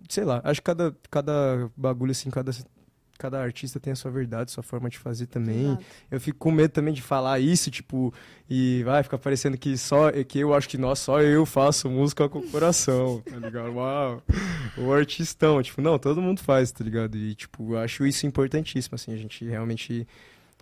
sei 0.09 0.23
lá, 0.23 0.41
acho 0.43 0.61
que 0.61 0.65
cada, 0.65 0.95
cada 1.09 1.69
bagulho, 1.75 2.11
assim, 2.11 2.29
cada, 2.29 2.51
cada 3.17 3.41
artista 3.41 3.79
tem 3.79 3.93
a 3.93 3.95
sua 3.95 4.11
verdade, 4.11 4.51
sua 4.51 4.63
forma 4.63 4.89
de 4.89 4.97
fazer 4.97 5.27
também. 5.27 5.65
Exato. 5.65 5.85
Eu 6.11 6.19
fico 6.19 6.37
com 6.37 6.51
medo 6.51 6.71
também 6.71 6.93
de 6.93 7.01
falar 7.01 7.39
isso, 7.39 7.71
tipo, 7.71 8.13
e 8.49 8.83
vai 8.83 9.03
ficar 9.03 9.17
parecendo 9.17 9.57
que 9.57 9.77
só 9.77 10.11
que 10.23 10.39
eu 10.39 10.53
acho 10.53 10.67
que 10.67 10.77
nós 10.77 10.99
só 10.99 11.21
eu 11.21 11.45
faço 11.45 11.89
música 11.89 12.27
com 12.27 12.39
o 12.39 12.49
coração, 12.49 13.21
tá 13.29 13.37
ligado? 13.37 13.73
Uau, 13.73 14.21
o 14.77 14.93
artistão, 14.93 15.61
tipo, 15.61 15.81
não, 15.81 15.97
todo 15.97 16.21
mundo 16.21 16.41
faz, 16.41 16.71
tá 16.71 16.83
ligado? 16.83 17.17
E 17.17 17.35
tipo, 17.35 17.75
acho 17.75 18.05
isso 18.05 18.25
importantíssimo 18.25 18.95
assim, 18.95 19.13
a 19.13 19.17
gente 19.17 19.45
realmente 19.45 20.07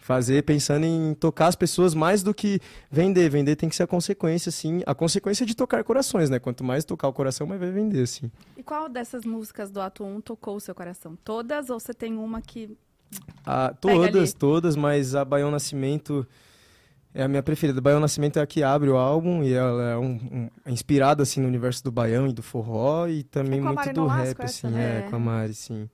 fazer 0.03 0.43
pensando 0.43 0.85
em 0.85 1.13
tocar 1.13 1.47
as 1.47 1.55
pessoas 1.55 1.93
mais 1.93 2.21
do 2.21 2.33
que 2.33 2.59
vender. 2.91 3.29
Vender 3.29 3.55
tem 3.55 3.69
que 3.69 3.75
ser 3.75 3.83
a 3.83 3.87
consequência, 3.87 4.49
assim, 4.49 4.81
a 4.85 4.93
consequência 4.93 5.45
de 5.45 5.55
tocar 5.55 5.83
corações, 5.83 6.29
né? 6.29 6.39
Quanto 6.39 6.63
mais 6.63 6.83
tocar 6.83 7.07
o 7.07 7.13
coração, 7.13 7.47
mais 7.47 7.59
vai 7.59 7.71
vender, 7.71 8.03
assim. 8.03 8.29
E 8.57 8.61
qual 8.63 8.89
dessas 8.89 9.23
músicas 9.23 9.71
do 9.71 9.79
ato 9.79 10.03
1 10.03 10.19
tocou 10.21 10.57
o 10.57 10.59
seu 10.59 10.75
coração? 10.75 11.17
Todas 11.23 11.69
ou 11.69 11.79
você 11.79 11.93
tem 11.93 12.15
uma 12.17 12.41
que. 12.41 12.77
Ah, 13.45 13.73
todas, 13.79 14.33
todas, 14.33 14.75
mas 14.75 15.15
a 15.15 15.23
Baião 15.23 15.51
Nascimento 15.51 16.27
é 17.13 17.23
a 17.23 17.27
minha 17.27 17.43
preferida. 17.43 17.79
Baião 17.79 17.99
Nascimento 17.99 18.39
é 18.39 18.41
a 18.41 18.47
que 18.47 18.63
abre 18.63 18.89
o 18.89 18.97
álbum 18.97 19.43
e 19.43 19.53
ela 19.53 19.83
é 19.91 19.97
um, 19.97 20.13
um- 20.31 20.49
é 20.65 20.71
inspirada 20.71 21.23
assim 21.23 21.39
no 21.39 21.47
universo 21.47 21.83
do 21.83 21.91
baião 21.91 22.27
e 22.27 22.33
do 22.33 22.41
forró 22.41 23.07
e 23.07 23.23
também 23.23 23.59
É 23.59 23.61
muito 23.61 23.93
do 23.93 24.07
rap 24.07 24.41
assim, 24.41 24.67
né? 24.67 25.03
é, 25.05 25.09
com 25.09 25.15
a 25.15 25.19
Mari, 25.19 25.53
sim. 25.53 25.87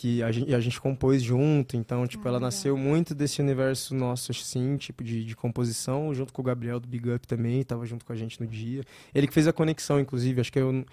Que 0.00 0.22
a 0.22 0.30
gente, 0.30 0.54
a 0.54 0.60
gente 0.60 0.80
compôs 0.80 1.20
junto, 1.20 1.76
então, 1.76 2.06
tipo, 2.06 2.22
Ah, 2.24 2.28
ela 2.28 2.36
legal. 2.38 2.46
nasceu 2.46 2.76
muito 2.76 3.16
desse 3.16 3.42
universo 3.42 3.96
nosso, 3.96 4.30
assim, 4.30 4.76
tipo, 4.76 5.02
de, 5.02 5.24
de 5.24 5.34
composição, 5.34 6.14
junto 6.14 6.32
com 6.32 6.40
o 6.40 6.44
Gabriel 6.44 6.78
do 6.78 6.86
Big 6.86 7.10
Up 7.10 7.26
também, 7.26 7.64
tava 7.64 7.84
junto 7.84 8.04
com 8.04 8.12
a 8.12 8.16
gente 8.16 8.40
no 8.40 8.46
dia. 8.46 8.82
Ele 9.12 9.26
que 9.26 9.34
fez 9.34 9.48
a 9.48 9.52
conexão, 9.52 9.98
inclusive, 9.98 10.40
acho 10.40 10.52
que 10.52 10.58
eu, 10.60 10.84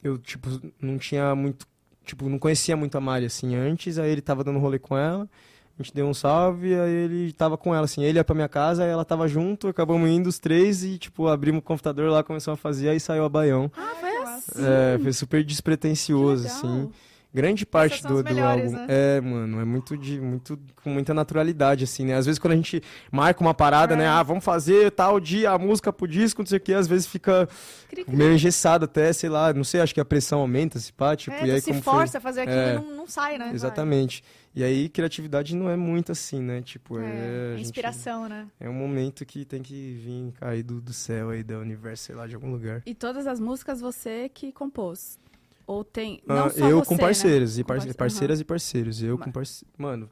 eu 0.00 0.16
tipo, 0.16 0.48
não 0.80 0.96
tinha 0.96 1.34
muito, 1.34 1.66
tipo, 2.04 2.28
não 2.28 2.38
conhecia 2.38 2.76
muito 2.76 2.96
a 2.96 3.00
Mari, 3.00 3.26
assim, 3.26 3.56
antes, 3.56 3.98
aí 3.98 4.12
ele 4.12 4.20
tava 4.22 4.44
dando 4.44 4.60
rolê 4.60 4.78
com 4.78 4.96
ela, 4.96 5.28
A 5.76 5.82
gente 5.82 5.92
deu 5.92 6.06
um 6.06 6.14
salve, 6.14 6.72
aí 6.72 6.92
ele 6.92 7.32
tava 7.32 7.58
com 7.58 7.74
ela, 7.74 7.84
assim. 7.84 8.04
Ele 8.04 8.16
ia 8.18 8.22
pra 8.22 8.32
minha 8.32 8.48
casa, 8.48 8.84
aí 8.84 8.90
ela 8.90 9.04
tava 9.04 9.26
junto, 9.26 9.66
acabamos 9.66 10.08
indo 10.08 10.28
os 10.28 10.38
três 10.38 10.84
e, 10.84 10.98
tipo, 10.98 11.26
abrimos 11.26 11.58
o 11.58 11.62
computador 11.62 12.08
lá, 12.12 12.22
começamos 12.22 12.60
a 12.60 12.62
fazer, 12.62 12.90
aí 12.90 13.00
saiu 13.00 13.24
a 13.24 13.28
Baião. 13.28 13.68
Ah, 13.76 13.92
foi 13.98 14.16
assim. 14.18 14.64
É, 14.64 14.98
foi 15.02 15.12
super 15.12 15.42
despretensioso, 15.42 16.46
assim. 16.46 16.88
Grande 17.34 17.66
parte 17.66 18.00
do, 18.04 18.22
do 18.22 18.24
melhores, 18.32 18.72
álbum. 18.72 18.86
né? 18.86 19.16
É, 19.16 19.20
mano, 19.20 19.60
é 19.60 19.64
muito 19.64 19.96
de 19.96 20.20
muito 20.20 20.56
com 20.84 20.90
muita 20.90 21.12
naturalidade 21.12 21.82
assim, 21.82 22.04
né? 22.04 22.14
Às 22.14 22.26
vezes 22.26 22.38
quando 22.38 22.52
a 22.52 22.56
gente 22.56 22.80
marca 23.10 23.40
uma 23.40 23.52
parada, 23.52 23.94
É. 23.94 23.96
né? 23.96 24.06
Ah, 24.06 24.22
vamos 24.22 24.44
fazer 24.44 24.92
tal 24.92 25.18
dia 25.18 25.50
a 25.50 25.58
música 25.58 25.92
pro 25.92 26.06
disco, 26.06 26.42
não 26.42 26.46
sei 26.46 26.58
o 26.58 26.60
que, 26.60 26.72
às 26.72 26.86
vezes 26.86 27.06
fica 27.08 27.48
Cri, 27.88 28.04
cri. 28.04 28.16
meio 28.16 28.34
engessado 28.34 28.84
até, 28.84 29.12
sei 29.12 29.28
lá, 29.28 29.52
não 29.52 29.64
sei, 29.64 29.80
acho 29.80 29.92
que 29.92 30.00
a 30.00 30.04
pressão 30.04 30.38
aumenta, 30.40 30.78
se 30.78 30.92
pá, 30.92 31.16
tipo, 31.16 31.34
é, 31.36 31.46
e 31.46 31.50
aí 31.50 31.60
se 31.60 31.70
como 31.70 31.82
foi- 31.82 31.92
força 31.94 32.18
a 32.18 32.20
fazer 32.20 32.42
aquilo 32.42 32.56
É. 32.56 32.72
e 32.72 32.76
não, 32.76 32.96
não 32.98 33.06
sai, 33.08 33.36
né? 33.36 33.50
Exatamente. 33.52 34.22
E 34.54 34.62
aí 34.62 34.88
criatividade 34.88 35.56
não 35.56 35.68
é 35.68 35.74
muito 35.76 36.12
assim, 36.12 36.40
né? 36.40 36.62
Tipo, 36.62 37.00
é, 37.00 37.02
É, 37.02 37.06
a 37.06 37.56
gente- 37.56 37.64
inspiração, 37.66 38.28
né? 38.28 38.46
é 38.60 38.68
um 38.70 38.74
momento 38.74 39.26
que 39.26 39.44
tem 39.44 39.60
que 39.60 39.74
vir 40.04 40.32
cair 40.38 40.62
do, 40.62 40.80
do 40.80 40.92
céu 40.92 41.30
aí, 41.30 41.42
do 41.42 41.58
universo, 41.58 42.04
sei 42.04 42.14
lá, 42.14 42.28
de 42.28 42.36
algum 42.36 42.52
lugar. 42.52 42.80
E 42.86 42.94
todas 42.94 43.26
as 43.26 43.40
músicas 43.40 43.80
você 43.80 44.30
que 44.32 44.52
compôs? 44.52 45.18
Ou 45.66 45.82
tem. 45.84 46.20
Não 46.26 46.46
Ah, 46.46 46.50
só 46.50 46.68
eu 46.68 46.78
você, 46.80 46.88
com 46.88 46.96
parceiros, 46.96 47.56
né? 47.56 47.60
e 47.60 47.64
Com 47.64 47.68
parce- 47.68 47.86
parce- 47.86 47.98
parceiras 47.98 48.40
e 48.40 48.44
parceiros. 48.44 49.02
Eu 49.02 49.16
com 49.18 49.30
parceiros. 49.32 49.74
Mano, 49.78 50.10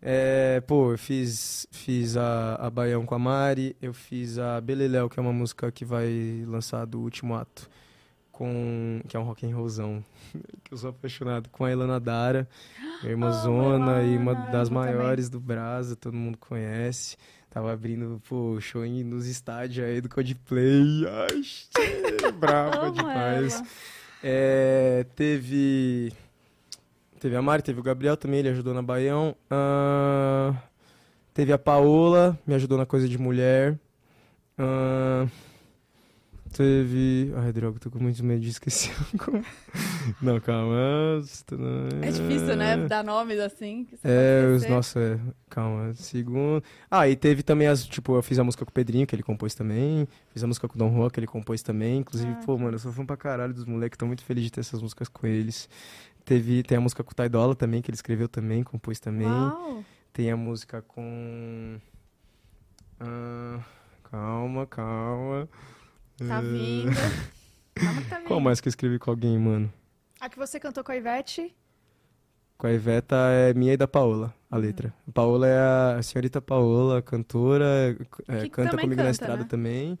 é, 0.00 0.60
pô, 0.60 0.92
eu 0.92 0.98
fiz, 0.98 1.66
fiz 1.70 2.16
a, 2.16 2.54
a 2.56 2.70
Baião 2.70 3.04
com 3.04 3.14
a 3.14 3.18
Mari, 3.18 3.76
eu 3.80 3.92
fiz 3.92 4.38
a 4.38 4.60
Beleléu, 4.60 5.08
que 5.08 5.18
é 5.18 5.22
uma 5.22 5.32
música 5.32 5.70
que 5.72 5.84
vai 5.84 6.44
lançar 6.46 6.84
do 6.86 7.00
último 7.00 7.34
ato, 7.34 7.68
com, 8.32 9.00
que 9.08 9.16
é 9.16 9.20
um 9.20 9.24
rock 9.24 9.46
and 9.46 9.54
rollzão, 9.56 10.04
que 10.64 10.72
eu 10.72 10.76
sou 10.78 10.90
apaixonado, 10.90 11.48
com 11.50 11.64
a 11.64 11.72
Ilana 11.72 11.98
Dara, 11.98 12.48
minha 13.00 13.12
irmãzona 13.12 14.02
e 14.02 14.16
uma 14.16 14.34
das 14.34 14.68
amo 14.68 14.80
também. 14.80 14.94
maiores 14.94 15.28
do 15.28 15.40
Brasa, 15.40 15.96
todo 15.96 16.14
mundo 16.14 16.36
conhece. 16.38 17.16
Tava 17.50 17.72
abrindo, 17.72 18.20
pô, 18.28 18.60
show 18.60 18.84
nos 18.84 19.26
estádios 19.26 19.82
aí 19.86 19.98
do 20.02 20.10
Coldplay. 20.10 21.06
Ai, 21.08 22.32
brava 22.38 22.90
demais. 22.90 23.54
ela. 23.54 23.66
É, 24.28 25.06
teve. 25.14 26.12
Teve 27.20 27.36
a 27.36 27.40
Mari, 27.42 27.62
teve 27.62 27.78
o 27.78 27.82
Gabriel 27.82 28.16
também, 28.16 28.40
ele 28.40 28.48
ajudou 28.48 28.74
na 28.74 28.82
Baião. 28.82 29.36
Ah, 29.48 30.52
teve 31.32 31.52
a 31.52 31.58
Paola, 31.58 32.36
me 32.44 32.52
ajudou 32.56 32.76
na 32.76 32.84
coisa 32.84 33.08
de 33.08 33.16
mulher. 33.16 33.78
Ah, 34.58 35.28
teve. 36.56 37.32
Ai, 37.36 37.52
droga, 37.52 37.78
tô 37.78 37.90
com 37.90 37.98
muito 37.98 38.24
medo 38.24 38.40
de 38.40 38.48
esquecer. 38.50 38.92
Não, 40.22 40.40
calma. 40.40 40.74
É 42.02 42.10
difícil, 42.10 42.56
né? 42.56 42.76
Dar 42.86 43.04
nomes 43.04 43.38
assim. 43.38 43.86
É, 44.02 44.46
os 44.54 44.66
nossa, 44.66 44.98
é, 45.00 45.18
calma, 45.50 45.94
segundo. 45.94 46.62
Ah, 46.90 47.08
e 47.08 47.14
teve 47.16 47.42
também 47.42 47.68
as, 47.68 47.84
tipo, 47.84 48.14
eu 48.16 48.22
fiz 48.22 48.38
a 48.38 48.44
música 48.44 48.64
com 48.64 48.70
o 48.70 48.72
Pedrinho, 48.72 49.06
que 49.06 49.14
ele 49.14 49.22
compôs 49.22 49.54
também. 49.54 50.08
Fiz 50.30 50.42
a 50.42 50.46
música 50.46 50.66
com 50.66 50.74
o 50.74 50.78
Dom 50.78 50.94
Juan, 50.94 51.10
que 51.10 51.20
ele 51.20 51.26
compôs 51.26 51.62
também. 51.62 51.98
Inclusive, 51.98 52.32
Ah, 52.32 52.42
pô, 52.44 52.56
mano, 52.56 52.74
eu 52.74 52.78
sou 52.78 52.92
fã 52.92 53.04
pra 53.04 53.16
caralho 53.16 53.52
dos 53.52 53.64
moleques, 53.64 53.98
tô 53.98 54.06
muito 54.06 54.24
feliz 54.24 54.44
de 54.44 54.50
ter 54.50 54.60
essas 54.60 54.80
músicas 54.80 55.08
com 55.08 55.26
eles. 55.26 55.68
Teve, 56.24 56.62
tem 56.62 56.78
a 56.78 56.80
música 56.80 57.04
com 57.04 57.12
o 57.12 57.14
Taidola 57.14 57.54
também, 57.54 57.82
que 57.82 57.90
ele 57.90 57.96
escreveu 57.96 58.28
também, 58.28 58.62
compôs 58.62 58.98
também. 58.98 59.28
Uau. 59.28 59.84
Tem 60.12 60.30
a 60.30 60.36
música 60.36 60.80
com. 60.82 61.76
Ah, 62.98 63.60
calma, 64.10 64.66
calma. 64.66 65.48
Tá 66.18 66.38
Ah, 66.38 66.40
vindo. 66.40 66.90
Calma 67.74 68.02
que 68.02 68.08
tá 68.08 68.16
vindo. 68.18 68.28
Qual 68.28 68.40
mais 68.40 68.60
que 68.60 68.68
eu 68.68 68.70
escrevi 68.70 68.98
com 68.98 69.10
alguém, 69.10 69.38
mano? 69.38 69.72
A 70.20 70.28
que 70.28 70.38
você 70.38 70.58
cantou 70.58 70.82
com 70.82 70.92
a 70.92 70.96
Ivete. 70.96 71.54
Com 72.56 72.66
a 72.66 72.72
Iveta 72.72 73.16
é 73.30 73.52
minha 73.52 73.74
e 73.74 73.76
da 73.76 73.86
Paola, 73.86 74.34
a 74.50 74.56
letra. 74.56 74.94
A 75.06 75.12
Paola 75.12 75.46
é 75.46 75.98
a 75.98 76.02
senhorita 76.02 76.40
Paola, 76.40 77.02
cantora, 77.02 77.94
é, 78.28 78.48
canta 78.48 78.78
comigo 78.78 78.96
na 78.96 79.08
canta, 79.08 79.10
estrada 79.10 79.42
né? 79.42 79.46
também. 79.48 79.98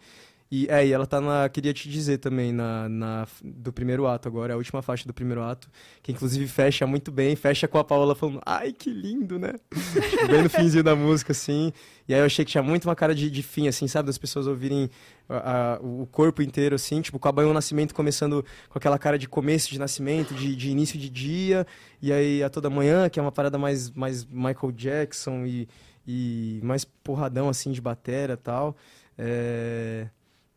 E, 0.50 0.68
é, 0.70 0.86
e 0.86 0.92
ela 0.92 1.06
tá 1.06 1.20
na. 1.20 1.48
Queria 1.48 1.74
te 1.74 1.88
dizer 1.88 2.18
também, 2.18 2.52
na, 2.52 2.88
na, 2.88 3.26
do 3.42 3.72
primeiro 3.72 4.06
ato 4.06 4.28
agora, 4.28 4.52
é 4.52 4.54
a 4.54 4.56
última 4.56 4.80
faixa 4.80 5.04
do 5.04 5.12
primeiro 5.12 5.42
ato, 5.42 5.68
que 6.02 6.12
inclusive 6.12 6.46
fecha 6.46 6.86
muito 6.86 7.10
bem, 7.10 7.34
fecha 7.34 7.66
com 7.66 7.78
a 7.78 7.84
Paola 7.84 8.14
falando, 8.14 8.40
ai, 8.46 8.72
que 8.72 8.88
lindo, 8.88 9.40
né? 9.40 9.54
Bem 10.30 10.42
no 10.44 10.48
finzinho 10.48 10.84
da 10.84 10.94
música, 10.94 11.32
assim. 11.32 11.72
E 12.08 12.14
aí 12.14 12.20
eu 12.20 12.26
achei 12.26 12.44
que 12.44 12.52
tinha 12.52 12.62
muito 12.62 12.84
uma 12.84 12.94
cara 12.94 13.12
de, 13.12 13.28
de 13.28 13.42
fim, 13.42 13.66
assim, 13.66 13.88
sabe? 13.88 14.06
Das 14.06 14.18
pessoas 14.18 14.46
ouvirem 14.46 14.88
a- 15.28 15.74
a- 15.74 15.80
o 15.80 16.06
corpo 16.06 16.40
inteiro, 16.40 16.76
assim, 16.76 17.00
tipo, 17.02 17.18
com 17.18 17.26
a 17.26 17.32
Banho 17.32 17.52
Nascimento 17.52 17.92
começando 17.92 18.44
com 18.68 18.78
aquela 18.78 18.98
cara 19.00 19.18
de 19.18 19.28
começo 19.28 19.68
de 19.68 19.80
nascimento, 19.80 20.32
de, 20.32 20.54
de 20.54 20.70
início 20.70 20.96
de 20.96 21.10
dia, 21.10 21.66
e 22.00 22.12
aí 22.12 22.44
a 22.44 22.48
toda 22.48 22.70
manhã, 22.70 23.08
que 23.08 23.18
é 23.18 23.22
uma 23.22 23.32
parada 23.32 23.58
mais, 23.58 23.90
mais 23.90 24.24
Michael 24.24 24.70
Jackson 24.76 25.44
e, 25.44 25.68
e 26.06 26.60
mais 26.62 26.84
porradão, 26.84 27.48
assim, 27.48 27.72
de 27.72 27.80
batera 27.80 28.36
tal. 28.36 28.76
É... 29.18 30.06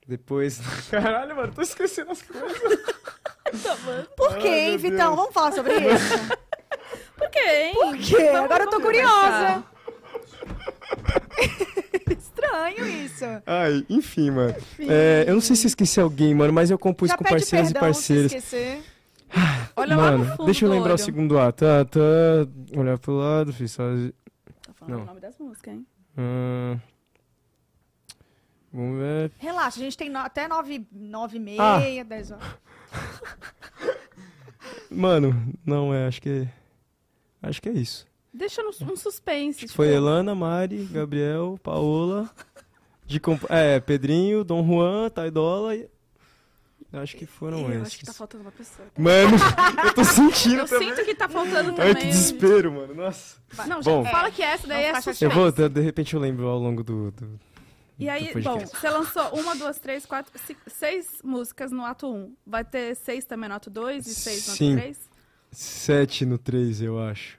Depois. 0.09 0.59
Caralho, 0.89 1.35
mano, 1.35 1.53
tô 1.53 1.61
esquecendo 1.61 2.11
as 2.11 2.21
coisas. 2.23 2.51
Por 4.17 4.37
quê, 4.39 4.47
hein, 4.47 4.77
Vitão? 4.77 5.15
Vamos 5.15 5.31
falar 5.33 5.51
sobre 5.51 5.73
isso? 5.77 6.17
Por 7.15 7.29
quê, 7.29 7.39
hein? 7.39 7.73
Por 7.75 7.97
quê? 7.97 8.27
Agora 8.29 8.63
eu 8.63 8.69
tô 8.71 8.79
vamos 8.79 8.85
curiosa. 8.87 9.63
Estranho 12.09 12.87
isso. 12.87 13.25
Ai, 13.45 13.85
enfim, 13.87 14.31
mano. 14.31 14.55
É, 14.79 15.25
eu 15.27 15.35
não 15.35 15.41
sei 15.41 15.55
se 15.55 15.67
esqueci 15.67 15.99
alguém, 15.99 16.33
mano, 16.33 16.51
mas 16.53 16.71
eu 16.71 16.79
compus 16.79 17.09
Já 17.09 17.17
com 17.17 17.23
parceiros 17.23 17.71
perdão 17.71 17.89
e 17.89 17.93
se 17.93 17.97
parceiros. 18.03 18.33
esquecer. 18.33 18.81
Olha 19.75 19.95
lá 19.95 20.03
Mano, 20.11 20.17
no 20.25 20.31
fundo 20.31 20.45
deixa 20.45 20.65
eu 20.65 20.69
lembrar 20.71 20.95
o 20.95 20.97
segundo 20.97 21.37
ato. 21.37 21.63
Tá, 21.65 21.85
tá. 21.85 21.99
Olhar 22.79 22.97
pro 22.97 23.13
lado, 23.13 23.53
fiz 23.53 23.71
sozinho. 23.71 24.11
Tá 24.65 24.73
falando 24.73 24.95
Não. 24.95 25.03
o 25.03 25.05
nome 25.05 25.19
das 25.19 25.37
músicas, 25.37 25.73
hein? 25.75 25.85
Ah, 26.17 26.77
vamos 28.73 28.99
ver. 28.99 29.31
Relaxa, 29.39 29.79
a 29.79 29.83
gente 29.83 29.97
tem 29.97 30.09
no- 30.09 30.19
até 30.19 30.47
nove, 30.47 30.87
nove 30.91 31.37
e 31.37 31.39
meia, 31.39 31.61
Ah. 31.61 32.03
dez 32.03 32.31
horas. 32.31 32.43
Mano, 34.89 35.53
não 35.65 35.93
é, 35.93 36.07
acho 36.07 36.21
que. 36.21 36.47
Acho 37.41 37.61
que 37.61 37.69
é 37.69 37.73
isso. 37.73 38.07
Deixa 38.33 38.61
no, 38.61 38.69
um 38.69 38.95
suspense. 38.95 39.59
Tipo, 39.61 39.73
foi 39.73 39.87
Elana, 39.93 40.35
Mari, 40.35 40.85
Gabriel, 40.91 41.59
Paola. 41.63 42.29
De 43.05 43.19
comp... 43.19 43.43
É, 43.49 43.79
Pedrinho, 43.79 44.43
Dom 44.43 44.63
Juan, 44.65 45.09
Taidola 45.09 45.75
e. 45.75 45.87
Acho 46.91 47.15
que 47.17 47.25
foram 47.27 47.59
eu 47.61 47.69
esses. 47.83 47.87
acho 47.87 47.99
que 47.99 48.05
tá 48.05 48.13
faltando 48.13 48.43
uma 48.43 48.51
pessoa. 48.51 48.87
Mano, 48.97 49.37
eu 49.85 49.93
tô 49.93 50.03
sentindo 50.03 50.57
Eu 50.61 50.67
também. 50.67 50.89
sinto 50.89 51.05
que 51.05 51.13
tá 51.15 51.29
faltando 51.29 51.69
Ai, 51.69 51.75
também. 51.75 51.95
que 51.95 52.05
desespero, 52.07 52.71
mano. 52.71 52.95
Nossa. 52.95 53.37
Não, 53.67 53.81
já 53.81 53.91
Bom. 53.91 54.05
fala 54.05 54.31
que 54.31 54.41
essa 54.41 54.67
daí 54.67 54.85
é 54.85 54.95
suspense. 54.95 55.23
Eu 55.23 55.29
vou, 55.29 55.51
de 55.51 55.69
de 55.69 55.81
repente 55.81 56.15
eu 56.15 56.19
lembro 56.19 56.47
ao 56.47 56.57
longo 56.57 56.83
do. 56.83 57.11
do 57.11 57.39
E 57.99 58.07
aí, 58.07 58.31
bom, 58.41 58.59
você 58.59 58.89
lançou 58.89 59.23
uma, 59.37 59.55
duas, 59.55 59.77
três, 59.77 60.05
quatro, 60.05 60.31
ci- 60.39 60.55
seis 60.67 61.19
músicas 61.23 61.71
no 61.71 61.83
ato 61.83 62.07
1. 62.11 62.33
Vai 62.47 62.63
ter 62.63 62.95
seis 62.95 63.25
também 63.25 63.49
no 63.49 63.55
ato 63.55 63.69
2 63.69 64.07
e 64.07 64.15
seis 64.15 64.47
no 64.47 64.53
Sim. 64.55 64.71
ato 64.73 64.81
3? 64.81 65.09
Sete 65.51 66.25
no 66.25 66.37
três, 66.37 66.81
eu 66.81 66.99
acho. 66.99 67.37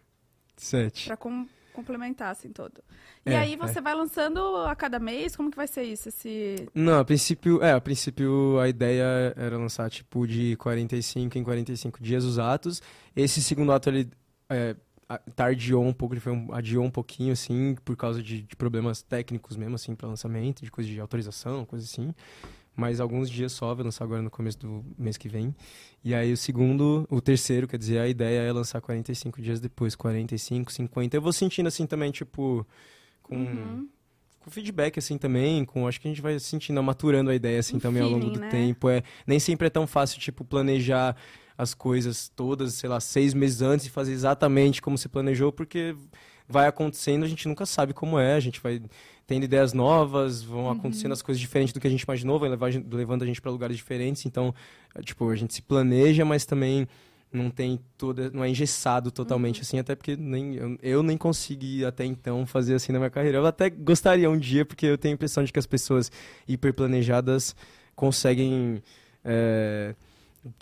Sete. 0.56 1.06
Pra 1.06 1.16
com- 1.16 1.46
complementar, 1.72 2.32
assim, 2.32 2.50
todo. 2.50 2.82
E 3.24 3.30
É, 3.30 3.38
aí 3.38 3.56
você 3.56 3.80
vai 3.80 3.94
lançando 3.94 4.56
a 4.66 4.74
cada 4.74 4.98
mês? 4.98 5.36
Como 5.36 5.50
que 5.50 5.56
vai 5.56 5.66
ser 5.68 5.84
isso? 5.84 6.08
Esse... 6.08 6.68
Não, 6.74 6.98
a 6.98 7.04
princípio, 7.04 7.62
é, 7.62 7.72
a 7.72 7.80
princípio 7.80 8.58
a 8.58 8.68
ideia 8.68 9.32
era 9.36 9.56
lançar 9.56 9.88
tipo 9.88 10.26
de 10.26 10.56
45 10.56 11.38
em 11.38 11.44
45 11.44 12.02
dias 12.02 12.24
os 12.24 12.38
atos. 12.38 12.82
Esse 13.14 13.40
segundo 13.42 13.72
ato 13.72 13.88
ele 13.88 14.10
é, 14.48 14.74
tardiou 15.18 15.84
um 15.84 15.92
pouco, 15.92 16.14
ele 16.14 16.20
foi 16.20 16.32
um, 16.32 16.52
adiou 16.52 16.84
um 16.84 16.90
pouquinho 16.90 17.32
assim, 17.32 17.76
por 17.84 17.96
causa 17.96 18.22
de, 18.22 18.42
de 18.42 18.56
problemas 18.56 19.02
técnicos 19.02 19.56
mesmo 19.56 19.74
assim 19.74 19.94
para 19.94 20.08
lançamento, 20.08 20.64
de 20.64 20.70
coisa 20.70 20.88
de 20.88 21.00
autorização, 21.00 21.64
coisa 21.64 21.84
assim. 21.84 22.14
Mas 22.76 23.00
alguns 23.00 23.28
dias 23.28 23.52
só, 23.52 23.74
vai 23.74 23.84
lançar 23.84 24.04
agora 24.04 24.22
no 24.22 24.30
começo 24.30 24.58
do 24.58 24.84
mês 24.96 25.16
que 25.16 25.28
vem. 25.28 25.54
E 26.02 26.14
aí 26.14 26.32
o 26.32 26.36
segundo, 26.36 27.06
o 27.10 27.20
terceiro, 27.20 27.66
quer 27.68 27.76
dizer, 27.76 27.98
a 27.98 28.08
ideia 28.08 28.40
é 28.40 28.52
lançar 28.52 28.80
45 28.80 29.42
dias 29.42 29.60
depois, 29.60 29.94
45, 29.94 30.72
50. 30.72 31.16
Eu 31.16 31.20
vou 31.20 31.32
sentindo 31.32 31.66
assim 31.66 31.86
também, 31.86 32.10
tipo, 32.10 32.66
com 33.22 33.34
Uhum. 33.36 33.88
com 34.38 34.50
feedback 34.50 34.98
assim 34.98 35.18
também, 35.18 35.64
com 35.64 35.86
acho 35.86 36.00
que 36.00 36.08
a 36.08 36.10
gente 36.10 36.22
vai 36.22 36.38
sentindo, 36.38 36.82
maturando 36.82 37.28
a 37.30 37.34
ideia 37.34 37.58
assim 37.58 37.76
Um 37.76 37.80
também 37.80 38.02
ao 38.02 38.08
longo 38.08 38.22
feeling, 38.22 38.38
do 38.38 38.40
né? 38.40 38.48
tempo. 38.48 38.88
É, 38.88 39.02
nem 39.26 39.38
sempre 39.38 39.66
é 39.66 39.70
tão 39.70 39.86
fácil 39.86 40.18
tipo 40.18 40.42
planejar 40.44 41.14
as 41.60 41.74
coisas 41.74 42.30
todas, 42.34 42.74
sei 42.74 42.88
lá, 42.88 42.98
seis 43.00 43.34
meses 43.34 43.60
antes 43.60 43.86
e 43.86 43.90
fazer 43.90 44.12
exatamente 44.12 44.80
como 44.80 44.96
se 44.96 45.08
planejou, 45.08 45.52
porque 45.52 45.94
vai 46.48 46.66
acontecendo, 46.66 47.24
a 47.24 47.28
gente 47.28 47.46
nunca 47.46 47.66
sabe 47.66 47.92
como 47.92 48.18
é, 48.18 48.34
a 48.34 48.40
gente 48.40 48.60
vai 48.60 48.80
tendo 49.26 49.44
ideias 49.44 49.72
novas, 49.72 50.42
vão 50.42 50.64
Uhum. 50.64 50.70
acontecendo 50.70 51.12
as 51.12 51.22
coisas 51.22 51.38
diferentes 51.40 51.72
do 51.72 51.78
que 51.80 51.86
a 51.86 51.90
gente 51.90 52.02
imaginou, 52.02 52.38
vai 52.38 52.48
levar, 52.48 52.70
levando 52.90 53.22
a 53.22 53.26
gente 53.26 53.40
para 53.40 53.50
lugares 53.50 53.76
diferentes, 53.76 54.24
então, 54.26 54.54
é, 54.94 55.02
tipo, 55.02 55.28
a 55.30 55.36
gente 55.36 55.52
se 55.54 55.62
planeja, 55.62 56.24
mas 56.24 56.44
também 56.46 56.88
não 57.32 57.48
tem 57.50 57.78
toda, 57.96 58.30
não 58.30 58.42
é 58.42 58.48
engessado 58.48 59.10
totalmente 59.12 59.58
Uhum. 59.58 59.62
assim, 59.62 59.78
até 59.78 59.94
porque 59.94 60.16
nem 60.16 60.54
eu, 60.56 60.78
eu 60.82 61.02
nem 61.02 61.16
consegui 61.16 61.84
até 61.84 62.04
então 62.04 62.44
fazer 62.46 62.74
assim 62.74 62.90
na 62.90 62.98
minha 62.98 63.10
carreira. 63.10 63.38
Eu 63.38 63.46
até 63.46 63.70
gostaria 63.70 64.28
um 64.28 64.36
dia, 64.38 64.64
porque 64.64 64.86
eu 64.86 64.98
tenho 64.98 65.12
a 65.12 65.16
impressão 65.16 65.44
de 65.44 65.52
que 65.52 65.58
as 65.58 65.66
pessoas 65.66 66.10
hiperplanejadas 66.48 67.54
conseguem 67.94 68.82
é, 69.24 69.94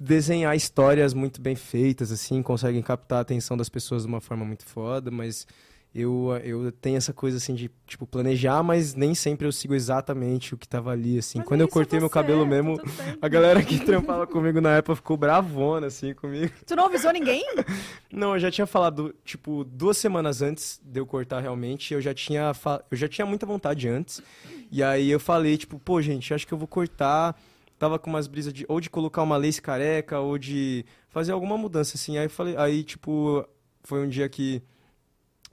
desenhar 0.01 0.57
histórias 0.57 1.15
muito 1.15 1.41
bem 1.41 1.55
feitas, 1.55 2.11
assim, 2.11 2.43
conseguem 2.43 2.83
captar 2.83 3.19
a 3.19 3.23
atenção 3.23 3.57
das 3.57 3.69
pessoas 3.69 4.03
de 4.03 4.09
uma 4.09 4.21
forma 4.21 4.45
muito 4.45 4.65
foda, 4.65 5.11
mas 5.11 5.47
eu, 5.95 6.39
eu 6.45 6.71
tenho 6.71 6.97
essa 6.97 7.13
coisa 7.13 7.39
assim 7.39 7.55
de, 7.55 7.71
tipo, 7.87 8.07
planejar, 8.07 8.63
mas 8.63 8.95
nem 8.95 9.15
sempre 9.15 9.47
eu 9.47 9.53
sigo 9.53 9.75
exatamente 9.75 10.55
o 10.55 10.59
que 10.59 10.69
tava 10.69 10.91
ali, 10.91 11.19
assim. 11.19 11.39
Mas 11.39 11.49
Quando 11.49 11.63
eu 11.63 11.67
é 11.67 11.71
cortei 11.71 11.99
meu 11.99 12.11
cabelo 12.11 12.43
tá 12.43 12.51
mesmo, 12.51 12.81
a 13.21 13.29
galera 13.29 13.63
que 13.63 13.79
trampava 13.81 14.27
comigo 14.27 14.61
na 14.61 14.77
época 14.77 14.97
ficou 14.97 15.17
bravona, 15.17 15.87
assim, 15.87 16.13
comigo. 16.13 16.53
Tu 16.67 16.77
não 16.77 16.87
avisou 16.87 17.13
ninguém? 17.13 17.43
Não, 18.13 18.35
eu 18.35 18.39
já 18.39 18.51
tinha 18.51 18.67
falado, 18.67 19.15
tipo, 19.25 19.65
duas 19.65 19.99
semanas 19.99 20.41
antes 20.41 20.81
de 20.83 20.99
eu 20.99 21.07
cortar 21.07 21.41
realmente, 21.41 21.93
eu 21.93 22.01
já 22.01 22.15
tinha, 22.15 22.53
eu 22.91 22.97
já 22.97 23.07
tinha 23.09 23.27
muita 23.27 23.45
vontade 23.45 23.87
antes. 23.89 24.23
E 24.71 24.83
aí 24.83 25.11
eu 25.11 25.21
falei, 25.21 25.57
tipo, 25.57 25.79
pô, 25.79 26.01
gente, 26.01 26.33
acho 26.33 26.47
que 26.47 26.53
eu 26.53 26.59
vou 26.59 26.69
cortar. 26.69 27.39
Tava 27.79 27.99
com 27.99 28.11
umas 28.11 28.27
brisas 28.27 28.53
de 28.53 28.65
ou 28.69 28.81
de 28.81 28.91
colocar 28.91 29.23
uma 29.23 29.37
lace 29.37 29.63
careca 29.63 30.19
ou 30.21 30.37
de 30.39 30.85
fazer 31.09 31.33
alguma 31.33 31.57
mudança 31.57 31.97
assim. 31.97 32.19
Aí 32.19 32.29
falei, 32.29 32.57
aí 32.57 32.83
tipo, 32.83 33.47
foi 33.83 34.05
um 34.05 34.09
dia 34.09 34.29
que 34.29 34.63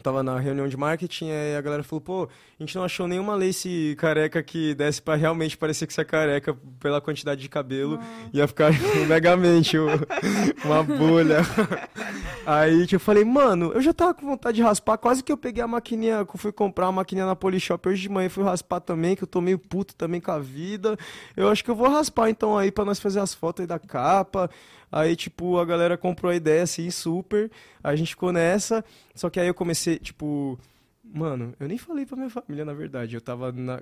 tava 0.02 0.22
na 0.22 0.40
reunião 0.40 0.68
de 0.68 0.78
marketing, 0.78 1.32
aí 1.32 1.56
a 1.56 1.62
galera 1.62 1.84
falou, 1.84 2.02
pô, 2.02 2.30
a 2.60 2.64
gente 2.64 2.76
não 2.76 2.84
achou 2.84 3.08
nenhuma 3.08 3.36
lace 3.36 3.96
careca 3.98 4.42
que 4.44 4.74
desse 4.76 5.02
pra 5.02 5.16
realmente 5.16 5.58
parecer 5.58 5.88
que 5.88 5.94
você 5.94 6.02
é 6.02 6.06
careca 6.06 6.56
pela 6.80 7.02
quantidade 7.02 7.42
de 7.42 7.50
cabelo. 7.50 8.00
Ia 8.34 8.48
ficar 8.48 8.72
megamente 9.08 9.78
uma 10.64 10.84
bolha. 10.84 11.40
Aí 12.46 12.84
tipo, 12.84 12.96
eu 12.96 13.00
falei, 13.00 13.26
mano, 13.26 13.72
eu 13.74 13.82
já 13.82 13.92
tava 13.92 14.14
com 14.14 14.26
vontade 14.26 14.58
de 14.58 14.62
raspar, 14.62 14.98
quase 14.98 15.24
que 15.24 15.32
eu 15.32 15.38
peguei 15.38 15.64
a 15.64 15.68
maquininha, 15.68 16.26
fui 16.36 16.52
comprar 16.52 16.86
uma 16.86 16.94
maquininha 16.94 17.26
na 17.26 17.36
Polishop 17.36 17.90
hoje 17.90 18.04
de 18.04 18.10
manhã, 18.10 18.28
e 18.28 18.30
fui 18.30 18.44
raspar 18.44 18.80
também, 18.80 19.16
que 19.16 19.24
eu 19.24 19.28
tô 19.28 19.42
meio 19.42 19.58
puto 19.58 19.96
também 19.96 20.22
com 20.22 20.32
a 20.32 20.40
vida. 20.40 20.96
Eu 21.36 21.50
acho 21.50 21.64
que 21.64 21.72
eu 21.72 21.76
vou 21.76 21.90
raspar 21.90 22.30
então 22.30 22.58
aí 22.58 22.72
pra 22.72 22.86
nós 22.86 23.00
fazer 23.00 23.20
as 23.20 23.34
fotos 23.34 23.62
aí 23.62 23.68
da 23.68 23.80
capa. 23.80 24.50
Aí, 24.96 25.14
tipo, 25.14 25.60
a 25.60 25.66
galera 25.66 25.98
comprou 25.98 26.32
a 26.32 26.36
ideia 26.36 26.64
assim, 26.64 26.90
super. 26.90 27.52
A 27.84 27.98
gente 27.98 28.12
ficou 28.12 28.32
nessa. 28.32 28.82
Só 29.14 29.30
que 29.30 29.42
aí 29.42 29.48
eu 29.48 29.54
comecei, 29.54 30.00
tipo. 30.00 30.58
Mano, 31.04 31.54
eu 31.60 31.68
nem 31.68 31.78
falei 31.78 32.06
pra 32.06 32.16
minha 32.16 32.30
família, 32.30 32.64
na 32.64 32.72
verdade. 32.72 33.14
Eu 33.14 33.20
tava 33.20 33.52
na. 33.52 33.82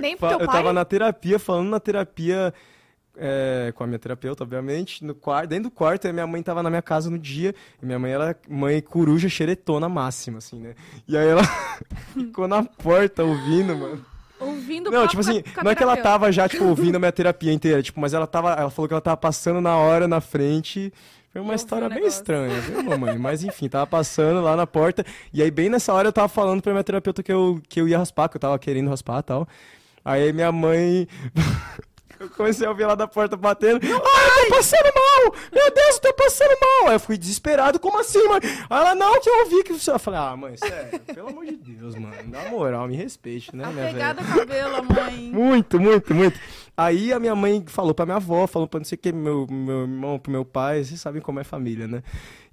Nem 0.00 0.16
pro 0.16 0.28
teu 0.30 0.38
eu 0.38 0.46
pai? 0.46 0.56
tava 0.56 0.72
na 0.72 0.84
terapia, 0.84 1.40
falando 1.40 1.70
na 1.70 1.80
terapia 1.80 2.54
é, 3.16 3.72
com 3.74 3.82
a 3.82 3.86
minha 3.88 3.98
terapeuta, 3.98 4.44
obviamente, 4.44 5.04
no 5.04 5.12
quarto, 5.12 5.48
dentro 5.50 5.64
do 5.64 5.72
quarto, 5.72 6.10
minha 6.12 6.26
mãe 6.26 6.40
tava 6.40 6.62
na 6.62 6.70
minha 6.70 6.82
casa 6.82 7.10
no 7.10 7.18
dia, 7.18 7.52
e 7.82 7.84
minha 7.84 7.98
mãe 7.98 8.12
era 8.12 8.36
mãe 8.48 8.80
coruja 8.80 9.28
xeretona 9.28 9.88
máxima, 9.88 10.38
assim, 10.38 10.60
né? 10.60 10.76
E 11.08 11.18
aí 11.18 11.26
ela 11.26 11.42
ficou 12.14 12.46
na 12.46 12.62
porta 12.62 13.24
ouvindo, 13.24 13.76
mano. 13.76 14.11
Ouvindo 14.42 14.90
Não, 14.90 15.06
tipo 15.06 15.20
assim, 15.20 15.42
não 15.62 15.70
é 15.70 15.74
que 15.74 15.82
ela 15.82 15.96
tava 15.96 16.30
já, 16.32 16.48
tipo, 16.48 16.64
ouvindo 16.66 16.96
a 16.96 16.98
minha 16.98 17.12
terapia 17.12 17.52
inteira, 17.52 17.82
tipo, 17.82 18.00
mas 18.00 18.14
ela 18.14 18.26
tava, 18.26 18.52
ela 18.52 18.70
falou 18.70 18.88
que 18.88 18.94
ela 18.94 19.00
tava 19.00 19.16
passando 19.16 19.60
na 19.60 19.76
hora 19.76 20.08
na 20.08 20.20
frente. 20.20 20.92
Foi 21.32 21.40
uma 21.40 21.54
história 21.54 21.88
bem 21.88 22.04
estranha, 22.06 22.60
viu, 22.60 22.82
mamãe? 22.82 23.16
Mas 23.16 23.42
enfim, 23.42 23.66
tava 23.66 23.86
passando 23.86 24.42
lá 24.42 24.54
na 24.54 24.66
porta. 24.66 25.04
E 25.32 25.42
aí, 25.42 25.50
bem 25.50 25.70
nessa 25.70 25.92
hora, 25.92 26.08
eu 26.08 26.12
tava 26.12 26.28
falando 26.28 26.60
pra 26.60 26.72
minha 26.72 26.84
terapeuta 26.84 27.22
que 27.22 27.32
eu, 27.32 27.60
que 27.68 27.80
eu 27.80 27.88
ia 27.88 27.96
raspar, 27.96 28.28
que 28.28 28.36
eu 28.36 28.40
tava 28.40 28.58
querendo 28.58 28.90
raspar 28.90 29.20
e 29.20 29.22
tal. 29.22 29.48
Aí 30.04 30.32
minha 30.32 30.52
mãe. 30.52 31.08
Eu 32.22 32.30
comecei 32.30 32.64
a 32.64 32.70
ouvir 32.70 32.86
lá 32.86 32.94
da 32.94 33.08
porta 33.08 33.36
batendo. 33.36 33.80
Ai, 33.84 33.90
eu 33.90 34.48
tô 34.48 34.56
passando 34.56 34.92
mal! 34.94 35.34
Meu 35.52 35.74
Deus, 35.74 35.94
eu 35.96 36.00
tô 36.00 36.14
passando 36.14 36.56
mal! 36.60 36.88
Aí 36.88 36.94
eu 36.94 37.00
fui 37.00 37.18
desesperado, 37.18 37.80
como 37.80 37.98
assim, 37.98 38.22
mãe? 38.28 38.40
Aí 38.42 38.78
ela, 38.80 38.94
não, 38.94 39.20
que 39.20 39.28
eu 39.28 39.40
ouvi 39.40 39.64
que 39.64 39.72
você. 39.72 39.90
Eu 39.90 39.98
falei, 39.98 40.20
ah, 40.20 40.36
mãe, 40.36 40.56
sério, 40.56 41.00
pelo 41.00 41.30
amor 41.30 41.44
de 41.44 41.56
Deus, 41.56 41.96
mano. 41.96 42.14
Na 42.26 42.48
moral, 42.48 42.86
me 42.86 42.96
respeite, 42.96 43.54
né, 43.56 43.66
minha 43.66 43.86
velha? 43.92 44.10
Apegada 44.10 44.20
ao 44.20 44.38
cabelo, 44.38 44.84
mãe. 44.84 45.32
Muito, 45.42 45.80
muito, 45.80 46.14
muito. 46.14 46.38
Aí 46.74 47.12
a 47.12 47.20
minha 47.20 47.34
mãe 47.34 47.62
falou 47.66 47.92
pra 47.94 48.06
minha 48.06 48.16
avó, 48.16 48.46
falou 48.46 48.66
pra 48.66 48.80
não 48.80 48.84
sei 48.84 48.96
o 48.96 48.98
que, 48.98 49.12
meu, 49.12 49.46
meu 49.50 49.82
irmão, 49.82 50.18
pro 50.18 50.32
meu 50.32 50.44
pai, 50.44 50.82
vocês 50.82 50.98
sabem 50.98 51.20
como 51.20 51.38
é 51.38 51.44
família, 51.44 51.86
né? 51.86 52.02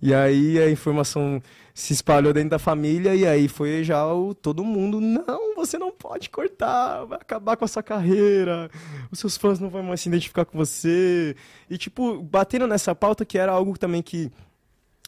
E 0.01 0.13
aí 0.13 0.59
a 0.59 0.69
informação 0.69 1.41
se 1.73 1.93
espalhou 1.93 2.33
dentro 2.33 2.49
da 2.49 2.59
família 2.59 3.15
e 3.15 3.25
aí 3.25 3.47
foi 3.47 3.81
já 3.81 4.05
o, 4.13 4.33
todo 4.33 4.63
mundo, 4.63 4.99
não, 4.99 5.55
você 5.55 5.77
não 5.77 5.89
pode 5.91 6.29
cortar, 6.29 7.05
vai 7.05 7.17
acabar 7.19 7.55
com 7.55 7.63
a 7.63 7.67
sua 7.67 7.81
carreira, 7.81 8.69
os 9.09 9.19
seus 9.19 9.37
fãs 9.37 9.57
não 9.57 9.69
vão 9.69 9.83
mais 9.83 10.01
se 10.01 10.09
identificar 10.09 10.43
com 10.43 10.57
você. 10.57 11.33
E 11.69 11.77
tipo, 11.77 12.21
batendo 12.21 12.67
nessa 12.67 12.93
pauta 12.93 13.23
que 13.23 13.37
era 13.37 13.53
algo 13.53 13.77
também 13.77 14.01
que 14.01 14.29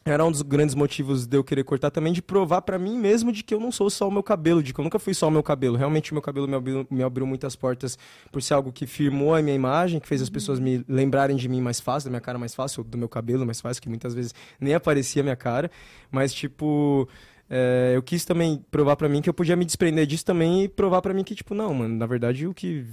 era 0.03 0.25
um 0.25 0.31
dos 0.31 0.41
grandes 0.41 0.73
motivos 0.73 1.27
de 1.27 1.37
eu 1.37 1.43
querer 1.43 1.63
cortar 1.63 1.91
também, 1.91 2.11
de 2.11 2.23
provar 2.23 2.63
pra 2.63 2.79
mim 2.79 2.97
mesmo 2.97 3.31
de 3.31 3.43
que 3.43 3.53
eu 3.53 3.59
não 3.59 3.71
sou 3.71 3.87
só 3.89 4.07
o 4.07 4.11
meu 4.11 4.23
cabelo, 4.23 4.63
de 4.63 4.73
que 4.73 4.79
eu 4.79 4.83
nunca 4.83 4.97
fui 4.97 5.13
só 5.13 5.27
o 5.27 5.31
meu 5.31 5.43
cabelo. 5.43 5.77
Realmente 5.77 6.11
o 6.11 6.15
meu 6.15 6.21
cabelo 6.23 6.47
me 6.47 6.55
abriu, 6.55 6.87
me 6.89 7.03
abriu 7.03 7.27
muitas 7.27 7.55
portas 7.55 7.99
por 8.31 8.41
ser 8.41 8.55
algo 8.55 8.71
que 8.71 8.87
firmou 8.87 9.35
a 9.35 9.41
minha 9.43 9.55
imagem, 9.55 9.99
que 9.99 10.07
fez 10.07 10.19
as 10.21 10.29
pessoas 10.29 10.59
me 10.59 10.83
lembrarem 10.87 11.35
de 11.37 11.47
mim 11.47 11.61
mais 11.61 11.79
fácil, 11.79 12.07
da 12.07 12.11
minha 12.11 12.21
cara 12.21 12.39
mais 12.39 12.55
fácil, 12.55 12.83
do 12.83 12.97
meu 12.97 13.07
cabelo 13.07 13.45
mais 13.45 13.61
fácil, 13.61 13.81
que 13.81 13.89
muitas 13.89 14.13
vezes 14.15 14.33
nem 14.59 14.73
aparecia 14.73 15.21
a 15.21 15.23
minha 15.23 15.35
cara. 15.35 15.69
Mas, 16.11 16.33
tipo, 16.33 17.07
é, 17.47 17.93
eu 17.95 18.01
quis 18.01 18.25
também 18.25 18.65
provar 18.71 18.95
pra 18.95 19.07
mim 19.07 19.21
que 19.21 19.29
eu 19.29 19.33
podia 19.35 19.55
me 19.55 19.65
desprender 19.65 20.07
disso 20.07 20.25
também 20.25 20.63
e 20.63 20.67
provar 20.67 21.03
pra 21.03 21.13
mim 21.13 21.23
que, 21.23 21.35
tipo, 21.35 21.53
não, 21.53 21.75
mano, 21.75 21.95
na 21.95 22.07
verdade 22.07 22.47
o 22.47 22.55
que 22.55 22.85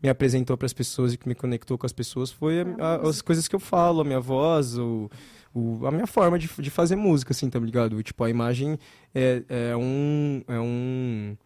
me 0.00 0.08
apresentou 0.08 0.56
pras 0.56 0.72
pessoas 0.72 1.12
e 1.12 1.16
que 1.16 1.28
me 1.28 1.34
conectou 1.34 1.76
com 1.78 1.86
as 1.86 1.92
pessoas 1.92 2.30
foi 2.30 2.60
a- 2.60 2.66
a- 2.78 3.08
as 3.08 3.20
coisas 3.22 3.46
que 3.48 3.54
eu 3.56 3.60
falo, 3.60 4.00
a 4.00 4.04
minha 4.04 4.20
voz, 4.20 4.76
o, 4.76 5.08
o- 5.54 5.86
a 5.86 5.90
minha 5.90 6.06
forma 6.06 6.38
de, 6.38 6.48
de 6.58 6.70
fazer 6.70 6.96
música, 6.96 7.32
assim, 7.32 7.48
tá 7.50 7.58
ligado? 7.58 8.02
Tipo, 8.02 8.24
a 8.24 8.30
imagem 8.30 8.78
é, 9.14 9.42
é 9.48 9.76
um. 9.76 10.42
É 10.48 10.58
um 10.58 11.36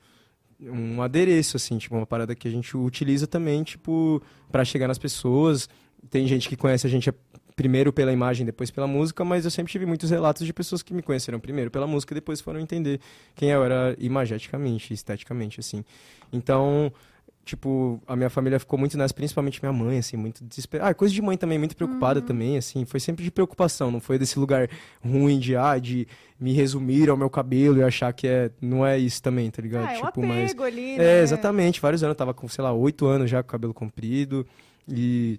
um 0.58 1.02
adereço, 1.02 1.58
assim, 1.58 1.76
tipo, 1.76 1.94
uma 1.94 2.06
parada 2.06 2.34
que 2.34 2.48
a 2.48 2.50
gente 2.50 2.74
utiliza 2.78 3.26
também, 3.26 3.62
tipo, 3.62 4.22
pra 4.50 4.64
chegar 4.64 4.88
nas 4.88 4.96
pessoas. 4.96 5.68
Tem 6.08 6.26
gente 6.26 6.48
que 6.48 6.56
conhece 6.56 6.86
a 6.86 6.90
gente 6.90 7.12
primeiro 7.54 7.92
pela 7.92 8.10
imagem, 8.10 8.46
depois 8.46 8.70
pela 8.70 8.86
música, 8.86 9.22
mas 9.22 9.44
eu 9.44 9.50
sempre 9.50 9.70
tive 9.70 9.84
muitos 9.84 10.08
relatos 10.10 10.46
de 10.46 10.52
pessoas 10.54 10.82
que 10.82 10.94
me 10.94 11.02
conheceram 11.02 11.38
primeiro 11.38 11.70
pela 11.70 11.86
música 11.86 12.14
e 12.14 12.16
depois 12.16 12.40
foram 12.40 12.58
entender 12.58 13.00
quem 13.34 13.50
eu 13.50 13.62
era 13.62 13.94
imageticamente, 13.98 14.94
esteticamente, 14.94 15.60
assim. 15.60 15.84
Então, 16.32 16.90
tipo, 17.46 18.02
a 18.08 18.16
minha 18.16 18.28
família 18.28 18.58
ficou 18.58 18.76
muito 18.76 18.98
nessa, 18.98 19.14
principalmente 19.14 19.62
minha 19.62 19.72
mãe, 19.72 19.98
assim, 19.98 20.16
muito 20.16 20.44
desesperada. 20.44 20.90
Ah, 20.90 20.94
coisa 20.94 21.14
de 21.14 21.22
mãe 21.22 21.36
também, 21.36 21.58
muito 21.58 21.76
preocupada 21.76 22.20
também, 22.20 22.58
assim. 22.58 22.84
Foi 22.84 22.98
sempre 22.98 23.24
de 23.24 23.30
preocupação, 23.30 23.88
não 23.88 24.00
foi 24.00 24.18
desse 24.18 24.36
lugar 24.36 24.68
ruim 25.02 25.38
de, 25.38 25.54
ah, 25.54 25.78
de 25.78 26.08
me 26.40 26.52
resumir 26.52 27.08
ao 27.08 27.16
meu 27.16 27.30
cabelo 27.30 27.78
e 27.78 27.84
achar 27.84 28.12
que 28.12 28.26
é. 28.26 28.50
Não 28.60 28.84
é 28.84 28.98
isso 28.98 29.22
também, 29.22 29.48
tá 29.48 29.62
ligado? 29.62 29.86
Ah, 29.86 29.92
é 29.92 29.92
um 29.92 30.06
tipo, 30.06 30.08
apego 30.08 30.26
mas. 30.26 30.58
ali, 30.60 30.96
né? 30.98 31.04
É, 31.04 31.22
exatamente. 31.22 31.80
Vários 31.80 32.02
anos, 32.02 32.14
eu 32.14 32.18
tava 32.18 32.34
com, 32.34 32.48
sei 32.48 32.64
lá, 32.64 32.72
oito 32.72 33.06
anos 33.06 33.30
já 33.30 33.42
com 33.42 33.48
o 33.48 33.52
cabelo 33.52 33.72
comprido. 33.72 34.44
E. 34.88 35.38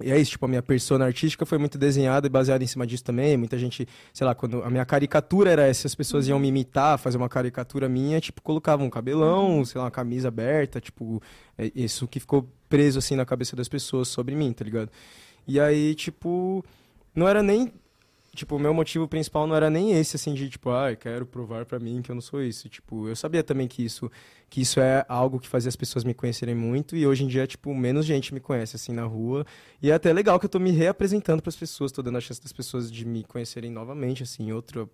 E 0.00 0.10
é 0.10 0.18
isso, 0.18 0.32
tipo, 0.32 0.44
a 0.44 0.48
minha 0.48 0.62
persona 0.62 1.04
artística 1.04 1.44
foi 1.46 1.58
muito 1.58 1.78
desenhada 1.78 2.26
e 2.26 2.30
baseada 2.30 2.62
em 2.64 2.66
cima 2.66 2.86
disso 2.86 3.04
também. 3.04 3.36
Muita 3.36 3.58
gente, 3.58 3.86
sei 4.12 4.26
lá, 4.26 4.34
quando 4.34 4.62
a 4.62 4.70
minha 4.70 4.84
caricatura 4.84 5.50
era 5.50 5.66
essa, 5.66 5.86
as 5.86 5.94
pessoas 5.94 6.26
iam 6.26 6.38
me 6.38 6.48
imitar, 6.48 6.98
fazer 6.98 7.18
uma 7.18 7.28
caricatura 7.28 7.88
minha, 7.88 8.20
tipo, 8.20 8.42
colocavam 8.42 8.86
um 8.86 8.90
cabelão, 8.90 9.64
sei 9.64 9.78
lá, 9.78 9.84
uma 9.84 9.90
camisa 9.90 10.28
aberta, 10.28 10.80
tipo, 10.80 11.22
é 11.56 11.70
isso 11.74 12.08
que 12.08 12.18
ficou 12.18 12.48
preso 12.68 12.98
assim 12.98 13.14
na 13.14 13.24
cabeça 13.24 13.54
das 13.54 13.68
pessoas 13.68 14.08
sobre 14.08 14.34
mim, 14.34 14.52
tá 14.52 14.64
ligado? 14.64 14.90
E 15.46 15.60
aí, 15.60 15.94
tipo, 15.94 16.64
não 17.14 17.28
era 17.28 17.42
nem 17.42 17.72
tipo, 18.34 18.56
o 18.56 18.58
meu 18.58 18.72
motivo 18.72 19.06
principal 19.06 19.46
não 19.46 19.54
era 19.54 19.68
nem 19.68 19.92
esse, 19.92 20.16
assim, 20.16 20.32
de, 20.34 20.48
tipo, 20.48 20.70
ah, 20.70 20.90
eu 20.90 20.96
quero 20.96 21.26
provar 21.26 21.66
pra 21.66 21.78
mim 21.78 22.00
que 22.02 22.10
eu 22.10 22.14
não 22.14 22.22
sou 22.22 22.42
isso. 22.42 22.68
Tipo, 22.68 23.08
eu 23.08 23.14
sabia 23.14 23.42
também 23.42 23.68
que 23.68 23.84
isso, 23.84 24.10
que 24.48 24.60
isso 24.62 24.80
é 24.80 25.04
algo 25.08 25.38
que 25.38 25.48
fazia 25.48 25.68
as 25.68 25.76
pessoas 25.76 26.04
me 26.04 26.14
conhecerem 26.14 26.54
muito 26.54 26.96
e 26.96 27.06
hoje 27.06 27.24
em 27.24 27.28
dia, 27.28 27.46
tipo, 27.46 27.74
menos 27.74 28.06
gente 28.06 28.32
me 28.32 28.40
conhece, 28.40 28.76
assim, 28.76 28.92
na 28.92 29.04
rua. 29.04 29.46
E 29.82 29.90
é 29.90 29.94
até 29.94 30.12
legal 30.12 30.40
que 30.40 30.46
eu 30.46 30.50
tô 30.50 30.58
me 30.58 30.70
reapresentando 30.70 31.42
pras 31.42 31.56
pessoas, 31.56 31.92
tô 31.92 32.02
dando 32.02 32.18
a 32.18 32.20
chance 32.20 32.40
das 32.40 32.52
pessoas 32.52 32.90
de 32.90 33.04
me 33.04 33.22
conhecerem 33.24 33.70
novamente, 33.70 34.22
assim, 34.22 34.52
outro... 34.52 34.90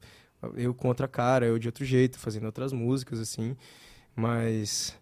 Eu 0.55 0.73
com 0.73 0.87
outra 0.87 1.09
cara, 1.09 1.47
eu 1.47 1.59
de 1.59 1.67
outro 1.67 1.85
jeito, 1.85 2.17
fazendo 2.19 2.47
outras 2.47 2.73
músicas, 2.73 3.19
assim. 3.19 3.57
Mas... 4.15 4.97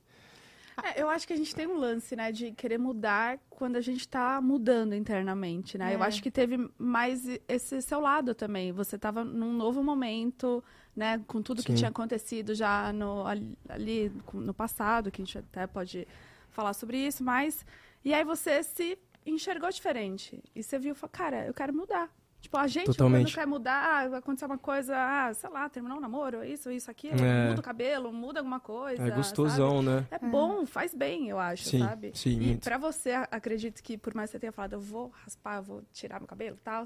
É, 0.83 1.01
eu 1.01 1.09
acho 1.09 1.27
que 1.27 1.33
a 1.33 1.37
gente 1.37 1.55
tem 1.55 1.67
um 1.67 1.77
lance, 1.79 2.15
né, 2.15 2.31
de 2.31 2.53
querer 2.53 2.79
mudar 2.79 3.39
quando 3.49 3.77
a 3.77 3.81
gente 3.81 4.07
tá 4.07 4.41
mudando 4.43 4.95
internamente, 4.95 5.79
né? 5.79 5.95
Eu 5.95 6.03
É. 6.03 6.07
acho 6.07 6.23
que 6.23 6.31
teve 6.31 6.71
mais 6.79 7.25
esse 7.49 7.81
seu 7.81 7.99
lado 8.01 8.35
também. 8.35 8.73
Você 8.73 8.99
tava 8.99 9.25
num 9.25 9.53
novo 9.55 9.83
momento, 9.83 10.63
né, 10.95 11.19
com 11.27 11.41
tudo 11.41 11.63
que 11.63 11.73
Sim. 11.73 11.79
tinha 11.79 11.89
acontecido 11.91 12.55
já 12.55 12.93
no, 12.93 13.27
ali, 13.27 13.59
ali 13.69 14.13
no 14.35 14.53
passado, 14.53 15.11
que 15.11 15.23
a 15.23 15.25
gente 15.25 15.39
até 15.39 15.67
pode 15.67 16.07
falar 16.51 16.75
sobre 16.75 16.99
isso, 16.99 17.25
mas. 17.25 17.65
E 18.05 18.13
aí 18.13 18.23
você 18.25 18.63
se 18.63 18.99
enxergou 19.25 19.71
diferente. 19.71 20.43
E 20.55 20.63
você 20.63 20.79
viu, 20.79 20.95
falou, 20.95 21.11
cara, 21.13 21.47
eu 21.47 21.55
quero 21.55 21.75
mudar. 21.75 22.11
Tipo, 22.41 22.59
a 22.59 22.67
gente 22.69 22.87
Totalmente. 22.87 23.25
quando 23.25 23.35
quer 23.35 23.47
mudar, 23.47 23.83
ah, 24.05 24.09
vai 24.09 24.19
acontecer 24.21 24.45
uma 24.47 24.59
coisa, 24.59 24.95
ah, 24.97 25.35
sei 25.35 25.51
lá, 25.51 25.69
terminar 25.69 25.97
um 25.97 26.01
namoro, 26.01 26.45
isso, 26.45 26.71
isso, 26.71 26.89
aquilo, 26.91 27.21
É. 27.21 27.49
muda 27.49 27.61
o 27.61 27.63
cabelo, 27.65 28.13
muda 28.13 28.39
alguma 28.41 28.61
coisa. 28.61 29.03
É 29.03 29.07
sabe? 29.07 29.17
gostosão, 29.17 29.83
né? 29.83 30.07
É 30.11 30.19
bom, 30.19 30.65
faz 30.65 30.95
bem, 30.95 31.29
eu 31.29 31.41
acho, 31.41 31.65
Sim, 31.65 31.81
sabe? 31.81 32.13
sim, 32.15 32.31
e 32.41 32.47
muito. 32.47 32.63
pra 32.63 32.79
você, 32.79 33.11
acredito 33.31 33.83
que 33.83 33.99
por 33.99 34.15
mais 34.15 34.31
que 34.31 34.33
você 34.33 34.39
tenha 34.39 34.53
falado, 34.53 34.75
eu 34.75 34.81
vou 34.81 35.13
raspar, 35.25 35.57
eu 35.57 35.63
vou 35.65 35.83
tirar 35.93 36.21
meu 36.21 36.29
cabelo 36.29 36.57
e 36.57 36.61
tal, 36.63 36.85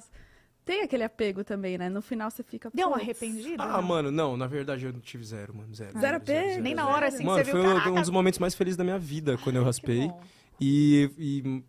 tem 0.65 0.83
aquele 0.83 1.03
apego 1.05 1.43
também, 1.45 1.77
né? 1.77 1.89
No 1.91 2.01
final 2.01 2.31
você 2.31 2.43
fica. 2.43 2.71
Deu 2.73 2.87
uma 2.87 2.95
"Putz, 2.99 3.05
arrependida? 3.05 3.63
Ah, 3.63 3.83
mano, 3.83 4.11
não, 4.11 4.37
na 4.39 4.47
verdade 4.47 4.87
eu 4.87 4.93
não 4.93 5.01
tive 5.01 5.25
zero, 5.25 5.55
mano, 5.55 5.75
zero. 5.75 5.99
Zero 5.99 6.17
apego? 6.17 6.63
Nem 6.63 6.75
na 6.75 6.89
hora, 6.89 7.09
assim, 7.09 7.25
Mano, 7.25 7.39
que 7.41 7.45
você 7.47 7.51
foi 7.51 7.61
viu, 7.61 7.71
um- 7.71 7.75
caraca, 7.75 7.91
um 7.91 8.01
dos 8.01 8.11
momentos 8.11 8.39
mais 8.39 8.55
felizes 8.55 8.77
da 8.79 8.85
minha 8.85 8.99
vida 8.99 9.37
quando 9.39 9.57
eu 9.57 9.63
que 9.63 9.67
raspei. 9.67 10.07
bom. 10.09 10.23
E, 10.61 11.11
e 11.19 11.65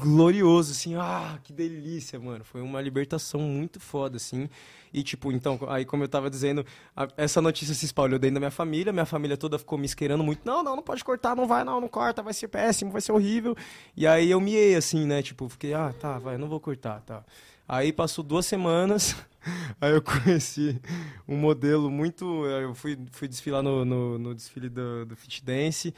glorioso, 0.00 0.72
assim, 0.72 0.94
ah, 0.96 1.38
que 1.42 1.52
delícia, 1.52 2.18
mano. 2.18 2.44
Foi 2.44 2.60
uma 2.60 2.80
libertação 2.80 3.40
muito 3.40 3.78
foda, 3.80 4.16
assim. 4.16 4.48
E, 4.92 5.02
tipo, 5.02 5.30
então, 5.32 5.58
aí 5.68 5.84
como 5.84 6.02
eu 6.02 6.08
tava 6.08 6.28
dizendo, 6.28 6.64
a- 6.96 7.08
essa 7.16 7.40
notícia 7.40 7.74
se 7.74 7.84
espalhou 7.84 8.18
dentro 8.18 8.34
da 8.34 8.40
minha 8.40 8.50
família, 8.50 8.92
minha 8.92 9.06
família 9.06 9.36
toda 9.36 9.58
ficou 9.58 9.78
me 9.78 9.86
esquerando 9.86 10.24
muito, 10.24 10.40
não, 10.44 10.62
não, 10.62 10.76
não 10.76 10.82
pode 10.82 11.04
cortar, 11.04 11.36
não 11.36 11.46
vai, 11.46 11.62
não, 11.64 11.80
não 11.80 11.88
corta, 11.88 12.22
vai 12.22 12.34
ser 12.34 12.48
péssimo, 12.48 12.90
vai 12.90 13.00
ser 13.00 13.12
horrível. 13.12 13.56
E 13.96 14.06
aí 14.06 14.30
eu 14.30 14.40
miei, 14.40 14.74
assim, 14.74 15.06
né, 15.06 15.22
tipo, 15.22 15.48
fiquei, 15.48 15.74
ah, 15.74 15.92
tá, 15.98 16.18
vai, 16.18 16.36
não 16.36 16.48
vou 16.48 16.58
cortar, 16.60 17.00
tá. 17.02 17.24
Aí 17.68 17.92
passou 17.92 18.24
duas 18.24 18.46
semanas, 18.46 19.14
aí 19.80 19.92
eu 19.92 20.02
conheci 20.02 20.80
um 21.28 21.36
modelo 21.36 21.90
muito, 21.90 22.44
eu 22.46 22.74
fui, 22.74 22.98
fui 23.12 23.28
desfilar 23.28 23.62
no, 23.62 23.84
no, 23.84 24.18
no 24.18 24.34
desfile 24.34 24.68
do, 24.68 25.06
do 25.06 25.14
Fit 25.16 25.44
Dance, 25.44 25.94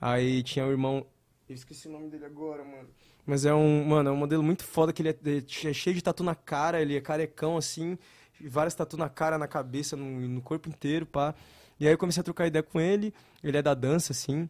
aí 0.00 0.42
tinha 0.42 0.64
o 0.66 0.70
irmão, 0.70 1.04
eu 1.48 1.54
esqueci 1.54 1.88
o 1.88 1.92
nome 1.92 2.08
dele 2.08 2.24
agora, 2.26 2.64
mano. 2.64 2.88
Mas 3.26 3.44
é 3.44 3.52
um, 3.52 3.84
mano, 3.84 4.08
é 4.08 4.12
um 4.12 4.16
modelo 4.16 4.42
muito 4.42 4.64
foda 4.64 4.92
que 4.92 5.02
ele 5.02 5.08
é, 5.08 5.68
é 5.68 5.72
cheio 5.72 5.94
de 5.96 6.02
tatu 6.02 6.22
na 6.22 6.34
cara, 6.34 6.80
ele 6.80 6.96
é 6.96 7.00
carecão 7.00 7.56
assim, 7.56 7.98
várias 8.40 8.74
tatu 8.74 8.96
na 8.96 9.08
cara, 9.08 9.36
na 9.36 9.48
cabeça, 9.48 9.96
no, 9.96 10.04
no 10.06 10.40
corpo 10.40 10.68
inteiro, 10.68 11.04
pá. 11.04 11.34
E 11.78 11.86
aí 11.86 11.92
eu 11.92 11.98
comecei 11.98 12.20
a 12.20 12.24
trocar 12.24 12.46
ideia 12.46 12.62
com 12.62 12.80
ele, 12.80 13.12
ele 13.42 13.56
é 13.56 13.62
da 13.62 13.74
dança, 13.74 14.12
assim, 14.12 14.48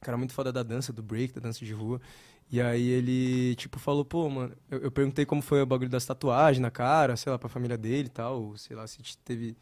cara 0.00 0.16
muito 0.16 0.32
foda 0.32 0.52
da 0.52 0.62
dança, 0.62 0.92
do 0.92 1.02
break, 1.02 1.34
da 1.34 1.40
dança 1.40 1.64
de 1.64 1.72
rua. 1.72 2.00
E 2.50 2.60
aí 2.60 2.88
ele, 2.88 3.56
tipo, 3.56 3.78
falou, 3.78 4.04
pô, 4.04 4.28
mano, 4.30 4.54
eu, 4.70 4.78
eu 4.82 4.90
perguntei 4.90 5.26
como 5.26 5.42
foi 5.42 5.60
o 5.60 5.66
bagulho 5.66 5.90
das 5.90 6.06
tatuagens 6.06 6.62
na 6.62 6.70
cara, 6.70 7.16
sei 7.16 7.32
lá, 7.32 7.38
pra 7.38 7.48
família 7.48 7.76
dele 7.76 8.06
e 8.06 8.10
tal, 8.10 8.56
sei 8.56 8.76
lá, 8.76 8.86
se 8.86 8.98
teve 9.24 9.56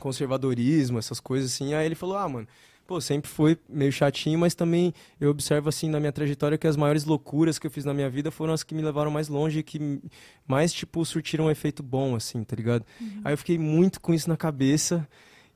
conservadorismo, 0.00 0.98
essas 0.98 1.20
coisas 1.20 1.52
assim. 1.52 1.74
Aí 1.74 1.86
ele 1.86 1.94
falou, 1.94 2.16
ah, 2.16 2.28
mano, 2.28 2.48
pô, 2.88 3.02
sempre 3.02 3.30
foi 3.30 3.58
meio 3.68 3.92
chatinho, 3.92 4.38
mas 4.38 4.54
também 4.54 4.94
eu 5.20 5.28
observo 5.28 5.68
assim 5.68 5.90
na 5.90 6.00
minha 6.00 6.10
trajetória 6.10 6.56
que 6.56 6.66
as 6.66 6.74
maiores 6.74 7.04
loucuras 7.04 7.58
que 7.58 7.66
eu 7.66 7.70
fiz 7.70 7.84
na 7.84 7.92
minha 7.92 8.08
vida 8.08 8.30
foram 8.30 8.54
as 8.54 8.62
que 8.62 8.74
me 8.74 8.80
levaram 8.80 9.10
mais 9.10 9.28
longe 9.28 9.58
e 9.58 9.62
que 9.62 10.00
mais, 10.46 10.72
tipo, 10.72 11.04
surtiram 11.04 11.44
um 11.44 11.50
efeito 11.50 11.82
bom, 11.82 12.16
assim, 12.16 12.42
tá 12.42 12.56
ligado? 12.56 12.86
Aí 13.22 13.34
eu 13.34 13.38
fiquei 13.38 13.58
muito 13.58 14.00
com 14.00 14.14
isso 14.14 14.26
na 14.26 14.38
cabeça. 14.38 15.06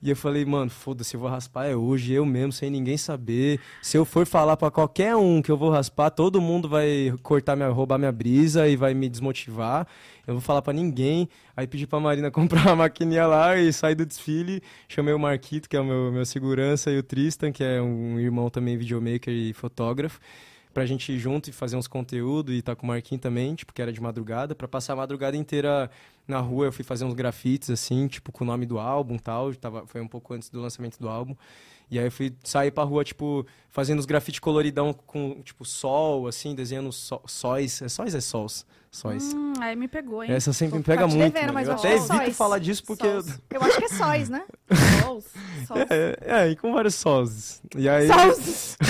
E 0.02 0.10
eu 0.10 0.16
falei, 0.16 0.44
mano, 0.44 0.68
foda-se, 0.68 1.14
eu 1.14 1.20
vou 1.20 1.30
raspar 1.30 1.66
é 1.66 1.76
hoje, 1.76 2.12
eu 2.12 2.26
mesmo, 2.26 2.50
sem 2.50 2.68
ninguém 2.68 2.96
saber. 2.96 3.60
Se 3.80 3.96
eu 3.96 4.04
for 4.04 4.26
falar 4.26 4.56
pra 4.56 4.68
qualquer 4.68 5.14
um 5.14 5.40
que 5.40 5.48
eu 5.48 5.56
vou 5.56 5.70
raspar, 5.70 6.10
todo 6.10 6.40
mundo 6.40 6.68
vai 6.68 7.14
cortar 7.22 7.54
minha, 7.54 7.68
roubar 7.68 7.98
minha 7.98 8.10
brisa 8.10 8.66
e 8.66 8.74
vai 8.74 8.94
me 8.94 9.08
desmotivar. 9.08 9.86
Eu 10.26 10.34
vou 10.34 10.40
falar 10.40 10.60
pra 10.60 10.72
ninguém. 10.72 11.28
Aí 11.56 11.68
pedi 11.68 11.86
pra 11.86 12.00
Marina 12.00 12.30
comprar 12.32 12.66
uma 12.66 12.76
maquininha 12.76 13.28
lá 13.28 13.56
e 13.56 13.72
saí 13.72 13.94
do 13.94 14.04
desfile. 14.04 14.60
Chamei 14.88 15.14
o 15.14 15.18
Marquito, 15.20 15.68
que 15.68 15.76
é 15.76 15.80
o 15.80 15.84
meu, 15.84 16.10
meu 16.10 16.26
segurança, 16.26 16.90
e 16.90 16.98
o 16.98 17.02
Tristan, 17.02 17.52
que 17.52 17.62
é 17.62 17.80
um 17.80 18.18
irmão 18.18 18.50
também 18.50 18.76
videomaker 18.76 19.32
e 19.32 19.52
fotógrafo. 19.52 20.18
Pra 20.72 20.86
gente 20.86 21.12
ir 21.12 21.18
junto 21.18 21.50
e 21.50 21.52
fazer 21.52 21.76
uns 21.76 21.86
conteúdos 21.86 22.54
e 22.54 22.62
tá 22.62 22.74
com 22.74 22.84
o 22.84 22.88
Marquinhos 22.88 23.20
também, 23.20 23.54
tipo, 23.54 23.72
que 23.72 23.82
era 23.82 23.92
de 23.92 24.00
madrugada. 24.00 24.54
Pra 24.54 24.66
passar 24.66 24.94
a 24.94 24.96
madrugada 24.96 25.36
inteira 25.36 25.90
na 26.26 26.38
rua, 26.38 26.66
eu 26.66 26.72
fui 26.72 26.84
fazer 26.84 27.04
uns 27.04 27.14
grafites, 27.14 27.68
assim, 27.70 28.08
tipo, 28.08 28.32
com 28.32 28.44
o 28.44 28.46
nome 28.46 28.64
do 28.64 28.78
álbum 28.78 29.16
e 29.16 29.20
tal. 29.20 29.54
Tava, 29.54 29.86
foi 29.86 30.00
um 30.00 30.08
pouco 30.08 30.32
antes 30.34 30.48
do 30.48 30.60
lançamento 30.60 30.98
do 30.98 31.08
álbum. 31.08 31.36
E 31.90 31.98
aí 31.98 32.06
eu 32.06 32.10
fui 32.10 32.34
sair 32.42 32.70
pra 32.70 32.84
rua, 32.84 33.04
tipo, 33.04 33.46
fazendo 33.68 33.98
os 33.98 34.06
grafites 34.06 34.40
coloridão 34.40 34.94
com, 34.94 35.42
tipo, 35.42 35.64
sol, 35.64 36.26
assim, 36.26 36.54
desenhando 36.54 36.90
só, 36.90 37.20
sóis. 37.26 37.82
É 37.82 37.88
sóis 37.88 38.14
é 38.14 38.20
sols? 38.20 38.64
Sóis. 38.94 39.32
Hum, 39.32 39.54
aí 39.58 39.74
me 39.74 39.88
pegou, 39.88 40.22
hein? 40.22 40.30
Essa 40.30 40.52
sempre 40.52 40.76
me 40.76 40.82
Vou 40.84 40.94
pega 40.94 41.06
muito. 41.08 41.32
devendo, 41.32 41.54
mas 41.54 41.66
eu 41.66 41.72
até 41.74 41.94
acho 41.94 42.04
que 42.06 42.12
é 42.12 42.14
evito 42.14 42.24
sóis. 42.26 42.36
falar 42.36 42.58
disso 42.58 42.84
porque. 42.84 43.06
eu- 43.06 43.22
Sóis. 43.22 43.40
Eu 43.50 43.62
acho 43.62 43.78
que 43.78 43.84
é 43.84 43.88
sóis, 43.88 44.28
né? 44.28 44.44
Sols. 45.02 45.24
É, 45.88 46.18
é, 46.20 46.50
e 46.50 46.56
com 46.56 46.74
vários 46.74 46.94
sós. 46.94 47.62
E 47.74 47.88
aí. 47.88 48.06
Sols. 48.06 48.76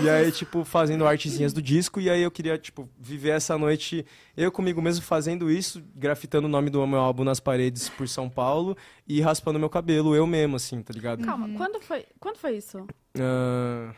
E 0.00 0.08
aí, 0.08 0.30
tipo, 0.30 0.64
fazendo 0.64 1.04
artezinhas 1.06 1.52
do 1.52 1.60
disco, 1.60 2.00
e 2.00 2.08
aí 2.08 2.22
eu 2.22 2.30
queria, 2.30 2.56
tipo, 2.56 2.88
viver 2.98 3.30
essa 3.30 3.58
noite, 3.58 4.06
eu 4.36 4.50
comigo 4.52 4.80
mesmo 4.80 5.04
fazendo 5.04 5.50
isso, 5.50 5.82
grafitando 5.94 6.46
o 6.46 6.50
nome 6.50 6.70
do 6.70 6.86
meu 6.86 7.00
álbum 7.00 7.24
nas 7.24 7.40
paredes 7.40 7.88
por 7.88 8.08
São 8.08 8.28
Paulo 8.30 8.76
e 9.08 9.20
raspando 9.20 9.58
meu 9.58 9.68
cabelo, 9.68 10.14
eu 10.14 10.26
mesmo, 10.26 10.56
assim, 10.56 10.82
tá 10.82 10.92
ligado? 10.92 11.24
Calma, 11.24 11.48
quando 11.56 11.80
foi, 11.82 12.06
quando 12.20 12.36
foi 12.36 12.56
isso? 12.56 12.86
Ah, 13.18 13.92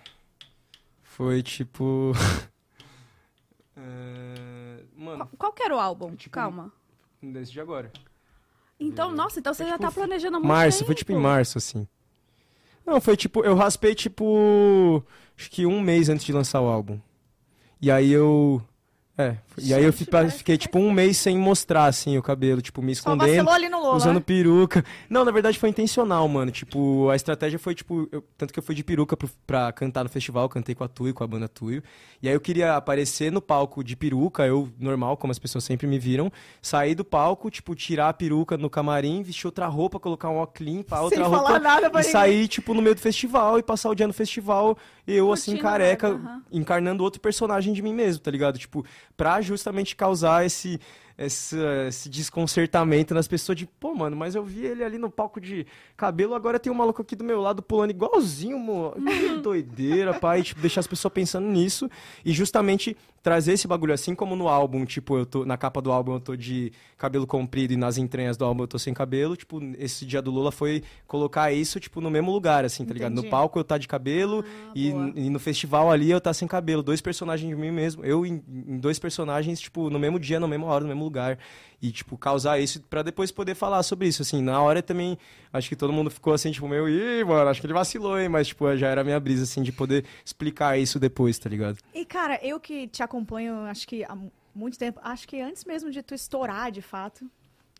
foi 1.02 1.42
tipo. 1.42 2.12
Ah, 3.76 3.80
mano, 5.00 5.26
Qual, 5.26 5.28
qual 5.38 5.52
que 5.52 5.62
era 5.62 5.74
o 5.76 5.80
álbum? 5.80 6.14
Tipo, 6.14 6.34
Calma. 6.34 6.72
desse 7.22 7.50
de 7.52 7.60
agora. 7.60 7.92
Então, 8.78 9.10
nossa, 9.12 9.38
então 9.40 9.52
você 9.52 9.62
Foi 9.64 9.70
já 9.70 9.78
tipo 9.78 9.88
tá 9.90 9.92
planejando 9.94 10.38
muito 10.38 10.48
Março, 10.48 10.78
tempo. 10.78 10.86
foi 10.86 10.94
tipo 10.94 11.12
em 11.12 11.18
março, 11.18 11.58
assim. 11.58 11.86
Não, 12.86 13.00
foi 13.00 13.16
tipo, 13.16 13.44
eu 13.44 13.54
raspei 13.54 13.94
tipo, 13.94 15.04
acho 15.36 15.50
que 15.50 15.66
um 15.66 15.80
mês 15.80 16.08
antes 16.08 16.24
de 16.24 16.32
lançar 16.32 16.60
o 16.62 16.66
álbum. 16.68 16.98
E 17.80 17.90
aí 17.90 18.10
eu, 18.10 18.62
é, 19.18 19.36
e 19.62 19.74
aí 19.74 19.84
eu 19.84 19.92
fiquei 19.92 20.28
que 20.44 20.58
tipo 20.58 20.78
um 20.78 20.90
mês 20.90 21.16
sem 21.16 21.36
mostrar, 21.38 21.84
assim, 21.86 22.16
o 22.18 22.22
cabelo, 22.22 22.60
tipo, 22.62 22.80
me 22.82 22.94
Só 22.94 23.00
escondendo. 23.00 23.28
vacilou 23.28 23.52
ali 23.52 23.68
no 23.68 23.80
Lola. 23.80 23.96
Usando 23.96 24.20
peruca. 24.20 24.84
Não, 25.08 25.24
na 25.24 25.30
verdade 25.30 25.58
foi 25.58 25.68
intencional, 25.68 26.26
mano. 26.28 26.50
Tipo, 26.50 27.08
a 27.10 27.16
estratégia 27.16 27.58
foi, 27.58 27.74
tipo, 27.74 28.08
eu- 28.12 28.24
tanto 28.36 28.52
que 28.52 28.58
eu 28.58 28.62
fui 28.62 28.74
de 28.74 28.82
peruca 28.84 29.16
pro, 29.16 29.28
pra 29.46 29.72
cantar 29.72 30.02
no 30.04 30.10
festival, 30.10 30.48
cantei 30.48 30.74
com 30.74 30.84
a 30.84 30.88
Tuyo, 30.88 31.14
com 31.14 31.22
a 31.24 31.26
banda 31.26 31.48
Tuyo. 31.48 31.82
E 32.22 32.28
aí 32.28 32.34
eu 32.34 32.40
queria 32.40 32.76
aparecer 32.76 33.32
no 33.32 33.40
palco 33.40 33.82
de 33.84 33.96
peruca, 33.96 34.46
eu, 34.46 34.68
normal, 34.78 35.16
como 35.16 35.30
as 35.30 35.38
pessoas 35.38 35.64
sempre 35.64 35.86
me 35.86 35.98
viram. 35.98 36.30
Sair 36.60 36.94
do 36.94 37.04
palco, 37.04 37.50
tipo, 37.50 37.74
tirar 37.74 38.08
a 38.10 38.12
peruca 38.12 38.56
no 38.56 38.68
camarim, 38.68 39.22
vestir 39.22 39.46
outra 39.46 39.66
roupa, 39.66 39.98
colocar 39.98 40.28
um 40.28 40.36
óculos 40.36 40.84
pra 40.84 41.00
outra 41.00 41.18
Sem 41.18 41.26
roupa. 41.26 41.44
falar 41.46 41.58
nada 41.60 41.88
pra 41.90 42.00
e 42.00 42.04
ninguém. 42.04 42.12
sair, 42.12 42.48
tipo, 42.48 42.74
no 42.74 42.82
meio 42.82 42.94
do 42.94 43.00
festival 43.00 43.58
e 43.58 43.62
passar 43.62 43.88
o 43.90 43.94
dia 43.94 44.06
no 44.06 44.12
festival, 44.12 44.76
eu, 45.06 45.32
assim, 45.32 45.52
Curtindo 45.52 45.68
a 45.68 45.70
careca, 45.72 46.08
aham. 46.08 46.42
encarnando 46.52 47.02
outro 47.02 47.20
personagem 47.20 47.72
de 47.72 47.80
mim 47.82 47.94
mesmo, 47.94 48.22
tá 48.22 48.30
ligado? 48.30 48.58
Tipo, 48.58 48.84
pra 49.16 49.40
justamente 49.50 49.94
causar 49.94 50.46
esse, 50.46 50.80
esse, 51.26 51.56
esse 51.86 52.08
desconcertamento 52.08 53.14
nas 53.14 53.28
pessoas 53.28 53.56
de, 53.58 53.66
pô, 53.66 53.94
mano, 53.94 54.16
mas 54.16 54.34
eu 54.34 54.42
vi 54.44 54.64
ele 54.64 54.82
ali 54.82 54.98
no 54.98 55.10
palco 55.10 55.40
de 55.40 55.66
cabelo, 55.96 56.34
agora 56.34 56.58
tem 56.58 56.72
um 56.72 56.76
maluco 56.76 57.02
aqui 57.02 57.14
do 57.14 57.22
meu 57.24 57.40
lado 57.40 57.62
pulando 57.62 57.90
igualzinho, 57.90 58.58
mo- 58.58 58.92
que 58.92 59.36
doideira, 59.42 60.14
pai, 60.14 60.42
tipo, 60.42 60.60
deixar 60.60 60.80
as 60.80 60.86
pessoas 60.86 61.12
pensando 61.12 61.46
nisso 61.46 61.88
e 62.24 62.32
justamente 62.32 62.96
trazer 63.22 63.52
esse 63.52 63.68
bagulho 63.68 63.92
assim 63.92 64.14
como 64.14 64.34
no 64.34 64.48
álbum, 64.48 64.84
tipo, 64.86 65.18
eu 65.18 65.26
tô 65.26 65.44
na 65.44 65.58
capa 65.58 65.82
do 65.82 65.92
álbum 65.92 66.14
eu 66.14 66.20
tô 66.20 66.34
de 66.34 66.72
cabelo 66.96 67.26
comprido 67.26 67.74
e 67.74 67.76
nas 67.76 67.98
entranhas 67.98 68.34
do 68.38 68.46
álbum 68.46 68.62
eu 68.62 68.68
tô 68.68 68.78
sem 68.78 68.94
cabelo, 68.94 69.36
tipo, 69.36 69.60
esse 69.78 70.06
dia 70.06 70.22
do 70.22 70.30
Lula 70.30 70.50
foi 70.50 70.82
colocar 71.06 71.52
isso, 71.52 71.78
tipo, 71.78 72.00
no 72.00 72.10
mesmo 72.10 72.32
lugar, 72.32 72.64
assim, 72.64 72.82
tá 72.84 72.94
ligado? 72.94 73.12
No 73.12 73.18
Entendi. 73.18 73.30
palco 73.30 73.58
eu 73.58 73.64
tá 73.64 73.76
de 73.76 73.86
cabelo 73.86 74.42
Ah, 74.46 74.72
e, 74.74 74.88
e 74.88 75.28
no 75.28 75.38
festival 75.38 75.90
ali 75.90 76.10
eu 76.10 76.20
tá 76.20 76.32
sem 76.32 76.48
cabelo, 76.48 76.82
dois 76.82 77.02
personagens 77.02 77.46
de 77.46 77.54
mim 77.54 77.70
mesmo, 77.70 78.02
eu 78.06 78.24
em, 78.24 78.42
em 78.48 78.78
dois 78.78 78.98
personagens, 78.98 79.60
tipo, 79.60 79.90
no 79.90 79.98
mesmo 79.98 80.18
dia, 80.18 80.40
na 80.40 80.48
mesma 80.48 80.66
hora, 80.66 80.80
no 80.82 80.88
mesmo 80.88 81.04
lugar. 81.04 81.09
E, 81.82 81.90
tipo, 81.90 82.16
causar 82.18 82.58
isso 82.60 82.80
pra 82.82 83.02
depois 83.02 83.30
poder 83.30 83.54
falar 83.54 83.82
sobre 83.82 84.06
isso, 84.06 84.22
assim. 84.22 84.42
Na 84.42 84.60
hora 84.62 84.82
também, 84.82 85.16
acho 85.52 85.68
que 85.68 85.76
todo 85.76 85.92
mundo 85.92 86.10
ficou 86.10 86.32
assim, 86.32 86.50
tipo, 86.52 86.68
meio, 86.68 86.88
ih, 86.88 87.24
mano, 87.24 87.48
acho 87.48 87.60
que 87.60 87.66
ele 87.66 87.72
vacilou, 87.74 88.18
hein? 88.18 88.28
Mas, 88.28 88.48
tipo, 88.48 88.76
já 88.76 88.88
era 88.88 89.00
a 89.00 89.04
minha 89.04 89.18
brisa, 89.18 89.44
assim, 89.44 89.62
de 89.62 89.72
poder 89.72 90.04
explicar 90.24 90.78
isso 90.78 90.98
depois, 91.00 91.38
tá 91.38 91.48
ligado? 91.48 91.78
E, 91.94 92.04
cara, 92.04 92.38
eu 92.42 92.60
que 92.60 92.86
te 92.88 93.02
acompanho, 93.02 93.54
acho 93.66 93.88
que 93.88 94.04
há 94.04 94.14
mu- 94.14 94.30
muito 94.54 94.78
tempo, 94.78 95.00
acho 95.02 95.26
que 95.26 95.40
antes 95.40 95.64
mesmo 95.64 95.90
de 95.90 96.02
tu 96.02 96.14
estourar, 96.14 96.70
de 96.70 96.82
fato, 96.82 97.24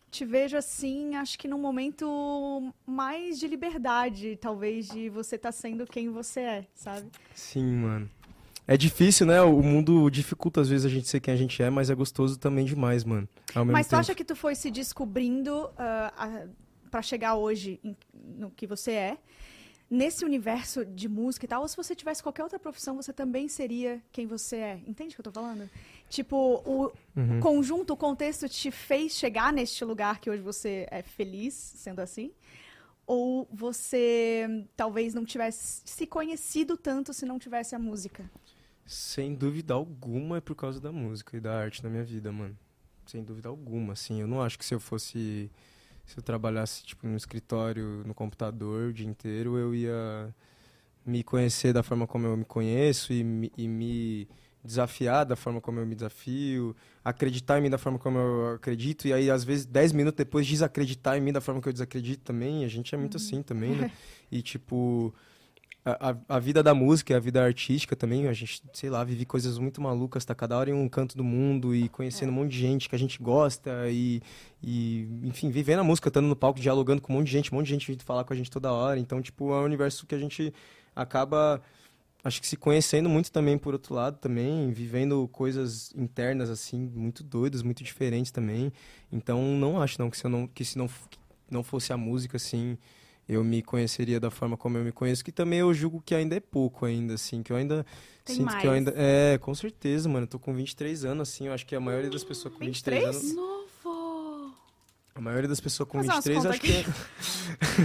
te 0.09 0.25
vejo 0.25 0.57
assim, 0.57 1.15
acho 1.15 1.37
que 1.37 1.47
num 1.47 1.59
momento 1.59 2.73
mais 2.85 3.39
de 3.39 3.47
liberdade, 3.47 4.35
talvez, 4.41 4.87
de 4.89 5.09
você 5.09 5.35
estar 5.35 5.51
sendo 5.51 5.85
quem 5.85 6.09
você 6.09 6.39
é, 6.39 6.65
sabe? 6.73 7.07
Sim, 7.35 7.71
mano. 7.75 8.09
É 8.67 8.77
difícil, 8.77 9.25
né? 9.25 9.41
O 9.41 9.61
mundo 9.61 10.09
dificulta 10.09 10.61
às 10.61 10.69
vezes 10.69 10.85
a 10.85 10.89
gente 10.89 11.07
ser 11.07 11.19
quem 11.19 11.33
a 11.33 11.37
gente 11.37 11.61
é, 11.61 11.69
mas 11.69 11.89
é 11.89 11.95
gostoso 11.95 12.37
também 12.39 12.63
demais, 12.65 13.03
mano. 13.03 13.27
Mas 13.67 13.87
tu 13.87 13.91
tempo. 13.91 13.99
acha 13.99 14.15
que 14.15 14.23
tu 14.23 14.35
foi 14.35 14.55
se 14.55 14.71
descobrindo 14.71 15.69
ah, 15.77 16.13
a- 16.15 16.47
pra 16.89 17.01
chegar 17.01 17.35
hoje 17.35 17.79
em- 17.83 17.95
no 18.37 18.49
que 18.51 18.65
você 18.67 18.91
é? 18.91 19.17
Nesse 19.89 20.23
universo 20.23 20.85
de 20.85 21.09
música 21.09 21.45
e 21.45 21.49
tal, 21.49 21.63
ou 21.63 21.67
se 21.67 21.75
você 21.75 21.93
tivesse 21.93 22.23
qualquer 22.23 22.43
outra 22.43 22.57
profissão, 22.57 22.95
você 22.95 23.11
também 23.11 23.49
seria 23.49 24.01
quem 24.09 24.25
você 24.25 24.55
é. 24.55 24.79
Entende 24.87 25.13
o 25.13 25.15
que 25.15 25.19
eu 25.19 25.23
tô 25.25 25.31
falando? 25.33 25.69
Tipo, 26.09 26.61
o 26.65 26.91
Uhum. 27.13 27.39
conjunto, 27.41 27.91
o 27.91 27.97
contexto 27.97 28.47
te 28.47 28.71
fez 28.71 29.13
chegar 29.17 29.51
neste 29.51 29.83
lugar 29.83 30.21
que 30.21 30.29
hoje 30.29 30.41
você 30.41 30.87
é 30.89 31.01
feliz, 31.01 31.53
sendo 31.53 31.99
assim? 31.99 32.31
Ou 33.05 33.45
você 33.51 34.65
talvez 34.77 35.13
não 35.13 35.25
tivesse 35.25 35.81
se 35.83 36.07
conhecido 36.07 36.77
tanto 36.77 37.13
se 37.13 37.25
não 37.25 37.37
tivesse 37.37 37.75
a 37.75 37.79
música? 37.79 38.23
Sem 38.85 39.33
dúvida 39.33 39.73
alguma 39.73 40.37
é 40.37 40.41
por 40.41 40.55
causa 40.55 40.79
da 40.79 40.91
música 40.91 41.37
e 41.37 41.39
da 41.39 41.57
arte 41.57 41.83
na 41.83 41.89
minha 41.89 42.03
vida, 42.03 42.31
mano. 42.31 42.57
Sem 43.05 43.23
dúvida 43.23 43.49
alguma, 43.49 43.93
assim. 43.93 44.21
Eu 44.21 44.27
não 44.27 44.41
acho 44.41 44.57
que 44.57 44.65
se 44.65 44.73
eu 44.73 44.79
fosse. 44.79 45.49
Se 46.05 46.17
eu 46.17 46.23
trabalhasse, 46.23 46.83
tipo, 46.83 47.07
no 47.07 47.15
escritório, 47.15 48.03
no 48.05 48.13
computador 48.13 48.89
o 48.89 48.93
dia 48.93 49.07
inteiro, 49.07 49.57
eu 49.57 49.73
ia 49.73 50.33
me 51.05 51.23
conhecer 51.23 51.73
da 51.73 51.83
forma 51.83 52.05
como 52.05 52.27
eu 52.27 52.35
me 52.37 52.45
conheço 52.45 53.13
e 53.13 53.23
me, 53.23 53.51
e 53.57 53.67
me 53.67 54.27
desafiar 54.63 55.25
da 55.25 55.35
forma 55.35 55.59
como 55.59 55.79
eu 55.79 55.85
me 55.85 55.95
desafio, 55.95 56.75
acreditar 57.03 57.57
em 57.57 57.61
mim 57.61 57.69
da 57.69 57.77
forma 57.77 57.97
como 57.97 58.17
eu 58.17 58.55
acredito, 58.55 59.07
e 59.07 59.13
aí, 59.13 59.29
às 59.29 59.43
vezes, 59.43 59.65
10 59.65 59.91
minutos 59.91 60.17
depois, 60.17 60.45
desacreditar 60.45 61.17
em 61.17 61.21
mim 61.21 61.31
da 61.31 61.41
forma 61.41 61.61
que 61.61 61.67
eu 61.67 61.73
desacredito 61.73 62.23
também. 62.23 62.63
A 62.63 62.67
gente 62.67 62.93
é 62.93 62.97
muito 62.97 63.17
assim 63.17 63.41
também, 63.41 63.75
né? 63.75 63.91
E, 64.33 64.41
tipo, 64.41 65.13
a, 65.83 66.15
a, 66.29 66.39
vida 66.39 66.61
da 66.61 66.75
música 66.75 67.13
e 67.13 67.15
a 67.15 67.19
vida 67.19 67.43
artística 67.43 67.95
também, 67.95 68.27
a 68.27 68.33
gente, 68.33 68.61
sei 68.71 68.89
lá, 68.89 69.03
vive 69.03 69.25
coisas 69.25 69.57
muito 69.57 69.81
malucas, 69.81 70.23
tá 70.23 70.35
cada 70.35 70.55
hora 70.57 70.69
em 70.69 70.73
um 70.73 70.87
canto 70.87 71.17
do 71.17 71.23
mundo 71.23 71.73
e 71.75 71.89
conhecendo 71.89 72.29
um 72.29 72.35
monte 72.35 72.51
de 72.51 72.59
gente 72.59 72.87
que 72.87 72.95
a 72.95 72.99
gente 72.99 73.21
gosta 73.21 73.89
e, 73.89 74.21
e 74.61 75.07
enfim, 75.23 75.49
vivendo 75.49 75.79
a 75.79 75.83
música, 75.83 76.09
estando 76.09 76.27
no 76.27 76.35
palco, 76.35 76.59
dialogando 76.59 77.01
com 77.01 77.11
um 77.11 77.17
monte 77.17 77.27
de 77.27 77.33
gente, 77.33 77.51
um 77.51 77.57
monte 77.57 77.65
de 77.67 77.73
gente 77.73 77.87
vindo 77.91 78.03
falar 78.03 78.23
com 78.23 78.31
a 78.33 78.35
gente 78.35 78.51
toda 78.51 78.71
hora. 78.71 78.99
Então, 78.99 79.21
tipo, 79.21 79.51
é 79.51 79.59
um 79.59 79.65
universo 79.65 80.05
que 80.05 80.13
a 80.13 80.19
gente 80.19 80.53
acaba 80.95 81.59
acho 82.23 82.39
que 82.39 82.47
se 82.47 82.55
conhecendo 82.55 83.09
muito 83.09 83.31
também 83.31 83.57
por 83.57 83.73
outro 83.73 83.95
lado 83.95 84.17
também, 84.17 84.71
vivendo 84.71 85.27
coisas 85.29 85.91
internas 85.95 86.49
assim, 86.49 86.79
muito 86.93 87.23
doidas, 87.23 87.63
muito 87.63 87.83
diferentes 87.83 88.31
também. 88.31 88.71
Então 89.11 89.41
não 89.55 89.81
acho 89.81 89.99
não 89.99 90.09
que 90.11 90.17
se 90.17 90.27
não 90.27 90.47
que 90.47 90.63
se 90.63 90.77
não 90.77 90.87
não 91.49 91.63
fosse 91.63 91.91
a 91.91 91.97
música 91.97 92.37
assim, 92.37 92.77
eu 93.27 93.43
me 93.43 93.61
conheceria 93.61 94.19
da 94.19 94.29
forma 94.29 94.57
como 94.57 94.77
eu 94.77 94.83
me 94.83 94.91
conheço, 94.91 95.23
que 95.23 95.31
também 95.31 95.59
eu 95.59 95.73
julgo 95.73 96.01
que 96.05 96.13
ainda 96.13 96.35
é 96.35 96.39
pouco 96.39 96.85
ainda 96.85 97.13
assim, 97.13 97.41
que 97.43 97.51
eu 97.51 97.55
ainda 97.57 97.85
Tem 98.25 98.35
sinto 98.35 98.45
mais. 98.45 98.61
que 98.61 98.67
eu 98.67 98.71
ainda 98.71 98.93
é, 98.95 99.37
com 99.37 99.53
certeza, 99.55 100.09
mano, 100.09 100.23
eu 100.25 100.27
tô 100.27 100.39
com 100.39 100.53
23 100.53 101.05
anos 101.05 101.29
assim, 101.29 101.47
eu 101.47 101.53
acho 101.53 101.65
que 101.65 101.75
a 101.75 101.79
maioria 101.79 102.09
das 102.09 102.23
pessoas 102.23 102.53
com 102.53 102.59
23, 102.59 103.05
23? 103.05 103.23
anos, 103.23 103.35
Novo! 103.35 104.53
a 105.15 105.21
maioria 105.21 105.47
das 105.49 105.59
pessoas 105.59 105.87
com 105.89 106.03
Fazer 106.03 106.11
umas 106.11 106.25
23 106.25 106.43
contas 106.43 106.51
acho 106.51 106.61
que 106.61 106.71
é 106.71 106.83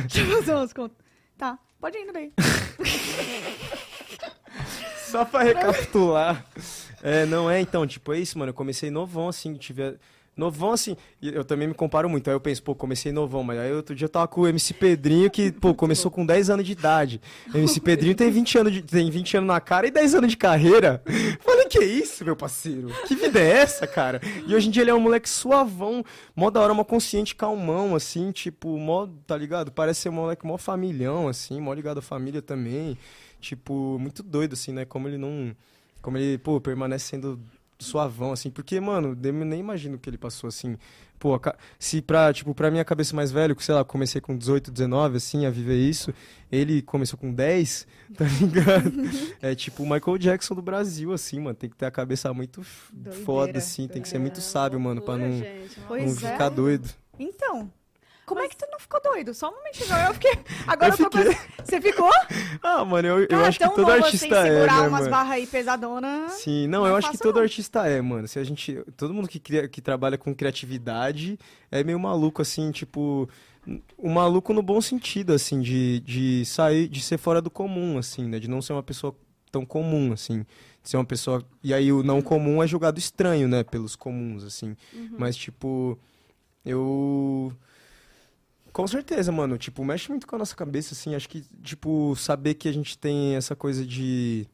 Deixa 0.09 0.21
eu 0.21 0.37
fazer 0.39 0.55
umas 0.55 0.73
contas. 0.73 0.97
Tá, 1.37 1.59
pode 1.81 1.99
ir 1.99 2.03
indo 2.03 2.13
daí. 2.13 2.33
Só 5.07 5.25
pra 5.25 5.43
recapitular. 5.43 6.45
É, 7.03 7.25
não 7.27 7.51
é, 7.51 7.61
então, 7.61 7.87
tipo, 7.87 8.13
é 8.13 8.19
isso, 8.19 8.39
mano. 8.39 8.51
Eu 8.51 8.55
comecei 8.55 8.91
novão, 8.91 9.29
assim, 9.29 9.55
tive. 9.55 9.97
Novão, 10.37 10.73
assim, 10.73 10.95
eu 11.23 11.45
também 11.45 11.67
me 11.67 11.73
comparo 11.73 12.11
muito. 12.11 12.29
Aí 12.29 12.37
eu 12.37 12.41
penso, 12.41 12.63
pô, 12.63 12.75
comecei 12.75 13.11
novão, 13.11 13.43
mas 13.43 13.59
aí 13.59 13.73
outro 13.73 13.95
dia 13.95 14.05
eu 14.05 14.09
tava 14.11 14.29
com 14.29 14.43
o 14.43 14.47
MC 14.47 14.75
Pedrinho, 14.75 15.31
que, 15.31 15.51
pô, 15.51 15.75
começou 15.75 16.11
com 16.11 16.27
10 16.27 16.51
anos 16.51 16.67
de 16.67 16.73
idade. 16.73 17.23
O 17.55 17.57
MC 17.57 17.81
Pedrinho 17.81 18.15
tem 18.15 18.31
20 18.31 18.59
anos, 18.59 18.73
de, 18.75 18.83
tem 18.83 19.11
20 19.11 19.39
anos 19.39 19.49
na 19.49 19.61
cara 19.61 19.87
e 19.87 19.91
10 19.91 20.17
anos 20.17 20.31
de 20.31 20.37
carreira. 20.37 21.03
Falei, 21.41 21.65
que 21.67 21.83
isso, 21.83 22.23
meu 22.23 22.37
parceiro? 22.37 22.89
Que 23.07 23.15
vida 23.15 23.41
é 23.41 23.49
essa, 23.49 23.87
cara? 23.87 24.21
E 24.47 24.55
hoje 24.55 24.69
em 24.69 24.71
dia 24.71 24.83
ele 24.83 24.91
é 24.91 24.95
um 24.95 25.01
moleque 25.01 25.29
suavão, 25.29 26.05
mó 26.35 26.51
da 26.51 26.61
hora, 26.61 26.75
mó 26.75 26.85
consciente, 26.85 27.35
calmão, 27.35 27.97
assim, 27.97 28.31
tipo, 28.31 28.77
mó, 28.79 29.09
tá 29.27 29.39
ligado? 29.39 29.73
Parece 29.73 30.03
ser 30.03 30.09
um 30.11 30.13
moleque 30.13 30.47
mó 30.47 30.59
familhão, 30.59 31.29
assim, 31.29 31.59
mó 31.63 31.73
ligado 31.73 31.99
à 31.99 32.03
família 32.03 32.43
também. 32.43 32.99
Tipo, 33.41 33.99
muito 33.99 34.23
doido, 34.23 34.53
assim, 34.53 34.73
né? 34.73 34.85
Como 34.85 35.09
ele 35.09 35.17
não. 35.17 35.57
Como 36.03 36.19
ele, 36.19 36.37
pô, 36.37 36.61
permanece 36.61 37.07
sendo 37.07 37.41
suavão, 37.79 38.33
assim. 38.33 38.51
Porque, 38.51 38.81
mano, 38.81 39.17
eu 39.23 39.33
nem 39.33 39.61
imagino 39.61 39.97
o 39.97 39.99
que 39.99 40.09
ele 40.09 40.19
passou, 40.19 40.49
assim. 40.49 40.77
Pô, 41.19 41.41
se 41.79 42.03
pra, 42.03 42.33
tipo, 42.33 42.55
pra 42.55 42.71
minha 42.71 42.85
cabeça 42.85 43.17
mais 43.17 43.33
velho, 43.33 43.57
que, 43.57 43.65
sei 43.65 43.75
lá, 43.75 43.85
comecei 43.85 44.21
com 44.21 44.37
18, 44.37 44.71
19, 44.71 45.17
assim, 45.17 45.47
a 45.47 45.51
viver 45.51 45.79
isso. 45.79 46.13
Ele 46.53 46.83
começou 46.83 47.19
com 47.19 47.33
10, 47.33 47.87
tá 48.15 48.25
ligado? 48.39 48.93
é 49.41 49.55
tipo 49.55 49.83
o 49.83 49.91
Michael 49.91 50.19
Jackson 50.19 50.55
do 50.55 50.63
Brasil, 50.63 51.13
assim, 51.13 51.41
mano. 51.41 51.55
Tem 51.55 51.71
que 51.71 51.77
ter 51.77 51.87
a 51.87 51.91
cabeça 51.91 52.33
muito 52.35 52.65
Doideira, 52.93 53.25
foda, 53.25 53.59
assim. 53.59 53.89
Tem 53.89 54.03
que 54.03 54.09
ser 54.09 54.19
muito 54.19 54.41
sábio, 54.41 54.79
mano, 54.79 55.01
pra 55.01 55.17
não, 55.17 55.29
não 55.89 55.97
é. 55.97 56.09
ficar 56.15 56.51
doido. 56.51 56.89
Então, 57.19 57.73
como 58.27 58.41
é 58.41 58.49
que 58.49 58.57
tu 58.57 58.67
não 58.71 58.79
ficou 58.79 59.01
doido? 59.01 59.33
Só 59.33 59.49
um 59.49 59.55
momentinho, 59.55 59.89
eu 60.09 60.15
fiquei... 60.15 60.33
Agora 60.67 60.93
Eu 60.93 60.97
fiquei. 60.97 61.25
com... 61.25 61.65
Você 61.65 61.81
ficou? 61.81 62.11
Ah, 62.63 62.85
mano, 62.85 63.07
eu, 63.09 63.27
eu 63.31 63.45
acho 63.45 63.59
que 63.59 63.69
todo 63.69 63.91
artista 63.91 64.41
assim, 64.41 64.49
é, 64.49 64.53
segurar 64.53 64.83
né, 64.83 64.89
umas 64.89 65.01
mano? 65.01 65.11
barras 65.11 65.33
aí 65.33 65.47
pesadonas. 65.47 66.33
Sim, 66.33 66.67
não, 66.67 66.81
Não 66.81 66.89
eu 66.89 66.95
é 66.97 66.99
acho 66.99 67.11
que 67.13 67.19
todo 67.19 67.37
não. 67.37 67.43
artista 67.43 67.87
é, 67.87 68.01
mano. 68.03 68.27
Se 68.27 68.39
a 68.39 68.45
gente, 68.45 68.83
todo 68.97 69.15
mundo 69.15 69.29
que 69.29 69.39
cria, 69.39 69.69
que 69.69 69.81
trabalha 69.81 70.19
com 70.19 70.35
criatividade 70.35 71.39
é 71.71 71.85
meio 71.85 71.99
maluco 71.99 72.43
assim, 72.43 72.71
tipo, 72.73 73.29
o 73.97 74.11
maluco 74.11 74.53
no 74.53 74.63
bom 74.63 74.81
sentido 74.81 75.33
assim, 75.33 75.61
de, 75.61 76.01
de 76.01 76.45
sair, 76.45 76.89
de 76.89 77.01
ser 77.01 77.19
fora 77.19 77.41
do 77.41 77.51
comum 77.51 77.99
assim, 77.99 78.27
né, 78.29 78.39
de 78.39 78.49
não 78.49 78.61
ser 78.61 78.73
uma 78.73 78.83
pessoa 78.83 79.15
tão 79.51 79.65
comum 79.65 80.13
assim, 80.13 80.45
de 80.83 80.91
ser 80.91 80.97
uma 80.97 81.05
pessoa 81.05 81.45
e 81.63 81.73
aí 81.73 81.93
o 81.93 82.03
não 82.03 82.21
comum 82.21 82.63
é 82.63 82.67
julgado 82.67 82.99
estranho, 82.99 83.49
né, 83.49 83.63
pelos 83.65 83.97
comuns 83.97 84.45
assim. 84.45 84.77
Mas 85.19 85.37
tipo, 85.37 85.99
eu 86.65 87.53
com 88.77 88.87
certeza, 88.87 89.33
mano. 89.33 89.57
Tipo, 89.57 89.83
mexe 89.83 90.11
muito 90.11 90.27
com 90.27 90.37
a 90.37 90.39
nossa 90.39 90.55
cabeça, 90.55 90.93
assim. 90.93 91.15
Acho 91.15 91.31
que, 91.31 91.43
tipo, 91.63 92.15
saber 92.15 92.53
que 92.53 92.69
a 92.69 92.73
gente 92.73 92.99
tem 92.99 93.35
essa 93.35 93.57
coisa 93.57 93.87
de 93.87 94.47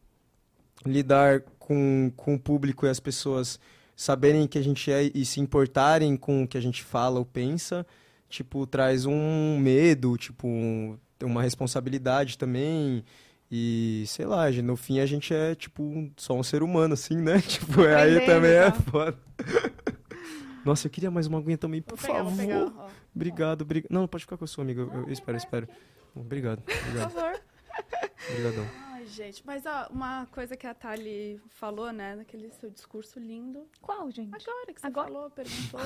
lidar 0.87 1.41
com, 1.59 2.13
com 2.17 2.37
o 2.37 2.39
público 2.39 2.87
e 2.87 2.89
as 2.89 3.01
pessoas 3.01 3.59
saberem 3.97 4.47
que 4.47 4.57
a 4.57 4.63
gente 4.63 4.93
é 4.93 5.11
e 5.13 5.25
se 5.25 5.41
importarem 5.41 6.17
com 6.17 6.45
o 6.45 6.47
que 6.47 6.57
a 6.57 6.61
gente 6.61 6.85
fala 6.85 7.19
ou 7.19 7.25
pensa, 7.27 7.85
tipo, 8.29 8.65
traz 8.65 9.07
um 9.07 9.59
medo, 9.59 10.17
tipo, 10.17 10.47
um- 10.47 10.97
uma 11.21 11.43
responsabilidade 11.43 12.39
também. 12.39 13.03
E, 13.51 14.05
sei 14.07 14.25
lá, 14.25 14.49
no 14.53 14.77
fim 14.77 15.01
a 15.01 15.07
gente 15.07 15.35
é, 15.35 15.57
tipo, 15.57 16.09
só 16.17 16.35
um 16.35 16.45
ser 16.45 16.63
humano, 16.63 16.95
assim, 16.95 17.17
né? 17.17 17.41
Tipo, 17.43 17.83
aí 17.83 18.25
também 18.25 18.53
é 18.53 18.71
tá? 18.71 18.73
foda. 18.83 19.19
Nossa, 20.65 20.87
eu 20.87 20.91
queria 20.91 21.11
mais 21.11 21.27
uma 21.27 21.39
aguinha 21.39 21.59
também, 21.59 21.83
por 21.83 21.99
pegar, 21.99 22.25
favor. 22.25 22.37
pegar. 22.37 22.65
ó. 22.77 22.89
Obrigado, 23.15 23.63
obrigado. 23.63 23.91
Não, 23.93 24.07
pode 24.07 24.25
ficar 24.25 24.37
com 24.37 24.45
a 24.45 24.49
sua 24.49 24.63
amiga. 24.63 24.83
Eu, 24.83 24.93
eu 25.07 25.11
espero, 25.13 25.37
espero. 25.37 25.69
Obrigado, 26.15 26.63
Por 26.63 26.75
obrigado. 26.77 27.11
favor. 27.11 27.43
Obrigadão. 28.31 28.67
Ai, 28.93 29.07
gente, 29.07 29.45
mas 29.45 29.65
ó, 29.67 29.89
uma 29.91 30.27
coisa 30.27 30.57
que 30.57 30.67
a 30.67 30.75
Thali 30.75 31.41
falou, 31.49 31.91
né, 31.93 32.15
naquele 32.15 32.51
seu 32.53 32.71
discurso 32.71 33.19
lindo. 33.19 33.67
Qual, 33.81 34.09
gente? 34.11 34.33
Agora 34.35 34.73
que 34.73 34.81
você 34.81 34.87
Agora? 34.87 35.09
falou, 35.09 35.31
perguntou, 35.31 35.81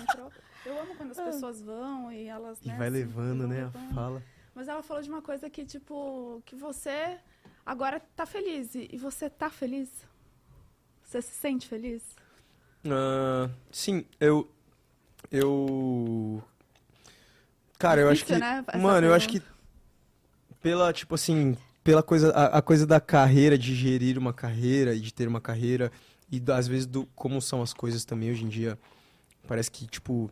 entrou. 0.00 0.30
Eu 0.64 0.80
amo 0.80 0.94
quando 0.96 1.10
as 1.10 1.18
Ah. 1.18 1.24
pessoas 1.24 1.60
vão 1.60 2.10
e 2.12 2.26
elas, 2.28 2.58
E 2.62 2.68
né, 2.68 2.76
vai 2.78 2.88
levando, 2.88 3.46
né, 3.46 3.62
a 3.62 3.64
levando. 3.66 3.94
fala. 3.94 4.22
Mas 4.54 4.68
ela 4.68 4.82
falou 4.82 5.02
de 5.02 5.08
uma 5.10 5.20
coisa 5.22 5.50
que, 5.50 5.64
tipo, 5.64 6.42
que 6.46 6.54
você 6.54 7.18
agora 7.66 8.00
tá 8.14 8.24
feliz. 8.24 8.74
E 8.74 8.88
e 8.92 8.96
você 8.96 9.28
tá 9.28 9.50
feliz? 9.50 9.90
Você 11.02 11.20
se 11.20 11.34
sente 11.34 11.66
feliz? 11.68 12.02
Ah, 12.88 13.48
sim, 13.70 14.04
eu. 14.20 14.48
Eu. 15.30 16.42
Cara, 17.78 18.00
eu 18.00 18.08
acho 18.10 18.24
que. 18.24 18.34
Né, 18.36 18.64
Mano, 18.80 19.06
eu 19.06 19.14
acho 19.14 19.28
que. 19.28 19.42
Pela, 20.60 20.92
tipo 20.92 21.14
assim. 21.14 21.56
Pela 21.82 22.02
coisa. 22.02 22.30
A, 22.32 22.58
a 22.58 22.62
coisa 22.62 22.86
da 22.86 23.00
carreira, 23.00 23.56
de 23.58 23.74
gerir 23.74 24.18
uma 24.18 24.32
carreira 24.32 24.94
e 24.94 25.00
de 25.00 25.12
ter 25.12 25.26
uma 25.28 25.40
carreira. 25.40 25.90
E 26.30 26.42
às 26.52 26.66
vezes 26.66 26.86
do 26.86 27.06
como 27.14 27.40
são 27.42 27.62
as 27.62 27.72
coisas 27.74 28.04
também 28.04 28.30
hoje 28.30 28.44
em 28.44 28.48
dia. 28.48 28.78
Parece 29.46 29.70
que, 29.70 29.86
tipo. 29.86 30.30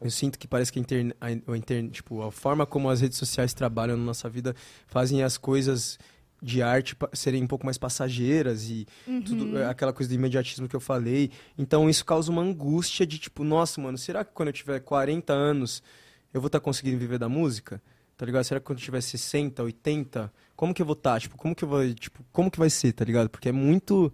Eu 0.00 0.10
sinto 0.10 0.36
que 0.36 0.48
parece 0.48 0.72
que 0.72 0.80
a 0.80 0.82
internet, 0.82 1.16
a, 1.20 1.30
inter- 1.56 1.88
tipo, 1.88 2.22
a 2.22 2.32
forma 2.32 2.66
como 2.66 2.90
as 2.90 3.00
redes 3.00 3.16
sociais 3.16 3.54
trabalham 3.54 3.96
na 3.96 4.02
nossa 4.02 4.28
vida 4.28 4.52
fazem 4.88 5.22
as 5.22 5.38
coisas 5.38 5.96
de 6.42 6.60
arte 6.60 6.96
serem 7.12 7.44
um 7.44 7.46
pouco 7.46 7.64
mais 7.64 7.78
passageiras 7.78 8.68
e 8.68 8.86
tudo, 9.24 9.56
é, 9.56 9.66
aquela 9.66 9.92
coisa 9.92 10.10
do 10.10 10.14
imediatismo 10.14 10.68
que 10.68 10.74
eu 10.74 10.80
falei. 10.80 11.30
Então 11.56 11.88
isso 11.88 12.04
causa 12.04 12.32
uma 12.32 12.42
angústia 12.42 13.06
de 13.06 13.18
tipo, 13.18 13.44
nossa, 13.44 13.80
mano, 13.80 13.96
será 13.96 14.24
que 14.24 14.32
quando 14.32 14.48
eu 14.48 14.52
tiver 14.52 14.80
40 14.80 15.32
anos 15.32 15.82
eu 16.34 16.40
vou 16.40 16.48
estar 16.48 16.58
conseguindo 16.58 16.98
viver 16.98 17.18
da 17.18 17.28
música? 17.28 17.80
Tá 18.16 18.26
ligado? 18.26 18.44
Será 18.44 18.60
que 18.60 18.66
quando 18.66 18.78
eu 18.78 18.84
tiver 18.84 19.00
60, 19.00 19.62
80, 19.62 20.32
como 20.56 20.74
que 20.74 20.82
eu 20.82 20.86
vou 20.86 20.94
estar? 20.94 21.20
Tipo, 21.20 21.36
como 21.36 21.54
que 21.54 21.64
eu 21.64 21.68
vou, 21.68 21.94
tipo, 21.94 22.24
como 22.32 22.50
que 22.50 22.58
vai 22.58 22.70
ser, 22.70 22.92
tá 22.92 23.04
ligado? 23.04 23.28
Porque 23.28 23.48
é 23.48 23.52
muito 23.52 24.12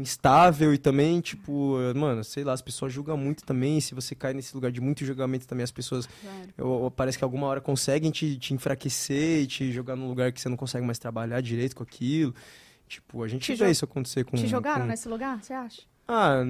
instável 0.00 0.72
e 0.74 0.78
também, 0.78 1.20
tipo, 1.20 1.76
mano, 1.94 2.24
sei 2.24 2.42
lá, 2.44 2.52
as 2.52 2.62
pessoas 2.62 2.92
julgam 2.92 3.16
muito 3.16 3.44
também. 3.44 3.80
Se 3.80 3.94
você 3.94 4.14
cai 4.14 4.32
nesse 4.34 4.54
lugar 4.54 4.72
de 4.72 4.80
muito 4.80 5.04
julgamento 5.04 5.46
também, 5.46 5.62
as 5.64 5.70
pessoas 5.70 6.06
Claro. 6.06 6.48
eu- 6.58 6.84
eu- 6.84 6.90
parece 6.90 7.18
que 7.18 7.24
alguma 7.24 7.46
hora 7.46 7.60
conseguem 7.60 8.10
te, 8.10 8.36
te 8.38 8.54
enfraquecer 8.54 9.42
e 9.42 9.46
te 9.46 9.70
jogar 9.72 9.96
num 9.96 10.08
lugar 10.08 10.32
que 10.32 10.40
você 10.40 10.48
não 10.48 10.56
consegue 10.56 10.84
mais 10.86 10.98
trabalhar 10.98 11.40
direito 11.40 11.76
com 11.76 11.82
aquilo. 11.82 12.34
Tipo, 12.88 13.22
a 13.22 13.28
gente 13.28 13.42
Te 13.42 13.54
vê 13.54 13.70
isso 13.70 13.84
acontecer 13.84 14.24
com... 14.24 14.36
Te 14.36 14.46
jogaram 14.48 14.82
com- 14.82 14.88
nesse 14.88 15.08
lugar, 15.08 15.40
você 15.42 15.52
acha? 15.52 15.82
Ah, 16.12 16.42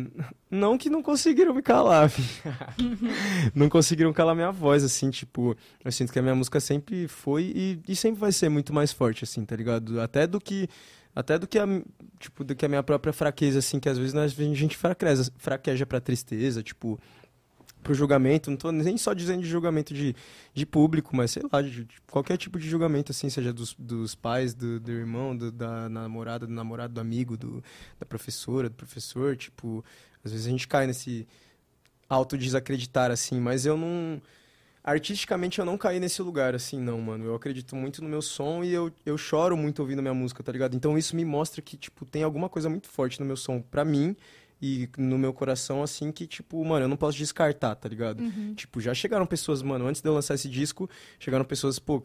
não 0.50 0.78
que 0.78 0.88
não 0.88 1.02
conseguiram 1.02 1.52
me 1.52 1.60
calar, 1.60 2.10
não 3.54 3.68
conseguiram 3.68 4.12
calar 4.12 4.34
minha 4.34 4.50
voz, 4.50 4.82
assim, 4.82 5.10
tipo, 5.10 5.56
eu 5.84 5.92
sinto 5.92 6.12
que 6.12 6.18
a 6.18 6.22
minha 6.22 6.34
música 6.34 6.58
sempre 6.60 7.06
foi 7.08 7.52
e, 7.54 7.80
e 7.88 7.96
sempre 7.96 8.20
vai 8.20 8.32
ser 8.32 8.48
muito 8.48 8.72
mais 8.72 8.92
forte, 8.92 9.24
assim, 9.24 9.44
tá 9.44 9.54
ligado? 9.56 10.00
Até 10.00 10.26
do 10.26 10.40
que, 10.40 10.68
até 11.14 11.38
do 11.38 11.46
que 11.46 11.58
a, 11.58 11.66
tipo, 12.18 12.44
do 12.44 12.54
que 12.54 12.64
a 12.64 12.68
minha 12.68 12.82
própria 12.82 13.12
fraqueza, 13.12 13.58
assim, 13.58 13.80
que 13.80 13.88
às 13.88 13.98
vezes 13.98 14.12
nós- 14.14 14.38
a 14.38 14.54
gente 14.54 14.76
fraqueja, 14.76 15.24
fraqueja 15.36 15.86
pra 15.86 16.00
tristeza, 16.00 16.62
tipo, 16.62 16.98
pro 17.82 17.94
julgamento, 17.94 18.50
não 18.50 18.58
tô 18.58 18.70
nem 18.70 18.98
só 18.98 19.14
dizendo 19.14 19.42
de 19.42 19.48
julgamento 19.48 19.94
de, 19.94 20.14
de 20.52 20.66
público, 20.66 21.16
mas 21.16 21.30
sei 21.30 21.42
lá, 21.50 21.62
de, 21.62 21.84
de 21.84 22.00
qualquer 22.10 22.36
tipo 22.36 22.58
de 22.58 22.68
julgamento, 22.68 23.10
assim, 23.10 23.30
seja 23.30 23.52
dos, 23.52 23.74
dos 23.78 24.14
pais, 24.14 24.52
do, 24.54 24.78
do 24.78 24.92
irmão, 24.92 25.34
do- 25.36 25.50
da 25.50 25.88
namorada, 25.88 26.46
do 26.46 26.52
namorado, 26.52 26.92
do 26.94 27.00
amigo, 27.00 27.36
do, 27.38 27.62
da 27.98 28.04
professora, 28.06 28.68
do 28.68 28.74
professor, 28.74 29.34
tipo, 29.36 29.82
às 30.22 30.30
vezes 30.32 30.46
a 30.46 30.50
gente 30.50 30.68
cai 30.68 30.86
nesse 30.86 31.26
auto-desacreditar, 32.08 33.10
assim, 33.10 33.40
mas 33.40 33.64
eu 33.66 33.76
não... 33.76 34.20
Artisticamente 34.82 35.58
eu 35.58 35.64
não 35.64 35.76
caí 35.76 36.00
nesse 36.00 36.22
lugar, 36.22 36.54
assim, 36.54 36.80
não, 36.80 37.00
mano. 37.00 37.24
Eu 37.24 37.34
acredito 37.34 37.76
muito 37.76 38.02
no 38.02 38.08
meu 38.08 38.22
som 38.22 38.64
e 38.64 38.72
eu, 38.72 38.90
eu 39.04 39.18
choro 39.18 39.56
muito 39.56 39.80
ouvindo 39.80 40.00
minha 40.00 40.14
música, 40.14 40.42
tá 40.42 40.50
ligado? 40.50 40.74
Então 40.74 40.96
isso 40.96 41.14
me 41.14 41.24
mostra 41.24 41.60
que, 41.60 41.76
tipo, 41.76 42.06
tem 42.06 42.22
alguma 42.22 42.48
coisa 42.48 42.68
muito 42.70 42.88
forte 42.88 43.20
no 43.20 43.26
meu 43.26 43.36
som 43.36 43.60
pra 43.60 43.84
mim 43.84 44.16
e 44.60 44.88
no 44.96 45.18
meu 45.18 45.32
coração, 45.32 45.82
assim, 45.82 46.10
que, 46.10 46.26
tipo, 46.26 46.62
mano, 46.64 46.84
eu 46.84 46.88
não 46.88 46.96
posso 46.96 47.16
descartar, 47.18 47.74
tá 47.74 47.88
ligado? 47.88 48.22
Tipo, 48.54 48.80
já 48.80 48.94
chegaram 48.94 49.26
pessoas, 49.26 49.62
mano, 49.62 49.86
antes 49.86 50.00
de 50.00 50.08
eu 50.08 50.14
lançar 50.14 50.34
esse 50.34 50.48
disco, 50.48 50.88
chegaram 51.18 51.44
pessoas, 51.44 51.78
pô. 51.78 52.02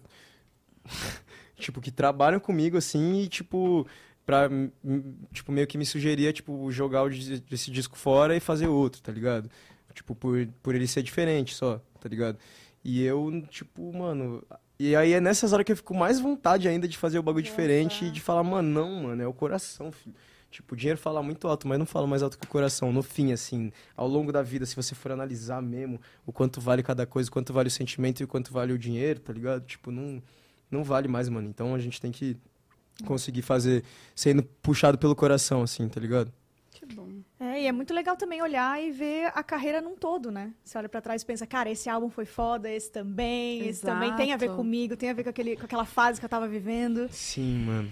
tipo, 1.55 1.79
que 1.79 1.91
trabalham 1.91 2.39
comigo, 2.39 2.77
assim, 2.77 3.21
e, 3.21 3.27
tipo, 3.27 3.87
pra, 4.25 4.49
tipo, 5.33 5.51
meio 5.51 5.67
que 5.67 5.77
me 5.77 5.85
sugeria, 5.85 6.33
tipo, 6.33 6.69
jogar 6.71 7.03
o 7.03 7.09
esse 7.09 7.71
disco 7.71 7.97
fora 7.97 8.35
e 8.35 8.39
fazer 8.41 8.67
outro, 8.67 9.01
tá 9.01 9.11
ligado? 9.11 9.49
Tipo, 9.93 10.13
por, 10.13 10.45
por 10.61 10.75
ele 10.75 10.87
ser 10.87 11.03
diferente 11.03 11.53
só, 11.55 11.81
tá 12.01 12.09
ligado? 12.09 12.37
E 12.85 13.03
eu, 13.03 13.41
tipo, 13.49 13.91
mano. 13.91 14.43
E 14.79 14.95
aí 14.95 15.13
é 15.13 15.19
nessas 15.19 15.51
horas 15.51 15.65
que 15.65 15.71
eu 15.71 15.75
fico 15.75 15.95
mais 15.95 16.19
vontade 16.19 16.67
ainda 16.67 16.87
de 16.87 16.95
fazer 16.95 17.17
o 17.17 17.23
bagulho 17.23 17.43
diferente 17.43 18.05
e 18.05 18.11
de 18.11 18.21
falar, 18.21 18.43
mano, 18.43 18.69
não, 18.69 19.03
mano, 19.03 19.23
é 19.23 19.27
o 19.27 19.33
coração, 19.33 19.91
filho. 19.91 20.15
Tipo, 20.51 20.75
o 20.75 20.77
dinheiro 20.77 20.99
fala 20.99 21.23
muito 21.23 21.47
alto, 21.47 21.67
mas 21.67 21.79
não 21.79 21.85
fala 21.87 22.05
mais 22.05 22.21
alto 22.21 22.37
que 22.37 22.45
o 22.45 22.47
coração. 22.47 22.93
No 22.93 23.01
fim, 23.01 23.33
assim, 23.33 23.71
ao 23.97 24.07
longo 24.07 24.31
da 24.31 24.43
vida, 24.43 24.67
se 24.67 24.75
você 24.75 24.93
for 24.93 25.11
analisar 25.11 25.63
mesmo 25.63 25.99
o 26.27 26.31
quanto 26.31 26.61
vale 26.61 26.83
cada 26.83 27.07
coisa, 27.07 27.27
o 27.27 27.33
quanto 27.33 27.51
vale 27.51 27.69
o 27.69 27.71
sentimento 27.71 28.19
e 28.21 28.23
o 28.23 28.27
quanto 28.27 28.53
vale 28.53 28.71
o 28.71 28.77
dinheiro, 28.77 29.19
tá 29.19 29.33
ligado? 29.33 29.65
Tipo, 29.65 29.89
não, 29.89 30.21
não 30.69 30.83
vale 30.83 31.07
mais, 31.07 31.27
mano. 31.27 31.49
Então 31.49 31.73
a 31.73 31.79
gente 31.79 31.99
tem 31.99 32.11
que 32.11 32.37
conseguir 33.03 33.41
fazer 33.41 33.83
sendo 34.13 34.43
puxado 34.61 34.97
pelo 34.99 35.15
coração, 35.15 35.63
assim, 35.63 35.89
tá 35.89 35.99
ligado? 35.99 36.31
É, 37.45 37.61
e 37.61 37.67
é 37.67 37.71
muito 37.71 37.93
legal 37.93 38.15
também 38.17 38.41
olhar 38.41 38.81
e 38.81 38.91
ver 38.91 39.31
a 39.35 39.43
carreira 39.43 39.79
num 39.81 39.95
todo, 39.95 40.31
né? 40.31 40.51
Você 40.63 40.77
olha 40.77 40.89
pra 40.89 41.01
trás 41.01 41.21
e 41.21 41.25
pensa, 41.25 41.45
cara, 41.45 41.69
esse 41.69 41.89
álbum 41.89 42.09
foi 42.09 42.25
foda, 42.25 42.69
esse 42.71 42.91
também, 42.91 43.67
esse 43.67 43.81
também 43.83 44.15
tem 44.15 44.33
a 44.33 44.37
ver 44.37 44.45
Exato. 44.45 44.57
comigo, 44.57 44.95
tem 44.97 45.09
a 45.09 45.13
ver 45.13 45.23
com, 45.23 45.29
aquele, 45.29 45.55
com 45.55 45.65
aquela 45.65 45.85
fase 45.85 46.19
que 46.19 46.25
eu 46.25 46.29
tava 46.29 46.47
vivendo. 46.47 47.07
Sim, 47.11 47.59
mano. 47.65 47.91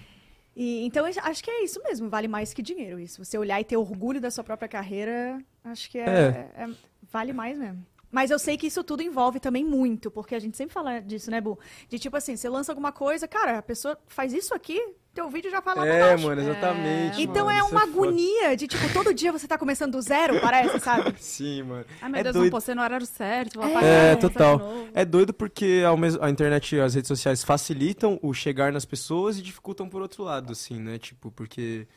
E, 0.56 0.86
então, 0.86 1.08
eu 1.08 1.14
acho 1.24 1.44
que 1.44 1.50
é 1.52 1.64
isso 1.64 1.82
mesmo, 1.84 2.10
vale 2.10 2.28
mais 2.28 2.54
que 2.54 2.62
dinheiro 2.62 3.00
isso. 3.00 3.24
Você 3.24 3.38
olhar 3.38 3.60
e 3.60 3.64
ter 3.64 3.78
orgulho 3.78 4.22
da 4.22 4.30
sua 4.32 4.44
própria 4.44 4.68
carreira, 4.68 5.40
acho 5.64 5.90
que 5.90 5.98
é, 5.98 6.50
É. 6.56 6.64
é- 6.64 6.70
vale 7.12 7.34
mais 7.34 7.58
mesmo. 7.58 7.86
Mas 8.12 8.30
eu 8.30 8.38
sei 8.38 8.56
que 8.58 8.68
isso 8.68 8.84
tudo 8.84 9.02
envolve 9.02 9.40
também 9.40 9.66
muito, 9.66 10.12
porque 10.12 10.36
a 10.36 10.40
gente 10.40 10.56
sempre 10.56 10.72
fala 10.74 11.00
disso, 11.00 11.32
né, 11.32 11.42
Bu? 11.42 11.58
De 11.90 11.98
tipo 11.98 12.16
assim, 12.16 12.36
você 12.36 12.48
lança 12.48 12.72
alguma 12.72 12.92
coisa, 12.92 13.28
cara, 13.28 13.58
a 13.58 13.62
pessoa 13.64 13.98
faz 14.08 14.32
isso 14.34 14.54
aqui, 14.54 14.80
teu 15.14 15.30
vídeo 15.30 15.52
já 15.52 15.62
fala 15.62 15.88
É, 15.88 15.98
embaixo. 16.14 16.24
mano, 16.28 16.42
exatamente. 16.42 17.22
Então 17.22 17.46
mano, 17.46 17.58
é 17.58 17.62
isso 17.62 17.72
uma 17.72 17.80
foda. 17.82 17.92
agonia 17.92 18.58
de, 18.58 18.68
tipo, 18.68 18.92
todo 18.94 19.14
dia 19.14 19.32
você 19.32 19.48
tá 19.48 19.58
começando 19.58 19.92
do 19.94 20.02
zero, 20.02 20.40
parece, 20.42 20.80
sabe? 20.80 21.14
Sim, 21.22 21.64
mano. 21.64 21.86
Ai, 22.02 22.10
meu 22.10 22.20
É 22.20 22.24
Deus, 22.24 22.34
doido. 22.34 22.46
não 22.46 22.52
postei 22.52 22.74
no 22.76 22.82
horário 22.82 23.06
certo, 23.06 23.60
vou 23.60 23.68
É, 23.68 23.72
apagar. 23.72 23.90
É, 23.90 24.16
total. 24.16 24.62
É 24.94 25.06
doido 25.06 25.34
porque 25.34 25.84
ao 25.86 25.96
mesmo, 25.96 26.24
a 26.24 26.30
internet 26.30 26.76
e 26.76 26.80
as 26.82 26.96
redes 26.96 27.08
sociais 27.08 27.44
facilitam 27.44 28.18
o 28.22 28.34
chegar 28.34 28.72
nas 28.72 28.86
pessoas 28.86 29.38
e 29.38 29.42
dificultam 29.42 29.88
por 29.88 30.02
outro 30.02 30.24
lado, 30.24 30.52
assim, 30.52 30.80
né? 30.80 30.98
Tipo, 30.98 31.32
porque, 31.32 31.88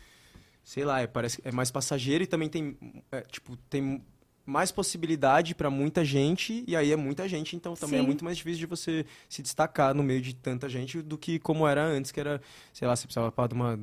sei 0.62 0.84
lá, 0.84 1.00
é, 1.00 1.06
parece, 1.06 1.40
é 1.44 1.50
mais 1.50 1.70
passageiro 1.70 2.22
e 2.24 2.26
também 2.26 2.48
tem, 2.48 2.76
é, 3.10 3.22
tipo, 3.22 3.56
tem 3.70 4.02
mais 4.46 4.70
possibilidade 4.70 5.54
pra 5.54 5.68
muita 5.68 6.04
gente 6.04 6.64
e 6.66 6.76
aí 6.76 6.92
é 6.92 6.96
muita 6.96 7.28
gente, 7.28 7.56
então 7.56 7.74
também 7.74 7.98
Sim. 7.98 8.04
é 8.04 8.06
muito 8.06 8.24
mais 8.24 8.36
difícil 8.36 8.60
de 8.60 8.66
você 8.66 9.04
se 9.28 9.42
destacar 9.42 9.92
no 9.92 10.02
meio 10.02 10.22
de 10.22 10.34
tanta 10.34 10.68
gente 10.68 11.02
do 11.02 11.18
que 11.18 11.38
como 11.40 11.66
era 11.66 11.84
antes, 11.84 12.12
que 12.12 12.20
era, 12.20 12.40
sei 12.72 12.86
lá, 12.86 12.94
você 12.94 13.06
precisava 13.06 13.48
de 13.48 13.54
uma 13.54 13.78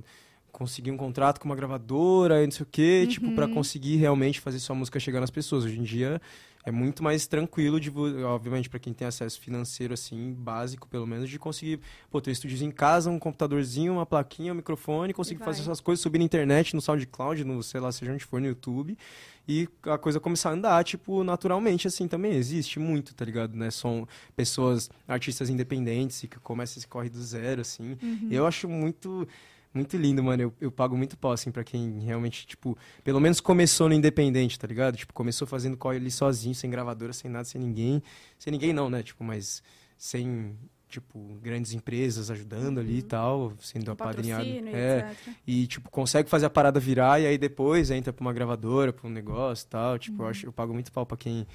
conseguir 0.52 0.92
um 0.92 0.98
contrato 0.98 1.40
com 1.40 1.46
uma 1.46 1.56
gravadora 1.56 2.44
não 2.46 2.52
sei 2.52 2.64
o 2.64 2.68
quê, 2.72 3.08
tipo, 3.10 3.32
pra 3.34 3.48
conseguir 3.48 3.98
realmente 3.98 4.40
fazer 4.40 4.60
sua 4.60 4.76
música 4.76 5.00
chegar 5.00 5.20
nas 5.20 5.32
pessoas. 5.32 5.66
Hoje 5.66 5.80
em 5.80 5.84
dia 5.84 6.22
é 6.66 6.72
muito 6.72 7.04
mais 7.04 7.28
tranquilo 7.28 7.80
de, 7.80 7.92
obviamente, 8.24 8.70
para 8.70 8.80
quem 8.80 8.94
tem 8.94 9.08
acesso 9.08 9.40
financeiro, 9.40 9.94
assim, 9.94 10.34
básico, 10.34 10.88
pelo 10.88 11.06
menos, 11.06 11.30
de 11.30 11.38
conseguir, 11.38 11.80
pô, 12.10 12.22
ter 12.22 12.32
estúdiozinho 12.32 12.70
em 12.70 12.74
casa, 12.74 13.10
um 13.10 13.20
computadorzinho, 13.20 13.94
uma 13.94 14.06
plaquinha, 14.06 14.54
um 14.54 14.56
microfone, 14.56 15.14
conseguir 15.14 15.44
fazer 15.44 15.62
essas 15.62 15.82
coisas, 15.82 16.02
subir 16.02 16.20
na 16.20 16.26
internet, 16.26 16.74
no 16.74 16.82
SoundCloud, 16.82 17.44
no, 17.44 17.62
sei 17.62 17.82
lá, 17.82 17.92
seja 17.92 18.14
onde 18.14 18.24
for, 18.24 18.40
no 18.40 18.48
YouTube, 18.48 18.98
e 19.46 19.68
a 19.84 19.98
coisa 19.98 20.22
começar 20.22 20.52
a 20.52 20.54
andar, 20.54 20.84
tipo, 20.86 21.22
naturalmente, 21.24 21.86
assim, 21.86 22.08
também 22.08 22.34
existe 22.34 22.80
muito, 22.80 23.14
tá 23.14 23.26
ligado, 23.26 23.58
né? 23.58 23.70
São 23.70 24.08
pessoas, 24.36 24.90
artistas 25.06 25.50
independentes, 25.50 26.22
que 26.22 26.40
começam 26.40 26.80
esse 26.80 26.88
corre 26.88 27.10
do 27.10 27.22
zero, 27.22 27.60
assim. 27.60 27.98
Eu 28.32 28.48
acho 28.48 28.70
muito... 28.70 29.28
Muito 29.74 29.98
lindo, 29.98 30.24
mano. 30.24 30.44
Eu, 30.44 30.54
eu 30.62 30.72
pago 30.72 30.96
muito 30.96 31.18
pau, 31.18 31.32
assim, 31.32 31.52
pra 31.52 31.64
quem 31.64 32.00
realmente, 32.02 32.46
tipo, 32.46 32.78
pelo 33.04 33.20
menos 33.20 33.40
começou 33.40 33.90
no 33.90 33.96
independente, 33.96 34.60
tá 34.60 34.68
ligado? 34.68 34.96
Tipo, 34.96 35.14
começou 35.14 35.48
fazendo 35.48 35.76
corre 35.76 35.98
ali 35.98 36.12
sozinho, 36.12 36.54
sem 36.54 36.70
gravadora, 36.70 37.12
sem 37.14 37.30
nada, 37.32 37.46
sem 37.46 37.60
ninguém. 37.60 38.02
Sem 38.38 38.52
ninguém 38.52 38.72
não, 38.72 38.90
né? 38.90 39.02
Tipo, 39.02 39.24
mas 39.24 39.64
sem, 39.98 40.56
tipo, 40.88 41.18
grandes 41.42 41.74
empresas 41.74 42.30
ajudando 42.30 42.80
ali 42.80 43.00
e 43.00 43.02
tal, 43.02 43.54
sendo 43.60 43.86
Com 43.86 43.92
apadrinhado. 43.94 44.44
patrocínio, 44.46 44.76
É, 44.76 45.10
etc. 45.12 45.34
e, 45.48 45.66
tipo, 45.66 45.90
consegue 45.90 46.30
fazer 46.30 46.46
a 46.46 46.50
parada 46.52 46.80
virar 46.80 47.20
e 47.20 47.26
aí 47.26 47.38
depois 47.38 47.90
entra 47.90 48.14
pra 48.14 48.22
uma 48.22 48.34
gravadora, 48.34 48.94
pra 48.94 49.08
um 49.08 49.12
negócio 49.12 49.66
e 49.66 49.70
tal. 49.70 49.98
Tipo, 49.98 50.22
eu, 50.24 50.28
acho, 50.28 50.46
eu 50.46 50.54
pago 50.54 50.72
muito 50.74 50.92
pau 50.92 51.06
pra 51.06 51.18
quem 51.18 51.48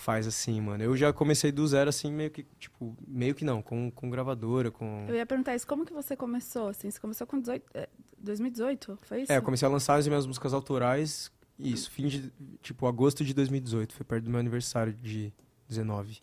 faz 0.00 0.26
assim, 0.26 0.60
mano. 0.60 0.82
Eu 0.82 0.96
já 0.96 1.12
comecei 1.12 1.52
do 1.52 1.66
zero, 1.66 1.90
assim, 1.90 2.10
meio 2.10 2.30
que, 2.30 2.44
tipo, 2.58 2.96
meio 3.06 3.34
que 3.34 3.44
não, 3.44 3.60
com, 3.60 3.90
com 3.90 4.10
gravadora, 4.10 4.70
com... 4.70 5.06
Eu 5.08 5.14
ia 5.14 5.26
perguntar 5.26 5.54
isso, 5.54 5.66
como 5.66 5.84
que 5.84 5.92
você 5.92 6.16
começou, 6.16 6.68
assim? 6.68 6.90
Você 6.90 6.98
começou 6.98 7.26
com 7.26 7.38
18, 7.38 7.64
é, 7.74 7.88
2018, 8.18 8.98
foi 9.02 9.22
isso? 9.22 9.32
É, 9.32 9.36
eu 9.36 9.42
comecei 9.42 9.68
a 9.68 9.70
lançar 9.70 9.96
as 9.96 10.08
minhas 10.08 10.26
músicas 10.26 10.54
autorais, 10.54 11.30
isso, 11.58 11.90
fim 11.90 12.08
de, 12.08 12.32
tipo, 12.62 12.86
agosto 12.86 13.22
de 13.22 13.34
2018, 13.34 13.94
foi 13.94 14.04
perto 14.04 14.24
do 14.24 14.30
meu 14.30 14.40
aniversário 14.40 14.92
de 14.94 15.32
19. 15.68 16.22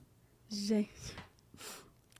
Gente, 0.49 1.15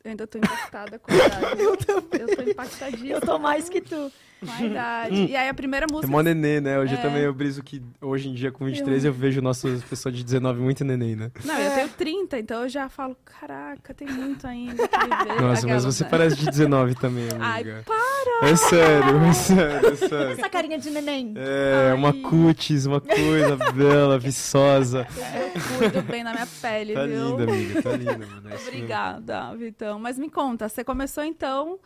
eu 0.04 0.12
ainda 0.12 0.28
tô 0.28 0.38
impactada 0.38 1.00
com 1.00 1.12
a 1.12 1.16
idade. 1.16 1.60
eu 1.62 1.76
também. 1.78 2.22
Eu 2.22 2.36
tô 2.36 2.42
impactadíssima 2.44 3.14
Eu 3.14 3.22
tô 3.22 3.40
mais 3.40 3.68
que 3.68 3.82
tu. 3.82 4.12
Com 4.40 4.52
a 4.52 4.62
idade. 4.66 5.26
E 5.26 5.36
aí 5.36 5.50
a 5.50 5.54
primeira 5.54 5.86
É 5.90 5.92
música... 5.92 6.12
mó 6.12 6.22
nenê, 6.22 6.60
né? 6.62 6.78
Hoje 6.80 6.94
eu 6.94 7.00
É. 7.00 7.02
também 7.02 7.22
eu 7.24 7.34
briso 7.34 7.62
que 7.64 7.82
hoje 8.02 8.30
em 8.30 8.34
dia, 8.34 8.52
com 8.52 8.66
23, 8.66 9.06
eu, 9.06 9.14
vejo 9.14 9.42
nossas 9.42 9.84
pessoas 9.84 10.16
de 10.16 10.24
19 10.24 10.60
muito 10.62 10.84
neném, 10.86 11.16
né? 11.16 11.32
Não, 11.44 11.58
eu 11.58 11.72
tenho 11.74 11.90
30, 11.90 12.40
então 12.40 12.64
eu 12.64 12.70
já 12.70 12.88
falo, 12.90 13.16
caraca, 13.26 13.94
tem 13.94 14.08
muito 14.08 14.46
ainda 14.46 14.88
que 14.88 14.98
viver. 15.00 15.42
Nossa, 15.42 15.68
mas 15.68 15.84
você 15.86 16.04
né? 16.04 16.10
parece 16.10 16.36
de 16.36 16.46
19 16.46 16.96
também, 16.96 17.28
Ai, 17.40 17.62
amiga. 17.62 17.84
para! 17.86 18.48
É 18.50 18.56
sério, 18.56 19.18
é 19.18 19.34
sério, 19.34 19.90
é 19.90 19.96
sério. 19.96 20.32
Essa 20.34 20.50
carinha 20.50 20.78
de 20.78 20.90
neném. 20.90 21.34
É, 21.38 21.94
uma 21.94 22.10
Ai. 22.10 22.22
cutis, 22.22 22.86
uma 22.86 23.02
coisa 23.02 23.56
bela, 23.74 24.20
viçosa. 24.20 25.08
Eu 25.18 25.78
cuido 25.78 26.02
bem 26.04 26.24
da 26.24 26.34
minha 26.34 26.48
pele, 26.62 26.94
Tá 26.94 27.06
viu? 27.06 27.30
linda, 27.38 27.44
amiga, 27.52 27.82
tá 27.82 27.92
linda, 27.92 28.18
mano. 28.18 28.50
é. 28.52 28.56
Obrigada, 28.56 29.56
Vitão. 29.56 30.00
Mas 30.00 30.20
me 30.20 30.30
conta, 30.30 30.70
você 30.70 30.84
começou 30.84 31.24
então 31.24 31.80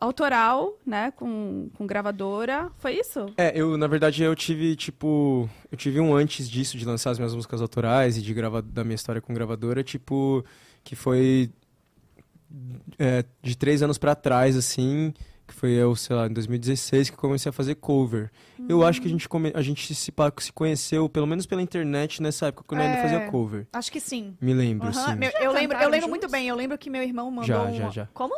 autoral, 0.00 0.74
né, 0.86 1.10
com, 1.12 1.68
com 1.76 1.86
gravadora, 1.86 2.70
foi 2.78 2.94
isso? 2.98 3.26
É, 3.36 3.52
eu, 3.54 3.76
na 3.76 3.86
verdade, 3.86 4.22
eu 4.22 4.34
tive, 4.34 4.74
tipo, 4.76 5.48
eu 5.70 5.76
tive 5.78 6.00
um 6.00 6.14
antes 6.14 6.48
disso, 6.48 6.76
de 6.76 6.84
lançar 6.84 7.10
as 7.10 7.18
minhas 7.18 7.34
músicas 7.34 7.60
autorais 7.62 8.16
e 8.16 8.22
de 8.22 8.32
gravar 8.34 8.62
da 8.62 8.82
minha 8.84 8.94
história 8.94 9.20
com 9.20 9.32
gravadora, 9.34 9.82
tipo, 9.84 10.44
que 10.82 10.96
foi 10.96 11.50
é, 12.98 13.24
de 13.42 13.56
três 13.56 13.82
anos 13.82 13.98
pra 13.98 14.14
trás, 14.14 14.56
assim, 14.56 15.12
que 15.46 15.54
foi 15.54 15.70
eu, 15.72 15.94
sei 15.96 16.14
lá, 16.16 16.26
em 16.26 16.32
2016 16.32 17.10
que 17.10 17.16
eu 17.16 17.20
comecei 17.20 17.50
a 17.50 17.52
fazer 17.52 17.74
cover. 17.76 18.30
Eu 18.68 18.84
acho 18.84 19.00
que 19.00 19.08
a 19.08 19.10
gente, 19.10 19.28
come, 19.28 19.50
a 19.54 19.62
gente 19.62 19.94
se, 19.94 20.12
se 20.38 20.52
conheceu, 20.52 21.08
pelo 21.08 21.26
menos 21.26 21.44
pela 21.46 21.60
internet, 21.62 22.22
nessa 22.22 22.46
época, 22.48 22.64
quando 22.68 22.80
eu 22.80 22.86
ainda 22.86 22.98
É. 22.98 23.02
fazia 23.02 23.20
cover. 23.22 23.66
Acho 23.72 23.90
que 23.90 23.98
sim. 24.00 24.36
Me 24.40 24.52
lembro, 24.54 24.88
Aham, 24.88 25.12
sim. 25.12 25.14
meu- 25.16 25.32
eu 25.40 25.52
lembro, 25.52 25.76
eu 25.78 25.88
lembro 25.88 26.08
muito 26.08 26.28
bem. 26.28 26.46
Eu 26.48 26.54
lembro 26.54 26.78
que 26.78 26.88
meu 26.90 27.02
irmão 27.02 27.30
mandou 27.30 27.46
Já, 27.46 27.62
um... 27.64 27.74
já, 27.74 27.88
já. 27.90 28.06
Como? 28.14 28.34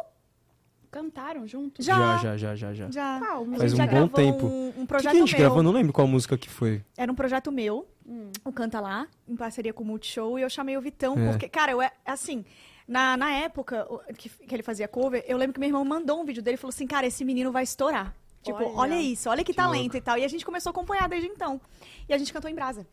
Cantaram 0.93 1.47
juntos? 1.47 1.85
Já. 1.85 2.19
já, 2.19 2.37
já, 2.37 2.55
já, 2.55 2.73
já. 2.75 2.91
Já. 2.91 3.19
Qual? 3.19 3.43
A 3.43 3.47
Faz 3.57 3.63
gente 3.63 3.73
um 3.73 3.77
já 3.77 3.85
bom 3.87 3.91
gravou 3.91 4.09
tempo. 4.11 4.47
Um, 4.47 4.67
um 4.67 4.69
O 4.69 4.73
que, 4.83 4.87
projeto 4.87 5.11
que 5.13 5.17
a 5.17 5.21
gente 5.21 5.31
meu. 5.33 5.41
gravou? 5.41 5.59
Eu 5.59 5.63
não 5.65 5.73
lembro 5.73 5.93
qual 5.93 6.07
música 6.07 6.37
que 6.39 6.49
foi. 6.51 6.85
Era 6.97 7.11
um 7.11 7.15
projeto 7.15 7.51
meu, 7.51 7.89
Hum. 8.07 8.31
o 8.45 8.53
Canta 8.53 8.79
Lá, 8.79 9.07
em 9.27 9.35
parceria 9.35 9.73
com 9.73 9.83
o 9.83 9.87
Multishow, 9.87 10.39
e 10.39 10.43
eu 10.43 10.51
chamei 10.51 10.77
o 10.77 10.81
Vitão, 10.81 11.19
É. 11.19 11.31
porque, 11.31 11.49
cara, 11.49 11.73
eu 11.73 11.81
é 11.81 11.91
assim, 12.05 12.45
na, 12.87 13.17
na 13.17 13.33
época 13.33 13.87
que, 14.19 14.29
que 14.29 14.55
ele 14.55 14.63
fazia 14.63 14.87
cover, 14.87 15.25
eu 15.27 15.39
lembro 15.39 15.55
que 15.55 15.61
meu 15.61 15.69
irmão 15.69 15.85
mandou 15.85 16.21
um 16.21 16.25
vídeo 16.25 16.43
dele 16.43 16.55
e 16.57 16.59
falou 16.59 16.71
assim, 16.75 16.87
cara, 16.87 17.07
esse 17.07 17.25
menino 17.25 17.51
vai 17.51 17.63
estourar. 17.65 18.15
Tipo, 18.43 18.59
Olha. 18.65 18.77
olha, 18.95 19.01
isso, 19.01 19.31
olha 19.31 19.43
que, 19.45 19.53
Que 19.53 19.57
talento 19.57 19.83
louco. 19.83 19.97
e 19.97 20.01
tal. 20.01 20.19
E 20.19 20.25
a 20.25 20.29
gente 20.29 20.45
começou 20.45 20.71
a 20.71 20.73
acompanhar 20.73 21.09
desde 21.09 21.29
então. 21.29 21.61
E 22.09 22.13
a 22.13 22.19
gente 22.19 22.33
cantou 22.33 22.51
em 22.51 22.55
brasa. 22.57 22.85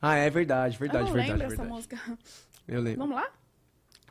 Ah, 0.00 0.14
é 0.16 0.28
verdade, 0.30 0.76
Eu 0.76 0.80
verdade, 0.80 1.04
não 1.06 1.12
verdade, 1.14 1.32
lembro 1.38 1.48
verdade. 1.48 1.62
essa 1.68 1.74
música. 1.74 2.18
Eu 2.68 2.80
lembro. 2.82 3.00
Vamos 3.00 3.16
lá? 3.16 3.26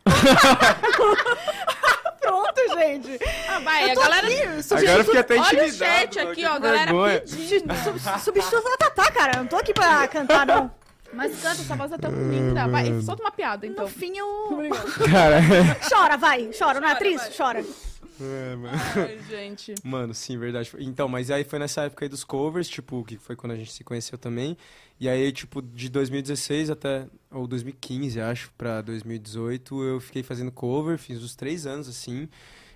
Pronto, 2.28 2.80
gente! 2.80 3.20
Ah, 3.48 3.60
vai, 3.60 3.86
Eu 3.86 3.92
a 3.92 4.04
galera... 4.04 4.28
aqui, 4.28 4.42
Agora 4.44 4.92
eu 5.00 5.04
fiquei 5.06 5.20
até 5.20 5.40
Olha 5.40 5.66
o 5.66 5.72
chat 5.72 6.20
aqui, 6.20 6.46
ó, 6.46 6.54
a 6.54 6.60
galera 6.60 6.86
vergonha. 6.86 7.20
pedindo. 7.22 7.74
sub- 7.76 8.20
substituto 8.20 8.64
da 8.64 8.78
Tatá, 8.78 9.12
cara. 9.12 9.32
Eu 9.36 9.40
não 9.40 9.48
tô 9.48 9.56
aqui 9.56 9.74
pra 9.74 10.08
cantar, 10.08 10.46
não. 10.46 10.72
Mas 11.14 11.42
canta, 11.42 11.62
essa 11.62 11.76
voz 11.76 11.92
é 11.92 11.98
tão 11.98 12.12
linda. 12.12 12.68
Vai, 12.68 13.02
solta 13.02 13.24
uma 13.24 13.32
piada, 13.32 13.66
então. 13.66 13.86
No 13.86 13.90
fim, 13.90 14.18
eu... 14.18 14.28
Cara, 15.10 15.40
Chora, 15.90 16.18
vai. 16.18 16.50
Chora, 16.58 16.80
não 16.82 16.88
é 16.90 16.92
Chora, 16.92 16.94
atriz? 16.94 17.22
vai. 17.22 17.32
Chora. 17.32 17.60
é, 18.20 18.56
mano. 18.56 18.78
Ai, 18.98 19.20
gente. 19.30 19.76
Mano, 19.84 20.14
sim, 20.14 20.38
verdade. 20.38 20.72
Então, 20.80 21.08
mas 21.08 21.32
aí 21.32 21.46
foi 21.46 21.60
nessa 21.60 21.84
época 21.84 22.04
aí 22.04 22.10
dos 22.10 22.26
covers, 22.26 22.68
tipo, 22.68 23.04
que 23.06 23.18
foi 23.18 23.36
quando 23.38 23.54
a 23.54 23.56
gente 23.56 23.72
se 23.72 23.84
conheceu 23.86 24.18
também. 24.18 24.58
E 25.00 25.08
aí, 25.08 25.32
tipo, 25.32 25.62
de 25.62 25.90
2016 25.90 26.72
até, 26.72 27.08
ou 27.32 27.46
2015, 27.46 28.20
acho, 28.20 28.52
pra 28.58 28.82
2018, 28.82 29.84
eu 29.84 30.00
fiquei 30.00 30.24
fazendo 30.24 30.52
cover, 30.52 30.98
fiz 30.98 31.22
os 31.22 31.36
três 31.36 31.68
anos, 31.68 31.88
assim. 31.88 32.28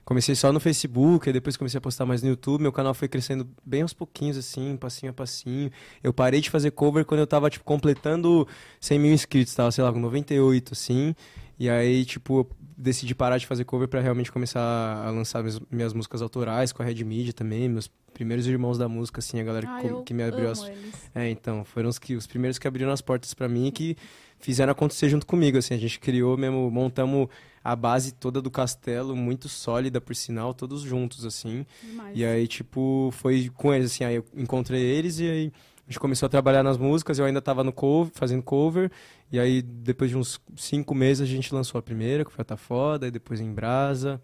Comecei 0.03 0.35
só 0.35 0.51
no 0.51 0.59
Facebook, 0.59 1.29
aí 1.29 1.33
depois 1.33 1.57
comecei 1.57 1.77
a 1.77 1.81
postar 1.81 2.05
mais 2.05 2.21
no 2.21 2.29
YouTube. 2.29 2.61
Meu 2.61 2.71
canal 2.71 2.93
foi 2.93 3.07
crescendo 3.07 3.47
bem 3.65 3.81
aos 3.81 3.93
pouquinhos, 3.93 4.37
assim, 4.37 4.75
passinho 4.77 5.11
a 5.11 5.13
passinho. 5.13 5.71
Eu 6.03 6.13
parei 6.13 6.41
de 6.41 6.49
fazer 6.49 6.71
cover 6.71 7.05
quando 7.05 7.21
eu 7.21 7.27
tava, 7.27 7.49
tipo, 7.49 7.63
completando 7.65 8.47
100 8.79 8.99
mil 8.99 9.13
inscritos, 9.13 9.53
tava, 9.53 9.71
sei 9.71 9.83
lá, 9.83 9.91
com 9.91 9.99
98, 9.99 10.73
assim. 10.73 11.15
E 11.57 11.69
aí, 11.69 12.03
tipo, 12.05 12.47
decidi 12.81 13.13
parar 13.13 13.37
de 13.37 13.45
fazer 13.45 13.63
cover 13.63 13.87
para 13.87 14.01
realmente 14.01 14.31
começar 14.31 14.59
a 14.59 15.09
lançar 15.11 15.43
minhas, 15.43 15.59
minhas, 15.69 15.93
músicas 15.93 16.21
autorais 16.21 16.71
com 16.71 16.81
a 16.81 16.85
Red 16.85 17.03
Media 17.03 17.31
também, 17.31 17.69
meus 17.69 17.87
primeiros 18.13 18.47
irmãos 18.47 18.77
da 18.77 18.89
música, 18.89 19.19
assim, 19.19 19.39
a 19.39 19.43
galera 19.43 19.67
ah, 19.69 19.81
que, 19.81 20.03
que, 20.05 20.13
me 20.13 20.23
abriu 20.23 20.49
as. 20.49 20.63
Eles. 20.63 21.11
É, 21.13 21.29
então, 21.29 21.63
foram 21.63 21.89
os, 21.89 21.99
que, 21.99 22.15
os 22.15 22.25
primeiros 22.25 22.57
que 22.57 22.67
abriram 22.67 22.91
as 22.91 23.01
portas 23.01 23.33
para 23.33 23.47
mim 23.47 23.67
e 23.67 23.71
que 23.71 23.95
fizeram 24.39 24.71
acontecer 24.71 25.09
junto 25.09 25.25
comigo, 25.25 25.57
assim, 25.57 25.75
a 25.75 25.77
gente 25.77 25.99
criou 25.99 26.35
mesmo, 26.35 26.69
montamos 26.71 27.27
a 27.63 27.75
base 27.75 28.11
toda 28.13 28.41
do 28.41 28.49
castelo, 28.49 29.15
muito 29.15 29.47
sólida, 29.47 30.01
por 30.01 30.15
sinal, 30.15 30.53
todos 30.53 30.81
juntos, 30.81 31.23
assim. 31.23 31.65
Demais. 31.83 32.17
E 32.17 32.25
aí, 32.25 32.47
tipo, 32.47 33.09
foi 33.13 33.51
com 33.55 33.73
eles, 33.73 33.91
assim, 33.91 34.03
aí 34.03 34.15
eu 34.15 34.25
encontrei 34.35 34.81
eles 34.81 35.19
e 35.19 35.29
aí 35.29 35.53
a 35.87 35.91
gente 35.91 35.99
começou 35.99 36.25
a 36.25 36.29
trabalhar 36.29 36.63
nas 36.63 36.77
músicas, 36.77 37.19
eu 37.19 37.25
ainda 37.25 37.39
estava 37.39 37.63
no 37.63 37.71
cover, 37.71 38.11
fazendo 38.15 38.41
cover, 38.41 38.91
e 39.31 39.39
aí 39.39 39.61
depois 39.61 40.09
de 40.09 40.17
uns 40.17 40.39
cinco 40.57 40.93
meses 40.93 41.21
a 41.21 41.25
gente 41.25 41.53
lançou 41.53 41.79
a 41.79 41.81
primeira, 41.81 42.25
que 42.25 42.31
foi 42.31 42.41
a 42.41 42.45
Tá 42.45 42.57
Foda, 42.57 43.07
e 43.07 43.11
depois 43.11 43.39
em 43.39 43.51
Brasa, 43.51 44.21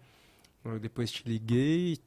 depois 0.80 1.10
Te 1.10 1.22
Liguei, 1.26 1.98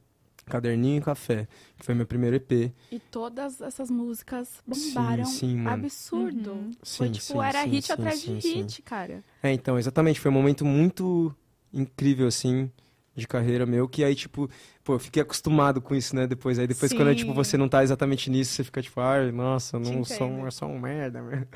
Caderninho 0.46 0.98
e 0.98 1.00
Café, 1.02 1.48
que 1.78 1.84
foi 1.84 1.94
meu 1.94 2.06
primeiro 2.06 2.36
EP. 2.36 2.72
E 2.90 2.98
todas 3.10 3.60
essas 3.60 3.90
músicas 3.90 4.62
bombaram 4.66 5.24
sim, 5.24 5.58
sim, 5.58 5.66
absurdo. 5.66 6.52
Uhum. 6.52 6.70
Foi 6.82 7.06
sim, 7.06 7.12
tipo, 7.12 7.24
sim, 7.24 7.38
era 7.38 7.62
sim, 7.62 7.70
hit 7.70 7.86
sim, 7.86 7.92
atrás 7.92 8.18
sim, 8.20 8.36
de 8.36 8.42
sim. 8.42 8.54
hit, 8.54 8.82
cara. 8.82 9.24
É, 9.42 9.52
então, 9.52 9.78
exatamente, 9.78 10.20
foi 10.20 10.30
um 10.30 10.34
momento 10.34 10.64
muito 10.64 11.34
incrível, 11.72 12.26
assim, 12.26 12.70
de 13.14 13.26
carreira 13.26 13.66
meu, 13.66 13.88
que 13.88 14.04
aí, 14.04 14.14
tipo, 14.14 14.50
pô, 14.84 14.94
eu 14.94 14.98
fiquei 14.98 15.22
acostumado 15.22 15.80
com 15.80 15.94
isso, 15.94 16.14
né, 16.16 16.26
depois. 16.26 16.58
Aí 16.58 16.66
depois, 16.66 16.92
quando 16.92 17.14
tipo, 17.14 17.32
você 17.32 17.56
não 17.56 17.68
tá 17.68 17.82
exatamente 17.82 18.30
nisso, 18.30 18.52
você 18.52 18.64
fica 18.64 18.82
tipo, 18.82 19.00
ai, 19.00 19.30
nossa, 19.30 19.78
não 19.78 20.04
sou, 20.04 20.26
um, 20.26 20.44
eu 20.44 20.50
sou 20.50 20.68
um 20.68 20.78
merda, 20.78 21.22
mesmo. 21.22 21.46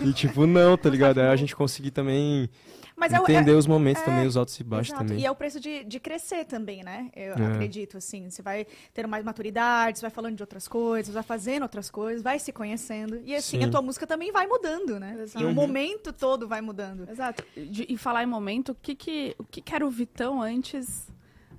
e 0.00 0.12
tipo, 0.12 0.46
não, 0.46 0.76
tá 0.76 0.88
ligado? 0.90 1.18
Aí 1.18 1.28
a 1.28 1.36
gente 1.36 1.54
conseguir 1.54 1.90
também 1.92 2.50
Mas 2.96 3.12
entender 3.12 3.52
é, 3.52 3.54
os 3.54 3.66
momentos 3.66 4.02
é, 4.02 4.04
também, 4.04 4.26
os 4.26 4.36
altos 4.36 4.58
e 4.58 4.64
baixos 4.64 4.88
exato. 4.90 5.04
também. 5.06 5.22
E 5.22 5.26
é 5.26 5.30
o 5.30 5.34
preço 5.34 5.60
de, 5.60 5.84
de 5.84 6.00
crescer 6.00 6.44
também, 6.44 6.82
né? 6.82 7.10
Eu 7.14 7.34
É. 7.34 7.46
acredito, 7.52 7.96
assim. 7.98 8.28
Você 8.28 8.42
vai 8.42 8.66
tendo 8.92 9.08
mais 9.08 9.24
maturidade, 9.24 9.98
você 9.98 10.02
vai 10.02 10.10
falando 10.10 10.36
de 10.36 10.42
outras 10.42 10.66
coisas, 10.68 11.12
vai 11.14 11.22
fazendo 11.22 11.62
outras 11.62 11.90
coisas, 11.90 12.22
vai 12.22 12.38
se 12.38 12.52
conhecendo. 12.52 13.20
E 13.24 13.34
assim, 13.34 13.58
Sim. 13.58 13.64
a 13.64 13.70
tua 13.70 13.82
música 13.82 14.06
também 14.06 14.30
vai 14.32 14.46
mudando, 14.46 14.98
né? 14.98 15.16
Exato. 15.22 15.44
E 15.44 15.46
o 15.48 15.54
momento 15.54 16.12
todo 16.12 16.46
vai 16.48 16.60
mudando. 16.60 17.08
Exato. 17.10 17.44
De- 17.56 17.86
e 17.88 17.96
falar 17.96 18.22
em 18.24 18.26
momento, 18.26 18.70
o 18.72 18.74
que 18.74 18.94
que, 18.94 19.34
o 19.38 19.44
que 19.44 19.60
que 19.60 19.74
era 19.74 19.86
o 19.86 19.90
Vitão 19.90 20.40
antes, 20.42 21.06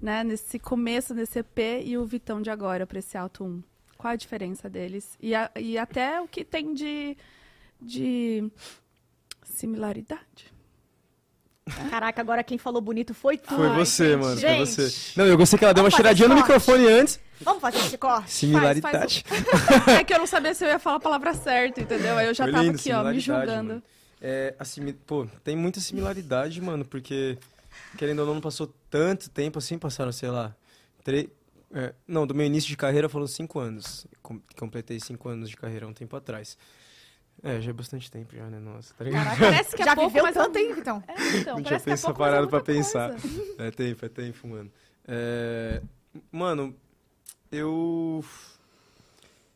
né, 0.04 0.22
nesse 0.24 0.60
começo 0.60 1.14
desse 1.14 1.40
EP 1.40 1.58
e 1.86 1.98
o 1.98 2.06
Vitão 2.06 2.42
de 2.42 2.50
agora 2.50 2.86
para 2.86 3.00
esse 3.00 3.18
alto 3.18 3.46
1? 3.46 3.64
Qual 3.98 4.12
a 4.12 4.16
diferença 4.18 4.70
deles? 4.70 5.18
E, 5.22 5.34
a- 5.34 5.50
e 5.58 5.78
até 5.78 6.20
o 6.20 6.28
que 6.28 6.44
tem 6.44 6.74
de, 6.74 7.16
de 7.82 8.52
similaridade. 9.46 10.52
Caraca, 11.90 12.20
agora 12.22 12.44
quem 12.44 12.58
falou 12.58 12.82
bonito 12.82 13.14
foi 13.14 13.38
tu. 13.38 13.56
Foi 13.56 13.70
você, 13.70 14.10
gente. 14.12 14.20
mano, 14.22 14.38
Gente. 14.40 14.56
foi 14.58 14.66
você. 14.90 15.14
Não, 15.20 15.26
eu 15.26 15.38
gostei 15.38 15.58
que 15.58 15.64
ela 15.64 15.74
deu 15.74 15.82
uma 15.84 15.90
Vamos 15.90 15.96
fazer 16.06 16.16
cheiradinha 16.18 16.28
no 16.28 16.36
microfone 16.36 16.86
antes. 16.88 17.20
Vamos 17.40 17.62
fazer 17.62 17.78
esse 17.78 17.98
corte? 17.98 18.32
Similaridade. 18.32 19.24
É 20.00 20.04
que 20.04 20.14
eu 20.14 20.20
não 20.20 20.28
sabia 20.28 20.54
se 20.54 20.66
eu 20.66 20.70
ia 20.70 20.80
falar 20.80 20.98
a 20.98 21.00
palavra 21.00 21.34
certa, 21.34 21.80
entendeu? 21.82 22.18
Aí 22.18 22.28
eu 22.28 22.34
já 22.34 22.44
Foi 22.44 22.52
tava 22.52 22.64
lindo, 22.66 22.78
aqui, 22.78 22.92
ó, 22.92 23.04
me 23.06 23.20
julgando. 23.20 23.68
mano. 23.70 23.84
É, 24.22 24.54
assim, 24.60 24.92
pô, 25.06 25.26
tem 25.44 25.56
muita 25.56 25.80
similaridade, 25.80 26.62
mano, 26.62 26.84
porque, 26.86 27.38
querendo 27.98 28.20
ou 28.20 28.26
não, 28.28 28.34
não 28.36 28.42
passou 28.42 28.74
tanto 28.90 29.30
tempo 29.30 29.60
assim, 29.60 29.78
passaram, 29.78 30.12
sei 30.12 30.30
lá, 30.30 30.56
três... 31.04 31.28
é, 31.74 31.94
não, 32.08 32.26
do 32.28 32.34
meu 32.36 32.46
início 32.46 32.70
de 32.70 32.78
carreira 32.78 33.08
foram 33.10 33.28
cinco 33.28 33.60
anos. 33.60 34.06
Com- 34.22 34.42
completei 34.58 35.00
cinco 35.00 35.30
anos 35.30 35.50
de 35.50 35.56
carreira 35.58 35.86
há 35.86 35.90
um 35.90 35.94
tempo 35.94 36.16
atrás. 36.16 36.58
É, 37.42 37.60
já 37.60 37.72
é 37.72 37.74
bastante 37.74 38.10
tempo 38.12 38.36
já, 38.36 38.48
né, 38.50 38.60
nossa, 38.60 38.94
tá 38.94 39.04
ligado? 39.04 39.24
Caraca, 39.26 39.42
parece 39.44 39.76
que 39.76 39.82
é 39.82 39.86
Já 39.86 39.96
pouco, 39.96 40.10
viveu 40.10 40.24
mas 40.24 40.34
tanto, 40.36 40.58
é- 40.58 40.74
Vitão? 40.74 41.04
É, 41.08 41.14
então, 41.14 41.56
Não 41.56 41.64
tinha 41.64 41.80
parece 41.80 41.86
que 41.86 41.92
é 41.92 41.98
pouco, 41.98 42.22
é 42.24 42.26
parado 42.26 42.48
pra 42.48 42.62
pensar. 42.62 43.10
coisa. 43.20 43.56
É 43.58 43.72
tempo, 43.72 44.06
é 44.06 44.10
tempo, 44.10 44.48
mano. 44.48 44.72
É, 45.08 45.82
Mano, 46.32 46.76
eu. 47.52 48.24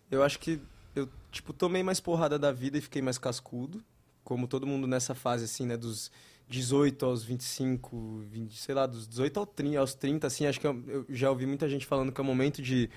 Eu 0.10 0.24
acho 0.24 0.40
que 0.40 0.60
eu, 0.96 1.08
tipo, 1.32 1.54
tomei 1.54 1.84
mais 1.84 2.00
porrada 2.00 2.40
da 2.40 2.52
vida 2.52 2.78
e 2.78 2.82
fiquei 2.82 3.02
mais 3.02 3.18
cascudo. 3.18 3.84
Como 4.24 4.48
todo 4.48 4.66
mundo 4.68 4.88
nessa 4.88 5.14
fase, 5.16 5.46
assim, 5.46 5.66
né? 5.66 5.78
Dos 5.78 6.12
18 6.50 7.06
aos 7.06 7.24
25, 7.24 8.24
20, 8.30 8.58
sei 8.58 8.74
lá, 8.74 8.86
dos 8.86 9.08
18 9.08 9.40
ao 9.40 9.46
30, 9.46 9.80
aos 9.80 9.94
30, 9.94 10.28
assim. 10.28 10.46
Acho 10.46 10.60
que 10.60 10.68
eu, 10.68 10.84
eu 10.88 11.06
já 11.10 11.30
ouvi 11.30 11.46
muita 11.46 11.68
gente 11.68 11.86
falando 11.86 12.12
que 12.12 12.22
é 12.22 12.24
o 12.24 12.26
momento 12.26 12.62
de, 12.62 12.90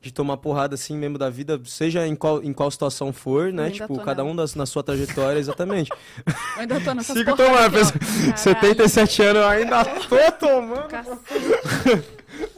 de 0.00 0.12
tomar 0.12 0.36
porrada, 0.38 0.74
assim, 0.74 0.96
mesmo 0.96 1.16
da 1.16 1.30
vida, 1.30 1.60
seja 1.64 2.06
em 2.06 2.16
qual, 2.16 2.42
em 2.42 2.52
qual 2.52 2.68
situação 2.68 3.12
for, 3.12 3.52
né? 3.52 3.70
Tipo, 3.70 3.96
cada 4.00 4.22
nela. 4.22 4.32
um 4.32 4.36
das, 4.36 4.56
na 4.56 4.66
sua 4.66 4.82
trajetória, 4.82 5.38
exatamente. 5.38 5.90
Eu 6.26 6.60
ainda 6.62 6.80
tô 6.80 6.94
nessas 6.94 7.16
Sigo 7.16 7.36
tomando, 7.36 7.56
aqui, 7.58 7.76
ó. 7.76 7.92
pessoal. 7.92 7.98
Caralho. 8.00 8.38
77 8.38 9.22
anos, 9.22 9.42
eu 9.42 9.48
ainda 9.48 9.84
tô 9.84 10.32
tomando. 10.32 11.20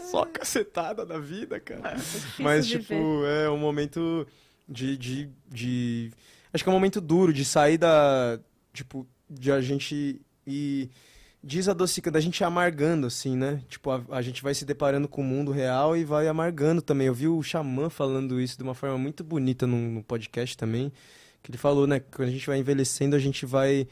Só 0.10 0.24
cacetada 0.24 1.04
da 1.04 1.18
vida, 1.18 1.60
cara. 1.60 1.98
é 1.98 2.42
Mas, 2.42 2.66
tipo, 2.66 2.94
é 3.26 3.50
um 3.50 3.58
momento 3.58 4.26
de, 4.66 4.96
de, 4.96 5.30
de. 5.46 6.10
Acho 6.50 6.64
que 6.64 6.70
é 6.70 6.72
um 6.72 6.74
momento 6.74 7.02
duro 7.02 7.34
de 7.34 7.44
sair 7.44 7.76
da. 7.76 8.40
Tipo, 8.72 9.06
de 9.28 9.52
a 9.52 9.60
gente 9.60 10.22
ir 10.48 10.90
desadocicando, 11.42 12.14
da 12.14 12.20
gente 12.20 12.42
amargando, 12.42 13.06
assim, 13.06 13.36
né? 13.36 13.62
Tipo, 13.68 13.90
a, 13.90 14.02
a 14.10 14.22
gente 14.22 14.42
vai 14.42 14.54
se 14.54 14.64
deparando 14.64 15.08
com 15.08 15.20
o 15.20 15.24
mundo 15.24 15.52
real 15.52 15.96
e 15.96 16.04
vai 16.04 16.26
amargando 16.26 16.82
também. 16.82 17.06
Eu 17.06 17.14
vi 17.14 17.28
o 17.28 17.42
Xamã 17.42 17.88
falando 17.88 18.40
isso 18.40 18.56
de 18.56 18.62
uma 18.62 18.74
forma 18.74 18.98
muito 18.98 19.22
bonita 19.22 19.66
no, 19.66 19.76
no 19.76 20.02
podcast 20.02 20.56
também. 20.56 20.92
Que 21.42 21.50
ele 21.50 21.58
falou, 21.58 21.86
né? 21.86 22.00
Que 22.00 22.06
quando 22.10 22.28
a 22.28 22.32
gente 22.32 22.46
vai 22.46 22.58
envelhecendo, 22.58 23.14
a 23.14 23.18
gente 23.18 23.46
vai 23.46 23.86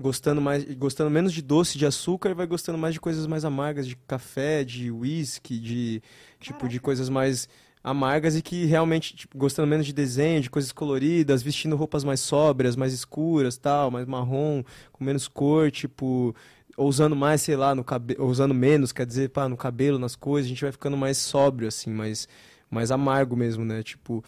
gostando 0.00 0.40
mais, 0.40 0.64
gostando 0.74 1.10
menos 1.10 1.32
de 1.32 1.42
doce, 1.42 1.78
de 1.78 1.86
açúcar, 1.86 2.30
e 2.30 2.34
vai 2.34 2.46
gostando 2.46 2.78
mais 2.78 2.94
de 2.94 3.00
coisas 3.00 3.26
mais 3.26 3.44
amargas, 3.44 3.86
de 3.86 3.96
café, 4.06 4.62
de 4.62 4.90
whisky, 4.90 5.58
de 5.58 6.02
tipo 6.38 6.68
de 6.68 6.78
coisas 6.78 7.08
mais 7.08 7.48
amargas 7.86 8.34
e 8.34 8.42
que 8.42 8.64
realmente 8.66 9.14
tipo, 9.14 9.38
gostando 9.38 9.68
menos 9.68 9.86
de 9.86 9.92
desenho, 9.92 10.40
de 10.40 10.50
coisas 10.50 10.72
coloridas, 10.72 11.40
vestindo 11.40 11.76
roupas 11.76 12.02
mais 12.02 12.18
sóbrias, 12.18 12.74
mais 12.74 12.92
escuras, 12.92 13.56
tal, 13.56 13.92
mais 13.92 14.04
marrom, 14.08 14.64
com 14.90 15.04
menos 15.04 15.28
cor, 15.28 15.70
tipo 15.70 16.34
ou 16.76 16.88
usando 16.88 17.14
mais, 17.14 17.40
sei 17.40 17.56
lá, 17.56 17.76
no 17.76 17.84
cabelo, 17.84 18.26
usando 18.26 18.52
menos, 18.52 18.92
quer 18.92 19.06
dizer, 19.06 19.30
pá, 19.30 19.48
no 19.48 19.56
cabelo, 19.56 19.98
nas 20.00 20.16
coisas, 20.16 20.46
a 20.46 20.48
gente 20.48 20.62
vai 20.62 20.72
ficando 20.72 20.96
mais 20.96 21.16
sóbrio 21.16 21.68
assim, 21.68 21.90
mais 21.90 22.28
mais 22.68 22.90
amargo 22.90 23.36
mesmo, 23.36 23.64
né? 23.64 23.84
Tipo, 23.84 24.24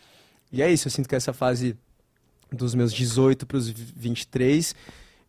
e 0.53 0.63
é 0.63 0.73
isso, 0.73 0.87
eu 0.87 0.93
sinto 0.93 1.09
que 1.09 1.17
essa 1.17 1.33
fase 1.33 1.77
dos 2.53 2.77
meus 2.77 2.93
18 2.93 3.45
para 3.45 3.57
os 3.57 3.69
23 3.69 4.73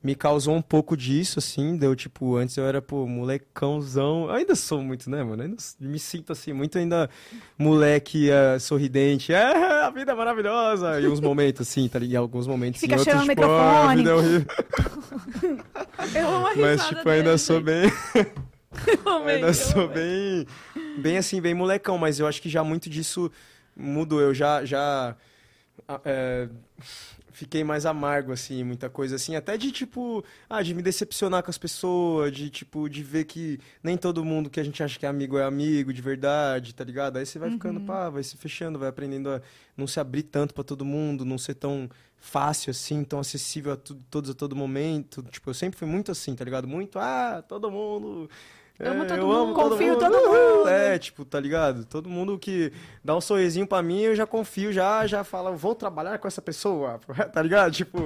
me 0.01 0.15
causou 0.15 0.55
um 0.55 0.61
pouco 0.61 0.95
disso, 0.95 1.39
assim, 1.39 1.75
deu, 1.75 1.93
tipo, 1.95 2.37
antes 2.37 2.55
eu 2.55 2.65
era, 2.65 2.81
pô, 2.81 3.05
molecãozão, 3.05 4.27
eu 4.27 4.31
ainda 4.31 4.55
sou 4.55 4.81
muito, 4.81 5.09
né, 5.09 5.21
mano, 5.23 5.43
ainda 5.43 5.57
me 5.79 5.99
sinto, 5.99 6.31
assim, 6.31 6.53
muito 6.53 6.77
ainda 6.77 7.09
moleque 7.57 8.29
eh, 8.31 8.57
sorridente, 8.59 9.33
é, 9.33 9.81
a 9.83 9.89
vida 9.89 10.13
é 10.13 10.15
maravilhosa, 10.15 11.01
e 11.01 11.07
uns 11.07 11.19
momentos, 11.19 11.67
assim, 11.67 11.87
tá 11.89 11.99
ligado, 11.99 12.13
e 12.13 12.15
alguns 12.15 12.47
momentos, 12.47 12.79
Fica 12.79 12.95
em 12.95 12.99
outros, 12.99 13.23
tipo, 13.25 13.43
"Ah, 13.43 13.91
a 13.91 13.95
vida 13.95 14.09
é 14.09 14.13
horrível, 14.13 14.45
Eu 16.15 16.27
amo 16.29 16.47
a 16.47 16.55
mas, 16.55 16.87
tipo, 16.87 17.09
ainda 17.09 17.23
dele, 17.23 17.37
sou 17.37 17.55
gente. 17.57 17.65
bem, 17.65 17.91
Eu 19.05 19.11
amei, 19.11 19.35
ainda 19.35 19.47
eu 19.47 19.53
sou 19.53 19.83
amei. 19.85 20.45
bem, 20.75 20.95
bem 21.01 21.17
assim, 21.17 21.41
bem 21.41 21.53
molecão, 21.53 21.97
mas 21.97 22.19
eu 22.19 22.27
acho 22.27 22.41
que 22.41 22.47
já 22.47 22.63
muito 22.63 22.89
disso 22.89 23.29
mudou. 23.75 24.21
Eu 24.21 24.33
já, 24.33 24.63
já 24.63 25.15
é, 26.05 26.47
fiquei 27.39 27.63
mais 27.63 27.85
amargo, 27.85 28.33
assim, 28.33 28.63
muita 28.65 28.89
coisa 28.89 29.15
assim, 29.15 29.33
até 29.33 29.55
de 29.55 29.71
tipo, 29.71 30.21
ah, 30.49 30.61
de 30.61 30.73
me 30.73 30.81
decepcionar 30.81 31.41
com 31.41 31.49
as 31.49 31.57
pessoas, 31.57 32.33
de 32.33 32.49
tipo, 32.49 32.89
de 32.89 33.01
ver 33.01 33.23
que 33.23 33.57
nem 33.81 33.95
todo 33.95 34.25
mundo 34.25 34.49
que 34.49 34.59
a 34.59 34.63
gente 34.63 34.83
acha 34.83 34.99
que 34.99 35.05
é 35.05 35.09
amigo 35.09 35.37
é 35.37 35.43
amigo 35.45 35.93
de 35.93 36.01
verdade, 36.01 36.75
tá 36.75 36.83
ligado? 36.83 37.15
Aí 37.17 37.25
você 37.25 37.39
vai 37.39 37.49
ficando, 37.51 37.79
pá, 37.79 38.09
vai 38.09 38.23
se 38.23 38.35
fechando, 38.35 38.77
vai 38.77 38.89
aprendendo 38.89 39.29
a 39.29 39.41
não 39.77 39.87
se 39.87 39.99
abrir 40.01 40.23
tanto 40.23 40.53
pra 40.53 40.63
todo 40.65 40.83
mundo, 40.83 41.23
não 41.23 41.37
ser 41.37 41.53
tão 41.55 41.89
fácil 42.17 42.71
assim, 42.71 43.05
tão 43.05 43.19
acessível 43.19 43.71
a 43.71 43.77
tu- 43.77 43.95
todos 44.09 44.29
a 44.29 44.33
todo 44.33 44.53
momento. 44.53 45.23
Tipo, 45.23 45.49
eu 45.51 45.53
sempre 45.53 45.79
fui 45.79 45.87
muito 45.87 46.11
assim, 46.11 46.35
tá 46.35 46.43
ligado? 46.43 46.67
Muito, 46.67 46.99
ah, 46.99 47.41
todo 47.47 47.71
mundo. 47.71 48.29
Amo 48.79 49.03
é, 49.03 49.05
todo 49.07 49.17
eu 49.19 49.27
mundo. 49.27 49.37
amo 49.37 49.53
todo 49.53 49.69
Confio 49.71 49.87
mundo. 49.93 49.99
todo 49.99 50.13
mundo. 50.15 50.69
É, 50.69 50.97
tipo, 50.97 51.25
tá 51.25 51.39
ligado? 51.39 51.83
Todo 51.85 52.09
mundo 52.09 52.39
que 52.39 52.71
dá 53.03 53.15
um 53.15 53.21
sorrisinho 53.21 53.67
pra 53.67 53.81
mim, 53.81 53.99
eu 54.01 54.15
já 54.15 54.25
confio, 54.25 54.71
já, 54.71 55.05
já 55.05 55.23
fala, 55.23 55.51
vou 55.51 55.75
trabalhar 55.75 56.17
com 56.17 56.27
essa 56.27 56.41
pessoa, 56.41 56.99
tá 57.33 57.41
ligado? 57.41 57.73
Tipo, 57.73 57.99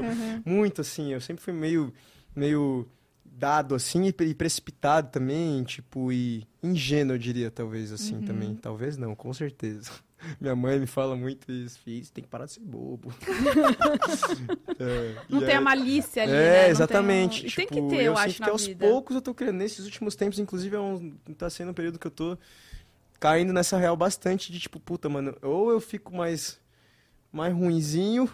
muito 0.46 0.82
assim, 0.82 1.14
eu 1.14 1.22
sempre 1.22 1.44
fui 1.44 1.54
meio, 1.54 1.94
meio 2.36 2.88
dado 3.24 3.76
assim 3.76 4.06
e 4.08 4.14
pre- 4.14 4.34
precipitado 4.34 5.10
também, 5.12 5.64
tipo, 5.64 6.12
e 6.12 6.48
ingênuo, 6.62 7.16
eu 7.16 7.20
diria, 7.20 7.52
talvez, 7.52 7.92
assim, 7.92 8.22
também. 8.22 8.56
Talvez 8.56 8.98
não, 8.98 9.14
com 9.16 9.34
certeza. 9.34 9.92
Minha 10.40 10.56
mãe 10.56 10.80
me 10.80 10.88
fala 10.88 11.16
muito 11.16 11.52
isso, 11.52 11.80
filho, 11.80 12.06
tem 12.14 12.24
que 12.24 12.30
parar 12.30 12.46
de 12.46 12.54
ser 12.54 12.60
bobo. 12.62 13.14
É, 14.80 15.16
Não 15.30 15.40
tem 15.40 15.54
a 15.54 15.60
aí- 15.60 15.64
malícia 15.64 16.24
ali, 16.24 16.32
é, 16.32 16.36
né? 16.36 16.64
Não 16.64 16.70
exatamente. 16.70 17.42
Tem... 17.42 17.50
Tipo, 17.50 17.56
tem 17.76 17.90
que 17.90 17.96
ter, 17.96 18.04
eu, 18.04 18.18
acho, 18.18 18.30
sinto 18.32 18.40
na 18.40 18.46
que 18.48 18.52
aos 18.52 18.66
vida. 18.66 18.86
poucos 18.88 19.16
eu 19.16 19.22
tô 19.22 19.34
criando. 19.34 19.58
Nesses 19.58 19.86
últimos 19.86 20.16
tempos, 20.16 20.40
inclusive, 20.40 20.76
é 20.76 20.80
um, 20.80 21.14
tá 21.38 21.50
sendo 21.50 21.72
um 21.72 21.74
período 21.74 22.00
que 22.00 22.08
eu 22.08 22.12
tô 22.12 22.38
caindo 23.20 23.54
nessa 23.54 23.78
real 23.78 23.96
bastante 23.96 24.52
de 24.52 24.60
tipo, 24.60 24.80
puta, 24.80 25.08
mano, 25.08 25.36
ou 25.42 25.70
eu 25.72 25.80
fico 25.80 26.14
mais, 26.16 26.60
mais 27.32 27.54
ruinzinho, 27.54 28.30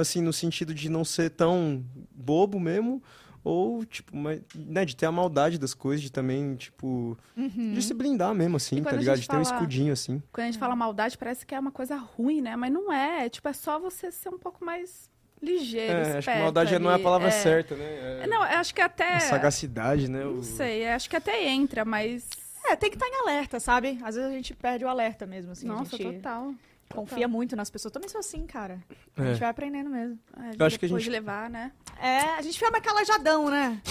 assim, 0.00 0.20
no 0.22 0.32
sentido 0.32 0.74
de 0.74 0.88
não 0.88 1.04
ser 1.04 1.30
tão 1.30 1.84
bobo 2.10 2.58
mesmo, 2.58 3.02
ou, 3.48 3.84
tipo, 3.84 4.12
uma- 4.12 4.36
né, 4.54 4.84
de 4.84 4.96
ter 4.96 5.06
a 5.06 5.12
maldade 5.12 5.56
das 5.56 5.72
coisas, 5.72 6.02
de 6.02 6.10
também, 6.10 6.56
tipo, 6.56 7.16
Uhum. 7.36 7.72
de 7.74 7.80
se 7.82 7.94
blindar 7.94 8.34
mesmo, 8.34 8.56
assim, 8.56 8.82
tá 8.82 8.90
a 8.90 8.92
ligado? 8.94 9.20
De 9.20 9.28
ter 9.28 9.36
um 9.36 9.44
fala- 9.44 9.56
escudinho, 9.56 9.92
assim. 9.92 10.20
Quando 10.32 10.42
a 10.44 10.50
gente 10.50 10.58
fala 10.58 10.74
maldade, 10.74 11.16
parece 11.16 11.46
que 11.46 11.54
é 11.54 11.60
uma 11.60 11.70
coisa 11.70 11.96
ruim, 11.96 12.40
né? 12.40 12.56
Mas 12.56 12.72
não 12.72 12.92
é. 12.92 13.28
Tipo, 13.28 13.48
é 13.48 13.52
só 13.52 13.78
você 13.78 14.10
ser 14.10 14.30
um 14.30 14.38
pouco 14.38 14.64
mais 14.64 15.08
ligeiro, 15.40 15.92
É, 15.92 16.18
acho 16.18 16.28
que 16.30 16.38
maldade 16.38 16.70
já 16.70 16.78
não 16.78 16.88
é 16.90 16.92
a 16.92 16.94
ali. 16.96 17.04
palavra 17.04 17.28
É. 17.28 17.30
certa, 17.30 17.76
né? 17.76 18.22
É 18.24 18.26
Não, 18.26 18.42
acho 18.42 18.74
que 18.74 18.80
até... 18.80 19.14
a 19.14 19.20
sagacidade, 19.20 20.10
né? 20.10 20.24
Não 20.24 20.38
o- 20.38 20.42
sei, 20.42 20.88
acho 20.88 21.08
que 21.08 21.14
até 21.16 21.46
entra, 21.48 21.84
mas... 21.84 22.28
É, 22.68 22.74
tem 22.74 22.90
que 22.90 22.96
estar 22.96 23.06
em 23.06 23.20
alerta, 23.20 23.60
sabe? 23.60 23.96
Às 24.02 24.16
vezes 24.16 24.28
a 24.28 24.32
gente 24.34 24.52
perde 24.54 24.84
o 24.84 24.88
alerta 24.88 25.24
mesmo, 25.24 25.52
assim. 25.52 25.68
Nossa, 25.68 25.96
gente 25.96 26.16
total. 26.16 26.52
Confia 26.92 27.26
muito 27.28 27.54
nas 27.56 27.70
pessoas. 27.70 27.92
Também 27.92 28.08
sou 28.08 28.18
assim, 28.20 28.46
cara. 28.46 28.78
A 29.16 29.22
É. 29.22 29.26
gente 29.30 29.40
vai 29.40 29.48
aprendendo 29.48 29.90
mesmo. 29.90 30.18
É, 30.38 30.62
Eu 30.62 30.66
acho 30.66 30.78
que 30.78 30.84
a 30.84 30.88
depois 30.88 31.02
gente- 31.02 31.04
de 31.04 31.10
levar, 31.10 31.48
né? 31.50 31.72
É, 32.00 32.18
a 32.36 32.42
gente 32.42 32.58
fica 32.58 32.70
mais 32.70 32.84
calajadão, 32.84 33.48
né? 33.50 33.80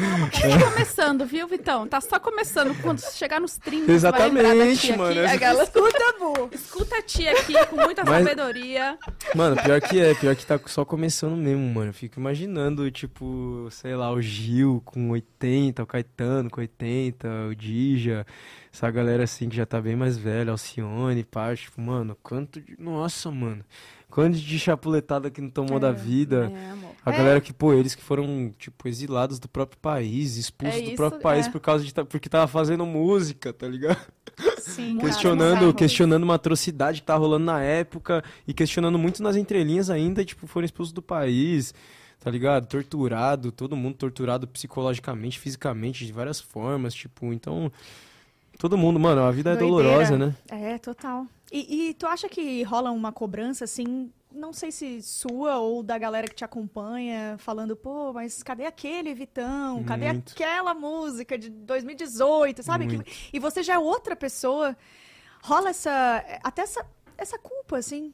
Tá 0.00 0.70
começando, 0.70 1.26
viu, 1.26 1.46
Vitão? 1.46 1.86
Tá 1.86 2.00
só 2.00 2.18
começando. 2.18 2.74
Quando 2.80 3.00
chegar 3.00 3.40
nos 3.40 3.58
30, 3.58 3.86
você 3.98 4.10
vai 4.10 4.28
lembrar 4.28 4.42
da 4.42 4.48
Exatamente, 4.50 4.80
tia 4.80 4.96
mano. 4.96 5.20
Aqui, 5.20 5.34
aquela... 5.34 5.62
Escuta, 5.64 6.14
Bu! 6.18 6.50
Escuta 6.52 6.96
a 6.96 7.02
tia 7.02 7.32
aqui 7.32 7.66
com 7.66 7.76
muita 7.76 8.04
Mas- 8.04 8.22
sabedoria. 8.24 8.96
Mano, 9.34 9.56
pior 9.62 9.80
que 9.80 10.00
é, 10.00 10.14
pior 10.14 10.34
que 10.36 10.46
tá 10.46 10.58
só 10.66 10.84
começando 10.84 11.36
mesmo, 11.36 11.62
mano. 11.74 11.90
Eu 11.90 11.94
fico 11.94 12.18
imaginando, 12.18 12.90
tipo, 12.90 13.68
sei 13.70 13.94
lá, 13.94 14.10
o 14.12 14.22
Gil 14.22 14.80
com 14.84 15.10
80, 15.10 15.82
o 15.82 15.86
Caetano 15.86 16.48
com 16.48 16.60
80, 16.60 17.28
o 17.50 17.54
Dija, 17.54 18.26
essa 18.72 18.90
galera 18.90 19.24
assim 19.24 19.48
que 19.48 19.56
já 19.56 19.66
tá 19.66 19.80
bem 19.80 19.96
mais 19.96 20.16
velha, 20.16 20.50
Alcione, 20.52 21.24
pá, 21.24 21.54
tipo, 21.54 21.80
mano, 21.80 22.16
quanto 22.22 22.60
de. 22.60 22.76
Nossa, 22.78 23.30
mano. 23.30 23.64
Quanto 24.08 24.36
de 24.36 24.58
chapuletada 24.58 25.30
que 25.30 25.40
não 25.40 25.50
tomou 25.50 25.78
da 25.78 25.92
vida. 25.92 26.50
É, 26.52 26.70
amor. 26.70 26.90
A 27.04 27.12
É. 27.12 27.16
galera 27.16 27.40
que, 27.40 27.52
pô, 27.52 27.72
eles 27.72 27.94
que 27.94 28.02
foram, 28.02 28.52
tipo, 28.58 28.88
exilados 28.88 29.38
do 29.38 29.48
próprio 29.48 29.78
país, 29.78 30.36
expulsos 30.36 30.78
É 30.78 30.82
do 30.82 30.86
isso, 30.88 30.96
próprio 30.96 31.20
país 31.20 31.46
é. 31.46 31.50
por 31.50 31.60
causa 31.60 31.84
de. 31.84 31.92
porque 31.92 32.28
tava 32.28 32.48
fazendo 32.48 32.84
música, 32.84 33.52
tá 33.52 33.68
ligado? 33.68 34.00
Sim, 34.58 34.98
questionando, 34.98 35.72
questionando 35.72 36.24
uma 36.24 36.34
atrocidade 36.34 37.00
que 37.02 37.06
tá 37.06 37.14
rolando 37.16 37.44
na 37.44 37.62
época 37.62 38.24
e 38.48 38.52
questionando 38.52 38.98
muito 38.98 39.22
nas 39.22 39.36
entrelinhas 39.36 39.90
ainda, 39.90 40.24
tipo, 40.24 40.44
foram 40.48 40.64
expulsos 40.64 40.92
do 40.92 41.02
país, 41.02 41.72
tá 42.18 42.28
ligado? 42.32 42.66
Torturado, 42.66 43.52
todo 43.52 43.76
mundo 43.76 43.94
torturado 43.94 44.46
psicologicamente, 44.48 45.38
fisicamente, 45.38 46.04
de 46.04 46.12
várias 46.12 46.40
formas, 46.40 46.94
tipo, 46.94 47.32
então. 47.32 47.70
Todo 48.60 48.76
mundo, 48.76 49.00
mano, 49.00 49.22
a 49.22 49.30
vida 49.30 49.52
é 49.52 49.56
Doideira. 49.56 49.82
dolorosa, 49.88 50.18
né? 50.18 50.34
É, 50.50 50.76
total. 50.78 51.26
E, 51.50 51.88
e 51.88 51.94
tu 51.94 52.06
acha 52.06 52.28
que 52.28 52.62
rola 52.62 52.90
uma 52.90 53.10
cobrança, 53.10 53.64
assim, 53.64 54.12
não 54.30 54.52
sei 54.52 54.70
se 54.70 55.00
sua 55.02 55.56
ou 55.58 55.82
da 55.82 55.96
galera 55.96 56.28
que 56.28 56.34
te 56.34 56.44
acompanha, 56.44 57.36
falando, 57.38 57.74
pô, 57.74 58.12
mas 58.12 58.42
cadê 58.42 58.66
aquele 58.66 59.14
Vitão? 59.14 59.82
Cadê 59.84 60.12
Muito. 60.12 60.32
aquela 60.34 60.74
música 60.74 61.38
de 61.38 61.48
2018, 61.48 62.62
sabe? 62.62 62.86
Que- 62.86 63.12
e 63.32 63.38
você 63.38 63.62
já 63.62 63.74
é 63.74 63.78
outra 63.78 64.14
pessoa. 64.14 64.76
Rola 65.42 65.70
essa. 65.70 66.22
até 66.44 66.60
essa, 66.62 66.84
essa 67.16 67.38
culpa, 67.38 67.78
assim. 67.78 68.12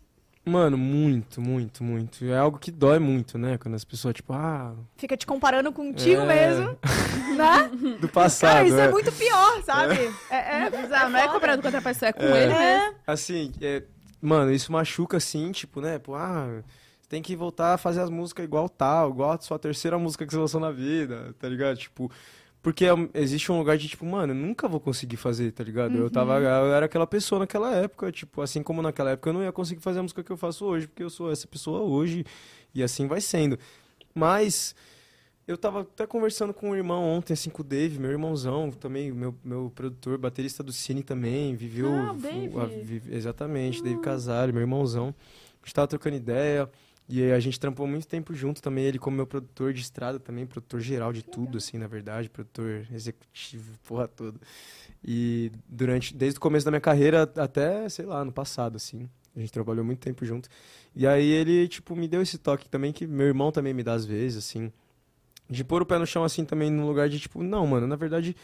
Mano, 0.48 0.78
muito, 0.78 1.40
muito, 1.40 1.82
muito. 1.82 2.24
É 2.24 2.38
algo 2.38 2.56
que 2.56 2.70
dói 2.70 3.00
muito, 3.00 3.36
né? 3.36 3.58
Quando 3.58 3.74
as 3.74 3.84
pessoas, 3.84 4.14
tipo, 4.14 4.32
ah. 4.32 4.74
Fica 4.96 5.16
te 5.16 5.26
comparando 5.26 5.72
contigo 5.72 6.22
É. 6.22 6.26
mesmo, 6.26 6.78
né? 7.36 7.96
Do 8.00 8.08
passado. 8.08 8.52
Cara, 8.52 8.68
isso 8.68 8.78
é 8.78 8.84
é. 8.84 8.90
muito 8.92 9.10
pior, 9.10 9.62
sabe? 9.64 9.94
É, 10.30 10.66
é, 10.66 10.70
Bizarro, 10.70 11.10
não 11.10 11.18
é 11.18 11.22
foda. 11.22 11.32
comparado 11.34 11.62
com 11.62 11.66
outra 11.68 11.82
pessoa, 11.82 12.08
é 12.10 12.12
com 12.12 12.22
É. 12.22 12.42
ele 12.44 12.54
mesmo. 12.54 12.60
É, 12.62 12.94
Assim, 13.08 13.52
é, 13.60 13.82
mano, 14.22 14.52
isso 14.52 14.70
machuca 14.70 15.16
assim, 15.16 15.50
tipo, 15.50 15.80
né? 15.80 15.98
Pô, 15.98 16.14
ah, 16.14 16.46
você 17.00 17.08
tem 17.08 17.20
que 17.22 17.34
voltar 17.34 17.74
a 17.74 17.78
fazer 17.78 18.00
as 18.02 18.10
músicas 18.10 18.44
igual 18.44 18.68
tal, 18.68 19.10
igual 19.10 19.32
a 19.32 19.40
sua 19.40 19.58
terceira 19.58 19.98
música 19.98 20.24
que 20.24 20.32
você 20.32 20.38
lançou 20.38 20.60
na 20.60 20.70
vida, 20.70 21.34
tá 21.40 21.48
ligado? 21.48 21.76
Tipo, 21.76 22.08
porque 22.66 22.84
é 22.84 22.92
um- 22.92 23.08
existe 23.14 23.52
um 23.52 23.58
lugar 23.58 23.78
de, 23.78 23.86
tipo, 23.86 24.04
mano, 24.04 24.32
eu 24.32 24.36
nunca 24.36 24.66
vou 24.66 24.80
conseguir 24.80 25.16
fazer, 25.16 25.52
tá 25.52 25.62
ligado? 25.62 25.96
Eu 25.96 26.10
tava, 26.10 26.40
eu 26.40 26.72
era 26.74 26.86
aquela 26.86 27.06
pessoa 27.06 27.38
naquela 27.38 27.72
época, 27.72 28.10
tipo, 28.10 28.42
assim 28.42 28.60
como 28.60 28.82
naquela 28.82 29.12
época 29.12 29.30
eu 29.30 29.34
não 29.34 29.40
ia 29.44 29.52
conseguir 29.52 29.80
fazer 29.80 30.00
a 30.00 30.02
música 30.02 30.24
que 30.24 30.32
eu 30.32 30.36
faço 30.36 30.64
hoje, 30.64 30.88
porque 30.88 31.04
eu 31.04 31.08
sou 31.08 31.30
essa 31.30 31.46
pessoa 31.46 31.82
hoje, 31.82 32.24
e 32.74 32.82
assim 32.82 33.06
vai 33.06 33.20
sendo. 33.20 33.56
Mas 34.12 34.74
eu 35.46 35.56
tava 35.56 35.82
até 35.82 36.08
conversando 36.08 36.52
com 36.52 36.70
o 36.70 36.74
irmão 36.74 37.04
ontem, 37.04 37.34
assim, 37.34 37.50
com 37.50 37.62
o 37.62 37.64
Dave, 37.64 38.00
meu 38.00 38.10
irmãozão, 38.10 38.72
também, 38.72 39.12
meu, 39.12 39.32
meu 39.44 39.70
produtor, 39.72 40.18
baterista 40.18 40.60
do 40.60 40.72
Cine 40.72 41.04
também, 41.04 41.54
viveu... 41.54 41.94
Ah, 41.94 42.12
o 42.14 42.16
Dave. 42.16 42.58
a- 42.58 42.64
vi- 42.64 43.02
exatamente, 43.12 43.80
Dave 43.80 44.00
Casale, 44.00 44.50
meu 44.52 44.62
irmãozão. 44.62 45.14
A 45.62 45.66
gente 45.66 45.72
tava 45.74 45.86
trocando 45.86 46.16
ideia, 46.16 46.68
e 47.08 47.30
a 47.30 47.38
gente 47.38 47.58
trampou 47.60 47.86
muito 47.86 48.06
tempo 48.06 48.34
junto 48.34 48.60
também, 48.60 48.84
ele 48.84 48.98
como 48.98 49.16
meu 49.16 49.26
produtor 49.26 49.72
de 49.72 49.80
estrada 49.80 50.18
também, 50.18 50.44
produtor 50.44 50.80
geral 50.80 51.12
de 51.12 51.22
tudo, 51.22 51.58
assim, 51.58 51.78
na 51.78 51.86
verdade, 51.86 52.28
produtor 52.28 52.84
executivo, 52.92 53.78
porra 53.84 54.08
toda. 54.08 54.40
E 55.04 55.52
durante, 55.68 56.14
desde 56.14 56.38
o 56.38 56.40
começo 56.40 56.64
da 56.64 56.70
minha 56.70 56.80
carreira 56.80 57.22
até, 57.36 57.88
sei 57.88 58.06
lá, 58.06 58.24
no 58.24 58.32
passado, 58.32 58.76
assim. 58.76 59.08
A 59.36 59.38
gente 59.38 59.52
trabalhou 59.52 59.84
muito 59.84 60.00
tempo 60.00 60.24
junto. 60.24 60.48
E 60.94 61.06
aí 61.06 61.28
ele, 61.28 61.68
tipo, 61.68 61.94
me 61.94 62.08
deu 62.08 62.22
esse 62.22 62.38
toque 62.38 62.68
também, 62.68 62.92
que 62.92 63.06
meu 63.06 63.26
irmão 63.26 63.52
também 63.52 63.72
me 63.72 63.84
dá 63.84 63.92
às 63.92 64.04
vezes, 64.04 64.38
assim. 64.38 64.72
De 65.48 65.62
pôr 65.62 65.82
o 65.82 65.86
pé 65.86 65.98
no 65.98 66.06
chão, 66.06 66.24
assim, 66.24 66.44
também, 66.44 66.70
no 66.70 66.86
lugar 66.86 67.08
de, 67.08 67.20
tipo, 67.20 67.40
não, 67.42 67.64
mano, 67.66 67.86
na 67.86 67.94
verdade, 67.94 68.34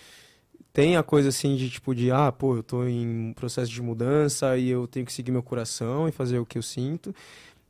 tem 0.73 0.97
a 0.97 1.03
coisa, 1.03 1.31
assim, 1.31 1.57
de, 1.57 1.69
tipo, 1.69 1.95
de, 1.95 2.13
ah, 2.13 2.31
pô, 2.31 2.57
eu 2.57 2.63
tô 2.63 2.87
em 2.87 3.09
um 3.31 3.33
processo 3.33 3.73
de 3.73 3.83
mudança 3.83 4.57
e 4.57 4.69
eu 4.69 4.87
tenho 4.87 5.05
que 5.05 5.13
seguir 5.13 5.33
meu 5.33 5.43
coração 5.43 6.09
e 6.09 6.13
fazer 6.13 6.39
o 6.39 6.47
que 6.47 6.59
eu 6.59 6.63
sinto. 6.63 7.13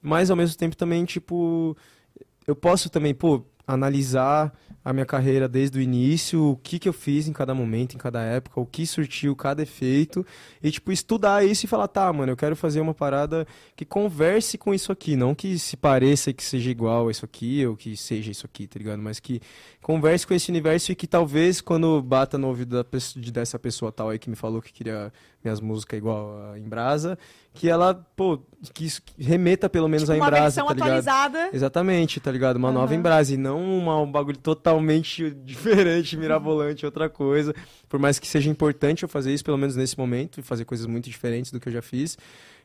Mas, 0.02 0.30
ao 0.30 0.36
mesmo 0.36 0.56
tempo, 0.56 0.76
também, 0.76 1.04
tipo, 1.04 1.76
eu 2.46 2.56
posso 2.56 2.90
também, 2.90 3.14
pô, 3.14 3.44
analisar 3.66 4.52
a 4.84 4.92
minha 4.92 5.06
carreira 5.06 5.48
desde 5.48 5.78
o 5.78 5.80
início, 5.80 6.42
o 6.42 6.56
que 6.56 6.78
que 6.78 6.88
eu 6.88 6.92
fiz 6.92 7.28
em 7.28 7.32
cada 7.32 7.54
momento, 7.54 7.94
em 7.94 7.98
cada 7.98 8.20
época, 8.20 8.60
o 8.60 8.66
que 8.66 8.84
surtiu 8.84 9.36
cada 9.36 9.62
efeito, 9.62 10.26
e, 10.60 10.70
tipo, 10.72 10.90
estudar 10.90 11.44
isso 11.44 11.64
e 11.64 11.68
falar, 11.68 11.86
tá, 11.86 12.12
mano, 12.12 12.32
eu 12.32 12.36
quero 12.36 12.56
fazer 12.56 12.80
uma 12.80 12.92
parada 12.92 13.46
que 13.76 13.84
converse 13.84 14.58
com 14.58 14.74
isso 14.74 14.90
aqui, 14.90 15.14
não 15.14 15.34
que 15.34 15.56
se 15.56 15.76
pareça 15.76 16.32
que 16.32 16.42
seja 16.42 16.68
igual 16.68 17.06
a 17.06 17.10
isso 17.12 17.24
aqui, 17.24 17.64
ou 17.64 17.76
que 17.76 17.96
seja 17.96 18.32
isso 18.32 18.44
aqui, 18.44 18.66
tá 18.66 18.78
ligado? 18.78 19.00
Mas 19.00 19.20
que 19.20 19.40
converse 19.82 20.24
com 20.24 20.32
esse 20.32 20.48
universo 20.48 20.92
e 20.92 20.94
que 20.94 21.08
talvez 21.08 21.60
quando 21.60 22.00
bata 22.00 22.38
no 22.38 22.46
ouvido 22.48 22.76
da 22.76 22.84
pessoa, 22.84 23.20
de- 23.22 23.32
dessa 23.32 23.58
pessoa 23.58 23.90
tal 23.90 24.08
aí 24.10 24.18
que 24.18 24.30
me 24.30 24.36
falou 24.36 24.62
que 24.62 24.72
queria 24.72 25.12
minhas 25.44 25.60
músicas 25.60 25.98
igual 25.98 26.52
a 26.52 26.58
Embrasa, 26.58 27.18
que 27.52 27.68
ela, 27.68 27.92
pô, 28.16 28.38
que 28.72 28.86
isso 28.86 29.02
remeta 29.18 29.68
pelo 29.68 29.88
menos 29.88 30.08
a 30.08 30.14
uma 30.14 30.24
Embrasa, 30.26 30.42
versão 30.62 30.66
tá 30.68 30.72
ligado? 30.74 30.86
atualizada. 30.88 31.50
Exatamente, 31.52 32.20
tá 32.20 32.30
ligado? 32.30 32.56
Uma 32.56 32.70
nova 32.70 32.92
Aham. 32.92 33.00
Embrasa 33.00 33.34
e 33.34 33.36
não 33.36 33.60
uma, 33.78 34.00
um 34.00 34.10
bagulho 34.10 34.38
totalmente 34.38 35.30
diferente, 35.44 36.16
mirabolante, 36.16 36.86
outra 36.86 37.08
coisa. 37.10 37.52
Por 37.88 37.98
mais 37.98 38.20
que 38.20 38.26
seja 38.28 38.48
importante 38.48 39.02
eu 39.02 39.08
fazer 39.08 39.34
isso, 39.34 39.44
pelo 39.44 39.58
menos 39.58 39.74
nesse 39.74 39.98
momento, 39.98 40.38
e 40.38 40.42
fazer 40.44 40.64
coisas 40.64 40.86
muito 40.86 41.10
diferentes 41.10 41.50
do 41.50 41.58
que 41.58 41.68
eu 41.68 41.72
já 41.72 41.82
fiz. 41.82 42.16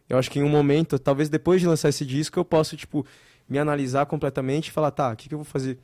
Eu 0.07 0.17
acho 0.19 0.29
que 0.31 0.39
em 0.39 0.43
um 0.43 0.49
momento, 0.49 0.97
talvez 0.99 1.27
depois 1.29 1.59
de 1.59 1.67
lançar 1.67 1.89
esse 1.89 2.05
disco, 2.05 2.39
eu 2.39 2.45
posso, 2.45 2.77
tipo, 2.77 3.03
me 3.49 3.57
analisar 3.57 4.05
completamente 4.05 4.67
e 4.67 4.71
falar, 4.71 4.91
tá, 4.91 5.11
o 5.11 5.15
que, 5.15 5.27
que 5.27 5.33
eu 5.33 5.39
vou 5.39 5.45
fazer 5.45 5.77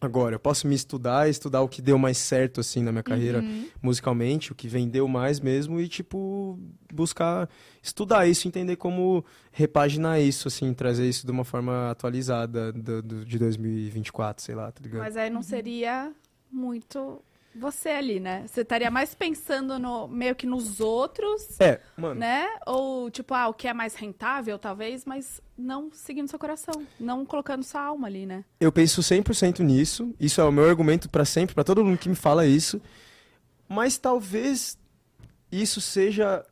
agora? 0.00 0.34
Eu 0.36 0.40
posso 0.40 0.66
me 0.66 0.74
estudar, 0.74 1.28
estudar 1.28 1.60
o 1.62 1.68
que 1.68 1.82
deu 1.82 1.98
mais 1.98 2.16
certo, 2.18 2.60
assim, 2.60 2.82
na 2.82 2.90
minha 2.90 3.02
carreira 3.02 3.40
Uhum. 3.40 3.66
musicalmente, 3.82 4.52
o 4.52 4.54
que 4.54 4.66
vendeu 4.68 5.06
mais 5.06 5.40
mesmo, 5.40 5.80
e, 5.80 5.88
tipo, 5.88 6.58
buscar 6.92 7.48
estudar 7.82 8.26
isso, 8.26 8.48
entender 8.48 8.76
como 8.76 9.24
repaginar 9.52 10.20
isso, 10.20 10.48
assim, 10.48 10.72
trazer 10.72 11.08
isso 11.08 11.26
de 11.26 11.32
uma 11.32 11.44
forma 11.44 11.90
atualizada 11.90 12.72
do, 12.72 13.02
do- 13.02 13.24
de 13.24 13.38
2024, 13.38 14.42
sei 14.44 14.54
lá, 14.54 14.70
tá 14.72 14.80
ligado? 14.82 15.00
Mas 15.02 15.16
aí 15.16 15.28
não 15.30 15.42
seria 15.42 16.12
muito 16.50 17.22
você 17.54 17.88
ali, 17.90 18.20
né? 18.20 18.44
Você 18.46 18.60
estaria 18.60 18.90
mais 18.90 19.14
pensando 19.14 19.78
no 19.78 20.06
meio 20.06 20.34
que 20.34 20.46
nos 20.46 20.80
outros, 20.80 21.60
É, 21.60 21.80
mano, 21.96 22.20
né? 22.20 22.46
Ou 22.66 23.10
tipo, 23.10 23.34
ah, 23.34 23.48
o 23.48 23.54
que 23.54 23.66
é 23.66 23.72
mais 23.74 23.94
rentável, 23.94 24.58
talvez, 24.58 25.04
mas 25.04 25.40
não 25.58 25.90
seguindo 25.92 26.28
seu 26.28 26.38
coração, 26.38 26.86
não 26.98 27.24
colocando 27.26 27.62
sua 27.64 27.82
alma 27.82 28.06
ali, 28.06 28.24
né? 28.24 28.44
eu 28.60 28.70
penso 28.72 29.02
100% 29.02 29.60
nisso, 29.60 30.14
isso 30.18 30.40
é 30.40 30.44
o 30.44 30.52
meu 30.52 30.68
argumento 30.68 31.08
pra 31.08 31.24
sempre, 31.24 31.54
pra 31.54 31.64
todo 31.64 31.84
mundo 31.84 31.98
que 31.98 32.08
me 32.08 32.14
fala 32.14 32.46
isso, 32.46 32.80
mas 33.68 33.98
talvez 33.98 34.78
isso 35.52 35.80
seja 35.80 36.44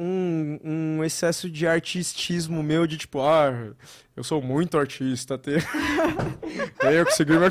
um, 0.00 0.58
um 0.64 1.04
excesso 1.04 1.50
de 1.50 1.66
artistismo 1.66 2.62
meu, 2.62 2.86
de 2.86 2.96
tipo, 2.96 3.20
ah, 3.20 3.74
eu 4.16 4.24
sou 4.24 4.40
muito 4.40 4.78
artista, 4.78 5.36
tenho, 5.36 5.60
tenho 6.80 7.04
que 7.04 7.12
seguir 7.12 7.38
meu 7.38 7.50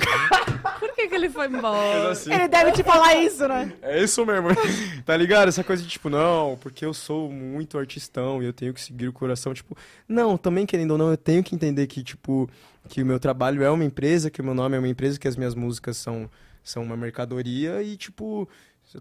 Por 0.80 0.94
que, 0.96 1.08
que 1.08 1.14
ele 1.14 1.30
foi 1.30 1.46
embora? 1.46 2.10
assim. 2.10 2.34
Ele 2.34 2.48
deve 2.48 2.72
te 2.72 2.82
falar 2.82 3.16
isso, 3.18 3.48
né? 3.48 3.72
É 3.84 4.04
isso 4.04 4.26
mesmo. 4.26 4.50
tá 5.06 5.16
ligado? 5.16 5.50
Essa 5.50 5.64
coisa 5.64 5.84
de 5.84 5.88
tipo, 5.88 6.10
não, 6.10 6.58
porque 6.60 6.84
eu 6.84 6.94
sou 6.94 7.30
muito 7.32 7.78
artistão 7.78 8.42
e 8.42 8.48
eu 8.48 8.54
tenho 8.54 8.74
que 8.74 8.82
seguir 8.82 9.08
o 9.08 9.14
coração. 9.14 9.54
Tipo, 9.54 9.78
não, 10.08 10.36
também 10.36 10.66
querendo 10.66 10.92
ou 10.92 10.98
não, 10.98 11.12
eu 11.12 11.18
tenho 11.18 11.44
que 11.44 11.54
entender 11.54 11.86
que, 11.86 12.04
tipo, 12.04 12.50
que 12.88 13.04
o 13.04 13.06
meu 13.06 13.20
trabalho 13.20 13.62
é 13.62 13.70
uma 13.70 13.86
empresa, 13.86 14.32
que 14.32 14.42
o 14.42 14.44
meu 14.44 14.56
nome 14.56 14.76
é 14.76 14.80
uma 14.80 14.88
empresa, 14.88 15.20
que 15.20 15.28
as 15.28 15.36
minhas 15.36 15.54
músicas 15.54 15.98
são, 15.98 16.28
são 16.64 16.82
uma 16.82 16.98
mercadoria 16.98 17.84
e, 17.84 17.96
tipo, 17.96 18.50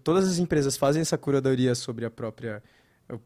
todas 0.04 0.28
as 0.28 0.38
empresas 0.38 0.76
fazem 0.76 1.00
essa 1.00 1.16
curadoria 1.16 1.74
sobre 1.74 2.04
a 2.04 2.10
própria 2.10 2.62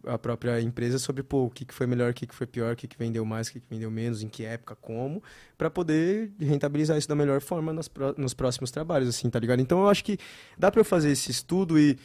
a 0.06 0.16
própria 0.18 0.60
empresa 0.60 0.98
sobre, 0.98 1.22
pô, 1.22 1.46
o 1.46 1.50
que, 1.50 1.64
que 1.64 1.74
foi 1.74 1.86
melhor, 1.86 2.10
o 2.10 2.14
que, 2.14 2.26
que 2.26 2.34
foi 2.34 2.46
pior, 2.46 2.72
o 2.72 2.76
que, 2.76 2.86
que 2.86 2.96
vendeu 2.96 3.24
mais, 3.24 3.48
o 3.48 3.52
que, 3.52 3.60
que 3.60 3.66
vendeu 3.68 3.90
menos, 3.90 4.22
em 4.22 4.28
que 4.28 4.44
época, 4.44 4.76
como, 4.76 5.22
para 5.58 5.68
poder 5.70 6.32
rentabilizar 6.38 6.96
isso 6.96 7.08
da 7.08 7.14
melhor 7.16 7.40
forma 7.40 7.72
nas, 7.72 7.90
nos 8.16 8.34
próximos 8.34 8.70
trabalhos, 8.70 9.08
assim, 9.08 9.28
tá 9.28 9.38
ligado? 9.38 9.60
Então 9.60 9.80
eu 9.80 9.88
acho 9.88 10.04
que 10.04 10.18
dá 10.56 10.70
para 10.70 10.80
eu 10.80 10.84
fazer 10.84 11.10
esse 11.10 11.30
estudo 11.30 11.78
e, 11.78 11.98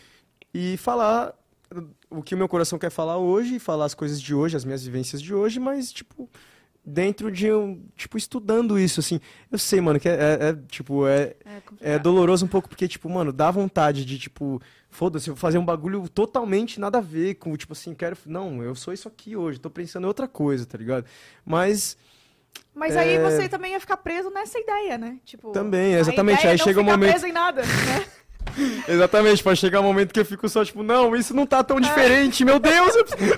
e 0.54 0.76
falar 0.78 1.34
o 2.10 2.24
que 2.24 2.34
o 2.34 2.38
meu 2.38 2.48
coração 2.48 2.80
quer 2.80 2.90
falar 2.90 3.18
hoje, 3.18 3.60
falar 3.60 3.86
as 3.86 3.94
coisas 3.94 4.22
de 4.22 4.34
hoje, 4.34 4.56
as 4.56 4.64
minhas 4.66 4.84
vivências 4.84 5.22
de 5.22 5.34
hoje, 5.34 5.60
mas, 5.60 5.92
tipo, 5.92 6.30
dentro 6.84 7.30
de 7.30 7.52
um, 7.52 7.84
tipo, 7.98 8.18
estudando 8.18 8.80
isso, 8.80 9.02
assim. 9.02 9.20
Eu 9.52 9.58
sei, 9.60 9.82
mano, 9.82 10.00
que 10.00 10.08
é, 10.08 10.14
é- 10.14 10.50
é, 10.50 10.54
tipo, 10.70 11.06
é, 11.06 11.36
É 11.82 11.96
é 11.96 12.00
doloroso 12.00 12.46
um 12.46 12.48
pouco 12.48 12.70
porque, 12.70 12.88
tipo, 12.88 13.10
mano, 13.10 13.34
dá 13.34 13.52
vontade 13.52 14.06
de, 14.06 14.18
tipo, 14.18 14.62
foda-se, 14.90 15.30
eu 15.30 15.36
vou 15.36 15.40
fazer 15.42 15.58
um 15.58 15.66
bagulho 15.66 16.08
totalmente 16.10 16.80
nada 16.80 16.98
a 16.98 17.02
ver 17.02 17.36
com, 17.36 17.56
tipo 17.56 17.74
assim, 17.74 17.94
quero. 17.94 18.18
Não, 18.26 18.64
eu 18.64 18.74
sou 18.76 18.94
isso 18.94 19.08
aqui 19.08 19.36
hoje, 19.36 19.60
tô 19.60 19.70
pensando 19.70 20.04
em 20.06 20.08
outra 20.08 20.28
coisa, 20.28 20.66
tá 20.66 20.78
ligado? 20.78 21.06
Mas 21.46 21.98
Mas 22.74 22.96
aí 22.98 23.16
É. 23.16 23.22
você 23.24 23.48
também 23.50 23.74
ia 23.74 23.80
ficar 23.80 23.98
preso 23.98 24.30
nessa 24.30 24.58
ideia, 24.60 24.98
né? 24.98 25.18
Tipo, 25.26 25.52
também, 25.52 25.94
exatamente. 25.94 26.46
é 26.46 26.52
Aí 26.52 26.58
não 26.58 26.64
chega 26.64 26.80
o 26.80 26.84
ficar 26.84 26.96
momento. 26.98 27.10
preso 27.12 27.28
em 27.28 27.32
nada, 27.32 27.62
né? 27.66 28.06
Exatamente, 28.88 29.44
pode 29.44 29.60
chegar 29.60 29.82
um 29.82 29.84
momento 29.84 30.14
que 30.14 30.20
eu 30.20 30.26
fico 30.26 30.48
só, 30.50 30.64
tipo, 30.66 30.82
não, 30.82 31.16
isso 31.16 31.34
não 31.34 31.46
tá 31.46 31.64
tão 31.64 31.80
diferente, 31.80 32.44
meu 32.46 32.60
Deus! 32.60 32.92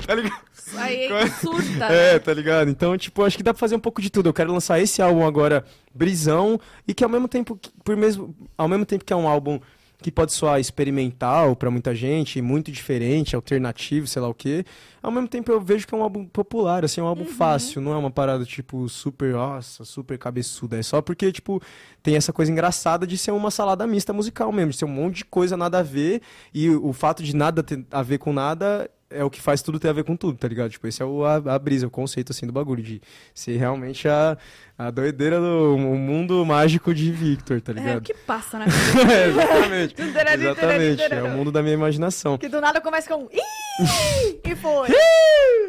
Tá 0.05 0.15
ligado? 0.15 0.41
Aí 0.77 1.09
surta. 1.41 1.85
É, 1.85 2.19
tá 2.19 2.33
ligado? 2.33 2.69
Então, 2.69 2.97
tipo, 2.97 3.23
acho 3.23 3.35
que 3.35 3.43
dá 3.43 3.53
pra 3.53 3.59
fazer 3.59 3.75
um 3.75 3.79
pouco 3.79 4.01
de 4.01 4.09
tudo. 4.09 4.29
Eu 4.29 4.33
quero 4.33 4.51
lançar 4.53 4.79
esse 4.79 5.01
álbum 5.01 5.25
agora, 5.25 5.65
Brisão, 5.93 6.59
e 6.87 6.93
que 6.93 7.03
ao 7.03 7.09
mesmo 7.09 7.27
tempo, 7.27 7.59
por 7.83 7.97
mesmo, 7.97 8.33
ao 8.57 8.67
mesmo 8.67 8.85
tempo 8.85 9.03
que 9.03 9.11
é 9.11 9.15
um 9.15 9.27
álbum 9.27 9.59
que 10.01 10.11
pode 10.11 10.31
soar 10.31 10.59
experimental 10.59 11.55
pra 11.55 11.69
muita 11.69 11.93
gente, 11.93 12.41
muito 12.41 12.71
diferente, 12.71 13.35
alternativo, 13.35 14.07
sei 14.07 14.21
lá 14.21 14.29
o 14.29 14.33
quê. 14.33 14.63
Ao 15.01 15.11
mesmo 15.11 15.27
tempo 15.27 15.51
eu 15.51 15.59
vejo 15.59 15.85
que 15.85 15.93
é 15.93 15.97
um 15.97 16.03
álbum 16.03 16.25
popular, 16.25 16.85
assim, 16.85 17.01
é 17.01 17.03
um 17.03 17.07
álbum 17.07 17.25
fácil, 17.25 17.81
não 17.81 17.93
é 17.93 17.97
uma 17.97 18.09
parada 18.09 18.45
tipo 18.45 18.87
super, 18.87 19.33
nossa, 19.33 19.83
super 19.83 20.17
cabeçuda. 20.17 20.77
É 20.77 20.83
só 20.83 21.01
porque, 21.01 21.31
tipo, 21.31 21.61
tem 22.01 22.15
essa 22.15 22.31
coisa 22.31 22.51
engraçada 22.51 23.05
de 23.05 23.17
ser 23.17 23.31
uma 23.31 23.51
salada 23.51 23.85
mista 23.85 24.13
musical 24.13 24.51
mesmo, 24.51 24.71
de 24.71 24.77
ser 24.77 24.85
um 24.85 24.89
monte 24.89 25.17
de 25.17 25.25
coisa 25.25 25.57
nada 25.57 25.79
a 25.79 25.83
ver, 25.83 26.21
e 26.53 26.69
o 26.69 26.93
fato 26.93 27.21
de 27.21 27.35
nada 27.35 27.61
ter 27.61 27.85
a 27.91 28.01
ver 28.01 28.19
com 28.19 28.31
nada 28.31 28.89
é 29.09 29.23
o 29.23 29.29
que 29.29 29.41
faz 29.41 29.61
tudo 29.61 29.79
ter 29.79 29.89
a 29.89 29.93
ver 29.93 30.03
com 30.03 30.15
tudo, 30.15 30.37
tá 30.37 30.47
ligado? 30.47 30.69
Tipo, 30.69 30.87
esse 30.87 31.01
é 31.01 31.05
o, 31.05 31.25
a, 31.25 31.35
a 31.35 31.59
brisa, 31.59 31.87
o 31.87 31.89
conceito, 31.89 32.31
assim, 32.31 32.45
do 32.45 32.53
bagulho, 32.53 32.83
de 32.83 33.01
ser 33.33 33.57
realmente 33.57 34.07
a, 34.07 34.37
a 34.79 34.89
doideira 34.89 35.39
do 35.41 35.75
o 35.75 35.77
mundo 35.97 36.45
mágico 36.45 36.93
de 36.93 37.11
Victor, 37.11 37.59
tá 37.59 37.73
É 37.73 37.75
o 37.75 37.77
ligado? 37.79 38.01
que 38.01 38.13
passa, 38.13 38.57
né? 38.59 38.65
É, 39.11 39.27
exatamente. 39.27 39.95
Exatamente. 39.99 41.01
É 41.13 41.21
o 41.23 41.29
mundo 41.31 41.51
da 41.51 41.61
minha 41.61 41.73
imaginação. 41.73 42.37
Que 42.37 42.47
do 42.47 42.61
nada 42.61 42.79
começa 42.79 43.13
com 43.13 43.23
Ih! 43.31 43.39
E 44.43 44.55
foi. 44.55 44.89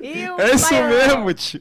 E 0.03 0.31
o 0.31 0.41
É 0.41 0.55
isso 0.55 0.73
mesmo, 0.73 1.35
tio. 1.35 1.61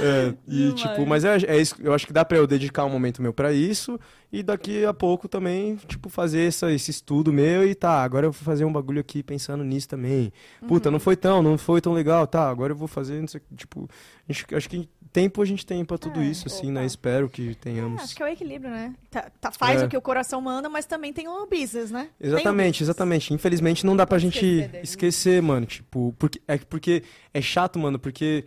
É, 0.00 0.34
e 0.46 0.72
tipo, 0.72 1.06
mas 1.06 1.24
é, 1.24 1.36
é 1.46 1.56
isso, 1.60 1.74
eu 1.80 1.92
acho 1.92 2.06
que 2.06 2.12
dá 2.12 2.24
pra 2.24 2.36
eu 2.38 2.46
dedicar 2.46 2.84
um 2.84 2.90
momento 2.90 3.20
meu 3.22 3.32
pra 3.32 3.52
isso 3.52 3.98
e 4.32 4.42
daqui 4.42 4.84
a 4.84 4.92
pouco 4.94 5.26
também, 5.28 5.76
tipo, 5.88 6.08
fazer 6.08 6.46
essa, 6.46 6.70
esse 6.70 6.90
estudo 6.90 7.32
meu 7.32 7.66
e 7.66 7.74
tá, 7.74 8.02
agora 8.02 8.26
eu 8.26 8.32
vou 8.32 8.42
fazer 8.44 8.64
um 8.64 8.72
bagulho 8.72 9.00
aqui 9.00 9.22
pensando 9.22 9.64
nisso 9.64 9.88
também. 9.88 10.32
Puta, 10.68 10.90
não 10.90 11.00
foi 11.00 11.16
tão, 11.16 11.42
não 11.42 11.56
foi 11.58 11.80
tão 11.80 11.92
legal, 11.92 12.26
tá, 12.26 12.48
agora 12.48 12.72
eu 12.72 12.76
vou 12.76 12.86
fazer, 12.88 13.20
não 13.20 13.26
sei, 13.28 13.40
tipo, 13.56 13.88
a 14.28 14.32
gente- 14.32 14.47
acho 14.54 14.68
que 14.68 14.88
tempo 15.12 15.40
a 15.40 15.44
gente 15.44 15.64
tem 15.64 15.84
pra 15.84 15.96
tudo 15.98 16.20
É, 16.20 16.26
isso, 16.26 16.46
assim, 16.48 16.70
opa. 16.70 16.80
né? 16.80 16.86
Espero 16.86 17.28
que 17.28 17.50
É, 17.50 17.54
tenhamos. 17.54 18.02
acho 18.02 18.14
que 18.14 18.22
é 18.22 18.26
o 18.26 18.28
equilíbrio, 18.28 18.70
né? 18.70 18.94
Tá, 19.10 19.30
tá- 19.40 19.50
faz 19.52 19.80
É. 19.82 19.86
o 19.86 19.88
que 19.88 19.96
o 19.96 20.02
coração 20.02 20.40
manda, 20.40 20.68
mas 20.68 20.84
também 20.86 21.12
tem 21.12 21.26
o 21.28 21.46
business, 21.46 21.90
né? 21.90 22.10
Exatamente, 22.20 22.74
business. 22.74 22.80
exatamente. 22.82 23.34
Infelizmente 23.34 23.86
não 23.86 23.96
dá 23.96 24.06
pra 24.06 24.18
gente 24.18 24.36
esquecer 24.44 24.68
dele. 24.68 24.84
esquecer, 24.84 25.42
mano. 25.42 25.66
Tipo, 25.66 26.14
porque 26.18 26.40
é 26.46 26.58
porque 26.58 27.02
é 27.32 27.40
chato, 27.40 27.78
mano, 27.78 27.98
porque 27.98 28.44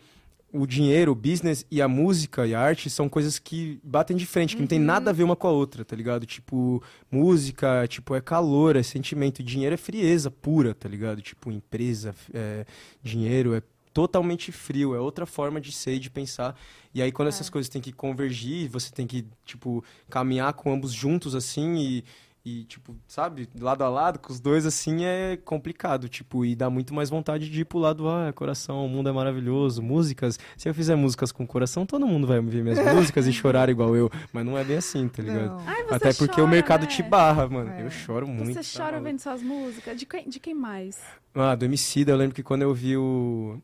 o 0.54 0.68
dinheiro, 0.68 1.14
o 1.14 1.16
business 1.16 1.66
e 1.72 1.82
a 1.82 1.88
música 1.88 2.46
e 2.46 2.54
a 2.54 2.60
arte 2.60 2.90
são 2.90 3.08
coisas 3.10 3.40
que 3.40 3.80
batem 3.84 4.16
de 4.18 4.26
frente, 4.26 4.54
que 4.56 4.62
não 4.62 4.68
tem 4.68 4.80
Uhum. 4.80 4.86
nada 4.86 5.10
a 5.10 5.14
ver 5.14 5.24
uma 5.24 5.36
com 5.36 5.48
a 5.48 5.52
outra, 5.52 5.84
tá 5.86 5.96
ligado? 5.96 6.26
Tipo, 6.26 6.84
música, 7.10 7.88
tipo, 7.88 8.14
é 8.16 8.22
calor, 8.22 8.76
é 8.76 8.84
sentimento, 8.84 9.42
dinheiro 9.42 9.74
é 9.74 9.78
frieza 9.78 10.30
pura, 10.30 10.74
tá 10.76 10.88
ligado? 10.90 11.22
Tipo, 11.22 11.52
empresa, 11.52 12.14
é, 12.34 12.66
dinheiro 13.02 13.54
é 13.56 13.62
totalmente 13.94 14.52
frio, 14.52 14.96
é 14.96 15.00
outra 15.00 15.26
forma 15.26 15.60
de 15.62 15.72
ser 15.72 15.96
e 15.96 16.00
de 16.00 16.10
pensar. 16.10 16.56
E 16.94 17.02
aí 17.02 17.12
quando 17.12 17.28
essas 17.30 17.50
coisas 17.50 17.70
têm 17.70 17.82
que 17.82 17.92
convergir, 17.92 18.70
você 18.70 18.92
tem 18.92 19.06
que, 19.08 19.26
tipo, 19.46 19.84
caminhar 20.10 20.54
com 20.54 20.74
ambos 20.74 20.92
juntos 20.94 21.36
assim 21.36 21.76
e 21.78 22.04
e, 22.44 22.64
tipo, 22.64 22.96
sabe, 23.08 23.48
lado 23.60 23.84
a 23.84 23.88
lado 23.88 24.18
com 24.18 24.34
os 24.34 24.40
dois, 24.40 24.66
assim, 24.66 25.06
é 25.06 25.38
complicado, 25.46 26.10
tipo, 26.10 26.44
e 26.44 26.56
dá 26.56 26.72
muito 26.72 26.92
mais 26.92 27.08
vontade 27.08 27.48
de 27.48 27.62
ir 27.62 27.66
pro 27.66 27.78
lado, 27.78 28.10
ah, 28.10 28.34
coração, 28.34 28.84
o 28.84 28.90
mundo 28.90 29.08
é 29.10 29.12
maravilhoso, 29.12 29.80
músicas, 29.80 30.40
se 30.58 30.68
eu 30.68 30.74
fizer 30.74 30.96
músicas 30.96 31.32
com 31.32 31.46
coração, 31.46 31.86
todo 31.86 32.08
mundo 32.08 32.26
vai 32.26 32.40
ouvir 32.40 32.64
minhas 32.64 32.80
músicas 32.96 33.28
e 33.28 33.32
chorar 33.32 33.70
igual 33.70 33.96
eu, 33.96 34.10
mas 34.34 34.44
não 34.44 34.58
é 34.58 34.64
bem 34.64 34.78
assim, 34.78 35.08
tá 35.08 35.22
ligado? 35.22 35.62
Ai, 35.68 35.86
Até 35.92 36.14
porque 36.16 36.34
chora, 36.38 36.44
o 36.46 36.48
mercado 36.48 36.82
né? 36.82 36.88
te 36.88 37.04
barra, 37.04 37.48
mano, 37.48 37.70
É. 37.70 37.86
eu 37.86 37.92
choro 37.92 38.28
muito. 38.28 38.56
Você 38.56 38.74
tá 38.74 38.84
chora 38.86 38.94
maluco. 38.94 39.04
vendo 39.12 39.20
suas 39.20 39.44
músicas? 39.44 40.00
De 40.00 40.08
quem, 40.08 40.28
de 40.28 40.40
quem 40.40 40.56
mais? 40.56 41.00
Ah, 41.36 41.54
do 41.54 41.64
Emicida, 41.66 42.12
eu 42.12 42.18
lembro 42.18 42.34
que 42.34 42.42
quando 42.42 42.64
eu 42.64 42.74
vi 42.74 42.98
o. 42.98 43.62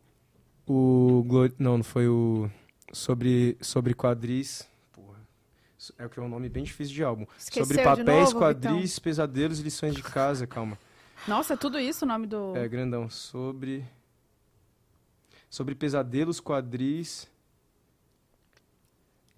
O. 0.68 1.24
Glo- 1.26 1.52
Não, 1.58 1.78
não 1.78 1.84
foi 1.84 2.08
o. 2.08 2.50
Sobre, 2.94 3.58
sobre 3.62 3.94
quadris. 3.94 4.68
Porra. 4.94 5.18
É 5.98 6.06
o 6.06 6.10
que 6.10 6.20
é 6.20 6.24
um 6.24 6.30
nome 6.30 6.50
bem 6.50 6.64
difícil 6.64 6.94
de 6.94 7.04
álbum. 7.04 7.26
Esqueceu 7.38 7.66
sobre 7.66 7.84
papéis, 7.84 8.34
novo, 8.34 8.40
quadris, 8.40 9.00
pesadelos 9.00 9.60
e 9.60 9.64
lições 9.64 9.94
de 9.96 10.04
casa. 10.04 10.46
Calma. 10.48 10.78
Nossa, 11.28 11.54
é 11.54 11.58
tudo 11.58 11.80
isso 11.80 12.06
o 12.06 12.08
nome 12.08 12.28
do. 12.28 12.56
É, 12.56 12.68
grandão. 12.68 13.10
Sobre. 13.10 13.86
Sobre 15.50 15.74
pesadelos, 15.76 16.40
quadris. 16.42 17.28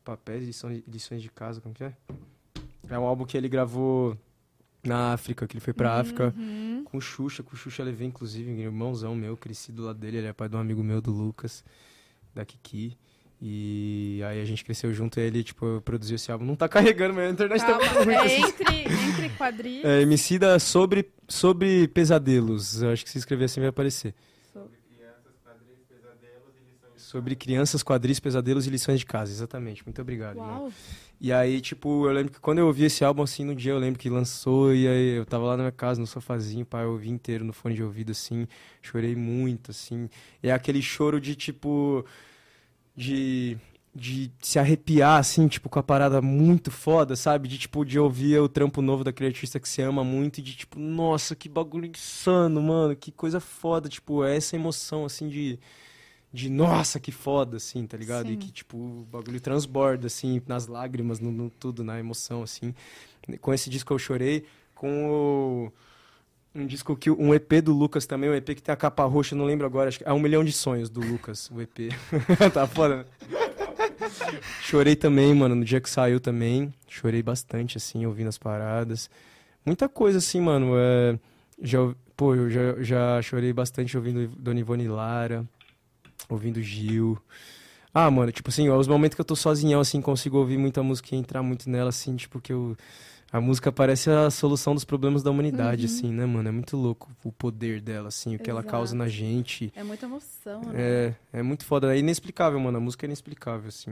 Papéis, 0.03 0.43
lições, 0.43 0.83
lições 0.87 1.21
de 1.21 1.29
casa, 1.29 1.61
como 1.61 1.73
que 1.75 1.83
é? 1.83 1.93
É 2.89 2.97
um 2.97 3.03
álbum 3.05 3.25
que 3.25 3.37
ele 3.37 3.47
gravou 3.47 4.17
na 4.83 5.13
África, 5.13 5.45
que 5.47 5.53
ele 5.55 5.61
foi 5.63 5.73
pra 5.73 5.99
África 5.99 6.33
Uhum. 6.37 6.83
com 6.85 6.97
o 6.97 7.01
Xuxa, 7.01 7.43
com 7.43 7.55
Xuxa 7.55 7.83
levei, 7.83 8.07
inclusive, 8.07 8.49
um 8.49 8.57
irmãozão 8.59 9.13
meu, 9.15 9.35
cresci 9.35 9.71
do 9.71 9.83
lado 9.83 9.99
dele, 9.99 10.17
ele 10.17 10.27
é 10.27 10.33
pai 10.33 10.47
de 10.47 10.55
um 10.55 10.59
amigo 10.59 10.83
meu, 10.83 11.01
do 11.01 11.11
Lucas, 11.11 11.63
da 12.33 12.45
Kiki. 12.45 12.97
E 13.41 14.21
aí 14.27 14.41
a 14.41 14.45
gente 14.45 14.65
cresceu 14.65 14.91
junto 14.93 15.17
e 15.17 15.23
ele, 15.23 15.43
tipo, 15.43 15.81
produziu 15.85 16.15
esse 16.15 16.29
álbum. 16.31 16.43
Não 16.45 16.55
tá 16.57 16.67
carregando, 16.67 17.13
mas 17.13 17.29
a 17.29 17.31
internet 17.31 17.61
tá 17.61 17.75
muito 17.77 17.85
Calma, 17.93 18.03
ruim. 18.03 18.13
é 18.15 18.39
entre, 18.39 18.65
entre 19.09 19.29
quadris. 19.37 19.85
É, 19.85 20.01
Emicida 20.01 20.59
sobre, 20.59 21.09
sobre 21.27 21.87
pesadelos. 21.87 22.81
Eu 22.81 22.91
acho 22.91 23.03
que 23.05 23.09
se 23.09 23.17
escrever 23.17 23.45
assim 23.45 23.61
vai 23.61 23.69
aparecer. 23.69 24.13
Sobre 27.09 27.35
crianças, 27.35 27.81
quadris, 27.81 28.19
pesadelos 28.19 28.67
e 28.67 28.69
lições 28.69 28.99
de 28.99 29.05
casa. 29.07 29.31
Exatamente. 29.31 29.83
Muito 29.83 29.99
obrigado. 29.99 30.37
Uau. 30.37 30.71
E 31.19 31.33
aí, 31.33 31.59
tipo, 31.59 32.05
eu 32.05 32.13
lembro 32.13 32.31
que 32.31 32.39
quando 32.39 32.59
eu 32.59 32.67
ouvi 32.67 32.83
esse 32.83 33.03
álbum, 33.03 33.23
assim, 33.23 33.43
no 33.43 33.55
dia 33.55 33.71
eu 33.71 33.79
lembro 33.79 33.99
que 33.99 34.11
lançou, 34.11 34.75
e 34.75 34.87
aí 34.87 35.17
eu 35.17 35.25
tava 35.25 35.45
lá 35.45 35.57
na 35.57 35.63
minha 35.63 35.71
casa, 35.71 35.99
no 35.99 36.05
sofazinho, 36.05 36.63
pai, 36.67 36.83
eu 36.83 36.91
ouvi 36.91 37.09
inteiro 37.09 37.43
no 37.43 37.51
fone 37.51 37.73
de 37.73 37.81
ouvido, 37.81 38.11
assim, 38.11 38.47
chorei 38.79 39.15
muito, 39.15 39.71
assim. 39.71 40.07
E 40.43 40.49
é 40.49 40.51
aquele 40.51 40.83
choro 40.83 41.19
de, 41.19 41.35
tipo, 41.35 42.05
de, 42.95 43.57
de 43.95 44.31
se 44.39 44.59
arrepiar, 44.59 45.17
assim, 45.17 45.47
tipo, 45.47 45.67
com 45.67 45.79
a 45.79 45.83
parada 45.83 46.21
muito 46.21 46.69
foda, 46.69 47.15
sabe? 47.15 47.47
De, 47.47 47.57
tipo, 47.57 47.83
de 47.83 47.97
ouvir 47.97 48.39
o 48.39 48.47
trampo 48.47 48.83
novo 48.83 49.03
daquele 49.03 49.29
artista 49.29 49.59
que 49.59 49.67
você 49.67 49.81
ama 49.81 50.03
muito 50.03 50.37
e 50.37 50.43
de, 50.43 50.55
tipo, 50.55 50.79
nossa, 50.79 51.35
que 51.35 51.49
bagulho 51.49 51.87
insano, 51.87 52.61
mano, 52.61 52.95
que 52.95 53.11
coisa 53.11 53.39
foda, 53.39 53.89
tipo, 53.89 54.23
é 54.23 54.37
essa 54.37 54.55
emoção, 54.55 55.05
assim, 55.05 55.27
de 55.27 55.57
de 56.31 56.49
nossa, 56.49 56.99
que 56.99 57.11
foda, 57.11 57.57
assim, 57.57 57.85
tá 57.87 57.97
ligado? 57.97 58.27
E 58.27 58.33
Sim. 58.33 58.37
que, 58.37 58.51
tipo, 58.51 58.77
o 58.77 59.07
bagulho 59.11 59.41
transborda, 59.41 60.07
assim, 60.07 60.41
nas 60.47 60.67
lágrimas, 60.67 61.19
no, 61.19 61.31
no 61.31 61.49
tudo, 61.49 61.83
na 61.83 61.99
emoção, 61.99 62.43
assim. 62.43 62.73
Com 63.41 63.53
esse 63.53 63.69
disco 63.69 63.93
eu 63.93 63.99
chorei, 63.99 64.45
com 64.75 65.09
o... 65.09 65.71
Um 66.53 66.65
disco 66.65 66.95
que... 66.95 67.09
Um 67.09 67.33
EP 67.33 67.61
do 67.63 67.73
Lucas 67.73 68.05
também, 68.05 68.29
um 68.29 68.33
EP 68.33 68.45
que 68.45 68.61
tem 68.61 68.73
a 68.73 68.75
capa 68.75 69.03
roxa, 69.05 69.35
não 69.35 69.45
lembro 69.45 69.65
agora, 69.65 69.89
acho 69.89 69.99
que 69.99 70.07
é 70.07 70.13
Um 70.13 70.19
Milhão 70.19 70.43
de 70.43 70.51
Sonhos, 70.51 70.89
do 70.89 70.99
Lucas, 70.99 71.49
o 71.51 71.61
EP. 71.61 71.91
tá 72.53 72.67
foda, 72.67 72.97
né? 72.97 73.05
Chorei 74.61 74.95
também, 74.95 75.33
mano, 75.33 75.55
no 75.55 75.65
dia 75.65 75.81
que 75.81 75.89
saiu 75.89 76.19
também. 76.19 76.73
Chorei 76.87 77.23
bastante, 77.23 77.77
assim, 77.77 78.05
ouvindo 78.05 78.27
as 78.27 78.37
paradas. 78.37 79.09
Muita 79.65 79.89
coisa, 79.89 80.19
assim, 80.19 80.41
mano. 80.41 80.73
É... 80.75 81.19
Já, 81.61 81.79
pô, 82.15 82.35
eu 82.35 82.49
já, 82.49 82.81
já 82.81 83.21
chorei 83.21 83.51
bastante 83.51 83.97
ouvindo 83.97 84.27
Dona 84.37 84.59
Ivone 84.59 84.87
Lara 84.87 85.45
ouvindo 86.27 86.61
Gil. 86.61 87.17
Ah, 87.93 88.09
mano, 88.11 88.31
tipo 88.31 88.49
assim, 88.49 88.69
os 88.69 88.87
momentos 88.87 89.15
que 89.15 89.21
eu 89.21 89.25
tô 89.25 89.35
sozinhão, 89.35 89.81
assim, 89.81 90.01
consigo 90.01 90.37
ouvir 90.37 90.57
muita 90.57 90.83
música 90.83 91.15
e 91.15 91.17
entrar 91.17 91.41
muito 91.41 91.69
nela, 91.69 91.89
assim, 91.89 92.15
tipo, 92.15 92.39
que 92.39 92.53
eu... 92.53 92.75
A 93.31 93.39
música 93.39 93.71
parece 93.71 94.09
a 94.09 94.31
solução 94.31 94.73
dos 94.73 94.83
problemas 94.83 95.21
da 95.21 95.29
humanidade, 95.29 95.85
assim, 95.85 96.11
né, 96.11 96.25
mano? 96.25 96.49
É 96.49 96.51
muito 96.51 96.75
louco 96.75 97.11
o 97.23 97.31
poder 97.31 97.79
dela, 97.79 98.07
assim, 98.07 98.35
o 98.35 98.39
que 98.39 98.49
ela 98.49 98.63
causa 98.63 98.95
na 98.95 99.07
gente. 99.07 99.71
É 99.75 99.83
muita 99.83 100.07
emoção, 100.07 100.61
né? 100.61 100.73
É, 100.75 101.15
é 101.33 101.43
muito 101.43 101.63
foda. 101.63 101.95
É 101.95 101.99
inexplicável, 101.99 102.59
mano. 102.59 102.79
A 102.79 102.81
música 102.81 103.05
é 103.05 103.07
inexplicável, 103.07 103.67
assim, 103.67 103.91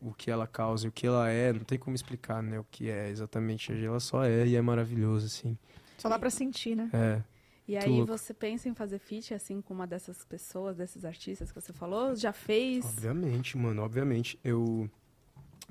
o 0.00 0.14
que 0.14 0.30
ela 0.30 0.46
causa 0.46 0.86
e 0.86 0.88
o 0.88 0.92
que 0.92 1.04
ela 1.04 1.28
é. 1.28 1.52
Não 1.52 1.64
tem 1.64 1.76
como 1.76 1.96
explicar, 1.96 2.40
né, 2.40 2.60
o 2.60 2.66
que 2.70 2.88
é 2.88 3.10
exatamente. 3.10 3.72
Ela 3.72 3.98
só 3.98 4.22
é 4.22 4.46
e 4.46 4.54
é 4.54 4.62
maravilhoso, 4.62 5.26
assim. 5.26 5.58
Só 5.98 6.08
dá 6.08 6.16
pra 6.16 6.30
sentir, 6.30 6.76
né? 6.76 6.88
É. 6.92 7.35
E 7.68 7.76
aí 7.76 8.02
você 8.02 8.32
pensa 8.32 8.68
em 8.68 8.74
fazer 8.74 8.98
feat, 8.98 9.34
assim, 9.34 9.60
com 9.60 9.74
uma 9.74 9.86
dessas 9.86 10.24
pessoas, 10.24 10.76
desses 10.76 11.04
artistas 11.04 11.50
que 11.50 11.60
você 11.60 11.72
falou? 11.72 12.14
Já 12.14 12.32
fez? 12.32 12.84
Obviamente, 12.84 13.58
mano, 13.58 13.82
obviamente. 13.82 14.38
Eu. 14.44 14.88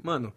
Mano, 0.04 0.34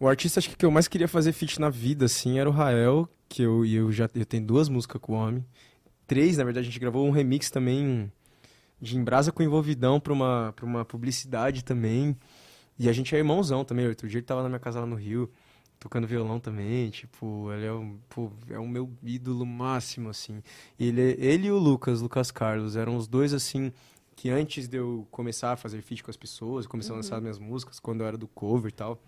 o 0.00 0.08
artista 0.08 0.40
acho 0.40 0.56
que, 0.56 0.66
eu 0.66 0.70
mais 0.70 0.88
queria 0.88 1.06
fazer 1.06 1.32
feat 1.32 1.60
na 1.60 1.70
vida, 1.70 2.06
assim, 2.06 2.40
era 2.40 2.50
o 2.50 2.52
Rael, 2.52 3.08
que 3.28 3.42
eu, 3.42 3.64
e 3.64 3.76
eu 3.76 3.92
já 3.92 4.10
eu 4.14 4.26
tenho 4.26 4.44
duas 4.44 4.68
músicas 4.68 5.00
com 5.00 5.12
o 5.12 5.16
homem. 5.16 5.44
Três, 6.08 6.36
na 6.36 6.44
verdade, 6.44 6.66
a 6.66 6.70
gente 6.70 6.80
gravou 6.80 7.06
um 7.06 7.10
remix 7.10 7.50
também 7.50 8.10
de 8.80 8.96
Embrasa 8.96 9.30
com 9.30 9.42
Envolvidão 9.42 10.00
pra 10.00 10.12
uma, 10.12 10.52
pra 10.54 10.66
uma 10.66 10.84
publicidade 10.84 11.64
também. 11.64 12.16
E 12.78 12.88
a 12.88 12.92
gente 12.92 13.14
é 13.14 13.18
irmãozão 13.18 13.64
também. 13.64 13.86
Outro 13.86 14.08
dia 14.08 14.18
ele 14.18 14.26
tava 14.26 14.42
na 14.42 14.48
minha 14.48 14.58
casa 14.58 14.80
lá 14.80 14.86
no 14.86 14.96
Rio 14.96 15.30
tocando 15.78 16.06
violão 16.06 16.40
também, 16.40 16.90
tipo, 16.90 17.52
ele 17.52 17.66
é 17.66 17.72
um, 17.72 17.98
pô, 18.08 18.30
é 18.48 18.58
o 18.58 18.66
meu 18.66 18.90
ídolo 19.02 19.44
máximo, 19.44 20.08
assim. 20.08 20.42
Ele, 20.78 21.16
ele 21.18 21.48
e 21.48 21.50
o 21.50 21.58
Lucas, 21.58 22.00
Lucas 22.00 22.30
Carlos, 22.30 22.76
eram 22.76 22.96
os 22.96 23.06
dois, 23.06 23.32
assim, 23.34 23.72
que 24.14 24.30
antes 24.30 24.66
de 24.66 24.78
eu 24.78 25.06
começar 25.10 25.52
a 25.52 25.56
fazer 25.56 25.82
feat 25.82 26.02
com 26.02 26.10
as 26.10 26.16
pessoas, 26.16 26.66
começar 26.66 26.90
uhum. 26.90 26.96
a 26.96 27.02
lançar 27.02 27.20
minhas 27.20 27.38
músicas, 27.38 27.78
quando 27.78 28.00
eu 28.00 28.06
era 28.06 28.16
do 28.16 28.26
cover 28.26 28.70
e 28.70 28.74
tal, 28.74 29.00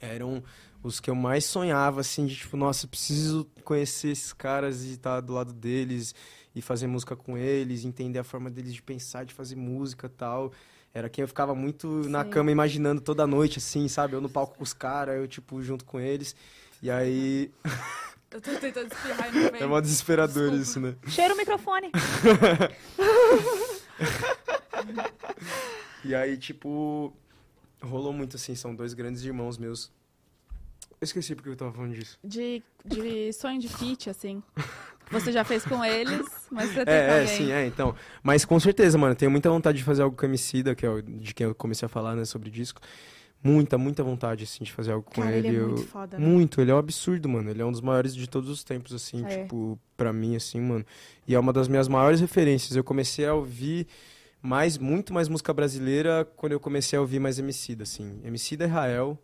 eram 0.00 0.42
os 0.82 1.00
que 1.00 1.10
eu 1.10 1.14
mais 1.14 1.44
sonhava, 1.44 2.00
assim, 2.00 2.26
de 2.26 2.36
tipo, 2.36 2.56
nossa, 2.56 2.86
preciso 2.86 3.46
conhecer 3.64 4.10
esses 4.10 4.32
caras 4.32 4.84
e 4.84 4.92
estar 4.92 5.20
do 5.20 5.32
lado 5.32 5.52
deles 5.52 6.14
e 6.54 6.62
fazer 6.62 6.86
música 6.86 7.14
com 7.14 7.36
eles, 7.36 7.84
entender 7.84 8.18
a 8.18 8.24
forma 8.24 8.50
deles 8.50 8.72
de 8.72 8.82
pensar, 8.82 9.24
de 9.24 9.34
fazer 9.34 9.56
música 9.56 10.06
e 10.06 10.10
tal. 10.10 10.52
Era 10.92 11.08
quem 11.08 11.22
eu 11.22 11.28
ficava 11.28 11.54
muito 11.54 12.02
Sim. 12.04 12.10
na 12.10 12.24
cama 12.24 12.50
imaginando 12.50 13.00
toda 13.00 13.24
noite, 13.26 13.58
assim, 13.58 13.86
sabe? 13.86 14.14
Eu 14.14 14.20
no 14.20 14.28
palco 14.28 14.56
com 14.56 14.64
os 14.64 14.72
caras, 14.72 15.16
eu, 15.16 15.28
tipo, 15.28 15.62
junto 15.62 15.84
com 15.84 16.00
eles. 16.00 16.34
E 16.82 16.90
aí. 16.90 17.50
Eu 18.32 18.40
tô 18.40 18.54
tentando 18.54 18.92
espirrar 18.92 19.28
e 19.28 19.32
não 19.40 19.50
vem. 19.50 19.60
É 19.60 19.66
mó 19.66 19.80
desesperador 19.80 20.52
Desculpa. 20.52 20.62
isso, 20.62 20.78
né? 20.78 20.94
Cheira 21.08 21.34
o 21.34 21.36
microfone. 21.36 21.90
e 26.04 26.14
aí, 26.14 26.36
tipo, 26.36 27.12
rolou 27.82 28.12
muito 28.12 28.36
assim, 28.36 28.54
são 28.54 28.72
dois 28.72 28.94
grandes 28.94 29.24
irmãos 29.24 29.58
meus. 29.58 29.90
Eu 31.00 31.04
esqueci 31.04 31.34
porque 31.34 31.48
eu 31.48 31.56
tava 31.56 31.72
falando 31.72 31.94
disso. 31.94 32.16
De, 32.22 32.62
de 32.84 33.32
sonho 33.32 33.58
de 33.58 33.68
feat, 33.68 34.08
assim. 34.08 34.40
Você 35.10 35.32
já 35.32 35.44
fez 35.44 35.64
com 35.64 35.84
eles, 35.84 36.26
mas 36.50 36.70
você 36.70 36.84
tem 36.84 36.94
é, 36.94 37.06
com 37.06 37.12
é, 37.12 37.20
alguém. 37.20 37.34
É, 37.34 37.36
sim, 37.36 37.52
é, 37.52 37.66
então. 37.66 37.94
Mas 38.22 38.44
com 38.44 38.58
certeza, 38.60 38.96
mano, 38.96 39.14
tenho 39.14 39.30
muita 39.30 39.50
vontade 39.50 39.78
de 39.78 39.84
fazer 39.84 40.02
algo 40.02 40.16
com 40.16 40.24
o 40.24 40.28
Emicida, 40.28 40.74
que 40.74 40.86
é 40.86 41.02
de 41.02 41.34
quem 41.34 41.46
eu 41.46 41.54
comecei 41.54 41.86
a 41.86 41.88
falar, 41.88 42.14
né, 42.14 42.24
sobre 42.24 42.50
disco. 42.50 42.80
Muita, 43.42 43.78
muita 43.78 44.02
vontade, 44.02 44.44
assim, 44.44 44.64
de 44.64 44.70
fazer 44.70 44.92
algo 44.92 45.02
com 45.02 45.22
Cara, 45.22 45.34
ele. 45.34 45.48
ele 45.48 45.56
é 45.56 45.60
eu... 45.60 45.68
muito 45.68 45.86
foda, 45.86 46.18
né? 46.18 46.26
Muito, 46.26 46.60
ele 46.60 46.70
é 46.70 46.74
um 46.74 46.78
absurdo, 46.78 47.26
mano. 47.26 47.50
Ele 47.50 47.62
é 47.62 47.64
um 47.64 47.72
dos 47.72 47.80
maiores 47.80 48.14
de 48.14 48.28
todos 48.28 48.50
os 48.50 48.62
tempos, 48.62 48.92
assim, 48.92 49.24
é. 49.24 49.42
tipo, 49.42 49.78
pra 49.96 50.12
mim, 50.12 50.36
assim, 50.36 50.60
mano. 50.60 50.84
E 51.26 51.34
é 51.34 51.38
uma 51.40 51.52
das 51.52 51.66
minhas 51.66 51.88
maiores 51.88 52.20
referências. 52.20 52.76
Eu 52.76 52.84
comecei 52.84 53.26
a 53.26 53.32
ouvir 53.32 53.86
mais, 54.42 54.76
muito 54.76 55.14
mais 55.14 55.26
música 55.26 55.54
brasileira 55.54 56.28
quando 56.36 56.52
eu 56.52 56.60
comecei 56.60 56.98
a 56.98 57.00
ouvir 57.00 57.18
mais 57.18 57.38
Emicida, 57.38 57.82
assim. 57.82 58.20
Emicida 58.22 58.66
Israel, 58.66 59.18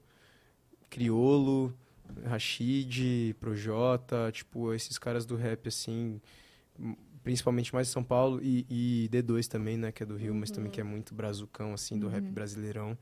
Criolo, 0.88 1.74
Rashid, 2.24 3.34
Projota, 3.40 4.30
tipo, 4.32 4.72
esses 4.72 4.98
caras 4.98 5.26
do 5.26 5.36
rap, 5.36 5.68
assim, 5.68 6.20
principalmente 7.22 7.74
mais 7.74 7.88
de 7.88 7.92
São 7.92 8.04
Paulo, 8.04 8.40
e, 8.42 8.66
e, 8.68 9.08
D2 9.10 9.46
também, 9.46 9.76
né, 9.76 9.92
que 9.92 10.02
é 10.02 10.06
do 10.06 10.16
Rio, 10.16 10.32
uhum. 10.32 10.40
mas 10.40 10.50
também 10.50 10.70
que 10.70 10.80
é 10.80 10.84
uhum. 10.84 10.90
muito 10.90 11.14
brazucão, 11.14 11.72
assim, 11.72 11.98
do 11.98 12.06
uhum. 12.06 12.12
rap 12.12 12.24
brasileirão. 12.24 12.96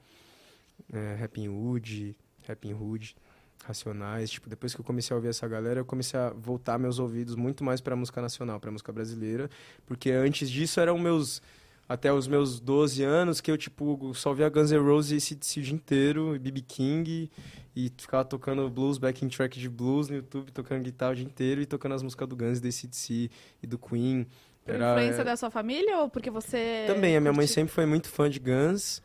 É, 0.92 1.14
rap 1.14 1.48
Hood, 1.48 2.16
Rap 2.42 2.68
in 2.68 2.74
Hood, 2.74 3.16
Racionais, 3.64 4.30
tipo, 4.30 4.48
depois 4.48 4.74
que 4.74 4.80
eu 4.80 4.84
comecei 4.84 5.14
a 5.14 5.16
ouvir 5.16 5.28
essa 5.28 5.46
galera, 5.48 5.80
eu 5.80 5.84
comecei 5.84 6.18
a 6.18 6.30
voltar 6.30 6.78
meus 6.78 6.98
ouvidos 6.98 7.34
muito 7.34 7.64
mais 7.64 7.80
pra 7.80 7.96
música 7.96 8.20
nacional, 8.20 8.60
pra 8.60 8.70
música 8.70 8.92
brasileira, 8.92 9.48
porque 9.86 10.10
antes 10.10 10.50
disso 10.50 10.80
eram 10.80 10.98
meus 10.98 11.40
até 11.88 12.12
os 12.12 12.26
meus 12.26 12.60
12 12.60 13.02
anos, 13.02 13.40
que 13.40 13.50
eu, 13.50 13.58
tipo, 13.58 14.12
só 14.14 14.32
via 14.32 14.48
Guns 14.48 14.70
N' 14.70 14.78
Roses 14.78 15.30
e 15.30 15.34
esse 15.34 15.60
o 15.60 15.62
dia 15.62 15.74
inteiro, 15.74 16.38
BB 16.40 16.62
King, 16.62 17.30
e 17.76 17.92
ficava 17.96 18.24
tocando 18.24 18.68
blues, 18.70 18.98
backing 18.98 19.28
track 19.28 19.58
de 19.58 19.68
blues 19.68 20.08
no 20.08 20.16
YouTube, 20.16 20.52
tocando 20.52 20.82
guitarra 20.82 21.12
o 21.12 21.14
dia 21.16 21.24
inteiro 21.24 21.60
e 21.60 21.66
tocando 21.66 21.94
as 21.94 22.02
músicas 22.02 22.28
do 22.28 22.36
Guns, 22.36 22.60
do 22.60 22.68
ACDC 22.68 23.30
e 23.62 23.66
do 23.66 23.78
Queen. 23.78 24.26
Por 24.64 24.74
Era, 24.74 24.92
influência 24.92 25.22
é... 25.22 25.24
da 25.24 25.36
sua 25.36 25.50
família 25.50 25.98
ou 25.98 26.08
porque 26.08 26.30
você... 26.30 26.84
Também, 26.86 27.16
a 27.16 27.20
minha 27.20 27.32
mãe 27.32 27.46
sempre 27.46 27.72
foi 27.72 27.84
muito 27.84 28.08
fã 28.08 28.30
de 28.30 28.38
Guns 28.38 29.02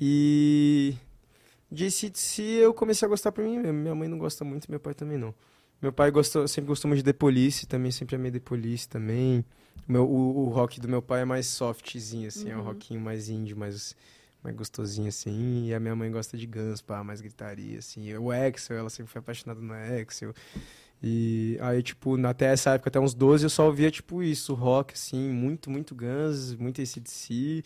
e... 0.00 0.94
De 1.70 1.86
ACDC 1.86 2.42
eu 2.42 2.74
comecei 2.74 3.06
a 3.06 3.08
gostar 3.08 3.32
por 3.32 3.42
mim 3.42 3.58
mesmo. 3.58 3.78
Minha 3.78 3.94
mãe 3.94 4.08
não 4.08 4.18
gosta 4.18 4.44
muito, 4.44 4.70
meu 4.70 4.78
pai 4.78 4.94
também 4.94 5.16
não. 5.16 5.34
Meu 5.80 5.92
pai 5.92 6.10
gostou, 6.12 6.46
sempre 6.46 6.68
gostou 6.68 6.88
muito 6.88 6.98
de 6.98 7.04
The 7.04 7.12
Police, 7.12 7.66
também 7.66 7.90
sempre 7.90 8.14
amei 8.14 8.30
The 8.30 8.38
Police 8.38 8.88
também. 8.88 9.44
Meu, 9.88 10.04
o, 10.04 10.46
o 10.46 10.48
rock 10.48 10.80
do 10.80 10.88
meu 10.88 11.02
pai 11.02 11.22
é 11.22 11.24
mais 11.24 11.46
softzinho, 11.46 12.28
assim, 12.28 12.44
uhum. 12.44 12.52
é 12.52 12.56
um 12.56 12.58
uhum. 12.60 12.64
rockinho 12.66 13.00
mais 13.00 13.28
indie, 13.28 13.54
mais, 13.54 13.96
mais 14.42 14.56
gostosinho, 14.56 15.08
assim. 15.08 15.66
E 15.66 15.74
a 15.74 15.80
minha 15.80 15.94
mãe 15.94 16.10
gosta 16.10 16.36
de 16.36 16.46
Guns, 16.46 16.80
pá, 16.80 17.02
mais 17.04 17.20
gritaria, 17.20 17.78
assim. 17.78 18.14
O 18.16 18.30
Axel, 18.30 18.76
ela 18.76 18.90
sempre 18.90 19.12
foi 19.12 19.20
apaixonada 19.20 19.60
no 19.60 19.72
Axel. 19.72 20.34
E 21.02 21.58
aí, 21.60 21.82
tipo, 21.82 22.16
até 22.26 22.46
essa 22.46 22.70
época, 22.70 22.88
até 22.88 23.00
uns 23.00 23.14
12, 23.14 23.44
eu 23.44 23.50
só 23.50 23.66
ouvia, 23.66 23.90
tipo, 23.90 24.22
isso, 24.22 24.54
rock, 24.54 24.94
assim, 24.94 25.30
muito, 25.30 25.70
muito 25.70 25.94
Guns, 25.94 26.54
muito 26.54 26.80
ACDC. 26.80 27.64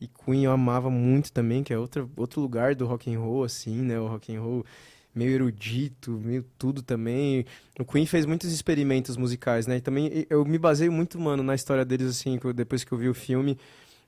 E 0.00 0.08
Queen 0.08 0.44
eu 0.44 0.52
amava 0.52 0.90
muito 0.90 1.32
também, 1.32 1.62
que 1.62 1.72
é 1.72 1.78
outro, 1.78 2.10
outro 2.16 2.40
lugar 2.40 2.74
do 2.74 2.86
rock 2.86 3.12
and 3.12 3.18
roll, 3.18 3.44
assim, 3.44 3.76
né? 3.82 3.98
O 3.98 4.06
rock 4.06 4.34
and 4.34 4.40
roll 4.40 4.64
meio 5.14 5.30
erudito, 5.30 6.20
meio 6.22 6.44
tudo 6.58 6.82
também. 6.82 7.46
O 7.78 7.84
Queen 7.84 8.04
fez 8.04 8.26
muitos 8.26 8.52
experimentos 8.52 9.16
musicais, 9.16 9.66
né? 9.66 9.76
E 9.76 9.80
também 9.80 10.26
eu 10.28 10.44
me 10.44 10.58
baseio 10.58 10.92
muito, 10.92 11.18
mano, 11.18 11.42
na 11.42 11.54
história 11.54 11.84
deles, 11.84 12.08
assim, 12.08 12.38
depois 12.54 12.84
que 12.84 12.92
eu 12.92 12.98
vi 12.98 13.08
o 13.08 13.14
filme, 13.14 13.56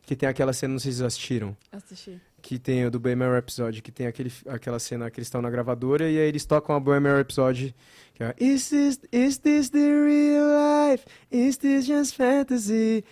que 0.06 0.14
tem 0.14 0.28
aquela 0.28 0.52
cena, 0.52 0.72
não 0.74 0.78
sei 0.78 0.92
se 0.92 0.98
vocês 0.98 1.06
assistiram. 1.06 1.56
Assisti. 1.72 2.20
Que 2.40 2.60
tem 2.60 2.86
o 2.86 2.90
do 2.90 3.00
Bohemian 3.00 3.32
Rhapsody, 3.32 3.82
que 3.82 3.90
tem 3.90 4.06
aquele, 4.06 4.32
aquela 4.46 4.78
cena 4.78 5.10
que 5.10 5.18
eles 5.18 5.26
estão 5.26 5.42
na 5.42 5.50
gravadora 5.50 6.08
e 6.08 6.16
aí 6.16 6.28
eles 6.28 6.44
tocam 6.44 6.76
a 6.76 6.80
Bohemian 6.80 7.16
Rhapsody, 7.16 7.74
que 8.14 8.22
é 8.22 8.32
Is 8.38 8.68
this, 8.68 9.00
is 9.10 9.38
this 9.38 9.68
the 9.70 9.78
real 9.78 10.46
life? 10.92 11.04
Is 11.32 11.56
this 11.56 11.86
just 11.86 12.14
fantasy? 12.14 13.04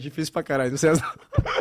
Difícil 0.00 0.32
pra 0.32 0.42
caralho, 0.42 0.70
não 0.70 0.78
sei 0.78 0.90
as... 0.90 1.00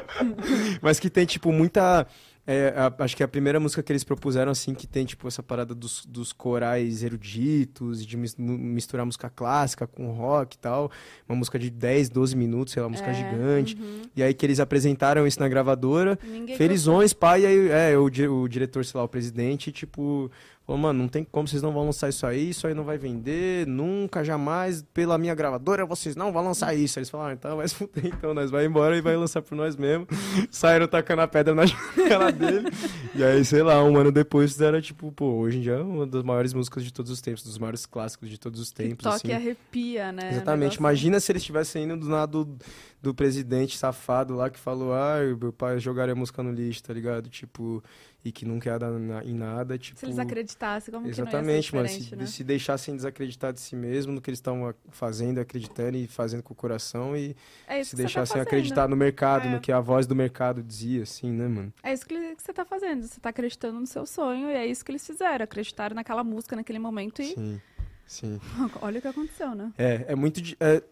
Mas 0.82 0.98
que 0.98 1.10
tem, 1.10 1.26
tipo, 1.26 1.52
muita 1.52 2.08
é, 2.56 2.74
a, 2.78 3.04
acho 3.04 3.16
que 3.16 3.24
é 3.24 3.26
a 3.26 3.28
primeira 3.28 3.60
música 3.60 3.82
que 3.84 3.92
eles 3.92 4.04
propuseram, 4.04 4.52
assim, 4.52 4.74
que 4.74 4.88
tem, 4.88 5.06
tipo, 5.06 5.28
essa 5.28 5.42
parada 5.44 5.74
dos, 5.76 6.06
dos 6.06 6.32
corais 6.34 7.04
eruditos, 7.04 8.06
de 8.06 8.18
misturar 8.18 9.06
música 9.06 9.30
clássica 9.30 9.88
com 9.88 10.12
rock 10.12 10.56
e 10.56 10.60
tal. 10.60 10.92
Uma 11.28 11.36
música 11.38 11.58
de 11.60 11.70
10, 11.70 12.10
12 12.10 12.36
minutos, 12.36 12.74
sei 12.74 12.82
lá, 12.82 12.90
música 12.90 13.10
é, 13.10 13.14
gigante. 13.14 13.76
Uhum. 13.76 14.02
E 14.16 14.24
aí 14.24 14.34
que 14.34 14.46
eles 14.46 14.60
apresentaram 14.60 15.26
isso 15.28 15.40
na 15.40 15.48
gravadora. 15.48 16.18
Ninguém 16.24 16.58
Felizões, 16.58 17.14
pai, 17.14 17.42
e 17.42 17.46
aí, 17.46 17.70
é, 17.70 17.98
o, 17.98 18.06
o 18.06 18.48
diretor, 18.48 18.84
sei 18.86 18.98
lá, 18.98 19.04
o 19.04 19.10
presidente, 19.10 19.72
tipo, 19.72 20.32
Falou, 20.66 20.80
mano, 20.80 21.00
não 21.00 21.08
tem 21.08 21.24
como, 21.24 21.48
vocês 21.48 21.62
não 21.62 21.74
vão 21.74 21.86
lançar 21.86 22.08
isso 22.08 22.26
aí, 22.26 22.52
isso 22.52 22.68
aí 22.68 22.74
não 22.74 22.84
vai 22.84 22.98
vender, 22.98 23.66
nunca, 23.66 24.24
jamais, 24.24 24.86
pela 24.94 25.18
minha 25.18 25.34
gravadora, 25.34 25.86
vocês 25.88 26.16
não 26.16 26.32
vão 26.32 26.44
lançar 26.46 26.76
isso. 26.76 27.00
Eles 27.00 27.10
falaram, 27.10 27.32
ah, 27.32 27.34
então 27.34 27.58
vai 27.58 27.68
se 27.68 27.76
fuder, 27.76 28.06
então, 28.06 28.34
nós 28.34 28.52
vai 28.52 28.66
embora 28.66 28.96
e 28.96 29.02
vai 29.02 29.18
lançar 29.18 29.42
por 29.42 29.56
nós 29.56 29.76
mesmo. 29.76 30.08
Saíram 30.52 30.88
tacando 30.88 31.24
a 31.24 31.28
pedra 31.28 31.56
na 31.56 31.66
janela 31.66 32.32
dele. 32.32 32.70
e 33.16 33.24
aí, 33.24 33.44
sei 33.44 33.64
lá, 33.64 33.84
um 33.84 33.98
ano 33.98 34.12
depois 34.12 34.52
fizeram, 34.52 34.80
tipo, 34.80 35.12
pô, 35.12 35.34
hoje 35.34 35.58
em 35.58 35.62
dia 35.62 35.74
é 35.74 35.82
uma 35.82 36.06
das 36.06 36.24
maiores 36.24 36.54
músicas 36.54 36.84
de 36.84 36.94
todos 36.94 37.12
os 37.12 37.20
tempos, 37.20 37.44
dos 37.44 37.58
maiores 37.58 37.88
clássicos 37.88 38.30
de 38.30 38.38
todos 38.38 38.60
os 38.60 38.72
tempos. 38.72 39.04
Toque 39.04 39.32
assim. 39.32 39.34
arrepia, 39.34 40.12
né? 40.12 40.30
Exatamente. 40.32 40.78
Imagina 40.78 41.20
se 41.20 41.32
eles 41.32 41.42
estivessem 41.42 41.86
indo 41.86 41.98
do 41.98 42.08
lado 42.08 42.46
do, 42.46 42.58
do 43.02 43.14
presidente 43.16 43.78
safado 43.78 44.36
lá 44.36 44.50
que 44.50 44.60
falou, 44.60 44.94
ah, 44.94 45.18
meu 45.40 45.52
pai 45.52 45.80
jogaria 45.80 46.14
a 46.14 46.16
música 46.16 46.44
no 46.44 46.52
lixo, 46.52 46.84
tá 46.84 46.94
ligado? 46.94 47.30
Tipo 47.30 47.84
e 48.24 48.32
que 48.32 48.46
não 48.46 48.60
quer 48.60 48.78
dar 48.78 48.92
em 49.26 49.34
nada, 49.34 49.78
tipo... 49.78 50.00
Se 50.00 50.06
eles 50.06 50.20
acreditassem, 50.20 50.94
como 50.94 51.08
Exatamente, 51.08 51.72
que 51.72 51.76
não 51.76 51.84
ia 51.84 51.90
ser 51.90 52.02
se, 52.02 52.16
né? 52.16 52.26
se 52.26 52.44
deixassem 52.44 52.96
desacreditar 52.96 53.52
de 53.52 53.60
si 53.60 53.76
mesmo, 53.76 54.14
no 54.14 54.22
que 54.22 54.30
eles 54.30 54.38
estão 54.38 54.74
fazendo, 54.90 55.40
acreditando 55.40 55.98
e 55.98 56.08
fazendo 56.08 56.44
com 56.44 56.54
o 56.54 56.56
coração 56.56 57.18
e 57.18 57.36
é 57.68 57.84
se 57.84 57.92
tá 57.92 57.98
deixassem 57.98 58.38
tá 58.38 58.44
acreditar 58.44 58.88
no 58.88 58.96
mercado, 58.96 59.48
é. 59.48 59.52
no 59.52 59.60
que 59.60 59.72
a 59.72 59.80
voz 59.80 60.06
do 60.06 60.16
mercado 60.16 60.62
dizia, 60.62 61.04
assim, 61.04 61.32
né, 61.32 61.48
mano? 61.48 61.74
É 61.82 61.92
isso 61.94 62.06
que 62.06 62.36
você 62.38 62.54
tá 62.54 62.64
fazendo, 62.64 63.08
você 63.08 63.20
tá 63.20 63.30
acreditando 63.30 63.80
no 63.80 63.88
seu 63.88 64.06
sonho 64.06 64.50
e 64.50 64.54
é 64.54 64.68
isso 64.68 64.86
que 64.86 64.92
eles 64.92 65.06
fizeram, 65.06 65.44
acreditaram 65.44 65.96
naquela 65.96 66.24
música, 66.24 66.56
naquele 66.56 66.80
momento 66.80 67.22
e... 67.22 67.34
Sim. 67.34 67.62
Sim. 68.06 68.42
Olha 68.82 69.00
o 69.00 69.02
que 69.02 69.08
aconteceu, 69.08 69.56
né? 69.56 69.72
É, 69.78 70.06
é 70.10 70.16
muito. 70.16 70.42
É, 70.60 70.84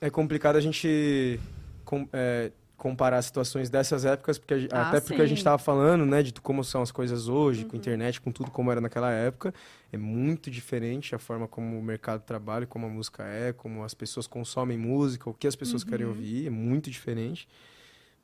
é 0.00 0.10
complicado 0.10 0.54
a 0.54 0.60
gente 0.60 1.40
com, 1.84 2.08
é, 2.12 2.52
comparar 2.78 3.20
situações 3.22 3.68
dessas 3.68 4.04
épocas, 4.04 4.38
porque 4.38 4.68
ah, 4.70 4.88
até 4.88 5.00
porque 5.00 5.16
sim. 5.16 5.22
a 5.22 5.26
gente 5.26 5.38
estava 5.38 5.58
falando, 5.58 6.06
né, 6.06 6.22
de 6.22 6.32
como 6.34 6.62
são 6.62 6.80
as 6.80 6.92
coisas 6.92 7.28
hoje, 7.28 7.64
uhum. 7.64 7.70
com 7.70 7.76
internet, 7.76 8.20
com 8.20 8.30
tudo 8.30 8.52
como 8.52 8.70
era 8.70 8.80
naquela 8.80 9.10
época, 9.10 9.52
é 9.92 9.98
muito 9.98 10.48
diferente 10.48 11.12
a 11.12 11.18
forma 11.18 11.48
como 11.48 11.76
o 11.76 11.82
mercado 11.82 12.22
trabalha, 12.22 12.66
como 12.66 12.86
a 12.86 12.88
música 12.88 13.24
é, 13.24 13.52
como 13.52 13.82
as 13.82 13.94
pessoas 13.94 14.28
consomem 14.28 14.78
música, 14.78 15.28
o 15.28 15.34
que 15.34 15.48
as 15.48 15.56
pessoas 15.56 15.82
uhum. 15.82 15.88
querem 15.88 16.06
ouvir, 16.06 16.46
é 16.46 16.50
muito 16.50 16.88
diferente. 16.88 17.48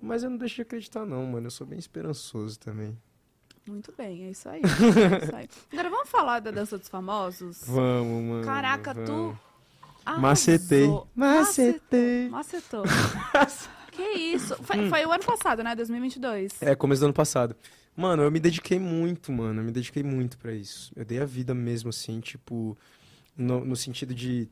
Mas 0.00 0.22
eu 0.22 0.30
não 0.30 0.36
deixo 0.36 0.54
de 0.54 0.62
acreditar 0.62 1.04
não, 1.04 1.26
mano, 1.26 1.48
eu 1.48 1.50
sou 1.50 1.66
bem 1.66 1.78
esperançoso 1.78 2.58
também. 2.58 2.96
Muito 3.66 3.92
bem, 3.96 4.26
é 4.26 4.30
isso 4.30 4.48
aí. 4.48 4.62
É 4.62 5.24
isso 5.24 5.36
aí. 5.36 5.48
Agora 5.72 5.90
vamos 5.90 6.08
falar 6.08 6.38
da 6.38 6.52
dança 6.52 6.78
dos 6.78 6.88
famosos? 6.88 7.62
Vamos, 7.66 8.22
mano. 8.22 8.44
Caraca, 8.44 8.94
vamos. 8.94 9.08
tu. 9.10 9.38
arrasou. 10.06 10.22
Macetei. 10.22 10.86
Macetei. 11.16 12.28
Macetei. 12.28 12.84
Macetou. 12.84 12.84
que 13.94 14.02
isso? 14.02 14.56
Foi, 14.62 14.88
foi 14.88 15.06
o 15.06 15.12
ano 15.12 15.24
passado, 15.24 15.62
né? 15.62 15.74
2022. 15.74 16.60
É, 16.62 16.74
começo 16.74 17.00
do 17.00 17.04
ano 17.06 17.14
passado. 17.14 17.56
Mano, 17.96 18.22
eu 18.22 18.30
me 18.30 18.40
dediquei 18.40 18.78
muito, 18.78 19.30
mano. 19.32 19.60
Eu 19.60 19.64
me 19.64 19.70
dediquei 19.72 20.02
muito 20.02 20.36
pra 20.38 20.52
isso. 20.52 20.92
Eu 20.96 21.04
dei 21.04 21.20
a 21.20 21.24
vida 21.24 21.54
mesmo, 21.54 21.90
assim, 21.90 22.20
tipo, 22.20 22.76
no, 23.36 23.64
no 23.64 23.76
sentido 23.76 24.12
de 24.14 24.48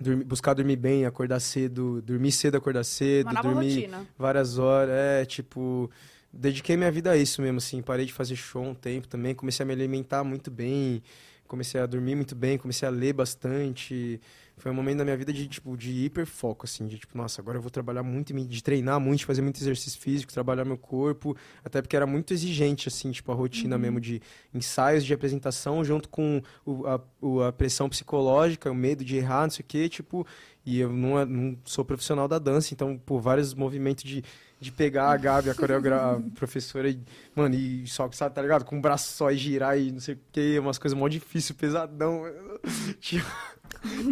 dormir- 0.00 0.24
buscar 0.24 0.54
dormir 0.54 0.76
bem, 0.76 1.04
acordar 1.04 1.40
cedo, 1.40 2.00
dormir 2.02 2.32
cedo, 2.32 2.56
acordar 2.56 2.84
cedo, 2.84 3.30
dormir 3.42 3.74
rotina. 3.74 4.06
várias 4.18 4.58
horas. 4.58 4.94
É, 4.94 5.24
tipo, 5.26 5.90
dediquei 6.32 6.76
minha 6.76 6.90
vida 6.90 7.10
a 7.10 7.16
isso 7.16 7.42
mesmo, 7.42 7.58
assim. 7.58 7.82
Parei 7.82 8.06
de 8.06 8.12
fazer 8.12 8.36
show 8.36 8.62
um 8.64 8.74
tempo 8.74 9.06
também. 9.06 9.34
Comecei 9.34 9.62
a 9.62 9.66
me 9.66 9.72
alimentar 9.74 10.24
muito 10.24 10.50
bem. 10.50 11.02
Comecei 11.46 11.80
a 11.80 11.86
dormir 11.86 12.14
muito 12.16 12.34
bem, 12.34 12.58
comecei 12.58 12.88
a 12.88 12.90
ler 12.90 13.12
bastante. 13.12 14.20
Foi 14.58 14.70
um 14.70 14.74
momento 14.74 14.98
da 14.98 15.04
minha 15.04 15.16
vida 15.16 15.32
de, 15.34 15.46
tipo, 15.46 15.76
de 15.76 15.90
hiperfoco, 16.06 16.64
assim, 16.64 16.86
de 16.86 16.98
tipo, 16.98 17.16
nossa, 17.16 17.42
agora 17.42 17.58
eu 17.58 17.62
vou 17.62 17.70
trabalhar 17.70 18.02
muito, 18.02 18.32
de 18.32 18.62
treinar 18.62 18.98
muito, 18.98 19.18
de 19.18 19.26
fazer 19.26 19.42
muito 19.42 19.60
exercício 19.60 20.00
físico, 20.00 20.32
trabalhar 20.32 20.64
meu 20.64 20.78
corpo, 20.78 21.36
até 21.62 21.82
porque 21.82 21.94
era 21.94 22.06
muito 22.06 22.32
exigente, 22.32 22.88
assim, 22.88 23.10
tipo, 23.10 23.30
a 23.30 23.34
rotina 23.34 23.76
mesmo 23.76 24.00
de 24.00 24.20
ensaios 24.54 25.04
de 25.04 25.12
apresentação 25.12 25.84
junto 25.84 26.08
com 26.08 26.40
o- 26.64 26.86
a, 26.86 27.00
o- 27.20 27.42
a 27.42 27.52
pressão 27.52 27.86
psicológica, 27.88 28.70
o 28.70 28.74
medo 28.74 29.04
de 29.04 29.16
errar, 29.16 29.42
não 29.42 29.50
sei 29.50 29.62
o 29.62 29.66
quê, 29.68 29.88
tipo, 29.90 30.26
e 30.64 30.80
eu 30.80 30.90
não, 30.90 31.18
é- 31.20 31.26
não 31.26 31.56
sou 31.64 31.84
profissional 31.84 32.26
da 32.26 32.38
dança, 32.38 32.72
então, 32.72 32.96
por 32.98 33.20
vários 33.20 33.52
movimentos 33.52 34.04
de, 34.04 34.24
de 34.58 34.72
pegar 34.72 35.10
a 35.10 35.16
Gabi, 35.16 35.50
a 35.50 35.54
coreógrafa, 35.54 36.22
professora, 36.34 36.88
e, 36.88 36.98
mano, 37.34 37.54
e 37.54 37.86
só, 37.86 38.10
sabe, 38.12 38.34
tá 38.34 38.40
ligado? 38.40 38.64
Com 38.64 38.78
o 38.78 38.80
braço 38.80 39.12
só 39.12 39.30
e 39.30 39.36
girar 39.36 39.78
e 39.78 39.92
não 39.92 40.00
sei 40.00 40.14
o 40.14 40.18
quê, 40.32 40.58
umas 40.58 40.78
coisas 40.78 40.98
mó 40.98 41.06
difícil, 41.08 41.54
pesadão. 41.54 42.22
Tinha, 43.00 43.24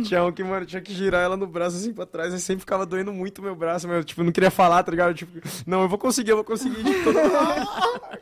tinha 0.04 0.22
um 0.22 0.30
que, 0.30 0.44
mano, 0.44 0.66
tinha 0.66 0.82
que 0.82 0.92
girar 0.92 1.22
ela 1.22 1.36
no 1.36 1.46
braço 1.46 1.76
assim 1.76 1.92
pra 1.92 2.04
trás, 2.04 2.34
e 2.34 2.40
sempre 2.40 2.60
ficava 2.60 2.84
doendo 2.84 3.12
muito 3.12 3.38
o 3.38 3.42
meu 3.42 3.56
braço, 3.56 3.88
mas 3.88 3.96
eu, 3.96 4.04
tipo, 4.04 4.22
não 4.22 4.30
queria 4.30 4.50
falar, 4.50 4.82
tá 4.82 4.90
ligado? 4.90 5.14
Tipo, 5.14 5.40
não, 5.66 5.82
eu 5.82 5.88
vou 5.88 5.98
conseguir, 5.98 6.30
eu 6.30 6.36
vou 6.36 6.44
conseguir. 6.44 6.84
Tipo, 6.84 7.10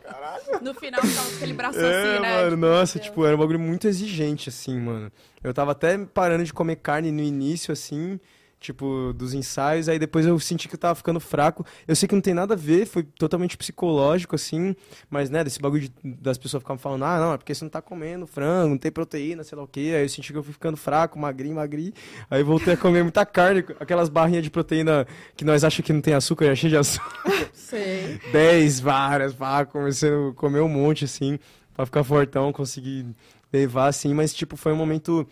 No 0.63 0.75
final, 0.75 1.01
ficava 1.03 1.29
com 1.29 1.37
aquele 1.37 1.53
braço 1.55 1.79
é, 1.81 2.13
assim, 2.13 2.23
né? 2.23 2.37
mano, 2.37 2.51
Tipo, 2.51 2.61
nossa, 2.61 2.99
tipo, 2.99 3.27
era 3.27 3.35
um 3.35 3.39
bagulho 3.39 3.59
muito 3.59 3.89
exigente, 3.89 4.49
assim, 4.49 4.79
mano. 4.79 5.11
Eu 5.43 5.53
tava 5.53 5.73
até 5.73 5.99
parando 5.99 6.45
de 6.45 6.53
comer 6.53 6.77
carne 6.77 7.11
no 7.11 7.21
início, 7.23 7.73
assim, 7.73 8.21
tipo, 8.63 9.13
dos 9.15 9.35
ensaios, 9.35 9.89
aí 9.89 9.99
depois 9.99 10.25
eu 10.25 10.39
senti 10.39 10.69
que 10.69 10.75
eu 10.75 10.79
tava 10.79 10.95
ficando 10.95 11.19
fraco. 11.21 11.67
Eu 11.87 11.95
sei 11.97 12.09
que 12.09 12.15
não 12.15 12.23
tem 12.23 12.33
nada 12.33 12.55
a 12.55 12.57
ver, 12.57 12.87
foi 12.87 13.03
totalmente 13.03 13.57
psicológico, 13.57 14.35
assim, 14.37 14.75
mas, 15.11 15.29
né, 15.29 15.43
desse 15.45 15.61
bagulho 15.61 15.83
de- 15.83 15.93
das 16.03 16.39
pessoas 16.39 16.63
ficavam 16.63 16.79
falando, 16.79 17.05
ah, 17.05 17.19
não, 17.19 17.33
é 17.35 17.37
porque 17.37 17.55
você 17.55 17.65
não 17.65 17.71
tá 17.71 17.83
comendo 17.83 18.27
frango, 18.27 18.71
não 18.71 18.79
tem 18.79 18.91
proteína, 18.93 19.43
sei 19.45 19.59
lá 19.59 19.65
o 19.65 19.67
quê. 19.69 19.93
Aí 19.97 20.03
eu 20.05 20.09
senti 20.09 20.33
que 20.33 20.39
eu 20.39 20.43
fui 20.43 20.53
ficando 20.53 20.77
fraco, 20.77 21.19
magrinho, 21.19 21.57
magrinho. 21.57 21.93
Aí 22.31 22.43
voltei 22.43 22.75
a 22.75 22.77
comer 22.77 23.03
muita 23.03 23.27
carne, 23.27 23.65
aquelas 23.81 24.09
barrinhas 24.09 24.45
de 24.45 24.51
proteína 24.51 25.07
que 25.37 25.45
nós 25.45 25.65
achamos 25.65 25.87
que 25.87 25.93
não 25.93 26.01
tem 26.01 26.15
açúcar, 26.15 26.45
eu 26.47 26.53
achei 26.53 26.71
de 26.71 26.77
açúcar. 26.77 27.11
Sei. 27.53 28.21
10 28.31 28.81
várias, 28.81 29.35
pá, 29.35 29.65
comecei 29.65 30.11
a 30.11 30.33
comer 30.35 30.61
um 30.61 30.69
monte, 30.69 31.05
assim, 31.05 31.39
pra 31.75 31.85
ficar 31.87 32.05
fortão, 32.05 32.53
conseguir 32.53 33.07
levar, 33.53 33.89
assim, 33.89 34.15
mas, 34.15 34.33
tipo, 34.33 34.57
foi 34.57 34.73
um 34.73 34.77
momento 34.77 35.27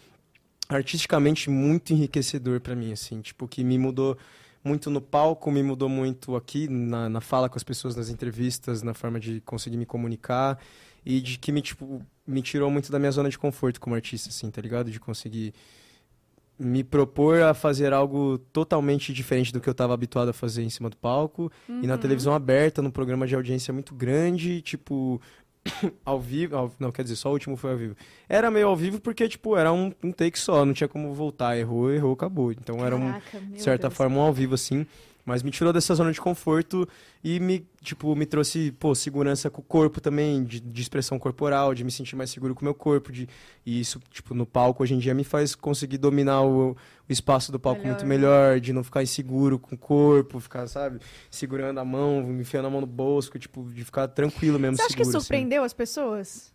artisticamente 0.76 1.50
muito 1.50 1.92
enriquecedor 1.92 2.60
pra 2.60 2.74
mim, 2.74 2.92
assim, 2.92 3.20
tipo, 3.20 3.46
que 3.48 3.64
me 3.64 3.78
mudou 3.78 4.16
muito 4.62 4.90
no 4.90 5.00
palco, 5.00 5.50
me 5.50 5.62
mudou 5.62 5.88
muito 5.88 6.36
aqui, 6.36 6.68
na, 6.68 7.08
na 7.08 7.20
fala 7.20 7.48
com 7.48 7.56
as 7.56 7.64
pessoas, 7.64 7.96
nas 7.96 8.08
entrevistas, 8.08 8.82
na 8.82 8.94
forma 8.94 9.18
de 9.18 9.40
conseguir 9.40 9.76
me 9.76 9.86
comunicar, 9.86 10.58
e 11.04 11.20
de 11.20 11.38
que 11.38 11.50
me, 11.50 11.62
tipo, 11.62 12.04
me 12.26 12.42
tirou 12.42 12.70
muito 12.70 12.92
da 12.92 12.98
minha 12.98 13.10
zona 13.10 13.28
de 13.28 13.38
conforto 13.38 13.80
como 13.80 13.96
artista, 13.96 14.28
assim, 14.28 14.50
tá 14.50 14.60
ligado? 14.60 14.90
De 14.90 15.00
conseguir 15.00 15.54
me 16.58 16.84
propor 16.84 17.40
a 17.42 17.54
fazer 17.54 17.90
algo 17.94 18.36
totalmente 18.52 19.14
diferente 19.14 19.50
do 19.50 19.62
que 19.62 19.68
eu 19.68 19.72
estava 19.72 19.94
habituado 19.94 20.28
a 20.28 20.32
fazer 20.34 20.62
em 20.62 20.68
cima 20.68 20.90
do 20.90 20.96
palco 20.96 21.50
e 21.82 21.86
na 21.86 21.96
televisão 21.96 22.34
aberta, 22.34 22.82
num 22.82 22.90
programa 22.90 23.26
de 23.26 23.34
audiência 23.34 23.72
muito 23.72 23.94
grande, 23.94 24.60
tipo 24.60 25.18
ao 26.04 26.20
vivo, 26.20 26.56
ao- 26.56 26.72
não 26.78 26.90
quer 26.90 27.02
dizer 27.02 27.16
só 27.16 27.28
o 27.28 27.32
último 27.32 27.56
foi 27.56 27.72
ao 27.72 27.76
vivo. 27.76 27.96
Era 28.28 28.50
meio 28.50 28.68
ao 28.68 28.76
vivo 28.76 29.00
porque 29.00 29.28
tipo 29.28 29.56
era 29.56 29.72
um, 29.72 29.92
um 30.02 30.12
take 30.12 30.38
só, 30.38 30.64
não 30.64 30.72
tinha 30.72 30.88
como 30.88 31.12
voltar, 31.14 31.56
errou, 31.58 31.92
errou, 31.92 32.12
acabou. 32.12 32.52
Então 32.52 32.84
era 32.84 32.96
um 32.96 33.00
Caraca, 33.12 33.40
de 33.40 33.62
certa 33.62 33.88
Deus. 33.88 33.96
forma 33.96 34.16
um 34.16 34.20
ao 34.20 34.32
vivo 34.32 34.54
assim, 34.54 34.86
mas 35.30 35.42
me 35.42 35.50
tirou 35.50 35.72
dessa 35.72 35.94
zona 35.94 36.12
de 36.12 36.20
conforto 36.20 36.86
e 37.24 37.38
me 37.40 37.66
tipo 37.82 38.14
me 38.14 38.26
trouxe 38.26 38.72
pô 38.72 38.94
segurança 38.94 39.48
com 39.48 39.60
o 39.60 39.64
corpo 39.64 40.00
também, 40.00 40.44
de, 40.44 40.60
de 40.60 40.82
expressão 40.82 41.18
corporal, 41.18 41.72
de 41.74 41.82
me 41.84 41.90
sentir 41.90 42.16
mais 42.16 42.30
seguro 42.30 42.54
com 42.54 42.60
o 42.62 42.64
meu 42.64 42.74
corpo, 42.74 43.10
de 43.12 43.28
e 43.64 43.80
isso 43.80 44.00
tipo 44.10 44.34
no 44.34 44.44
palco 44.44 44.82
hoje 44.82 44.94
em 44.94 44.98
dia 44.98 45.14
me 45.14 45.24
faz 45.24 45.54
conseguir 45.54 45.98
dominar 45.98 46.42
o, 46.42 46.72
o 46.72 46.76
espaço 47.12 47.50
do 47.52 47.58
palco 47.60 47.86
muito 47.86 48.04
melhor, 48.04 48.60
de 48.60 48.72
não 48.72 48.82
ficar 48.84 49.02
inseguro 49.02 49.58
com 49.58 49.74
o 49.74 49.78
corpo, 49.78 50.38
ficar 50.40 50.66
sabe 50.66 50.98
segurando 51.30 51.78
a 51.80 51.84
mão, 51.84 52.20
enfiando 52.40 52.66
a 52.66 52.70
mão 52.70 52.80
no 52.80 52.86
bolso, 52.86 53.30
tipo 53.38 53.70
de 53.72 53.84
ficar 53.84 54.08
tranquilo 54.08 54.58
mesmo 54.58 54.76
Você 54.76 54.82
acha 54.82 54.88
que 54.96 54.98
seguro, 55.04 55.16
assim. 55.16 55.24
surpreendeu 55.26 55.62
as 55.64 55.72
pessoas? 55.72 56.52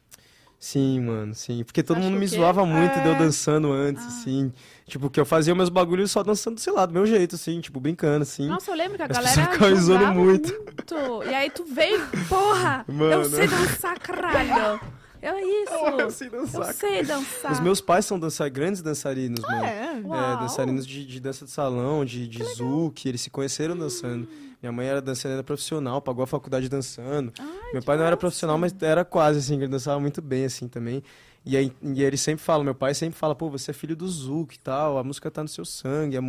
Sim, 0.58 1.02
mano, 1.02 1.34
sim. 1.36 1.64
Porque 1.64 1.84
todo 1.84 1.98
Acho 1.98 2.06
mundo 2.08 2.18
me 2.18 2.28
que- 2.28 2.36
zoava 2.36 2.66
muito 2.66 2.98
É. 2.98 3.16
dançando 3.20 3.72
antes, 3.72 4.04
assim. 4.06 4.52
Tipo, 4.88 5.10
que 5.10 5.20
eu 5.20 5.26
fazia 5.26 5.56
meus 5.56 5.70
bagulhos 5.70 6.12
só 6.12 6.22
dançando, 6.22 6.60
sei 6.60 6.72
lá, 6.72 6.86
do 6.86 6.94
meu 6.94 7.08
jeito, 7.08 7.34
assim, 7.36 7.60
tipo, 7.60 7.80
brincando, 7.80 8.22
assim. 8.22 8.48
Nossa, 8.48 8.70
eu 8.70 8.76
lembro 8.76 8.96
que 8.98 9.02
a 9.02 9.06
As 9.08 9.18
galera 9.18 9.76
julgava 9.76 10.14
muito. 10.14 10.54
muito. 10.54 11.24
E 11.28 11.34
aí 11.34 11.50
tu 11.50 11.66
veio, 11.66 12.00
porra, 12.30 12.86
eu 12.88 12.94
Mano. 12.94 13.26
sei 13.26 13.48
dançar, 13.48 13.98
caralho. 14.00 14.80
É 15.24 15.42
isso. 15.64 15.74
Eu 16.00 16.12
sei 16.12 16.30
dançar. 16.30 16.68
Eu 16.68 16.74
sei 16.76 17.04
dançar. 17.04 17.52
Os 17.52 17.60
meus 17.60 17.82
pais 17.82 18.06
são 18.06 18.20
dançar, 18.20 18.48
grandes 18.48 18.84
dançarinos, 18.84 19.44
Ah, 19.44 19.52
mano. 19.52 19.66
é? 19.66 20.34
É, 20.34 20.38
dançarinos 20.40 20.86
de, 20.86 21.04
de 21.04 21.20
dança 21.20 21.46
de 21.46 21.52
salão, 21.52 22.06
de, 22.06 22.28
de 22.28 22.44
zouk, 22.54 23.10
eles 23.10 23.22
se 23.22 23.32
conheceram 23.32 23.76
dançando. 23.76 24.28
Minha 24.62 24.72
mãe 24.72 24.86
era 24.86 25.02
dançarina 25.02 25.42
profissional, 25.44 26.00
pagou 26.00 26.24
a 26.24 26.28
faculdade 26.28 26.70
dançando. 26.70 27.34
meu 27.74 27.82
pai 27.82 27.98
não 27.98 28.06
era 28.06 28.16
profissional, 28.16 28.60
mas 28.60 28.72
era 28.82 29.04
quase, 29.04 29.40
assim, 29.40 29.56
ele 29.56 29.68
dançava 29.68 30.00
muito 30.00 30.22
bem, 30.22 30.46
assim, 30.46 30.68
também. 30.68 31.02
E 31.46 31.56
aí 31.56 31.72
e 31.82 32.02
ele 32.02 32.18
sempre 32.18 32.44
fala, 32.44 32.64
meu 32.64 32.74
pai 32.74 32.94
sempre 32.96 33.18
fala, 33.18 33.36
pô, 33.36 33.50
você 33.50 33.72
é 33.72 33.74
filho 33.74 33.96
do 33.96 34.08
zouk 34.08 34.56
e 34.56 34.60
tal, 34.60 34.98
a 34.98 35.04
música 35.04 35.30
tá 35.30 35.44
no 35.44 35.50
seu 35.50 35.64
sangue, 35.64 36.18
a, 36.18 36.22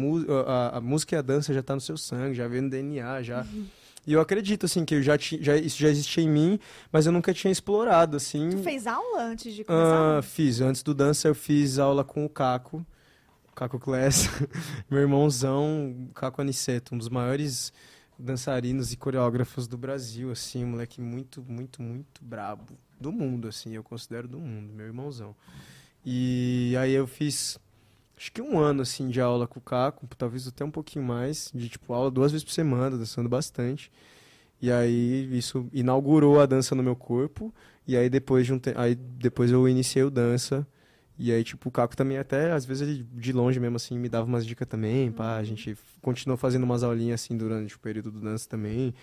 a, 0.46 0.76
a 0.76 0.80
música 0.80 1.16
e 1.16 1.18
a 1.18 1.22
dança 1.22 1.54
já 1.54 1.62
tá 1.62 1.74
no 1.74 1.80
seu 1.80 1.96
sangue, 1.96 2.34
já 2.34 2.46
veio 2.46 2.62
no 2.62 2.70
DNA, 2.70 3.22
já. 3.22 3.46
E 4.06 4.12
eu 4.12 4.20
acredito, 4.20 4.66
assim, 4.66 4.84
que 4.84 4.94
eu 4.94 5.02
já, 5.02 5.16
já 5.18 5.56
isso 5.56 5.78
já 5.78 5.88
existia 5.88 6.22
em 6.22 6.28
mim, 6.28 6.60
mas 6.92 7.06
eu 7.06 7.12
nunca 7.12 7.34
tinha 7.34 7.50
explorado, 7.50 8.16
assim. 8.16 8.50
Tu 8.50 8.58
fez 8.58 8.86
aula 8.86 9.22
antes 9.22 9.52
de 9.52 9.64
começar? 9.64 10.18
Ah, 10.18 10.22
fiz. 10.22 10.60
Antes 10.60 10.82
do 10.82 10.94
dança, 10.94 11.26
eu 11.26 11.34
fiz 11.34 11.78
aula 11.80 12.04
com 12.04 12.24
o 12.24 12.28
Caco. 12.28 12.86
O 13.50 13.52
Caco 13.52 13.80
Class. 13.80 14.28
Meu 14.88 15.00
irmãozão, 15.00 15.96
o 16.08 16.14
Caco 16.14 16.40
Aniceto, 16.40 16.94
um 16.94 16.98
dos 16.98 17.08
maiores 17.08 17.72
dançarinos 18.16 18.92
e 18.92 18.96
coreógrafos 18.96 19.66
do 19.66 19.76
Brasil, 19.76 20.30
assim, 20.30 20.64
um 20.64 20.68
moleque 20.68 21.00
muito, 21.00 21.42
muito, 21.42 21.82
muito 21.82 22.24
brabo. 22.24 22.78
Do 23.00 23.12
mundo, 23.12 23.48
assim, 23.48 23.74
eu 23.74 23.82
considero 23.82 24.26
do 24.26 24.38
mundo, 24.38 24.72
meu 24.72 24.86
irmãozão. 24.86 25.34
E 26.04 26.74
aí 26.78 26.92
eu 26.92 27.06
fiz, 27.06 27.58
acho 28.16 28.32
que 28.32 28.40
um 28.40 28.58
ano, 28.58 28.82
assim, 28.82 29.08
de 29.08 29.20
aula 29.20 29.46
com 29.46 29.58
o 29.58 29.62
Caco, 29.62 30.06
talvez 30.16 30.46
até 30.46 30.64
um 30.64 30.70
pouquinho 30.70 31.04
mais, 31.04 31.50
de, 31.54 31.68
tipo, 31.68 31.92
aula 31.92 32.10
duas 32.10 32.32
vezes 32.32 32.44
por 32.44 32.52
semana, 32.52 32.96
dançando 32.96 33.28
bastante. 33.28 33.90
E 34.60 34.70
aí 34.70 35.28
isso 35.36 35.68
inaugurou 35.72 36.40
a 36.40 36.46
dança 36.46 36.74
no 36.74 36.82
meu 36.82 36.96
corpo. 36.96 37.52
E 37.86 37.96
aí 37.96 38.08
depois 38.08 38.46
de 38.46 38.52
um 38.52 38.58
te... 38.58 38.72
aí 38.76 38.94
depois 38.94 39.50
eu 39.50 39.68
iniciei 39.68 40.02
o 40.04 40.10
dança. 40.10 40.66
E 41.18 41.32
aí, 41.32 41.42
tipo, 41.42 41.68
o 41.70 41.72
Caco 41.72 41.96
também 41.96 42.18
até, 42.18 42.52
às 42.52 42.66
vezes, 42.66 42.86
ele 42.86 43.06
de 43.14 43.32
longe 43.32 43.58
mesmo, 43.58 43.76
assim, 43.76 43.98
me 43.98 44.08
dava 44.08 44.26
umas 44.26 44.44
dicas 44.44 44.68
também, 44.68 45.10
pá. 45.10 45.36
A 45.36 45.44
gente 45.44 45.76
continuou 46.02 46.36
fazendo 46.36 46.64
umas 46.64 46.82
aulinhas, 46.82 47.22
assim, 47.22 47.36
durante 47.36 47.74
o 47.74 47.78
período 47.78 48.10
do 48.10 48.20
dança 48.20 48.46
também. 48.48 48.94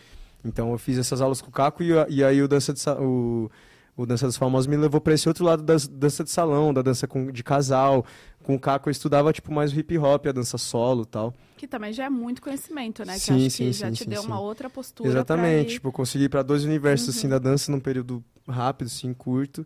Então, 0.45 0.71
eu 0.71 0.77
fiz 0.77 0.97
essas 0.99 1.21
aulas 1.21 1.41
com 1.41 1.49
o 1.49 1.51
Caco 1.51 1.81
e, 1.81 1.89
e 2.09 2.23
aí 2.23 2.41
o 2.41 2.47
Dança 2.47 2.73
de 2.73 2.81
o, 2.99 3.49
o 3.95 4.05
Dança 4.05 4.25
dos 4.25 4.37
Famosos 4.37 4.65
me 4.67 4.75
levou 4.75 4.99
pra 4.99 5.13
esse 5.13 5.27
outro 5.27 5.45
lado 5.45 5.61
da 5.63 5.75
dança 5.91 6.23
de 6.23 6.29
salão, 6.31 6.73
da 6.73 6.81
dança 6.81 7.07
com, 7.07 7.31
de 7.31 7.43
casal. 7.43 8.05
Com 8.43 8.55
o 8.55 8.59
Caco 8.59 8.89
eu 8.89 8.91
estudava, 8.91 9.31
tipo, 9.31 9.53
mais 9.53 9.71
o 9.71 9.79
hip 9.79 9.97
hop, 9.97 10.25
a 10.27 10.31
dança 10.31 10.57
solo 10.57 11.03
e 11.03 11.05
tal. 11.05 11.33
Que 11.55 11.67
também 11.67 11.93
já 11.93 12.05
é 12.05 12.09
muito 12.09 12.41
conhecimento, 12.41 13.05
né? 13.05 13.13
Que 13.13 13.19
Sim, 13.19 13.45
acho 13.45 13.49
sim, 13.55 13.65
que 13.65 13.73
já 13.73 13.87
sim, 13.87 13.93
te 13.93 14.03
sim, 14.03 14.09
deu 14.09 14.21
sim. 14.21 14.27
uma 14.27 14.39
outra 14.39 14.69
postura. 14.69 15.07
Exatamente, 15.09 15.69
ir- 15.69 15.73
tipo, 15.75 15.87
eu 15.87 15.91
consegui 15.93 16.25
ir 16.25 16.29
pra 16.29 16.41
dois 16.41 16.65
universos, 16.65 17.15
assim, 17.15 17.29
da 17.29 17.37
dança 17.39 17.71
num 17.71 17.79
período 17.79 18.21
rápido, 18.47 18.87
assim, 18.87 19.13
curto. 19.13 19.65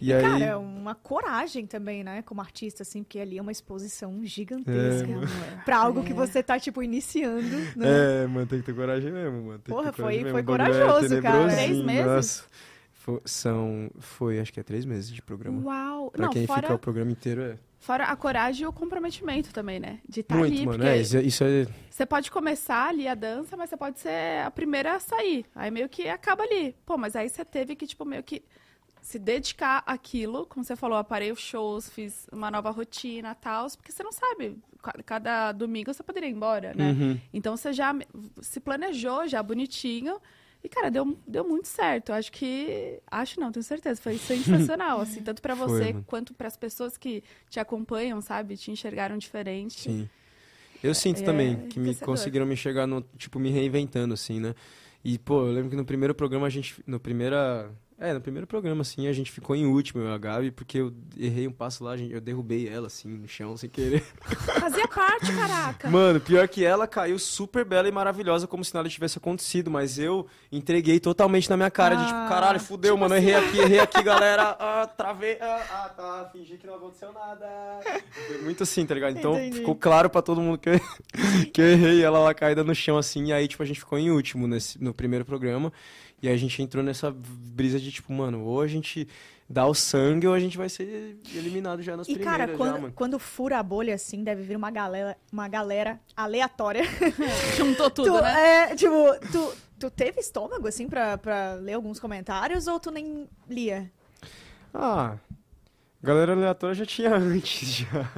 E, 0.00 0.12
aí... 0.12 0.22
Cara, 0.22 0.44
é 0.44 0.56
uma 0.56 0.94
coragem 0.94 1.64
também, 1.66 2.02
né? 2.04 2.20
Como 2.22 2.40
artista, 2.40 2.82
assim, 2.82 3.02
porque 3.02 3.18
ali 3.18 3.38
é 3.38 3.42
uma 3.42 3.52
exposição 3.52 4.20
gigantesca. 4.24 5.08
É, 5.08 5.64
pra 5.64 5.78
algo 5.78 6.00
É. 6.00 6.02
que 6.02 6.12
você 6.12 6.42
tá, 6.42 6.58
tipo, 6.58 6.82
iniciando, 6.82 7.56
né? 7.76 8.24
É, 8.24 8.26
mano, 8.26 8.46
tem 8.46 8.58
que 8.60 8.66
ter 8.66 8.74
coragem 8.74 9.10
mesmo, 9.12 9.42
mano. 9.46 9.58
Tem 9.60 9.74
Porra, 9.74 9.90
que 9.92 9.96
ter 9.96 10.02
foi- 10.02 10.14
coragem 10.22 10.22
foi 10.22 10.42
mesmo. 10.42 10.46
Bagulho 10.46 10.62
é 10.62 10.82
corajoso, 10.88 11.22
cara. 11.22 11.48
Três 11.52 11.82
meses? 11.84 12.06
Nossa. 12.06 12.44
São. 13.24 13.90
Foi, 13.98 14.38
acho 14.40 14.52
que 14.52 14.60
é 14.60 14.62
três 14.62 14.84
meses 14.84 15.10
de 15.10 15.22
programa. 15.22 15.62
Uau! 15.64 16.10
Pra 16.10 16.26
não, 16.26 16.32
quem 16.32 16.46
fora, 16.46 16.62
fica 16.62 16.74
o 16.74 16.78
programa 16.78 17.10
inteiro 17.10 17.42
é. 17.42 17.58
fora 17.78 18.04
a 18.04 18.16
coragem 18.16 18.64
e 18.64 18.66
o 18.66 18.72
comprometimento 18.72 19.52
também, 19.52 19.78
né? 19.80 20.00
De 20.08 20.20
estar 20.20 20.36
Muito, 20.36 20.54
ali, 20.56 20.66
mano. 20.66 20.84
É, 20.84 20.98
isso, 20.98 21.16
é- 21.16 21.22
isso 21.22 21.44
é. 21.44 21.66
você 21.90 22.04
pode 22.06 22.30
começar 22.30 22.88
ali 22.88 23.06
a 23.06 23.14
dança, 23.14 23.56
mas 23.56 23.70
você 23.70 23.76
pode 23.76 23.98
ser 24.00 24.44
a 24.44 24.50
primeira 24.50 24.94
a 24.94 25.00
sair. 25.00 25.44
Aí 25.54 25.70
meio 25.70 25.88
que 25.88 26.08
acaba 26.08 26.42
ali. 26.42 26.74
Pô, 26.84 26.96
mas 26.96 27.14
aí 27.16 27.28
você 27.28 27.44
teve 27.44 27.74
que, 27.76 27.86
tipo, 27.86 28.04
meio 28.04 28.22
que 28.22 28.42
se 29.02 29.18
dedicar 29.20 29.84
àquilo. 29.86 30.46
Como 30.46 30.64
você 30.64 30.74
falou, 30.74 30.98
aparei 30.98 31.30
os 31.30 31.38
shows, 31.38 31.88
fiz 31.88 32.26
uma 32.32 32.50
nova 32.50 32.70
rotina 32.70 33.30
e 33.30 33.34
tal. 33.36 33.68
Porque 33.76 33.92
você 33.92 34.02
não 34.02 34.10
sabe. 34.12 34.58
ca- 34.82 34.94
Cada 35.04 35.52
domingo 35.52 35.92
você 35.94 36.02
poderia 36.02 36.28
ir 36.28 36.32
embora, 36.32 36.74
né? 36.74 36.90
Uhum. 36.90 37.20
Então 37.32 37.56
você 37.56 37.72
já 37.72 37.94
se 38.40 38.58
planejou 38.58 39.28
já 39.28 39.40
bonitinho. 39.42 40.18
E, 40.64 40.68
cara, 40.68 40.90
deu, 40.90 41.16
deu 41.26 41.46
muito 41.46 41.68
certo. 41.68 42.12
Acho 42.12 42.32
que. 42.32 43.00
Acho 43.10 43.38
não, 43.38 43.52
tenho 43.52 43.62
certeza. 43.62 44.00
Foi 44.00 44.18
sensacional, 44.18 45.00
assim, 45.02 45.22
tanto 45.22 45.40
pra 45.40 45.54
Foi, 45.54 45.68
você 45.68 45.92
mano. 45.92 46.04
quanto 46.06 46.34
pras 46.34 46.56
pessoas 46.56 46.96
que 46.96 47.22
te 47.48 47.60
acompanham, 47.60 48.20
sabe? 48.20 48.56
Te 48.56 48.70
enxergaram 48.70 49.16
diferente. 49.16 49.82
Sim. 49.82 50.08
Eu 50.82 50.94
sinto 50.94 51.22
é 51.22 51.24
também 51.24 51.68
que 51.68 51.78
me 51.80 51.94
conseguiram 51.94 52.46
me 52.46 52.56
chegar 52.56 52.86
no, 52.86 53.00
tipo, 53.16 53.38
me 53.38 53.50
reinventando, 53.50 54.14
assim, 54.14 54.40
né? 54.40 54.54
E, 55.04 55.18
pô, 55.18 55.46
eu 55.46 55.52
lembro 55.52 55.70
que 55.70 55.76
no 55.76 55.84
primeiro 55.84 56.14
programa 56.14 56.46
a 56.46 56.50
gente. 56.50 56.82
No 56.86 56.98
primeira. 56.98 57.70
É, 57.98 58.12
no 58.12 58.20
primeiro 58.20 58.46
programa, 58.46 58.82
assim, 58.82 59.06
a 59.08 59.12
gente 59.12 59.32
ficou 59.32 59.56
em 59.56 59.64
último, 59.64 60.02
eu 60.02 60.10
e 60.10 60.12
a 60.12 60.18
Gabi, 60.18 60.50
porque 60.50 60.76
eu 60.78 60.92
errei 61.18 61.48
um 61.48 61.52
passo 61.52 61.82
lá, 61.82 61.96
eu 61.96 62.20
derrubei 62.20 62.68
ela, 62.68 62.88
assim, 62.88 63.08
no 63.08 63.26
chão, 63.26 63.56
sem 63.56 63.70
querer. 63.70 64.02
Fazia 64.60 64.86
parte, 64.86 65.34
caraca. 65.34 65.88
Mano, 65.88 66.20
pior 66.20 66.46
que 66.46 66.62
ela 66.62 66.86
caiu 66.86 67.18
super 67.18 67.64
bela 67.64 67.88
e 67.88 67.90
maravilhosa, 67.90 68.46
como 68.46 68.62
se 68.62 68.74
nada 68.74 68.86
tivesse 68.86 69.16
acontecido, 69.16 69.70
mas 69.70 69.98
eu 69.98 70.26
entreguei 70.52 71.00
totalmente 71.00 71.48
na 71.48 71.56
minha 71.56 71.70
cara, 71.70 71.94
de 71.94 72.04
tipo, 72.04 72.18
Ah, 72.18 72.26
caralho, 72.28 72.60
fudeu, 72.60 72.98
mano, 72.98 73.14
errei 73.16 73.34
aqui, 73.34 73.58
errei 73.60 73.78
aqui, 73.80 74.02
galera, 74.04 74.54
ah, 74.60 74.86
travei, 74.86 75.38
ah, 75.40 75.66
ah, 75.70 75.88
tá, 75.88 76.28
fingi 76.30 76.58
que 76.58 76.66
não 76.66 76.74
aconteceu 76.74 77.10
nada. 77.14 77.80
Foi 78.26 78.42
muito 78.42 78.62
assim, 78.62 78.84
tá 78.84 78.92
ligado? 78.92 79.16
Então 79.16 79.36
Entendi. 79.36 79.56
ficou 79.60 79.74
claro 79.74 80.10
pra 80.10 80.20
todo 80.20 80.42
mundo 80.42 80.58
que 80.58 80.68
eu, 80.68 80.80
que 81.50 81.62
eu 81.62 81.66
errei 81.66 82.02
ela 82.04 82.18
lá 82.18 82.34
caída 82.34 82.62
no 82.62 82.74
chão, 82.74 82.98
assim, 82.98 83.28
e 83.28 83.32
aí, 83.32 83.48
tipo, 83.48 83.62
a 83.62 83.66
gente 83.66 83.80
ficou 83.80 83.98
em 83.98 84.10
último 84.10 84.46
nesse, 84.46 84.82
no 84.84 84.92
primeiro 84.92 85.24
programa, 85.24 85.72
e 86.22 86.28
a 86.28 86.36
gente 86.36 86.60
entrou 86.62 86.82
nessa 86.82 87.10
brisa 87.14 87.78
de, 87.78 87.90
tipo, 87.92 88.12
mano, 88.12 88.42
ou 88.44 88.60
a 88.60 88.66
gente 88.66 89.06
dá 89.48 89.64
o 89.66 89.74
sangue 89.74 90.26
ou 90.26 90.34
a 90.34 90.40
gente 90.40 90.58
vai 90.58 90.68
ser 90.68 91.16
eliminado 91.34 91.80
já 91.82 91.96
nas 91.96 92.08
E, 92.08 92.14
primeiras, 92.14 92.36
cara, 92.38 92.50
já, 92.52 92.56
quando, 92.58 92.80
mano. 92.80 92.92
quando 92.94 93.18
fura 93.18 93.58
a 93.58 93.62
bolha 93.62 93.94
assim, 93.94 94.24
deve 94.24 94.42
vir 94.42 94.56
uma 94.56 94.70
galera, 94.70 95.16
uma 95.32 95.46
galera 95.48 96.00
aleatória. 96.16 96.82
Juntou 97.56 97.90
tudo, 97.90 98.10
tu, 98.12 98.20
né? 98.22 98.70
é, 98.72 98.74
tipo, 98.76 98.94
tu, 99.30 99.54
tu 99.78 99.90
teve 99.90 100.20
estômago, 100.20 100.66
assim, 100.66 100.88
pra, 100.88 101.16
pra 101.16 101.54
ler 101.54 101.74
alguns 101.74 102.00
comentários 102.00 102.66
ou 102.66 102.80
tu 102.80 102.90
nem 102.90 103.28
lia? 103.48 103.90
Ah, 104.74 105.16
galera 106.02 106.32
aleatória 106.32 106.74
já 106.74 106.86
tinha 106.86 107.12
antes, 107.16 107.68
já. 107.68 108.08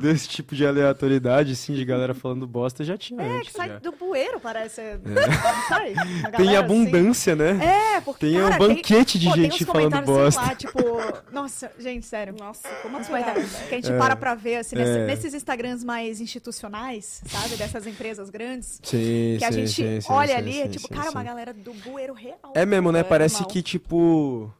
Desse 0.00 0.28
tipo 0.28 0.54
de 0.54 0.66
aleatoriedade, 0.66 1.52
assim, 1.52 1.74
de 1.74 1.84
galera 1.84 2.14
falando 2.14 2.46
bosta, 2.46 2.82
já 2.84 2.96
tinha 2.96 3.20
É, 3.22 3.36
antes, 3.38 3.48
que 3.50 3.56
sai 3.56 3.68
já. 3.68 3.78
do 3.78 3.92
bueiro, 3.92 4.40
parece. 4.40 4.80
Não 5.04 5.68
sai? 5.68 5.94
Tem 6.36 6.56
abundância, 6.56 7.34
né? 7.36 7.50
Assim. 7.52 7.62
É, 7.96 8.00
porque, 8.00 8.26
Tem 8.26 8.38
um 8.40 8.48
cara, 8.48 8.58
banquete 8.58 9.18
de 9.18 9.26
pô, 9.28 9.34
tem 9.34 9.42
gente 9.44 9.62
uns 9.64 9.66
falando 9.66 9.92
comentários, 9.92 10.34
bosta. 10.34 10.40
lá, 10.40 10.54
tipo... 10.54 10.78
Nossa, 11.32 11.72
gente, 11.78 12.06
sério. 12.06 12.34
Nossa, 12.38 12.68
como 12.82 13.04
comentários 13.04 13.50
que 13.68 13.74
a 13.74 13.78
gente 13.78 13.92
É. 13.92 13.98
para 13.98 14.16
pra 14.16 14.34
ver, 14.34 14.56
assim, 14.56 14.76
nesse- 14.76 14.98
É. 14.98 15.06
nesses 15.06 15.34
Instagrams 15.34 15.84
mais 15.84 16.20
institucionais, 16.20 17.22
sabe? 17.26 17.56
Dessas 17.56 17.86
empresas 17.86 18.30
grandes. 18.30 18.80
Sim, 18.82 19.36
Que 19.38 19.44
a 19.44 19.52
sim, 19.52 19.66
gente 19.66 20.02
sim, 20.02 20.12
olha 20.12 20.28
sim, 20.32 20.34
ali, 20.34 20.52
sim, 20.52 20.60
é 20.62 20.68
tipo, 20.68 20.88
sim, 20.88 20.94
cara, 20.94 21.10
sim. 21.10 21.14
uma 21.16 21.22
galera 21.22 21.52
do 21.52 21.72
bueiro 21.74 22.12
real. 22.14 22.52
É 22.54 22.64
mesmo, 22.64 22.90
né? 22.92 23.00
É, 23.00 23.04
Parece 23.04 23.44
que, 23.46 23.62
tipo... 23.62 24.52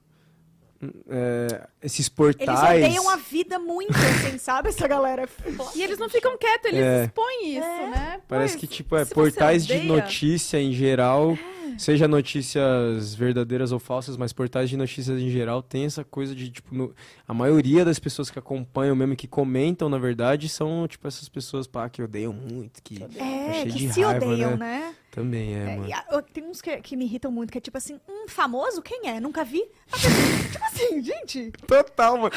é, 1.09 1.67
esses 1.83 1.99
Eles 2.01 2.09
portais... 2.09 2.85
odeiam 2.85 3.09
a 3.09 3.17
vida 3.17 3.59
muito, 3.59 3.93
assim, 3.97 4.37
sabe? 4.39 4.69
Essa 4.69 4.87
galera. 4.87 5.29
E 5.75 5.83
eles 5.83 5.99
não 5.99 6.09
ficam 6.09 6.37
quietos, 6.39 6.67
eles 6.71 6.81
É. 6.85 7.05
expõem 7.05 7.57
isso, 7.57 7.67
É. 7.67 7.91
né? 7.91 8.21
Parece 8.29 8.55
Pois, 8.55 8.61
que, 8.61 8.67
tipo, 8.77 8.97
é 8.97 9.05
portais 9.05 9.67
de 9.67 9.73
odeia- 9.75 9.89
notícia 9.93 10.59
em 10.61 10.73
geral, 10.73 11.37
seja 11.79 12.07
notícias 12.09 13.15
verdadeiras 13.15 13.73
ou 13.73 13.79
falsas, 13.79 14.17
mas 14.17 14.33
portais 14.33 14.69
de 14.69 14.77
notícias 14.77 15.21
em 15.21 15.31
geral 15.31 15.63
tem 15.63 15.85
essa 15.87 16.05
coisa 16.05 16.35
de, 16.35 16.51
tipo, 16.51 16.75
no- 16.75 16.95
a 17.27 17.33
maioria 17.33 17.85
das 17.85 17.99
pessoas 17.99 18.31
que 18.31 18.39
acompanham 18.39 18.95
mesmo, 18.97 19.17
que 19.17 19.27
comentam, 19.27 19.89
na 19.89 19.99
verdade, 19.99 20.49
são, 20.49 20.87
tipo, 20.89 21.07
essas 21.09 21.29
pessoas, 21.29 21.67
pá, 21.67 21.89
que 21.89 22.03
odeiam 22.03 22.33
muito, 22.33 22.83
que 22.83 23.03
É, 23.17 23.53
cheio 23.63 23.73
que 23.73 23.79
de 23.87 23.93
se 23.93 24.03
raiva, 24.03 24.27
odeiam, 24.27 24.51
né? 24.51 24.57
né? 24.57 24.95
também 25.11 25.55
é, 25.57 25.59
É, 25.63 25.77
mano. 25.77 25.89
e 25.89 25.93
a- 25.93 26.23
tem 26.33 26.45
uns 26.45 26.61
que, 26.61 26.77
que 26.81 26.95
me 26.97 27.05
irritam 27.05 27.33
muito, 27.33 27.51
que 27.51 27.59
é 27.59 27.61
tipo 27.61 27.77
assim, 27.77 27.99
um 28.09 28.29
famoso? 28.29 28.81
Quem 28.83 29.09
é? 29.09 29.19
Nunca 29.19 29.43
vi? 29.43 29.65
Pessoa- 29.91 30.13
tipo 30.53 30.65
assim, 30.65 31.03
gente, 31.03 31.51
Total, 31.67 32.17
mano. 32.17 32.31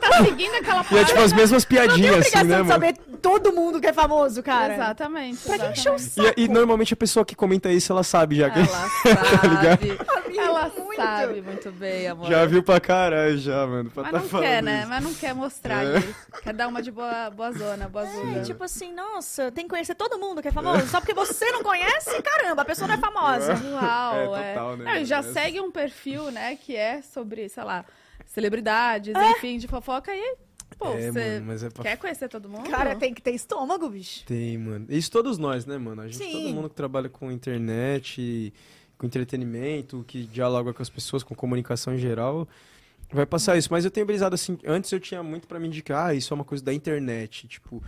Tá 0.00 0.24
seguindo 0.24 0.54
aquela 0.54 0.86
E 0.90 0.96
é, 0.98 1.04
tipo, 1.04 1.20
as 1.20 1.32
mesmas 1.32 1.64
piadinhas, 1.64 2.16
assim, 2.18 2.38
obrigação 2.38 2.44
né, 2.48 2.56
de 2.56 2.62
mano? 2.62 2.72
saber 2.72 2.96
todo 3.20 3.52
mundo 3.52 3.80
que 3.80 3.86
é 3.88 3.92
famoso, 3.92 4.42
cara. 4.42 4.74
Exatamente. 4.74 5.38
Pra 5.42 5.54
exatamente. 5.56 5.78
encher 5.80 5.92
o 5.92 5.98
saco? 5.98 6.34
E, 6.40 6.44
e 6.44 6.48
normalmente 6.48 6.94
a 6.94 6.96
pessoa 6.96 7.24
que 7.24 7.34
comenta 7.34 7.70
isso, 7.70 7.92
ela 7.92 8.02
sabe 8.04 8.36
já. 8.36 8.48
que- 8.50 8.60
Ela 8.68 8.88
sabe. 9.62 9.98
Ela 10.38 10.68
Muito. 10.76 10.96
sabe 10.96 11.40
muito 11.42 11.70
bem, 11.72 12.08
amor. 12.08 12.28
Já 12.28 12.44
viu 12.44 12.62
pra 12.62 12.78
caralho, 12.80 13.38
já, 13.38 13.66
mano. 13.66 13.90
Pra 13.90 14.02
Mas 14.04 14.12
tá 14.12 14.18
não 14.18 14.28
falando 14.28 14.46
quer, 14.46 14.62
né? 14.62 14.80
isso. 14.80 14.88
Mas 14.88 15.04
não 15.04 15.14
quer 15.14 15.34
mostrar 15.34 15.84
É. 15.84 15.96
ali. 15.96 16.14
Quer 16.42 16.52
dar 16.54 16.68
uma 16.68 16.82
de 16.82 16.90
boa, 16.90 17.30
boa 17.30 17.52
zona, 17.52 17.88
boa 17.88 18.06
É, 18.06 18.10
zona. 18.12 18.42
tipo 18.42 18.62
assim, 18.64 18.92
nossa, 18.92 19.50
tem 19.50 19.64
que 19.64 19.70
conhecer 19.70 19.94
todo 19.94 20.18
mundo 20.18 20.42
que 20.42 20.48
é 20.48 20.52
famoso. 20.52 20.86
Só 20.88 21.00
porque 21.00 21.14
você 21.14 21.50
não 21.52 21.62
conhece, 21.62 22.20
caramba, 22.22 22.62
a 22.62 22.64
pessoa 22.64 22.86
não 22.88 22.94
é 22.94 22.98
famosa. 22.98 23.54
Uau, 23.72 24.36
É, 24.36 24.50
é. 24.50 24.54
total, 24.54 24.76
né, 24.76 24.84
Não, 24.84 24.96
e 25.00 25.04
já 25.04 25.22
segue 25.22 25.60
um 25.60 25.70
perfil, 25.70 26.30
né, 26.30 26.56
que 26.56 26.76
é 26.76 27.00
sobre, 27.02 27.48
sei 27.48 27.64
lá, 27.64 27.84
celebridades, 28.26 29.14
enfim, 29.16 29.58
de 29.58 29.66
fofoca 29.68 30.12
e, 30.14 30.36
pô, 30.78 30.88
É, 30.92 31.10
você 31.10 31.34
mano, 31.34 31.46
mas 31.46 31.62
é 31.62 31.70
pra 31.70 31.82
quer 31.82 31.96
conhecer 31.96 32.28
todo 32.28 32.48
mundo? 32.48 32.68
Cara, 32.70 32.94
tem 32.96 33.12
que 33.12 33.22
ter 33.22 33.32
estômago, 33.32 33.88
bicho. 33.88 34.24
Tem, 34.24 34.56
mano. 34.58 34.86
Isso 34.88 35.10
todos 35.10 35.38
nós, 35.38 35.66
né, 35.66 35.78
mano? 35.78 36.02
A 36.02 36.06
gente, 36.06 36.18
Sim. 36.18 36.32
todo 36.32 36.54
mundo 36.54 36.68
que 36.68 36.74
trabalha 36.74 37.08
com 37.08 37.30
internet, 37.30 38.52
com 38.98 39.06
entretenimento, 39.06 40.04
que 40.06 40.24
dialoga 40.24 40.72
com 40.72 40.82
as 40.82 40.90
pessoas, 40.90 41.22
com 41.22 41.34
comunicação 41.34 41.94
em 41.94 41.98
geral, 41.98 42.48
vai 43.12 43.26
passar 43.26 43.56
isso. 43.56 43.68
Mas 43.70 43.84
eu 43.84 43.90
tenho 43.90 44.06
brisado 44.06 44.34
assim, 44.34 44.58
antes 44.66 44.90
eu 44.92 45.00
tinha 45.00 45.22
muito 45.22 45.46
pra 45.46 45.58
me 45.58 45.66
indicar, 45.66 46.08
ah, 46.08 46.14
isso 46.14 46.32
é 46.32 46.34
uma 46.34 46.44
coisa 46.44 46.64
da 46.64 46.72
internet, 46.72 47.46
tipo. 47.48 47.82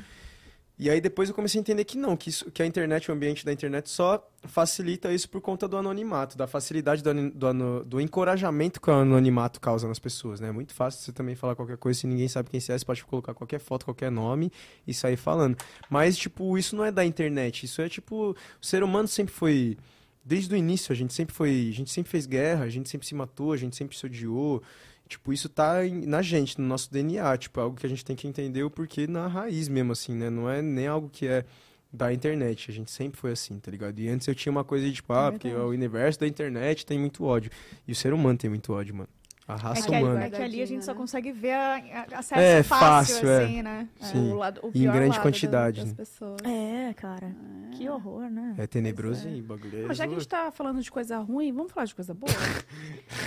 E 0.79 0.89
aí 0.89 1.01
depois 1.01 1.29
eu 1.29 1.35
comecei 1.35 1.59
a 1.59 1.63
entender 1.63 1.85
que 1.85 1.99
não, 1.99 2.17
que, 2.17 2.31
isso, 2.31 2.49
que 2.53 2.63
a 2.63 2.67
internet, 2.67 3.11
o 3.11 3.15
ambiente 3.15 3.45
da 3.45 3.53
internet 3.53 3.91
só 3.91 4.25
facilita 4.45 5.13
isso 5.13 5.29
por 5.29 5.41
conta 5.41 5.67
do 5.67 5.77
anonimato, 5.77 6.39
da 6.39 6.47
facilidade 6.47 7.03
do, 7.03 7.31
do, 7.31 7.85
do 7.85 8.01
encorajamento 8.01 8.81
que 8.81 8.89
o 8.89 8.93
anonimato 8.93 9.61
causa 9.61 9.89
nas 9.89 9.99
pessoas, 9.99 10.39
né? 10.39 10.49
É 10.49 10.53
muito 10.53 10.73
fácil 10.73 11.01
você 11.01 11.11
também 11.11 11.35
falar 11.35 11.57
qualquer 11.57 11.77
coisa 11.79 11.99
se 11.99 12.07
ninguém 12.07 12.29
sabe 12.29 12.49
quem 12.49 12.61
você 12.61 12.73
é, 12.73 12.79
você 12.79 12.85
pode 12.85 13.05
colocar 13.05 13.35
qualquer 13.35 13.59
foto, 13.59 13.85
qualquer 13.85 14.11
nome 14.11 14.53
e 14.87 14.95
sair 14.95 15.17
falando. 15.17 15.57
Mas, 15.91 16.17
tipo, 16.17 16.57
isso 16.57 16.77
não 16.77 16.85
é 16.85 16.93
da 16.93 17.05
internet, 17.05 17.65
isso 17.65 17.83
é 17.83 17.89
tipo, 17.89 18.37
o 18.61 18.67
ser 18.67 18.85
humano 18.85 19.09
sempre 19.09 19.35
foi 19.35 19.77
desde 20.25 20.55
o 20.55 20.57
início, 20.57 20.93
a 20.93 20.97
gente 20.97 21.13
sempre 21.13 21.35
foi, 21.35 21.71
a 21.73 21.75
gente 21.75 21.91
sempre 21.91 22.11
fez 22.11 22.25
guerra, 22.25 22.65
a 22.65 22.69
gente 22.69 22.89
sempre 22.89 23.07
se 23.07 23.15
matou, 23.15 23.53
a 23.53 23.57
gente 23.57 23.75
sempre 23.75 23.97
se 23.97 24.07
odiou. 24.07 24.63
Tipo, 25.09 25.33
isso 25.33 25.49
tá 25.49 25.79
na 26.05 26.21
gente, 26.23 26.61
no 26.61 26.67
nosso 26.67 26.93
DNA, 26.93 27.37
tipo, 27.39 27.59
é 27.59 27.63
algo 27.63 27.77
que 27.77 27.87
a 27.87 27.89
gente 27.89 28.05
tem 28.05 28.15
que 28.15 28.29
entender 28.29 28.63
o 28.63 28.71
porquê 28.71 29.07
na 29.07 29.27
raiz 29.27 29.69
mesmo, 29.69 29.93
assim, 29.93 30.15
né? 30.15 30.29
Não 30.29 30.49
é 30.49 30.61
nem 30.61 30.87
algo 30.87 31.09
que 31.09 31.27
é 31.27 31.45
da 31.91 32.13
internet, 32.13 32.71
a 32.71 32.75
gente 32.75 32.91
sempre 32.91 33.19
foi 33.19 33.33
assim, 33.33 33.59
tá 33.59 33.71
ligado? 33.71 33.99
E 33.99 34.09
antes 34.09 34.29
eu 34.29 34.35
tinha 34.35 34.53
uma 34.53 34.63
coisa 34.63 34.85
de, 34.85 34.93
tipo, 34.93 35.13
ah, 35.13 35.33
porque 35.33 35.49
o 35.49 35.69
universo 35.69 36.21
da 36.21 36.27
internet 36.27 36.85
tem 36.85 36.99
muito 36.99 37.25
ódio. 37.25 37.51
E 37.87 37.93
o 37.93 37.95
ser 37.95 38.13
humano 38.13 38.39
tem 38.39 38.51
muito 38.51 38.73
ódio, 38.73 38.95
mano. 38.95 39.09
A 39.49 39.55
É 39.55 39.57
raça 39.57 39.89
que, 39.89 39.95
ali- 39.95 40.05
humana. 40.05 40.25
é 40.27 40.31
que 40.31 40.43
ali 40.43 40.61
a 40.63 40.67
gente 40.67 40.85
só 40.85 40.93
né? 40.93 40.99
consegue 40.99 41.33
ver 41.33 41.53
a, 41.55 41.75
a, 41.77 42.19
acesso 42.19 42.35
É, 42.41 42.63
fácil, 42.63 43.15
fácil, 43.17 43.29
é. 43.31 43.45
assim, 43.45 43.63
né? 43.63 43.89
Sim. 43.99 44.31
O 44.33 44.37
lado, 44.37 44.61
o 44.63 44.71
E 44.75 44.85
em 44.85 44.91
grande 44.93 45.17
lado 45.17 45.23
quantidade, 45.23 45.81
das 45.81 45.89
né? 45.89 45.95
pessoas. 45.97 46.37
É, 46.45 46.93
cara. 46.93 47.35
Que 47.73 47.89
horror, 47.89 48.29
né? 48.29 48.55
É 48.59 48.67
tenebroso 48.67 49.27
e 49.27 49.41
bagulho. 49.41 49.85
é 49.85 49.87
Mas 49.87 49.97
já 49.97 50.07
que 50.07 50.13
a 50.13 50.17
gente 50.19 50.29
tá 50.29 50.51
falando 50.53 50.83
de 50.83 50.91
coisa 50.91 51.17
ruim, 51.19 51.51
vamos 51.53 51.73
falar 51.73 51.87
de 51.87 51.95
coisa 51.95 52.13
boa? 52.13 52.31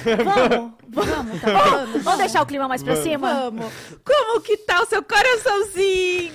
Vamos, 0.03 0.73
vamos, 0.89 1.41
tá 1.41 1.48
falando? 1.48 1.99
vamos 2.03 2.19
deixar 2.19 2.41
o 2.41 2.45
clima 2.45 2.68
mais 2.68 2.84
pra 2.84 2.93
Vamos. 2.93 3.10
cima? 3.10 3.34
Vamos. 3.52 3.65
Como 4.03 4.41
que 4.41 4.57
tá 4.57 4.81
o 4.81 4.85
seu 4.85 5.02
coraçãozinho? 5.03 6.34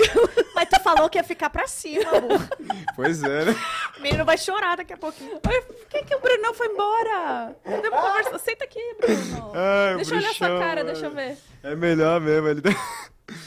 Mas 0.54 0.68
tu 0.68 0.80
falou 0.80 1.08
que 1.08 1.18
ia 1.18 1.24
ficar 1.24 1.50
pra 1.50 1.66
cima, 1.66 2.08
amor. 2.10 2.48
Pois 2.96 3.22
é, 3.22 3.44
né? 3.44 3.54
O 3.98 4.02
menino 4.02 4.24
vai 4.24 4.38
chorar 4.38 4.76
daqui 4.78 4.92
a 4.92 4.96
pouquinho. 4.96 5.38
Por 5.40 5.52
que, 5.90 6.02
que 6.04 6.14
o 6.14 6.20
Brunão 6.20 6.54
foi 6.54 6.68
embora? 6.68 7.54
Podemos 7.62 8.00
conversar. 8.00 8.38
Senta 8.38 8.64
aqui, 8.64 8.80
Bruno. 8.98 9.16
Ai, 9.54 9.96
deixa 9.96 10.14
eu 10.14 10.18
olhar 10.18 10.34
sua 10.34 10.48
bruxão, 10.48 10.58
cara, 10.58 10.84
mano. 10.84 10.86
deixa 10.92 11.06
eu 11.06 11.10
ver. 11.14 11.38
É 11.62 11.74
melhor 11.74 12.20
mesmo. 12.20 12.48
Ele... 12.48 12.62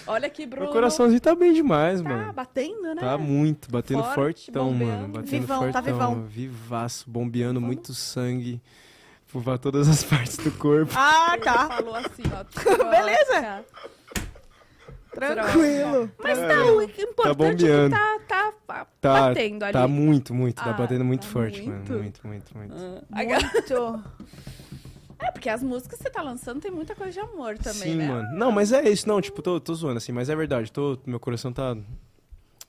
Olha 0.08 0.28
aqui, 0.28 0.46
Bruno. 0.46 0.66
Meu 0.66 0.74
coraçãozinho 0.74 1.22
tá 1.22 1.34
bem 1.36 1.54
demais, 1.54 2.02
tá 2.02 2.10
mano. 2.10 2.34
batendo, 2.34 2.82
né? 2.96 3.02
Tá 3.02 3.18
muito, 3.18 3.72
batendo 3.72 4.04
Forte, 4.14 4.46
fortão, 4.46 4.72
bombeando. 4.72 5.02
mano. 5.02 5.14
Batendo 5.14 5.30
Vivão, 5.42 5.58
fortão. 5.60 5.72
tá 5.74 5.82
vivão. 5.82 6.24
Vivaço, 6.26 7.10
bombeando 7.10 7.62
muito 7.62 7.94
sangue. 7.94 8.62
Por 9.32 9.58
todas 9.60 9.88
as 9.88 10.04
partes 10.06 10.38
do 10.38 10.52
corpo. 10.52 10.92
Ah, 10.96 11.38
tá. 11.44 11.68
falou 11.68 11.96
assim, 11.96 12.24
ó. 12.34 12.44
Beleza. 12.90 13.64
Tranquilo. 15.12 16.12
Mas 16.22 16.38
tá, 16.40 16.66
o 16.66 16.82
importante 16.82 17.06
é 17.26 17.30
que 17.30 17.36
bombeando. 17.36 17.96
tá, 17.96 18.20
tá, 18.28 18.54
tá 18.68 18.88
Tá, 19.02 19.22
batendo 19.30 19.64
ali. 19.64 19.74
tá 19.74 19.88
muito, 19.88 20.34
muito. 20.34 20.56
Tá 20.64 20.70
Ah, 20.70 20.74
batendo 20.74 21.04
muito 21.06 21.22
tá 21.26 21.28
forte, 21.34 21.62
muito? 21.62 21.92
mano. 21.92 22.02
Muito, 22.04 22.28
muito, 22.28 22.58
muito. 22.58 22.76
Ah, 23.12 23.24
Muito. 23.24 24.04
Porque 25.32 25.50
as 25.50 25.62
músicas 25.62 25.98
que 25.98 26.04
você 26.04 26.10
tá 26.10 26.22
lançando 26.22 26.62
tem 26.62 26.72
muita 26.72 26.96
coisa 26.96 27.12
de 27.12 27.20
amor 27.20 27.58
também, 27.58 27.92
Sim, 27.92 27.96
né? 27.96 28.08
mano. 28.08 28.38
Não, 28.38 28.52
mas 28.52 28.72
é 28.72 28.90
isso, 28.90 29.08
não, 29.08 29.20
tipo, 29.20 29.42
tô, 29.42 29.60
tô 29.60 29.74
zoando, 29.74 29.98
assim, 29.98 30.12
mas 30.12 30.30
é 30.30 30.36
verdade, 30.36 30.72
tô, 30.72 30.98
meu 31.06 31.20
coração 31.20 31.52
tá 31.52 31.76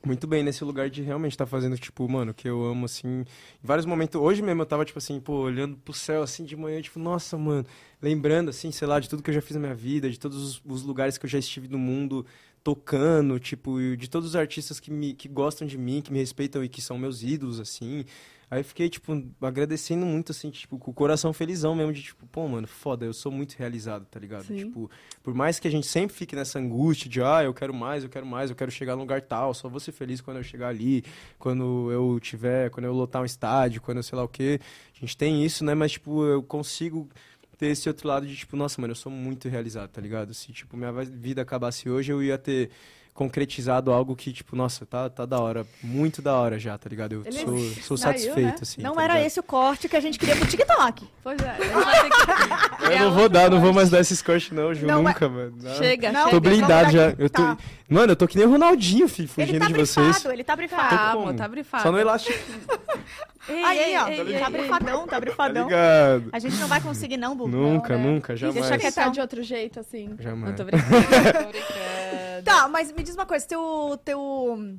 muito 0.04 0.26
bem 0.26 0.42
nesse 0.42 0.64
lugar 0.64 0.88
de 0.88 1.02
realmente 1.02 1.32
estar 1.32 1.44
tá 1.44 1.50
fazendo, 1.50 1.76
tipo, 1.76 2.08
mano, 2.08 2.32
que 2.32 2.48
eu 2.48 2.64
amo, 2.64 2.86
assim, 2.86 3.20
em 3.20 3.26
vários 3.62 3.84
momentos, 3.84 4.20
hoje 4.20 4.42
mesmo 4.42 4.62
eu 4.62 4.66
tava, 4.66 4.84
tipo 4.84 4.98
assim, 4.98 5.20
pô, 5.20 5.34
olhando 5.34 5.76
pro 5.76 5.92
céu, 5.92 6.22
assim, 6.22 6.44
de 6.44 6.56
manhã, 6.56 6.80
tipo, 6.80 6.98
nossa, 6.98 7.36
mano, 7.36 7.66
lembrando, 8.00 8.48
assim, 8.48 8.72
sei 8.72 8.88
lá, 8.88 8.98
de 8.98 9.08
tudo 9.08 9.22
que 9.22 9.30
eu 9.30 9.34
já 9.34 9.42
fiz 9.42 9.56
na 9.56 9.60
minha 9.60 9.74
vida, 9.74 10.10
de 10.10 10.18
todos 10.18 10.42
os, 10.42 10.62
os 10.64 10.82
lugares 10.82 11.18
que 11.18 11.26
eu 11.26 11.30
já 11.30 11.38
estive 11.38 11.68
no 11.68 11.78
mundo, 11.78 12.24
tocando, 12.64 13.38
tipo, 13.38 13.78
de 13.96 14.08
todos 14.08 14.30
os 14.30 14.36
artistas 14.36 14.80
que, 14.80 14.90
me, 14.90 15.12
que 15.12 15.28
gostam 15.28 15.66
de 15.66 15.76
mim, 15.76 16.00
que 16.00 16.12
me 16.12 16.18
respeitam 16.18 16.64
e 16.64 16.68
que 16.68 16.80
são 16.80 16.98
meus 16.98 17.22
ídolos, 17.22 17.60
assim, 17.60 18.04
Aí 18.50 18.64
fiquei, 18.64 18.88
tipo, 18.88 19.12
agradecendo 19.40 20.04
muito, 20.04 20.32
assim, 20.32 20.50
tipo, 20.50 20.76
com 20.76 20.90
o 20.90 20.94
coração 20.94 21.32
felizão 21.32 21.72
mesmo, 21.72 21.92
de 21.92 22.02
tipo, 22.02 22.26
pô, 22.26 22.48
mano, 22.48 22.66
foda, 22.66 23.06
eu 23.06 23.12
sou 23.12 23.30
muito 23.30 23.54
realizado, 23.54 24.04
tá 24.06 24.18
ligado? 24.18 24.42
Sim. 24.42 24.56
Tipo, 24.56 24.90
por 25.22 25.32
mais 25.32 25.60
que 25.60 25.68
a 25.68 25.70
gente 25.70 25.86
sempre 25.86 26.16
fique 26.16 26.34
nessa 26.34 26.58
angústia 26.58 27.08
de, 27.08 27.22
ah, 27.22 27.44
eu 27.44 27.54
quero 27.54 27.72
mais, 27.72 28.02
eu 28.02 28.10
quero 28.10 28.26
mais, 28.26 28.50
eu 28.50 28.56
quero 28.56 28.72
chegar 28.72 28.96
num 28.96 29.02
lugar 29.02 29.22
tal, 29.22 29.54
só 29.54 29.68
vou 29.68 29.78
ser 29.78 29.92
feliz 29.92 30.20
quando 30.20 30.38
eu 30.38 30.42
chegar 30.42 30.66
ali, 30.66 31.04
quando 31.38 31.92
eu 31.92 32.18
tiver, 32.18 32.70
quando 32.70 32.86
eu 32.86 32.92
lotar 32.92 33.22
um 33.22 33.24
estádio, 33.24 33.80
quando 33.80 33.98
eu 33.98 34.02
sei 34.02 34.18
lá 34.18 34.24
o 34.24 34.28
quê. 34.28 34.58
A 34.96 34.98
gente 34.98 35.16
tem 35.16 35.44
isso, 35.44 35.64
né? 35.64 35.72
Mas, 35.74 35.92
tipo, 35.92 36.24
eu 36.24 36.42
consigo 36.42 37.08
ter 37.56 37.68
esse 37.68 37.88
outro 37.88 38.08
lado 38.08 38.26
de, 38.26 38.34
tipo, 38.34 38.56
nossa, 38.56 38.80
mano, 38.80 38.90
eu 38.90 38.96
sou 38.96 39.12
muito 39.12 39.48
realizado, 39.48 39.90
tá 39.90 40.00
ligado? 40.00 40.34
Se, 40.34 40.50
tipo, 40.50 40.76
minha 40.76 40.90
vida 41.04 41.40
acabasse 41.42 41.88
hoje, 41.88 42.10
eu 42.10 42.20
ia 42.20 42.36
ter 42.36 42.70
concretizado 43.14 43.92
algo 43.92 44.16
que, 44.16 44.32
tipo, 44.32 44.56
nossa, 44.56 44.86
tá, 44.86 45.10
tá 45.10 45.26
da 45.26 45.38
hora. 45.38 45.66
Muito 45.82 46.22
da 46.22 46.34
hora 46.36 46.58
já, 46.58 46.76
tá 46.78 46.88
ligado? 46.88 47.12
Eu 47.12 47.22
Ele 47.24 47.32
sou, 47.38 47.58
sou 47.82 47.96
saiu, 47.96 48.12
satisfeito, 48.18 48.40
né? 48.40 48.54
assim. 48.62 48.80
Não 48.82 48.94
tá 48.94 49.02
era 49.04 49.12
ligado? 49.14 49.26
esse 49.26 49.40
o 49.40 49.42
corte 49.42 49.88
que 49.88 49.96
a 49.96 50.00
gente 50.00 50.18
queria 50.18 50.36
pro 50.36 50.46
TikTok. 50.46 51.06
Pois 51.22 51.38
é. 51.40 51.56
que 51.56 52.86
Eu 52.92 52.98
não 53.00 53.12
vou 53.12 53.28
dar, 53.28 53.50
não 53.50 53.60
vou 53.60 53.72
mais 53.72 53.90
dar 53.90 54.00
esses 54.00 54.22
cortes, 54.22 54.50
não, 54.52 54.74
Ju, 54.74 54.86
Não, 54.86 55.02
mas- 55.02 55.14
nunca, 55.14 55.28
mano. 55.28 55.54
Não. 55.62 55.74
Chega, 55.76 56.10
Não, 56.12 56.30
Tô 56.30 56.40
blindado 56.40 56.90
já. 56.92 57.10
Eu 57.18 57.28
tô... 57.28 57.42
Tá. 57.42 57.58
Mano, 57.88 58.12
eu 58.12 58.16
tô 58.16 58.26
que 58.28 58.36
nem 58.38 58.46
o 58.46 58.50
Ronaldinho, 58.50 59.08
filho, 59.08 59.28
Ele 59.36 59.46
fugindo 59.46 59.60
tá 59.60 59.66
de 59.66 59.72
brifado, 59.72 60.12
vocês. 60.12 60.24
ele 60.32 60.44
tá 60.44 60.56
brifado. 60.56 60.88
Tá, 60.96 61.10
como? 61.12 61.22
amor, 61.24 61.34
tá 61.34 61.48
brifado. 61.48 61.82
Só 61.82 61.90
no 61.92 61.98
elástico, 61.98 62.38
Ei, 63.50 63.64
Aí, 63.64 63.78
ei, 63.78 63.96
ó, 63.96 64.08
ei, 64.08 64.38
tá 64.38 64.46
ei, 64.46 64.50
brifadão, 64.52 65.00
tá 65.00 65.06
tá 65.06 65.20
brifadão. 65.20 65.64
ligado? 65.64 66.28
A 66.32 66.38
gente 66.38 66.56
não 66.56 66.68
vai 66.68 66.80
conseguir 66.80 67.16
não, 67.16 67.36
Bu. 67.36 67.48
Nunca, 67.48 67.96
né? 67.96 68.02
nunca, 68.04 68.34
Deixa 68.34 68.52
jamais. 68.52 68.82
que 68.82 68.92
tá 68.92 69.08
de 69.08 69.20
outro 69.20 69.42
jeito, 69.42 69.80
assim. 69.80 70.14
Jamais. 70.18 70.50
Não 70.50 70.56
tô 70.56 70.64
brincando, 70.64 70.92
tô 71.32 71.48
brincando. 71.50 72.44
Tá, 72.44 72.68
mas 72.68 72.92
me 72.92 73.02
diz 73.02 73.14
uma 73.14 73.26
coisa, 73.26 73.46
teu, 73.46 74.00
teu, 74.04 74.18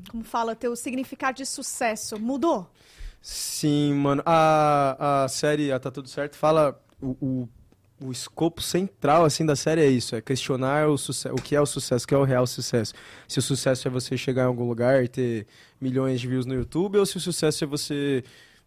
como 0.10 0.24
fala, 0.24 0.56
teu 0.56 0.76
significado 0.76 1.38
de 1.38 1.46
sucesso 1.46 2.20
mudou? 2.20 2.68
Sim, 3.22 3.94
mano. 3.94 4.24
A, 4.26 5.24
a 5.24 5.28
série, 5.28 5.72
a 5.72 5.80
Tá 5.80 5.92
Tudo 5.92 6.10
Certo, 6.10 6.36
fala 6.36 6.82
o, 7.00 7.16
o, 7.22 7.50
o 8.08 8.12
escopo 8.12 8.62
central, 8.62 9.26
assim, 9.26 9.46
da 9.46 9.56
série 9.56 9.82
é 9.82 9.88
isso. 9.88 10.16
É 10.16 10.22
questionar 10.22 10.88
o, 10.90 10.98
sucesso, 10.98 11.36
o 11.36 11.42
que 11.42 11.56
é 11.56 11.62
o 11.62 11.66
sucesso, 11.66 12.04
o 12.06 12.08
que 12.08 12.16
é 12.16 12.18
o 12.18 12.24
real 12.24 12.48
sucesso. 12.48 12.94
Se 13.28 13.38
o 13.38 13.42
sucesso 13.42 13.88
é 13.88 13.92
você 13.92 14.18
chegar 14.18 14.44
em 14.44 14.48
algum 14.48 14.68
lugar 14.68 15.04
e 15.04 15.08
ter 15.08 15.46
milhões 15.80 16.20
de 16.20 16.28
views 16.28 16.46
no 16.48 16.56
YouTube, 16.56 16.98
ou 16.98 17.06
se 17.06 17.18
o 17.18 17.20
sucesso 17.20 17.64
é 17.64 17.68
você 17.68 18.24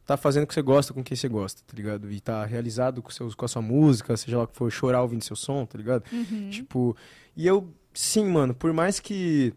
tá 0.06 0.16
fazendo 0.16 0.44
o 0.44 0.46
que 0.46 0.54
você 0.54 0.62
gosta 0.62 0.92
com 0.92 1.02
quem 1.02 1.16
você 1.16 1.28
gosta, 1.28 1.62
tá 1.66 1.76
ligado? 1.76 2.10
E 2.10 2.20
tá 2.20 2.44
realizado 2.44 3.00
com, 3.02 3.10
seus, 3.10 3.34
com 3.34 3.44
a 3.44 3.48
sua 3.48 3.62
música, 3.62 4.16
seja 4.16 4.38
lá 4.38 4.46
que 4.46 4.56
for, 4.56 4.70
chorar 4.70 5.02
ouvindo 5.02 5.24
seu 5.24 5.36
som, 5.36 5.64
tá 5.64 5.78
ligado? 5.78 6.04
Tipo, 6.50 6.96
e 7.36 7.46
eu, 7.46 7.68
sim, 7.92 8.26
mano, 8.26 8.54
por 8.54 8.72
mais 8.72 9.00
que 9.00 9.54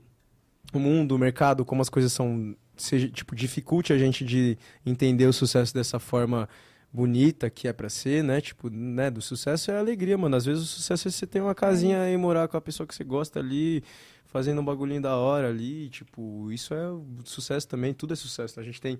o 0.73 0.79
mundo, 0.79 1.15
o 1.15 1.19
mercado, 1.19 1.65
como 1.65 1.81
as 1.81 1.89
coisas 1.89 2.11
são, 2.11 2.55
seja, 2.75 3.09
tipo, 3.09 3.35
dificulte 3.35 3.91
a 3.91 3.97
gente 3.97 4.23
de 4.23 4.57
entender 4.85 5.25
o 5.25 5.33
sucesso 5.33 5.73
dessa 5.73 5.99
forma 5.99 6.47
bonita 6.91 7.49
que 7.49 7.67
é 7.67 7.73
pra 7.73 7.89
ser, 7.89 8.23
né? 8.23 8.39
Tipo, 8.39 8.69
né, 8.69 9.11
do 9.11 9.21
sucesso 9.21 9.69
é 9.69 9.75
a 9.75 9.79
alegria, 9.79 10.17
mano. 10.17 10.35
Às 10.35 10.45
vezes 10.45 10.63
o 10.63 10.67
sucesso 10.67 11.07
é 11.07 11.11
você 11.11 11.27
ter 11.27 11.41
uma 11.41 11.53
casinha 11.53 12.09
e 12.09 12.17
morar 12.17 12.47
com 12.47 12.57
a 12.57 12.61
pessoa 12.61 12.87
que 12.87 12.95
você 12.95 13.03
gosta 13.03 13.39
ali, 13.39 13.83
fazendo 14.25 14.61
um 14.61 14.65
bagulhinho 14.65 15.01
da 15.01 15.15
hora 15.15 15.49
ali, 15.49 15.89
tipo, 15.89 16.51
isso 16.51 16.73
é 16.73 16.85
sucesso 17.23 17.67
também, 17.67 17.93
tudo 17.93 18.13
é 18.13 18.15
sucesso. 18.15 18.59
A 18.59 18.63
gente 18.63 18.79
tem 18.79 18.99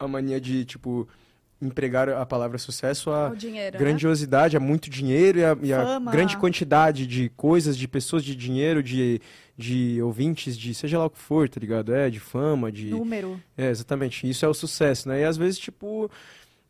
a 0.00 0.08
mania 0.08 0.40
de, 0.40 0.64
tipo, 0.64 1.06
empregar 1.60 2.08
a 2.08 2.24
palavra 2.24 2.56
sucesso 2.56 3.10
a 3.10 3.28
dinheiro, 3.34 3.74
né? 3.74 3.78
grandiosidade, 3.78 4.56
há 4.56 4.60
muito 4.60 4.88
dinheiro 4.88 5.38
e 5.38 5.44
a, 5.44 5.56
e 5.62 5.72
a 5.72 5.98
grande 5.98 6.38
quantidade 6.38 7.06
de 7.06 7.28
coisas, 7.36 7.76
de 7.76 7.86
pessoas, 7.86 8.24
de 8.24 8.34
dinheiro, 8.34 8.82
de, 8.82 9.20
de 9.56 10.00
ouvintes, 10.00 10.56
de 10.56 10.72
seja 10.72 10.98
lá 10.98 11.04
o 11.04 11.10
que 11.10 11.18
for, 11.18 11.48
tá 11.48 11.60
ligado? 11.60 11.94
É, 11.94 12.08
de 12.08 12.18
fama, 12.18 12.72
de. 12.72 12.86
Número. 12.86 13.38
É, 13.58 13.68
exatamente. 13.68 14.28
Isso 14.28 14.44
é 14.44 14.48
o 14.48 14.54
sucesso, 14.54 15.08
né? 15.08 15.20
E 15.20 15.24
às 15.24 15.36
vezes, 15.36 15.58
tipo. 15.58 16.10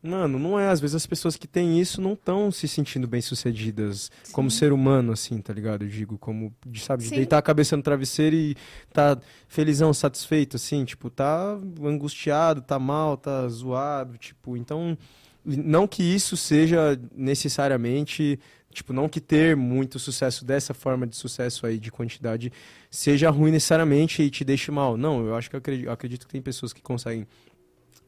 Mano, 0.03 0.39
não 0.39 0.59
é. 0.59 0.69
Às 0.69 0.81
vezes 0.81 0.97
as 0.97 1.07
pessoas 1.07 1.37
que 1.37 1.47
têm 1.47 1.79
isso 1.79 2.01
não 2.01 2.15
estão 2.15 2.51
se 2.51 2.67
sentindo 2.67 3.07
bem-sucedidas 3.07 4.11
como 4.33 4.51
ser 4.51 4.73
humano, 4.73 5.13
assim, 5.13 5.39
tá 5.41 5.53
ligado? 5.53 5.85
Eu 5.85 5.89
digo, 5.89 6.17
como, 6.17 6.55
de, 6.67 6.81
sabe, 6.81 7.03
de 7.03 7.11
Sim. 7.11 7.17
deitar 7.17 7.37
a 7.37 7.43
cabeça 7.43 7.77
no 7.77 7.83
travesseiro 7.83 8.35
e 8.35 8.57
tá 8.93 9.19
felizão, 9.47 9.93
satisfeito, 9.93 10.57
assim, 10.57 10.85
tipo, 10.87 11.11
tá 11.11 11.59
angustiado, 11.83 12.63
tá 12.63 12.79
mal, 12.79 13.17
tá 13.17 13.47
zoado, 13.49 14.17
tipo, 14.17 14.57
então. 14.57 14.97
Não 15.45 15.87
que 15.87 16.03
isso 16.03 16.37
seja 16.37 16.99
necessariamente. 17.15 18.39
Tipo, 18.73 18.93
não 18.93 19.09
que 19.09 19.21
ter 19.21 19.57
muito 19.57 19.99
sucesso 19.99 20.45
dessa 20.45 20.73
forma 20.73 21.05
de 21.05 21.17
sucesso 21.17 21.67
aí, 21.67 21.77
de 21.77 21.91
quantidade, 21.91 22.53
seja 22.89 23.29
ruim 23.29 23.51
necessariamente 23.51 24.23
e 24.23 24.31
te 24.31 24.45
deixe 24.45 24.71
mal. 24.71 24.97
Não, 24.97 25.27
eu 25.27 25.35
acho 25.35 25.51
que 25.51 25.57
eu 25.57 25.59
acredito, 25.59 25.87
eu 25.87 25.93
acredito 25.93 26.27
que 26.27 26.33
tem 26.33 26.41
pessoas 26.41 26.73
que 26.73 26.81
conseguem 26.81 27.27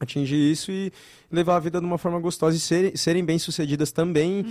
atingir 0.03 0.35
isso 0.35 0.71
e 0.71 0.91
levar 1.31 1.55
a 1.55 1.59
vida 1.59 1.79
de 1.79 1.85
uma 1.85 1.97
forma 1.97 2.19
gostosa 2.19 2.55
e 2.55 2.59
serem, 2.59 2.95
serem 2.95 3.25
bem-sucedidas 3.25 3.91
também 3.91 4.45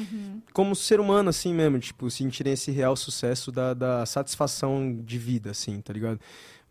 como 0.53 0.75
ser 0.75 1.01
humano, 1.01 1.29
assim 1.29 1.55
mesmo, 1.55 1.79
tipo, 1.79 2.11
sentirem 2.11 2.53
esse 2.53 2.71
real 2.71 2.97
sucesso 2.97 3.53
da, 3.53 3.75
da 3.75 4.05
satisfação 4.07 5.01
de 5.05 5.19
vida, 5.19 5.51
assim, 5.51 5.81
tá 5.81 5.93
ligado? 5.93 6.21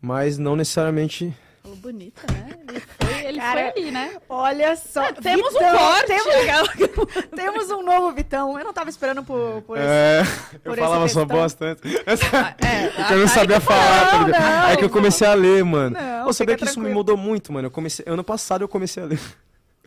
Mas 0.00 0.38
não 0.38 0.56
necessariamente... 0.56 1.34
Falou 1.62 1.76
bonita, 1.76 2.20
né? 2.32 2.48
Ele 2.68 2.80
foi, 2.80 3.24
ele 3.24 3.38
Cara, 3.38 3.72
foi 3.72 3.82
ali, 3.82 3.90
né? 3.92 4.16
Olha 4.28 4.74
só. 4.74 5.12
Temos 5.12 5.52
Vitão, 5.52 5.68
um 5.74 5.78
corte! 5.78 6.06
Temos, 6.06 7.14
temos 7.36 7.70
um 7.70 7.82
novo 7.84 8.10
Vitão. 8.12 8.58
Eu 8.58 8.64
não 8.64 8.72
tava 8.72 8.90
esperando 8.90 9.22
por, 9.22 9.62
por 9.62 9.78
esse. 9.78 9.86
É, 9.86 10.24
por 10.58 10.66
eu 10.66 10.72
esse 10.72 10.80
falava 10.82 11.08
só 11.08 11.24
bosta 11.24 11.66
antes. 11.66 11.84
É, 11.94 12.66
É 12.66 13.12
eu 13.12 13.18
não 13.18 13.28
sabia 13.28 13.60
falar, 13.60 14.22
Não, 14.22 14.28
não. 14.28 14.68
é 14.70 14.76
que 14.76 14.84
eu 14.84 14.90
comecei 14.90 15.24
a 15.26 15.34
ler, 15.34 15.64
mano. 15.64 15.96
Não, 15.96 16.24
Pô, 16.26 16.32
sabia 16.32 16.56
que 16.56 16.64
isso 16.64 16.80
me 16.80 16.86
tranquilo. 16.86 16.98
mudou 16.98 17.16
muito, 17.16 17.52
mano. 17.52 17.66
Eu 17.66 17.70
comecei, 17.70 18.04
ano 18.08 18.24
passado 18.24 18.62
eu 18.62 18.68
comecei 18.68 19.00
a 19.00 19.06
ler. 19.06 19.20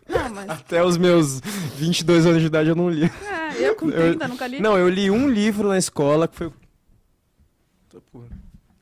Não, 0.08 0.30
mas... 0.30 0.48
Até 0.60 0.82
os 0.82 0.96
meus 0.96 1.40
22 1.76 2.24
anos 2.24 2.40
de 2.40 2.46
idade 2.46 2.70
eu 2.70 2.74
não 2.76 2.88
li. 2.88 3.04
É, 3.04 3.68
eu 3.68 3.76
com 3.76 3.90
30 3.90 4.26
nunca 4.28 4.46
li. 4.46 4.60
Não, 4.60 4.78
eu 4.78 4.88
li 4.88 5.10
um 5.10 5.28
livro 5.28 5.68
na 5.68 5.76
escola 5.76 6.26
que 6.26 6.36
foi. 6.36 6.50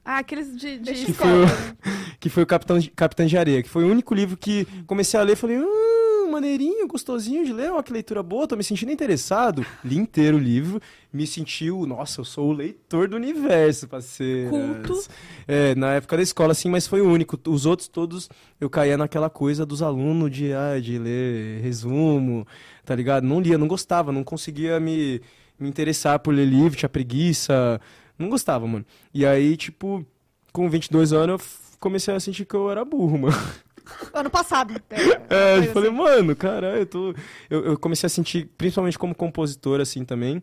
Ah, 0.04 0.18
aqueles 0.18 0.54
de, 0.56 0.78
de 0.78 0.92
escola. 1.10 1.48
foi, 1.48 1.92
que 2.24 2.30
foi 2.30 2.42
o 2.42 2.46
Capitão, 2.46 2.78
de- 2.78 2.90
Capitão 2.90 3.26
de 3.26 3.36
Areia, 3.36 3.62
que 3.62 3.68
foi 3.68 3.84
o 3.84 3.90
único 3.90 4.14
livro 4.14 4.34
que 4.34 4.66
comecei 4.86 5.20
a 5.20 5.22
ler 5.22 5.34
e 5.34 5.36
falei, 5.36 5.58
hum, 5.58 6.30
maneirinho, 6.32 6.88
gostosinho 6.88 7.44
de 7.44 7.52
ler, 7.52 7.70
ó, 7.70 7.82
que 7.82 7.92
leitura 7.92 8.22
boa, 8.22 8.48
tô 8.48 8.56
me 8.56 8.64
sentindo 8.64 8.90
interessado. 8.90 9.62
Li 9.84 9.98
inteiro 9.98 10.38
o 10.38 10.40
livro, 10.40 10.80
me 11.12 11.26
senti 11.26 11.70
nossa, 11.70 12.22
eu 12.22 12.24
sou 12.24 12.48
o 12.48 12.52
leitor 12.54 13.08
do 13.08 13.16
universo, 13.16 13.86
parceiro. 13.86 14.48
Culto. 14.48 15.04
É, 15.46 15.74
na 15.74 15.92
época 15.92 16.16
da 16.16 16.22
escola, 16.22 16.52
assim, 16.52 16.70
mas 16.70 16.86
foi 16.86 17.02
o 17.02 17.10
único. 17.12 17.38
Os 17.46 17.66
outros 17.66 17.88
todos, 17.88 18.30
eu 18.58 18.70
caía 18.70 18.96
naquela 18.96 19.28
coisa 19.28 19.66
dos 19.66 19.82
alunos 19.82 20.30
de, 20.30 20.50
ah, 20.54 20.80
de 20.80 20.98
ler 20.98 21.60
resumo, 21.60 22.46
tá 22.86 22.94
ligado? 22.96 23.24
Não 23.24 23.38
lia, 23.38 23.58
não 23.58 23.68
gostava, 23.68 24.10
não 24.12 24.24
conseguia 24.24 24.80
me, 24.80 25.20
me 25.60 25.68
interessar 25.68 26.18
por 26.20 26.32
ler 26.34 26.46
livro, 26.46 26.74
tinha 26.74 26.88
preguiça, 26.88 27.78
não 28.18 28.30
gostava, 28.30 28.66
mano. 28.66 28.86
E 29.12 29.26
aí, 29.26 29.58
tipo, 29.58 30.06
com 30.54 30.70
22 30.70 31.12
anos, 31.12 31.63
comecei 31.84 32.14
a 32.14 32.18
sentir 32.20 32.46
que 32.46 32.54
eu 32.54 32.70
era 32.70 32.84
burro, 32.84 33.18
mano. 33.18 33.36
Ano 34.14 34.30
passado. 34.30 34.80
É, 35.28 35.56
Coisa 35.56 35.66
eu 35.68 35.72
falei, 35.74 35.90
assim. 35.90 35.98
mano, 35.98 36.34
caralho, 36.34 36.78
eu 36.78 36.86
tô. 36.86 37.14
Eu, 37.50 37.66
eu 37.66 37.78
comecei 37.78 38.06
a 38.06 38.10
sentir, 38.10 38.48
principalmente 38.56 38.98
como 38.98 39.14
compositor, 39.14 39.78
assim, 39.78 40.06
também. 40.06 40.42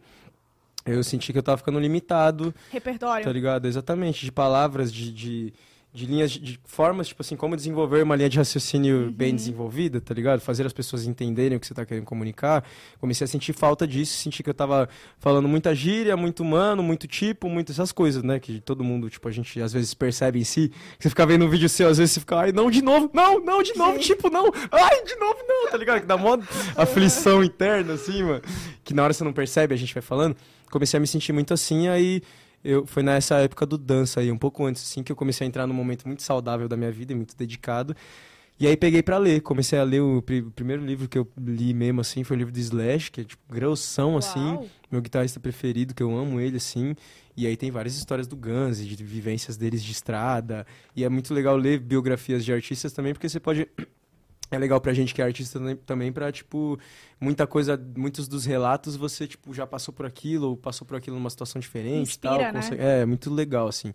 Eu 0.86 1.04
senti 1.04 1.34
que 1.34 1.40
eu 1.40 1.44
tava 1.44 1.58
ficando 1.58 1.80
limitado, 1.80 2.54
Repertório. 2.70 3.26
tá 3.26 3.32
ligado? 3.32 3.68
Exatamente, 3.68 4.24
de 4.24 4.32
palavras, 4.32 4.94
de, 4.94 5.12
de, 5.12 5.54
de 5.94 6.06
linhas, 6.06 6.32
de, 6.32 6.58
formas, 6.64 7.10
tipo 7.10 7.22
assim, 7.22 7.36
como 7.36 7.56
desenvolver 7.56 8.02
uma 8.04 8.16
linha 8.16 8.30
de 8.30 8.38
raciocínio 8.38 9.12
bem 9.12 9.36
desenvolvida, 9.36 10.00
tá 10.00 10.14
ligado? 10.14 10.40
Fazer 10.40 10.66
as 10.66 10.72
pessoas 10.72 11.06
entenderem 11.06 11.58
o 11.58 11.60
que 11.60 11.68
você 11.68 11.74
tá 11.74 11.86
querendo 11.86 12.06
comunicar. 12.06 12.64
Comecei 13.00 13.26
a 13.26 13.28
sentir 13.28 13.52
falta 13.52 13.86
disso, 13.86 14.14
senti 14.14 14.42
que 14.42 14.50
eu 14.50 14.54
tava 14.54 14.88
falando 15.20 15.50
muita 15.50 15.76
gíria, 15.76 16.16
muito 16.16 16.44
humano, 16.44 16.82
muito 16.82 17.08
tipo, 17.08 17.50
muitas 17.50 17.76
essas 17.76 17.92
coisas, 17.92 18.24
né? 18.24 18.40
Que 18.40 18.62
todo 18.62 18.86
mundo, 18.86 19.10
tipo, 19.10 19.28
a 19.28 19.32
gente 19.32 19.62
às 19.62 19.74
vezes 19.74 19.94
percebe 19.94 20.40
em 20.40 20.46
si. 20.46 20.72
Você 20.98 21.10
fica 21.10 21.26
vendo 21.26 21.46
um 21.46 21.50
vídeo 21.50 21.68
seu, 21.68 21.90
às 21.90 21.98
vezes 21.98 22.14
você 22.14 22.20
fica, 22.22 22.38
ai, 22.38 22.52
não, 22.54 22.72
de 22.72 22.82
novo, 22.82 23.10
não, 23.14 23.44
não, 23.44 23.62
de 23.62 23.76
novo, 23.76 24.00
tipo, 24.00 24.30
não, 24.30 24.50
ai, 24.72 25.04
de 25.04 25.16
novo, 25.18 25.40
não, 25.46 25.72
tá 25.72 25.78
ligado? 25.78 26.02
Que 26.02 26.08
dá 26.08 26.16
mó 26.16 26.38
aflição 26.78 27.44
interna, 27.44 27.94
assim, 27.94 28.24
mano. 28.24 28.42
Que 28.84 28.94
na 28.94 29.04
hora 29.04 29.12
você 29.12 29.26
não 29.26 29.34
percebe, 29.34 29.74
a 29.74 29.78
gente 29.78 29.94
vai 29.94 30.02
falando. 30.02 30.38
Comecei 30.70 30.98
a 30.98 31.02
me 31.02 31.08
sentir 31.08 31.34
muito 31.34 31.54
assim, 31.54 31.90
aí 31.90 32.22
eu 32.64 32.86
foi 32.86 33.04
nessa 33.04 33.36
época 33.40 33.66
do 33.66 33.78
dança 33.78 34.20
aí, 34.20 34.32
um 34.32 34.38
pouco 34.38 34.66
antes 34.66 34.84
assim, 34.84 35.04
que 35.04 35.12
eu 35.12 35.16
comecei 35.16 35.46
a 35.46 35.48
entrar 35.48 35.68
num 35.68 35.74
momento 35.74 36.08
muito 36.08 36.24
saudável 36.24 36.68
da 36.68 36.78
minha 36.78 36.92
vida 36.92 37.14
e 37.14 37.16
muito 37.16 37.36
dedicado. 37.36 37.96
E 38.60 38.68
aí 38.68 38.78
peguei 38.78 39.02
pra 39.02 39.18
ler. 39.18 39.42
Comecei 39.42 39.80
a 39.80 39.84
ler 39.84 40.02
o, 40.02 40.20
o 40.20 40.52
primeiro 40.52 40.86
livro 40.86 41.10
que 41.10 41.18
eu 41.18 41.28
li 41.36 41.74
mesmo, 41.74 42.00
assim, 42.00 42.24
foi 42.24 42.38
o 42.38 42.40
livro 42.40 42.54
do 42.54 42.60
Slash, 42.60 43.10
que 43.10 43.22
é 43.22 43.24
tipo 43.24 43.42
grossão, 43.52 44.16
assim. 44.16 44.40
Uau. 44.40 44.68
Meu 44.92 45.02
guitarrista 45.02 45.40
preferido, 45.40 45.96
que 45.96 46.04
eu 46.04 46.16
amo 46.16 46.40
ele, 46.40 46.58
assim. 46.58 46.96
E 47.36 47.48
aí 47.48 47.58
tem 47.58 47.72
várias 47.72 47.96
histórias 47.96 48.28
do 48.28 48.36
Guns, 48.36 48.78
de 48.78 49.04
vivências 49.04 49.58
deles 49.58 49.82
de 49.82 49.92
estrada. 49.92 50.64
E 50.96 51.04
é 51.04 51.10
muito 51.10 51.34
legal 51.34 51.58
ler 51.58 51.80
biografias 51.80 52.46
de 52.46 52.54
artistas 52.54 52.94
também, 52.94 53.14
porque 53.14 53.28
você 53.28 53.40
pode... 53.40 53.68
É 54.52 54.58
legal 54.60 54.80
pra 54.82 54.94
gente 54.94 55.14
que 55.16 55.22
é 55.22 55.26
artista 55.26 55.60
também- 55.86 56.12
pra, 56.12 56.30
tipo, 56.32 56.78
muita 57.22 57.48
coisa, 57.48 57.82
muitos 57.96 58.28
dos 58.28 58.44
relatos 58.46 58.98
você, 58.98 59.26
tipo, 59.26 59.54
já 59.54 59.66
passou 59.66 59.94
por 59.94 60.06
aquilo, 60.06 60.50
ou 60.50 60.58
passou 60.58 60.86
por 60.86 60.98
aquilo 60.98 61.16
numa 61.16 61.30
situação 61.30 61.60
diferente 61.60 62.14
e 62.16 62.20
tal. 62.20 62.34
Inspira, 62.34 62.52
né? 62.52 62.60
consegue- 62.62 62.82
É, 62.84 63.06
muito 63.06 63.34
legal, 63.34 63.68
assim. 63.70 63.94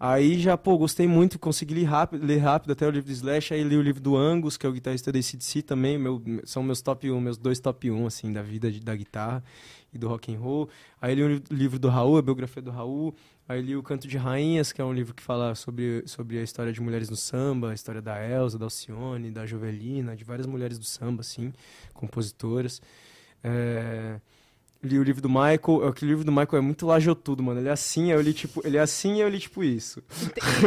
Aí 0.00 0.38
já, 0.38 0.56
pô, 0.56 0.78
gostei 0.78 1.08
muito, 1.08 1.36
consegui 1.40 1.74
ler 1.74 1.84
rápido, 1.86 2.24
ler 2.24 2.38
rápido 2.38 2.70
até 2.70 2.86
o 2.86 2.90
livro 2.90 3.08
do 3.08 3.12
Slash, 3.12 3.52
aí 3.52 3.64
li 3.64 3.76
o 3.76 3.82
livro 3.82 4.00
do 4.00 4.16
Angus, 4.16 4.56
que 4.56 4.64
é 4.64 4.68
o 4.68 4.72
guitarrista 4.72 5.10
da 5.10 5.18
ACDC 5.18 5.60
também, 5.62 5.98
meu, 5.98 6.22
são 6.44 6.62
meus 6.62 6.80
top 6.80 7.10
1, 7.10 7.20
meus 7.20 7.36
dois 7.36 7.58
top 7.58 7.90
1, 7.90 8.06
assim, 8.06 8.32
da 8.32 8.40
vida 8.40 8.70
de- 8.70 8.78
da 8.78 8.94
guitarra 8.94 9.42
e 9.92 9.98
do 9.98 10.06
rock 10.06 10.32
and 10.32 10.38
roll. 10.38 10.68
Aí 11.02 11.16
li 11.16 11.22
o 11.24 11.42
livro 11.50 11.80
do 11.80 11.88
Raul, 11.88 12.16
a 12.16 12.22
biografia 12.22 12.62
do 12.62 12.70
Raul, 12.70 13.12
aí 13.48 13.62
li 13.62 13.74
o 13.74 13.82
Canto 13.82 14.06
de 14.06 14.16
Rainhas, 14.18 14.70
que 14.72 14.80
é 14.80 14.84
um 14.84 14.92
livro 14.92 15.14
que 15.14 15.22
fala 15.22 15.54
sobre, 15.54 16.02
sobre 16.06 16.38
a 16.38 16.42
história 16.42 16.72
de 16.72 16.80
mulheres 16.80 17.08
no 17.08 17.16
samba, 17.16 17.70
a 17.70 17.74
história 17.74 18.02
da 18.02 18.22
Elsa, 18.22 18.58
da 18.58 18.66
Alcione, 18.66 19.30
da 19.30 19.46
Jovelina, 19.46 20.14
de 20.14 20.22
várias 20.24 20.46
mulheres 20.46 20.78
do 20.78 20.84
samba, 20.84 21.22
assim, 21.22 21.52
compositoras. 21.94 22.80
É... 23.42 24.20
Li 24.80 24.96
o 24.96 25.02
livro 25.02 25.20
do 25.20 25.28
Michael, 25.28 25.88
é 25.88 25.92
que 25.92 26.04
o 26.04 26.06
livro 26.08 26.22
do 26.24 26.30
Michael 26.30 26.58
é 26.58 26.60
muito 26.60 26.86
lajotudo, 26.86 27.42
mano. 27.42 27.58
Ele 27.58 27.68
é 27.68 27.72
assim, 27.72 28.12
eu 28.12 28.20
li 28.20 28.32
tipo, 28.32 28.62
ele 28.64 28.76
é 28.76 28.80
assim 28.80 29.16
e 29.16 29.20
eu 29.20 29.28
li 29.28 29.40
tipo 29.40 29.64
isso. 29.64 30.00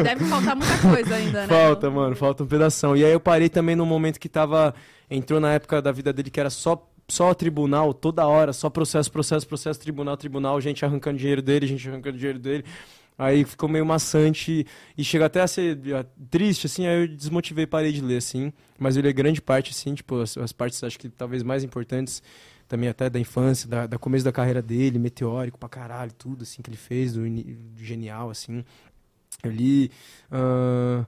Deve 0.04 0.26
faltar 0.26 0.54
muita 0.54 0.78
coisa 0.82 1.16
ainda, 1.16 1.42
né? 1.44 1.48
Falta, 1.48 1.90
No- 1.90 1.96
mano, 1.96 2.16
falta 2.18 2.44
um 2.44 2.46
pedação. 2.46 2.98
E 2.98 3.06
aí 3.06 3.12
eu 3.14 3.22
parei 3.22 3.48
também 3.48 3.74
num 3.74 3.86
momento 3.86 4.20
que 4.20 4.28
tava. 4.28 4.76
Entrou 5.10 5.40
na 5.40 5.54
época 5.54 5.82
da 5.82 5.94
vida 5.94 6.12
dele 6.12 6.30
que 6.30 6.40
era 6.42 6.50
só, 6.50 6.91
só 7.08 7.34
tribunal, 7.34 7.94
toda 7.94 8.26
hora, 8.28 8.54
só 8.54 8.70
processo, 8.70 9.12
processo, 9.12 9.48
processo, 9.48 9.80
tribunal, 9.80 10.16
tribunal, 10.18 10.60
gente 10.62 10.84
arrancando 10.86 11.18
dinheiro 11.18 11.42
dele, 11.42 11.68
gente 11.68 11.88
arrancando 11.88 12.18
dinheiro 12.18 12.40
dele. 12.40 12.64
Aí 13.18 13.44
ficou 13.44 13.70
meio 13.70 13.86
maçante 13.86 14.66
e 14.98 15.04
chega 15.04 15.26
até 15.26 15.42
a 15.42 15.48
ser 15.48 15.78
triste, 16.30 16.66
assim, 16.66 16.88
aí 16.88 17.02
eu 17.02 17.08
desmotivei 17.08 17.68
parei 17.68 17.92
de 17.92 18.02
ler, 18.02 18.18
assim. 18.18 18.52
Mas 18.80 18.96
eu 18.96 19.04
li 19.04 19.14
grande 19.14 19.42
parte, 19.42 19.72
assim, 19.72 19.94
tipo, 19.94 20.22
as, 20.22 20.38
as 20.38 20.52
partes 20.52 20.84
acho 20.84 20.98
que 20.98 21.08
talvez 21.10 21.44
mais 21.44 21.64
importantes 21.64 22.24
também 22.68 22.90
até 22.90 23.10
da 23.10 23.20
infância, 23.20 23.68
da, 23.68 23.86
da 23.86 23.98
começo 23.98 24.24
da 24.26 24.32
carreira 24.32 24.62
dele, 24.62 24.98
meteórico 24.98 25.60
pra 25.60 25.70
caralho, 25.70 26.12
tudo, 26.14 26.44
assim, 26.44 26.62
que 26.62 26.70
ele 26.70 26.78
fez, 26.78 27.14
do, 27.14 27.22
do 27.22 27.84
genial, 27.84 28.30
assim. 28.30 28.64
Eu 29.44 29.52
li. 29.52 29.92
ah, 30.32 31.06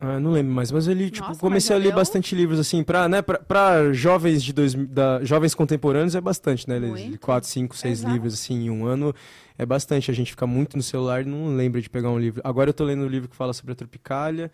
ah, 0.00 0.18
não 0.18 0.32
lembro 0.32 0.52
mais, 0.52 0.72
mas 0.72 0.86
eu 0.86 0.94
li, 0.94 1.10
tipo, 1.10 1.28
Nossa, 1.28 1.38
comecei 1.38 1.76
a 1.76 1.78
ler 1.78 1.94
bastante 1.94 2.34
livros, 2.34 2.58
assim, 2.58 2.82
pra, 2.82 3.06
né, 3.08 3.20
pra, 3.20 3.38
pra 3.38 3.92
jovens 3.92 4.42
de 4.42 4.52
dois, 4.52 4.74
da, 4.74 5.22
jovens 5.24 5.54
contemporâneos 5.54 6.14
é 6.14 6.20
bastante, 6.20 6.66
né? 6.68 6.78
Muito. 6.80 7.18
quatro, 7.20 7.48
cinco, 7.48 7.76
seis 7.76 7.98
Exato. 8.00 8.12
livros, 8.14 8.32
assim, 8.34 8.64
em 8.64 8.70
um 8.70 8.86
ano 8.86 9.14
é 9.58 9.66
bastante. 9.66 10.10
A 10.10 10.14
gente 10.14 10.30
fica 10.30 10.46
muito 10.46 10.76
no 10.76 10.82
celular 10.82 11.20
e 11.20 11.24
não 11.26 11.54
lembra 11.54 11.80
de 11.82 11.90
pegar 11.90 12.08
um 12.10 12.18
livro. 12.18 12.40
Agora 12.42 12.70
eu 12.70 12.74
tô 12.74 12.82
lendo 12.84 13.02
um 13.04 13.08
livro 13.08 13.28
que 13.28 13.36
fala 13.36 13.52
sobre 13.52 13.72
a 13.72 13.74
Tropicália, 13.74 14.50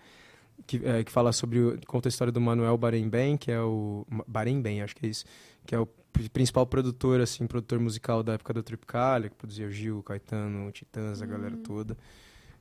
que, 0.66 0.80
é, 0.84 1.04
que 1.04 1.12
fala 1.12 1.30
sobre, 1.32 1.60
o- 1.60 1.78
conta 1.86 2.08
a 2.08 2.10
história 2.10 2.32
do 2.32 2.40
Manuel 2.40 2.76
Barembem, 2.76 3.36
que 3.36 3.52
é 3.52 3.60
o, 3.60 4.04
Barembem, 4.26 4.82
acho 4.82 4.96
que 4.96 5.06
é 5.06 5.08
isso, 5.10 5.24
que 5.64 5.74
é 5.76 5.78
o 5.78 5.86
pri- 6.12 6.28
principal 6.28 6.66
produtor, 6.66 7.20
assim, 7.20 7.46
produtor 7.46 7.78
musical 7.78 8.22
da 8.24 8.32
época 8.32 8.52
da 8.52 8.64
Tropicália, 8.64 9.28
que 9.30 9.36
produzia 9.36 9.68
o 9.68 9.70
Gil, 9.70 10.02
Caetano, 10.02 10.72
Titãs, 10.72 11.22
a 11.22 11.26
galera 11.26 11.56
toda, 11.58 11.96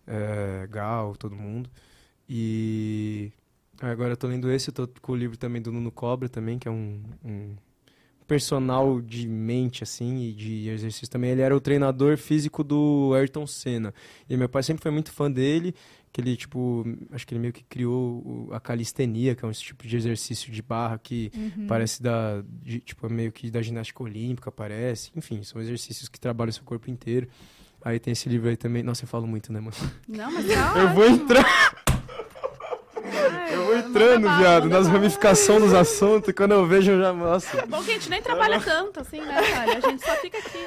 é, 0.05 0.67
Gal, 0.69 1.15
todo 1.15 1.35
mundo. 1.35 1.67
E 2.29 3.31
agora 3.81 4.13
eu 4.13 4.17
tô 4.17 4.27
lendo 4.27 4.51
esse, 4.51 4.69
eu 4.69 4.73
tô 4.73 4.87
com 5.01 5.11
o 5.11 5.15
livro 5.15 5.37
também 5.37 5.61
do 5.61 5.71
Nuno 5.71 5.91
Cobra 5.91 6.27
também, 6.27 6.57
que 6.57 6.67
é 6.67 6.71
um, 6.71 7.01
um 7.23 7.55
personal 8.27 8.99
de 9.01 9.27
mente, 9.27 9.83
assim, 9.83 10.23
e 10.29 10.33
de 10.33 10.69
exercício 10.69 11.09
também. 11.09 11.31
Ele 11.31 11.41
era 11.41 11.55
o 11.55 11.59
treinador 11.61 12.17
físico 12.17 12.63
do 12.63 13.13
Ayrton 13.15 13.45
Senna. 13.45 13.93
E 14.29 14.35
meu 14.35 14.49
pai 14.49 14.63
sempre 14.63 14.81
foi 14.81 14.91
muito 14.91 15.11
fã 15.11 15.29
dele, 15.31 15.75
que 16.11 16.21
ele, 16.21 16.35
tipo, 16.35 16.83
acho 17.11 17.27
que 17.27 17.33
ele 17.33 17.41
meio 17.41 17.53
que 17.53 17.63
criou 17.63 18.49
a 18.51 18.59
calistenia, 18.59 19.35
que 19.35 19.45
é 19.45 19.47
um 19.47 19.51
tipo 19.51 19.85
de 19.85 19.95
exercício 19.95 20.51
de 20.51 20.61
barra 20.61 20.97
que 20.97 21.29
Uhum. 21.35 21.67
parece 21.67 22.01
da, 22.01 22.41
de, 22.63 22.79
tipo, 22.79 23.07
meio 23.11 23.31
que 23.31 23.51
da 23.51 23.61
ginástica 23.61 24.01
olímpica, 24.01 24.51
parece. 24.51 25.11
Enfim, 25.15 25.43
são 25.43 25.61
exercícios 25.61 26.09
que 26.09 26.19
trabalham 26.19 26.49
o 26.49 26.53
seu 26.53 26.63
corpo 26.63 26.89
inteiro. 26.89 27.27
Aí 27.83 27.99
tem 27.99 28.13
esse 28.13 28.27
livro 28.27 28.49
aí 28.49 28.57
também. 28.57 28.81
Nossa, 28.81 29.03
eu 29.03 29.07
falo 29.07 29.27
muito, 29.27 29.53
né, 29.53 29.59
mano? 29.59 29.75
Não, 30.07 30.31
mas 30.31 30.47
tá 30.47 30.73
Eu 30.81 30.89
vou 30.95 31.05
entrar, 31.05 31.45
Entrando, 33.79 34.23
bala, 34.23 34.37
viado, 34.37 34.69
nas 34.69 34.87
ramificações 34.87 35.61
dos 35.63 35.73
assuntos, 35.73 36.29
e 36.29 36.33
quando 36.33 36.51
eu 36.53 36.65
vejo, 36.65 36.91
eu 36.91 36.99
já. 36.99 37.13
Nossa. 37.13 37.65
Bom 37.67 37.83
que 37.83 37.91
a 37.91 37.93
gente 37.93 38.09
nem 38.09 38.21
trabalha 38.21 38.59
tanto, 38.59 38.99
assim, 38.99 39.19
né, 39.21 39.35
Thalia? 39.41 39.77
A 39.77 39.89
gente 39.89 40.03
só 40.05 40.15
fica 40.17 40.37
aqui. 40.37 40.65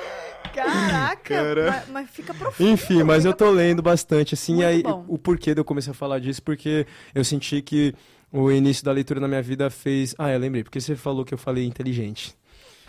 Caraca, 0.54 1.16
Cara. 1.22 1.70
Mas, 1.70 1.88
mas 1.88 2.10
fica 2.10 2.34
profundo. 2.34 2.68
Enfim, 2.68 3.02
mas 3.02 3.24
eu 3.24 3.32
tô 3.32 3.50
lendo 3.50 3.82
bastante, 3.82 4.34
assim, 4.34 4.54
Muito 4.54 4.64
e 4.64 4.66
aí 4.66 4.82
bom. 4.82 5.04
o 5.06 5.18
porquê 5.18 5.54
de 5.54 5.60
eu 5.60 5.64
comecei 5.64 5.90
a 5.90 5.94
falar 5.94 6.18
disso, 6.18 6.42
porque 6.42 6.86
eu 7.14 7.24
senti 7.24 7.62
que 7.62 7.94
o 8.32 8.50
início 8.50 8.84
da 8.84 8.90
leitura 8.92 9.20
na 9.20 9.28
minha 9.28 9.42
vida 9.42 9.70
fez. 9.70 10.14
Ah, 10.18 10.30
eu 10.32 10.38
lembrei, 10.38 10.64
porque 10.64 10.80
você 10.80 10.96
falou 10.96 11.24
que 11.24 11.32
eu 11.34 11.38
falei 11.38 11.64
inteligente. 11.66 12.34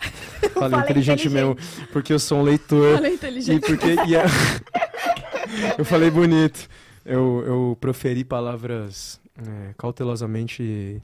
falei, 0.00 0.50
falei 0.54 0.80
inteligente, 0.80 1.26
inteligente. 1.28 1.28
mesmo, 1.28 1.56
porque 1.92 2.12
eu 2.12 2.18
sou 2.18 2.38
um 2.38 2.42
leitor. 2.42 3.04
E 3.04 3.14
inteligente. 3.14 3.60
porque. 3.66 3.94
e 4.08 4.16
a- 4.16 4.24
eu 5.78 5.84
falei 5.84 6.10
bonito. 6.10 6.68
Eu, 7.04 7.44
eu 7.46 7.78
proferi 7.80 8.24
palavras 8.24 9.19
é, 9.46 9.74
cautelosamente. 9.78 11.00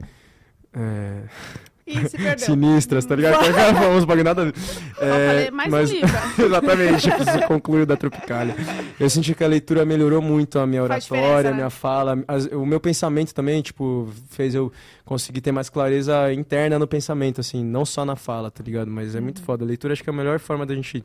é, 0.74 1.22
Ih, 1.86 2.08
se 2.08 2.16
perdeu. 2.16 2.38
sinistras, 2.46 3.04
tá 3.04 3.14
ligado? 3.14 3.38
Uns 3.96 4.04
bagulho 4.04 4.24
nada 4.24 4.52
É, 5.00 5.26
falei 5.28 5.50
mais 5.52 5.70
mas- 5.70 5.90
um 5.90 5.94
livro. 5.94 6.10
Exatamente, 6.44 7.08
isso 7.08 7.46
concluiu 7.46 7.86
da 7.86 7.96
Tropicália. 7.96 8.56
Eu 8.98 9.08
senti 9.08 9.34
que 9.36 9.44
a 9.44 9.46
leitura 9.46 9.84
melhorou 9.84 10.20
muito 10.20 10.58
a 10.58 10.66
minha 10.66 10.82
oratória, 10.82 11.50
a 11.50 11.52
né? 11.52 11.56
minha 11.58 11.70
fala, 11.70 12.18
as- 12.26 12.46
o 12.46 12.66
meu 12.66 12.80
pensamento 12.80 13.32
também, 13.32 13.62
tipo, 13.62 14.10
fez 14.30 14.52
eu 14.54 14.72
conseguir 15.04 15.40
ter 15.40 15.52
mais 15.52 15.70
clareza 15.70 16.32
interna 16.32 16.76
no 16.78 16.88
pensamento, 16.88 17.40
assim, 17.40 17.64
não 17.64 17.84
só 17.84 18.04
na 18.04 18.16
fala, 18.16 18.50
tá 18.50 18.64
ligado? 18.64 18.90
Mas 18.90 19.14
é 19.14 19.18
Uhum. 19.18 19.24
muito 19.24 19.40
foda. 19.42 19.64
A 19.64 19.68
leitura 19.68 19.92
acho 19.92 20.02
que 20.02 20.10
é 20.10 20.12
a 20.12 20.16
melhor 20.16 20.40
forma 20.40 20.66
da 20.66 20.74
gente 20.74 21.04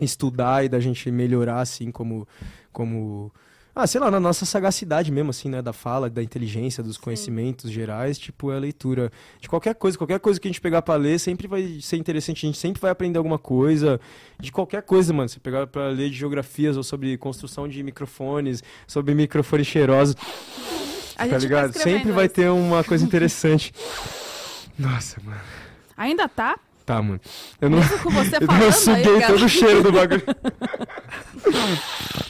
estudar 0.00 0.64
e 0.64 0.68
da 0.68 0.80
gente 0.80 1.10
melhorar, 1.12 1.60
assim, 1.60 1.90
como. 1.92 2.26
como 2.72 3.32
ah, 3.74 3.86
sei 3.86 4.00
lá, 4.00 4.10
na 4.10 4.20
nossa 4.20 4.44
sagacidade 4.44 5.10
mesmo, 5.10 5.30
assim, 5.30 5.48
né? 5.48 5.62
Da 5.62 5.72
fala, 5.72 6.10
da 6.10 6.22
inteligência, 6.22 6.82
dos 6.82 6.98
conhecimentos 6.98 7.70
gerais, 7.70 8.18
tipo, 8.18 8.52
é 8.52 8.56
a 8.56 8.58
leitura 8.58 9.10
de 9.40 9.48
qualquer 9.48 9.74
coisa. 9.74 9.96
Qualquer 9.96 10.20
coisa 10.20 10.38
que 10.38 10.46
a 10.46 10.50
gente 10.50 10.60
pegar 10.60 10.82
pra 10.82 10.94
ler 10.96 11.18
sempre 11.18 11.48
vai 11.48 11.78
ser 11.80 11.96
interessante. 11.96 12.44
A 12.44 12.48
gente 12.48 12.58
sempre 12.58 12.80
vai 12.82 12.90
aprender 12.90 13.16
alguma 13.16 13.38
coisa. 13.38 13.98
De 14.38 14.52
qualquer 14.52 14.82
coisa, 14.82 15.12
mano. 15.14 15.28
Você 15.28 15.40
pegar 15.40 15.66
pra 15.66 15.88
ler 15.88 16.10
de 16.10 16.16
geografias 16.16 16.76
ou 16.76 16.82
sobre 16.82 17.16
construção 17.16 17.66
de 17.66 17.82
microfones, 17.82 18.62
sobre 18.86 19.14
microfones 19.14 19.66
cheirosos, 19.66 20.16
A 21.16 21.26
tá 21.26 21.28
gente 21.28 21.40
ligado? 21.42 21.70
escrevendo 21.70 21.98
sempre 21.98 22.12
vai 22.12 22.28
ter 22.28 22.50
uma 22.50 22.84
coisa 22.84 23.02
interessante. 23.06 23.72
Nossa, 24.78 25.20
mano. 25.24 25.40
Ainda 25.96 26.28
tá? 26.28 26.58
Tá, 26.84 27.00
mano. 27.00 27.20
Eu 27.60 27.70
não. 27.70 27.78
Mesmo 27.78 27.98
com 28.00 28.10
você 28.10 28.36
Eu, 28.42 28.46
falando 28.46 28.72
suguei 28.72 29.16
aí, 29.16 29.26
todo 29.26 29.44
o 29.44 29.48
cheiro 29.48 29.82
do 29.84 29.92
bagulho. 29.92 30.22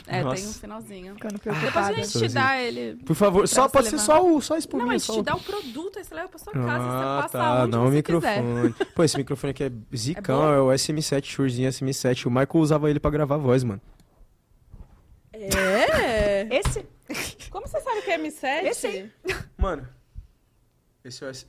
É, 0.06 0.16
tem 0.18 0.20
um 0.20 0.24
Nossa. 0.24 0.60
finalzinho. 0.60 1.14
Ficando 1.14 1.38
Depois 1.42 1.76
a 1.76 1.92
gente 1.92 2.18
te 2.18 2.28
dá 2.28 2.58
ele. 2.60 2.96
Por 3.04 3.16
favor, 3.16 3.48
só 3.48 3.68
pode 3.68 3.88
ser 3.88 3.98
só 3.98 4.22
o 4.24 4.40
só 4.42 4.54
a 4.54 4.56
Não, 4.56 4.58
espuminha. 4.58 4.96
a 4.96 4.98
só 4.98 5.12
gente 5.14 5.20
o- 5.20 5.22
te 5.24 5.26
dá 5.26 5.36
o 5.36 5.40
produto, 5.40 5.98
aí 5.98 6.04
você 6.04 6.14
leva 6.14 6.28
pra 6.28 6.38
sua 6.38 6.52
casa, 6.52 6.66
Ah, 6.84 7.16
você 7.16 7.22
passa 7.22 7.38
tá, 7.38 7.62
onde 7.62 7.70
dá 7.70 7.80
um 7.80 7.90
você 7.90 8.02
quiser. 8.02 8.42
microfone. 8.42 8.74
Pô, 8.94 9.04
esse 9.04 9.16
microfone 9.16 9.50
aqui 9.52 9.64
é 9.64 9.72
zicão, 9.96 10.52
É 10.52 10.56
é, 10.56 10.60
o 10.60 10.66
SM7, 10.72 11.24
Shurezinho 11.24 11.68
SM7. 11.70 12.26
O 12.26 12.30
Michael 12.30 12.48
usava 12.56 12.90
ele 12.90 13.00
pra 13.00 13.10
gravar 13.10 13.38
voz, 13.38 13.64
mano. 13.64 13.80
É? 15.32 16.46
Esse? 16.58 16.84
Como 17.50 17.66
você 17.66 17.80
sabe 17.80 18.02
que 18.02 18.10
é 18.10 18.18
M7? 18.18 18.64
Esse 18.66 18.86
aí. 18.86 19.10
Mano, 19.56 19.88
esse 21.04 21.24
é 21.24 21.26
o 21.26 21.30
S... 21.30 21.46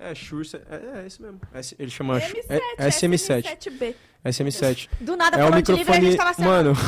É, 0.00 0.14
Shure, 0.14 0.48
é, 0.70 1.00
é 1.02 1.06
esse 1.06 1.20
mesmo. 1.20 1.40
Ele 1.78 1.90
chama 1.90 2.20
Shu- 2.20 2.36
M7, 2.36 2.60
é, 2.78 2.88
SM7. 2.88 3.42
SM7B. 3.58 3.94
SM7. 4.24 4.88
Do 5.00 5.16
nada, 5.16 5.36
É 5.36 5.44
o 5.44 5.48
a 5.52 5.56
microfone... 5.56 6.00
gente 6.02 6.16
tava 6.16 6.30
assim. 6.30 6.42
Mano... 6.44 6.72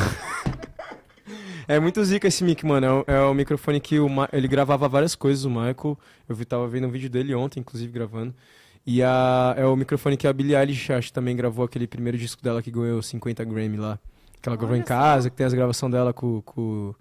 É 1.67 1.79
muito 1.79 2.03
zica 2.03 2.27
esse 2.27 2.43
mic, 2.43 2.65
mano. 2.65 2.85
É 2.85 2.91
o, 2.91 3.05
é 3.07 3.21
o 3.21 3.33
microfone 3.33 3.79
que 3.79 3.99
o 3.99 4.09
Ma- 4.09 4.27
ele 4.33 4.47
gravava 4.47 4.89
várias 4.89 5.15
coisas, 5.15 5.45
o 5.45 5.49
Michael. 5.49 5.97
Eu 6.27 6.35
vi, 6.35 6.43
tava 6.43 6.67
vendo 6.67 6.87
um 6.87 6.91
vídeo 6.91 7.09
dele 7.09 7.33
ontem, 7.33 7.59
inclusive, 7.61 7.89
gravando. 7.93 8.33
E 8.85 9.01
a, 9.01 9.53
é 9.55 9.65
o 9.65 9.75
microfone 9.75 10.17
que 10.17 10.27
a 10.27 10.33
Billie 10.33 10.55
Eilish 10.55 10.91
acho, 10.91 11.13
também 11.13 11.35
gravou 11.35 11.63
aquele 11.63 11.87
primeiro 11.87 12.17
disco 12.17 12.43
dela 12.43 12.61
que 12.61 12.71
ganhou 12.71 13.01
50 13.01 13.45
Grammy 13.45 13.77
lá. 13.77 13.97
Que 14.41 14.49
ela 14.49 14.57
gravou 14.57 14.73
Olha 14.73 14.81
em 14.81 14.83
casa, 14.85 15.29
que 15.29 15.35
tem 15.37 15.45
as 15.45 15.53
gravações 15.53 15.91
dela 15.91 16.11
com, 16.11 16.41
com, 16.41 16.93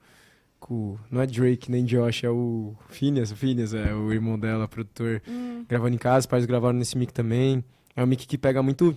com... 0.70 0.96
Não 1.10 1.20
é 1.20 1.26
Drake 1.26 1.68
nem 1.70 1.84
Josh, 1.84 2.22
é 2.22 2.30
o 2.30 2.74
Phineas. 2.88 3.32
O 3.32 3.36
Phineas 3.36 3.74
é 3.74 3.92
o 3.92 4.12
irmão 4.12 4.38
dela, 4.38 4.68
produtor. 4.68 5.20
Hum, 5.26 5.64
Gravando 5.68 5.96
em 5.96 5.98
casa, 5.98 6.20
os 6.20 6.26
pais 6.26 6.46
gravaram 6.46 6.78
nesse 6.78 6.96
mic 6.96 7.12
também. 7.12 7.64
É 7.96 8.04
um 8.04 8.06
mic 8.06 8.24
que 8.26 8.38
pega 8.38 8.62
muito... 8.62 8.96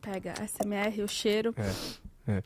pega 0.00 0.32
SMR, 0.46 1.02
o 1.02 1.08
cheiro. 1.08 1.54
É. 2.26 2.42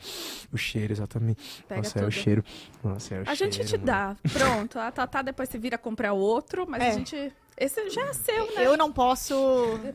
O 0.53 0.57
cheiro, 0.57 0.93
exatamente. 0.93 1.63
Pega 1.69 1.83
Nossa, 1.83 1.93
tudo. 1.95 2.05
é 2.05 2.09
o 2.09 2.11
cheiro. 2.11 2.45
Nossa, 2.83 3.15
é 3.15 3.19
o 3.21 3.25
A 3.31 3.35
gente 3.35 3.55
cheiro, 3.57 3.69
te 3.69 3.73
mano. 3.77 3.87
dá. 3.87 4.17
Pronto. 4.33 4.79
A 4.79 4.91
Tatá 4.91 5.23
depois 5.23 5.49
se 5.49 5.59
vira 5.59 5.77
comprar 5.79 6.13
outro, 6.13 6.67
mas 6.69 6.83
É. 6.83 6.89
a 6.89 6.93
gente. 6.93 7.33
Esse 7.57 7.89
já 7.91 8.03
é 8.03 8.13
seu, 8.13 8.47
né? 8.55 8.67
Eu 8.67 8.77
não 8.77 8.93
posso. 8.93 9.33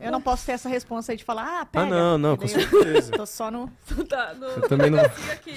Eu 0.00 0.10
não 0.10 0.20
posso 0.20 0.46
ter 0.46 0.52
essa 0.52 0.68
responsa 0.68 1.12
aí 1.12 1.18
de 1.18 1.24
falar, 1.24 1.60
ah, 1.60 1.66
pega. 1.66 1.84
Ah, 1.86 1.88
não, 1.88 2.18
não, 2.18 2.36
com 2.36 2.48
certeza. 2.48 3.12
Tô 3.12 3.26
só 3.26 3.50
no. 3.50 3.70
Tá 4.08 4.32
no, 4.34 4.46
Eu 4.46 4.68
também 4.68 4.90
não. 4.90 5.00
aqui. 5.00 5.56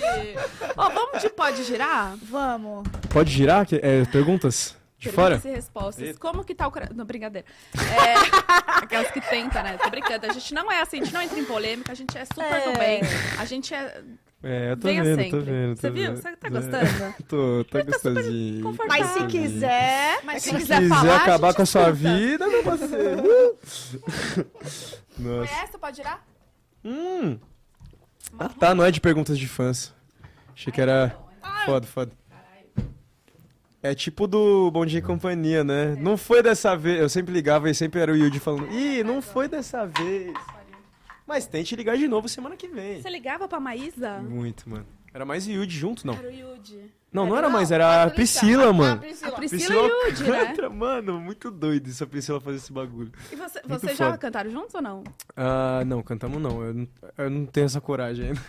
Ó, 0.76 0.90
vamos 0.90 1.22
de 1.22 1.30
pode 1.30 1.64
girar? 1.64 2.16
Vamos. 2.24 2.88
Pode 3.10 3.32
girar? 3.32 3.66
Que- 3.66 3.80
É, 3.82 4.04
perguntas? 4.06 4.76
De 5.00 5.10
fora? 5.12 5.36
Perguntas 5.38 5.52
e 5.52 5.56
respostas. 5.56 6.04
Eita. 6.06 6.20
Como 6.20 6.44
que 6.46 6.54
tá 6.56 6.68
o... 6.68 6.72
Não, 6.94 7.04
brincadeira. 7.06 7.46
É, 7.76 8.14
aquelas 8.84 9.12
que 9.12 9.20
tenta, 9.22 9.62
né? 9.64 9.78
Tô 9.82 9.90
brincando. 9.90 10.26
A 10.26 10.34
gente 10.34 10.54
não 10.54 10.72
é 10.72 10.82
assim, 10.82 11.02
a 11.02 11.04
gente 11.04 11.14
não 11.14 11.22
entra 11.22 11.40
em 11.40 11.46
polêmica, 11.46 11.92
a 11.92 11.96
gente 11.96 12.18
é 12.18 12.26
super 12.26 12.44
É. 12.46 12.72
do 12.72 12.78
bem. 12.80 13.02
A 13.38 13.46
gente 13.46 13.74
é... 13.74 14.02
É, 14.46 14.72
eu 14.72 14.78
tô 14.78 14.88
Venha 14.90 15.04
vendo, 15.04 15.16
sempre. 15.16 15.32
tô 15.32 15.40
vendo. 15.40 15.76
Você 15.78 15.88
tô 15.88 15.94
viu? 15.94 16.04
vendo. 16.08 16.16
Você 16.18 16.36
tá 16.36 16.48
É. 16.48 16.50
gostando? 16.50 17.16
Tô, 17.30 17.64
tá 17.72 17.80
Ele 17.80 17.92
tá 17.92 18.64
confortável. 18.64 18.88
Mas 18.88 19.08
se 19.08 19.28
quiser. 19.28 20.20
Mas 20.26 20.44
se 20.44 20.50
Se 20.50 20.56
quiser 20.58 20.80
quiser 20.82 20.90
falar, 20.90 21.14
a 21.14 21.16
acabar 21.24 21.48
gente 21.48 21.56
com 21.56 21.62
a 21.62 21.66
sua 21.66 21.82
escuta. 21.90 22.16
vida, 22.18 22.48
meu 22.50 22.64
parceiro. 22.64 23.24
Nossa. 25.18 25.54
Essa 25.64 25.80
pode 25.80 25.96
girar? 25.98 26.26
Hum. 26.84 27.40
Ah, 28.38 28.50
tá, 28.50 28.76
não 28.76 28.84
é 28.84 28.92
de 28.92 29.00
perguntas 29.00 29.38
de 29.40 29.48
fãs. 29.48 29.94
Achei 30.54 30.74
que 30.74 30.82
era. 30.82 31.16
Foda, 31.66 31.88
foda. 31.88 32.12
É 33.82 33.94
tipo 33.94 34.28
do 34.28 34.72
Bom 34.72 34.86
Dia 34.86 35.00
e 35.00 35.02
Companhia, 35.02 35.64
né? 35.64 35.96
Não 36.00 36.16
foi 36.18 36.42
dessa 36.42 36.76
vez. 36.76 37.00
Eu 37.00 37.10
sempre 37.10 37.34
ligava 37.34 37.70
e 37.70 37.76
sempre 37.76 38.00
era 38.02 38.12
o 38.12 38.16
Yuji 38.16 38.40
falando: 38.40 38.70
Ih, 38.72 39.04
não 39.04 39.22
foi 39.22 39.48
dessa 39.48 39.86
vez. 39.86 40.34
Mas 41.26 41.46
tente 41.48 41.76
ligar 41.76 41.98
de 41.98 42.08
novo 42.08 42.28
semana 42.28 42.56
que 42.56 42.68
vem. 42.68 43.02
Você 43.02 43.10
ligava 43.10 43.48
pra 43.48 43.60
Maísa? 43.60 44.20
Muito, 44.20 44.70
mano. 44.70 44.86
Era 45.14 45.26
mais 45.26 45.48
Yuji 45.48 45.78
junto, 45.78 46.08
não. 46.08 46.16
Era 46.16 46.28
o 46.28 46.32
Yudi. 46.32 46.92
Não, 47.12 47.28
não 47.28 47.38
Era 47.38 47.46
era 47.46 47.50
mais, 47.54 47.72
era 47.72 48.04
a. 48.04 48.10
Priscila, 48.10 48.70
A 48.70 48.74
mano. 48.74 49.00
Priscila. 49.00 49.32
Priscila 49.34 49.76
e 49.76 50.10
Yudi, 50.10 50.24
né? 50.24 50.70
Mano, 50.70 51.20
muito 51.20 51.52
doido 51.52 51.88
isso, 51.88 52.04
a 52.04 52.08
Priscila 52.08 52.42
fazer 52.42 52.58
esse 52.58 52.74
bagulho. 52.74 53.12
E 53.32 53.36
você, 53.36 53.62
vocês 53.64 53.96
já 53.96 54.18
cantaram 54.18 54.50
juntos 54.50 54.74
ou 54.74 54.82
não? 54.82 55.04
Ah, 55.38 55.84
não, 55.86 56.02
cantamos 56.02 56.42
não. 56.42 56.64
Eu 56.64 56.74
não, 56.74 56.88
eu 57.20 57.30
não 57.30 57.46
tenho 57.46 57.68
essa 57.68 57.80
coragem 57.80 58.30
ainda. 58.30 58.42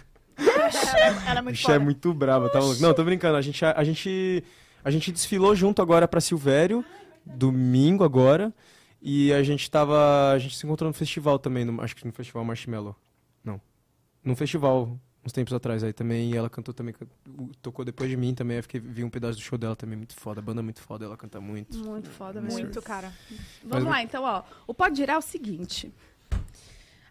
Ela 1.26 1.38
é 1.40 1.42
muito 1.42 1.70
é 1.70 1.78
muito 1.78 2.14
brava, 2.14 2.48
tá 2.48 2.58
maluco? 2.58 2.80
Não, 2.80 2.94
tô 2.94 3.04
brincando. 3.04 3.36
A 3.36 3.42
gente, 3.42 3.62
a, 3.62 3.84
gente, 3.84 4.42
a 4.82 4.90
gente 4.90 5.12
desfilou 5.12 5.54
junto 5.54 5.82
agora 5.82 6.08
pra 6.08 6.20
Silvério, 6.20 6.82
domingo 7.26 8.02
agora. 8.02 8.52
E 9.06 9.30
a 9.34 9.42
gente 9.42 9.70
tava. 9.70 10.32
A 10.32 10.38
gente 10.38 10.56
se 10.56 10.64
encontrou 10.64 10.88
no 10.88 10.94
festival 10.94 11.38
também, 11.38 11.62
no- 11.62 11.82
acho 11.82 11.94
que 11.94 12.06
no 12.06 12.12
Festival 12.12 12.42
Marshmallow. 12.42 12.96
Não. 13.44 13.60
Num 14.24 14.34
festival, 14.34 14.98
uns 15.22 15.30
tempos 15.30 15.52
atrás 15.52 15.84
aí 15.84 15.92
também. 15.92 16.30
E 16.32 16.36
ela 16.38 16.48
cantou 16.48 16.72
também, 16.72 16.94
tocou 17.60 17.84
depois 17.84 18.08
de 18.08 18.16
mim 18.16 18.34
também. 18.34 18.56
Eu 18.56 18.62
fiquei, 18.62 18.80
vi 18.80 19.04
um 19.04 19.10
pedaço 19.10 19.38
do 19.38 19.42
show 19.42 19.58
dela 19.58 19.76
também, 19.76 19.98
muito 19.98 20.16
foda. 20.16 20.40
A 20.40 20.42
banda 20.42 20.62
é 20.62 20.64
muito 20.64 20.80
foda, 20.80 21.04
ela 21.04 21.18
canta 21.18 21.38
muito. 21.38 21.76
Muito 21.76 22.08
foda 22.08 22.40
mesmo. 22.40 22.58
Muito, 22.58 22.80
cara. 22.80 23.12
Vamos 23.62 23.84
Mas- 23.84 23.92
lá, 23.94 24.02
então, 24.02 24.24
ó. 24.24 24.42
O 24.66 24.72
pode 24.72 24.96
girar 24.96 25.16
é 25.16 25.18
o 25.18 25.22
seguinte. 25.22 25.92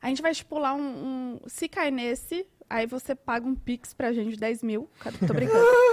A 0.01 0.07
gente 0.09 0.21
vai 0.23 0.31
estipular 0.31 0.73
um, 0.75 0.81
um- 0.81 1.39
Se 1.47 1.67
cair 1.69 1.91
nesse, 1.91 2.47
aí 2.67 2.87
você 2.87 3.13
paga 3.13 3.45
um 3.47 3.53
pix 3.53 3.93
pra 3.93 4.11
gente 4.11 4.31
de 4.31 4.37
10 4.37 4.63
mil. 4.63 4.89
Tô 5.27 5.31
brincando. 5.33 5.63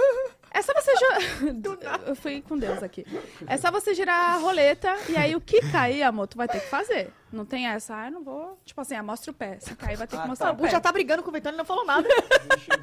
É 0.53 0.61
só 0.61 0.73
você 0.73 0.91
girar. 0.97 2.01
Eu 2.07 2.15
fui 2.15 2.41
com 2.41 2.57
Deus 2.57 2.83
aqui. 2.83 3.05
É 3.47 3.55
só 3.57 3.71
você 3.71 3.93
girar 3.93 4.35
a 4.35 4.37
roleta 4.37 4.93
e 5.07 5.15
aí 5.15 5.33
o 5.35 5.39
que 5.41 5.61
cair, 5.71 6.03
amor, 6.03 6.27
tu 6.27 6.35
vai 6.37 6.47
ter 6.47 6.59
que 6.59 6.69
fazer. 6.69 7.09
Não 7.31 7.45
tem 7.45 7.65
essa, 7.67 7.95
ah, 7.95 8.07
eu 8.07 8.11
não 8.11 8.21
vou. 8.21 8.59
Tipo 8.65 8.81
assim, 8.81 8.93
ah, 8.93 9.01
mostra 9.01 9.31
o 9.31 9.33
pé. 9.33 9.57
Se 9.61 9.73
cair, 9.75 9.95
vai 9.95 10.05
ter 10.05 10.19
que 10.19 10.27
mostrar 10.27 10.51
O 10.51 10.53
o 10.55 10.57
pé. 10.57 10.69
já 10.69 10.81
tá 10.81 10.91
brigando 10.91 11.23
com 11.23 11.29
o 11.29 11.33
Vitor, 11.33 11.49
ele 11.49 11.57
não 11.57 11.63
falou 11.63 11.85
nada. 11.85 12.05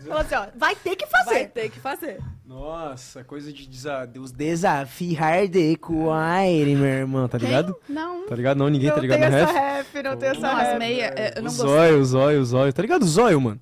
Falou 0.07 0.21
assim, 0.23 0.35
ó, 0.37 0.47
vai 0.57 0.75
ter 0.75 0.97
que 0.97 1.07
fazer. 1.07 1.31
Vai 1.35 1.47
ter 1.47 1.69
que 1.69 1.79
fazer. 1.79 2.19
Nossa, 2.47 3.23
coisa 3.23 3.53
de 3.53 3.69
desa... 3.69 4.11
os 4.19 4.33
desafios 4.33 5.19
hardcore, 5.19 6.75
meu 6.75 6.87
irmão, 6.87 7.29
tá 7.29 7.37
ligado? 7.37 7.77
Não. 7.87 8.27
Tá 8.27 8.35
ligado? 8.35 8.57
Não, 8.57 8.69
ninguém 8.69 8.89
não 8.89 8.95
tá 8.97 9.01
ligado 9.03 9.21
tem 9.21 9.31
no 9.31 9.37
essa 9.37 9.53
ref. 9.53 9.93
ref, 9.93 10.03
não 10.03 10.17
tem 10.17 10.29
essa 10.31 10.41
Não, 10.41 10.57
as 10.57 10.69
ref. 10.69 10.79
meia, 10.79 11.13
é, 11.15 11.33
eu 11.37 11.43
O 11.43 11.45
não 11.45 11.51
gostei. 11.51 11.67
zóio, 11.67 12.01
o 12.01 12.05
zóio, 12.07 12.41
o 12.41 12.45
zóio. 12.47 12.73
Tá 12.73 12.81
ligado 12.83 13.03
o 13.03 13.07
zóio, 13.07 13.39
mano? 13.41 13.61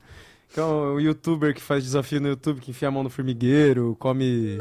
Que 0.57 0.61
é 0.61 0.65
um 0.65 0.99
youtuber 0.99 1.55
que 1.55 1.61
faz 1.61 1.85
desafio 1.85 2.19
no 2.19 2.29
YouTube, 2.29 2.63
que 2.63 2.71
enfia 2.71 2.89
a 2.89 2.91
mão 2.91 3.03
no 3.03 3.11
formigueiro, 3.11 3.95
come 4.01 4.57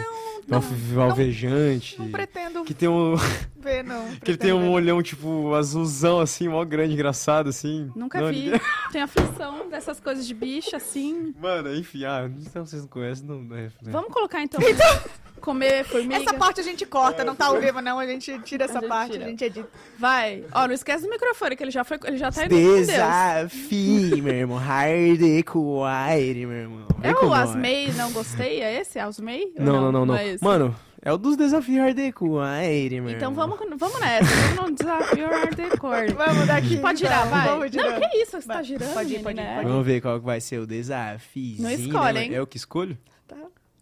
não, 0.46 0.58
alve- 0.58 1.00
alvejante. 1.00 1.98
Não 1.98 2.10
pretendo 2.12 2.66
Que 2.66 2.74
tem 2.74 2.90
um. 2.90 3.16
ver, 3.56 3.82
não. 3.82 4.06
que 4.20 4.32
ele 4.32 4.38
tem 4.38 4.52
um 4.52 4.72
olhão, 4.74 5.02
tipo, 5.02 5.56
azulzão, 5.56 6.20
assim, 6.20 6.50
mó 6.50 6.66
grande, 6.66 6.96
engraçado, 6.96 7.48
assim. 7.48 7.90
Nunca 7.96 8.20
Não, 8.20 8.28
vi. 8.28 8.42
ninguém- 8.42 8.62
Tem 8.92 9.02
aflição 9.04 9.70
dessas 9.70 10.02
coisas 10.02 10.28
de 10.28 10.34
bicho, 10.34 10.76
assim. 10.76 11.34
Mano, 11.42 11.74
enfim, 11.74 12.04
ah, 12.04 12.30
então 12.46 12.66
vocês 12.66 12.82
não 12.82 12.90
conhecem, 12.90 13.26
não. 13.26 13.56
É, 13.56 13.68
é. 13.68 13.72
Vamos 13.90 14.14
colocar 14.14 14.44
então. 14.44 14.60
Comer 15.46 15.86
formiga. 15.86 16.16
Essa 16.16 16.34
parte 16.34 16.60
a 16.60 16.64
gente 16.64 16.86
corta, 16.88 17.24
não 17.24 17.36
tá 17.36 17.46
ao 17.46 17.60
vivo, 17.62 17.80
não. 17.80 18.00
A 18.00 18.06
gente 18.08 18.38
tira 18.40 18.66
essa 18.66 18.80
gente 18.80 18.90
parte, 18.90 19.12
tira. 19.14 19.26
a 19.26 19.28
gente 19.30 19.44
edita. 19.46 19.70
Vai. 19.98 20.44
Ó, 20.52 20.66
não 20.68 20.74
esquece 20.74 21.04
do 21.06 21.10
microfone, 21.10 21.56
que 21.56 21.64
ele 21.64 21.72
já 21.72 21.84
foi. 21.84 22.00
Ele 22.06 22.18
já 22.18 22.32
tá 22.32 22.46
indo 22.46 22.56
com 22.56 22.62
Deus. 22.62 22.88
Desafio, 22.88 24.24
meu 24.24 24.34
irmão. 24.34 24.58
Hardcore, 24.58 26.46
meu 26.46 26.58
irmão. 26.58 26.88
É 27.04 27.12
o. 27.14 27.34
Asmei 27.34 27.92
não 27.94 28.12
gostei? 28.12 28.62
É 28.62 28.80
esse? 28.82 28.98
Asmei? 29.00 29.54
Ou 29.58 29.64
Não, 29.64 29.82
não, 29.82 29.92
não, 29.92 30.06
não. 30.08 30.16
é 30.16 30.28
esse? 30.30 30.44
Mano, 30.44 30.76
é 31.02 31.14
o 31.14 31.18
dos 31.18 31.38
desafios 31.38 31.78
hardcore, 31.80 33.02
meu 33.02 33.12
Então 33.12 33.32
irmão. 33.32 33.56
vamos, 33.58 33.80
vamos 33.80 34.00
nessa. 34.00 34.26
Vamos 34.56 34.72
no 34.72 34.76
desafio 34.76 35.28
hardcore. 35.28 36.14
Vamos 36.18 36.48
daqui. 36.48 36.78
Pode 36.78 37.04
então. 37.04 37.12
girar, 37.14 37.30
vai. 37.30 37.48
Vamos 37.50 37.72
girando. 37.72 38.00
Não, 38.02 38.10
que 38.10 38.18
isso? 38.18 38.32
Você 38.42 38.48
Vai. 38.48 38.58
tá 38.58 38.64
girando, 38.64 38.94
Pode 38.94 39.14
ir, 39.14 39.20
pode 39.20 39.40
ir, 39.40 39.44
né? 39.44 39.56
pode 39.58 39.68
ir. 39.68 39.70
Vamos 39.70 39.86
ver 39.86 40.02
qual 40.02 40.20
vai 40.20 40.42
ser 40.42 40.58
o 40.60 40.66
desafio. 40.66 41.62
Não 41.62 41.70
escolhe, 41.70 42.20
hein? 42.20 42.34
É 42.34 42.40
eu 42.40 42.48
que 42.48 42.58
escolho? 42.58 42.98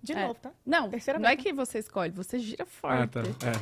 Tá. 0.03 0.05
De 0.05 0.11
É. 0.11 0.21
novo, 0.27 0.33
tá? 0.35 0.49
Não, 0.65 0.89
Terceira 0.89 1.17
não 1.17 1.29
é 1.29 1.35
vez. 1.35 1.43
que 1.47 1.53
você 1.53 1.79
escolhe, 1.79 2.11
você 2.11 2.37
gira 2.37 2.65
Ah, 2.65 2.67
forte. 2.81 3.07
tá. 3.11 3.21
É. 3.21 3.53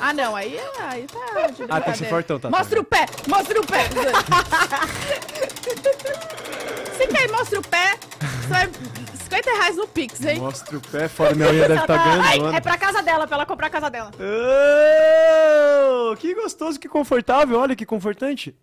Ah, 0.00 0.12
não, 0.12 0.36
aí, 0.36 0.56
aí 0.78 1.04
tá 1.08 1.18
de 1.18 1.32
Ah, 1.32 1.42
tem 1.42 1.50
que 1.50 1.56
ser 1.56 1.66
brincadeira. 1.66 2.08
fortão, 2.08 2.38
tá. 2.38 2.48
tá. 2.50 2.56
Mostra 2.56 2.80
o 2.80 2.84
pé, 2.84 3.06
mostra 3.26 3.60
o 3.60 3.66
pé. 3.66 3.88
Se 6.96 7.06
cair, 7.08 7.32
mostra 7.32 7.58
o 7.58 7.62
pé, 7.62 7.96
você 7.98 8.48
vai 8.48 8.70
50 9.30 9.50
reais 9.52 9.76
no 9.76 9.86
Pix, 9.86 10.24
hein? 10.24 10.38
Mostra 10.40 10.76
o 10.76 10.80
pé, 10.80 11.06
fora 11.08 11.34
minha 11.34 11.48
unha 11.50 11.68
deve 11.68 11.74
estar 11.80 11.86
tá 11.86 12.02
Ai, 12.20 12.38
grandona. 12.38 12.56
é 12.56 12.60
pra 12.60 12.76
casa 12.76 13.00
dela, 13.02 13.26
pra 13.28 13.36
ela 13.36 13.46
comprar 13.46 13.68
a 13.68 13.70
casa 13.70 13.88
dela. 13.88 14.10
Oh, 14.18 16.16
que 16.16 16.34
gostoso, 16.34 16.78
que 16.80 16.88
confortável, 16.88 17.58
olha 17.58 17.76
que 17.76 17.86
confortante. 17.86 18.54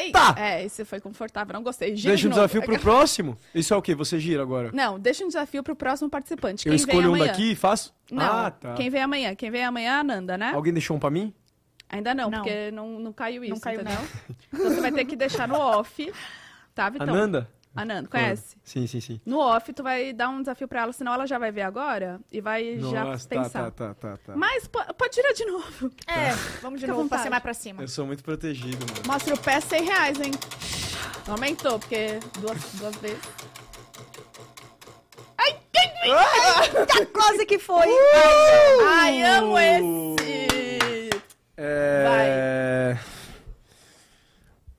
Eita! 0.00 0.34
É, 0.36 0.64
esse 0.64 0.84
foi 0.84 1.00
confortável, 1.00 1.54
não 1.54 1.62
gostei. 1.62 1.94
Gira 1.96 2.10
Deixa 2.10 2.22
de 2.22 2.26
um 2.26 2.30
novo. 2.30 2.40
desafio 2.42 2.62
pro 2.62 2.78
próximo. 2.80 3.38
Isso 3.54 3.72
é 3.72 3.76
o 3.76 3.82
quê? 3.82 3.94
Você 3.94 4.18
gira 4.18 4.42
agora? 4.42 4.70
Não, 4.72 4.98
deixa 4.98 5.24
um 5.24 5.28
desafio 5.28 5.62
pro 5.62 5.76
próximo 5.76 6.10
participante. 6.10 6.66
eu 6.66 6.70
Quem 6.72 6.76
escolho 6.76 7.12
um 7.12 7.18
daqui 7.18 7.52
e 7.52 7.54
faço? 7.56 7.94
Não, 8.10 8.24
Ah, 8.24 8.50
tá. 8.50 8.74
quem 8.74 8.90
vem 8.90 9.02
amanhã? 9.02 9.34
Quem 9.36 9.50
vem 9.50 9.64
amanhã 9.64 9.90
é 9.96 10.00
a 10.00 10.04
Nanda, 10.04 10.36
né? 10.36 10.50
Alguém 10.54 10.72
deixou 10.72 10.96
um 10.96 11.00
pra 11.00 11.10
mim? 11.10 11.32
Ainda 11.88 12.12
não, 12.14 12.28
Não. 12.28 12.38
porque 12.42 12.70
não, 12.72 12.98
não 12.98 13.12
caiu 13.12 13.44
isso, 13.44 13.60
caiu, 13.60 13.80
entendeu? 13.80 14.00
Então 14.52 14.70
você 14.70 14.80
vai 14.80 14.90
ter 14.90 15.04
que 15.04 15.14
deixar 15.14 15.46
no 15.46 15.54
off, 15.54 16.12
tá, 16.74 16.90
Vitão? 16.90 17.06
Ananda? 17.08 17.48
A 17.76 17.84
Nanda, 17.84 18.08
conhece? 18.08 18.56
Sim, 18.64 18.86
sim, 18.86 19.00
sim. 19.00 19.20
No 19.26 19.38
off, 19.38 19.72
tu 19.72 19.82
vai 19.82 20.12
dar 20.12 20.28
um 20.30 20.40
desafio 20.40 20.66
pra 20.66 20.82
ela, 20.82 20.92
senão 20.92 21.12
ela 21.12 21.26
já 21.26 21.38
vai 21.38 21.52
ver 21.52 21.62
agora 21.62 22.18
e 22.32 22.40
vai 22.40 22.78
já 22.80 23.04
Nossa, 23.04 23.28
tá, 23.28 23.42
pensar. 23.42 23.70
tá, 23.70 23.70
tá, 23.70 23.94
tá, 23.94 24.16
tá. 24.26 24.36
Mas 24.36 24.66
po- 24.66 24.94
pode 24.94 25.12
tirar 25.14 25.32
de 25.32 25.44
novo. 25.44 25.90
É, 26.06 26.30
vamos 26.62 26.80
de 26.80 26.86
Fica 26.86 26.96
novo, 26.98 27.18
ser 27.18 27.28
mais 27.30 27.42
pra 27.42 27.52
cima. 27.54 27.82
Eu 27.82 27.88
sou 27.88 28.06
muito 28.06 28.24
protegido, 28.24 28.84
mano. 28.88 29.02
Mostra 29.06 29.34
o 29.34 29.38
pé 29.38 29.60
100 29.60 29.84
reais, 29.84 30.20
hein? 30.20 30.30
Aumentou, 31.28 31.78
porque 31.78 32.18
duas, 32.40 32.58
duas 32.74 32.96
vezes. 32.96 33.20
Quase 37.12 37.44
que 37.46 37.58
foi. 37.58 37.88
Ai, 38.86 39.22
amo 39.22 39.58
esse! 39.58 41.10
É... 41.56 42.96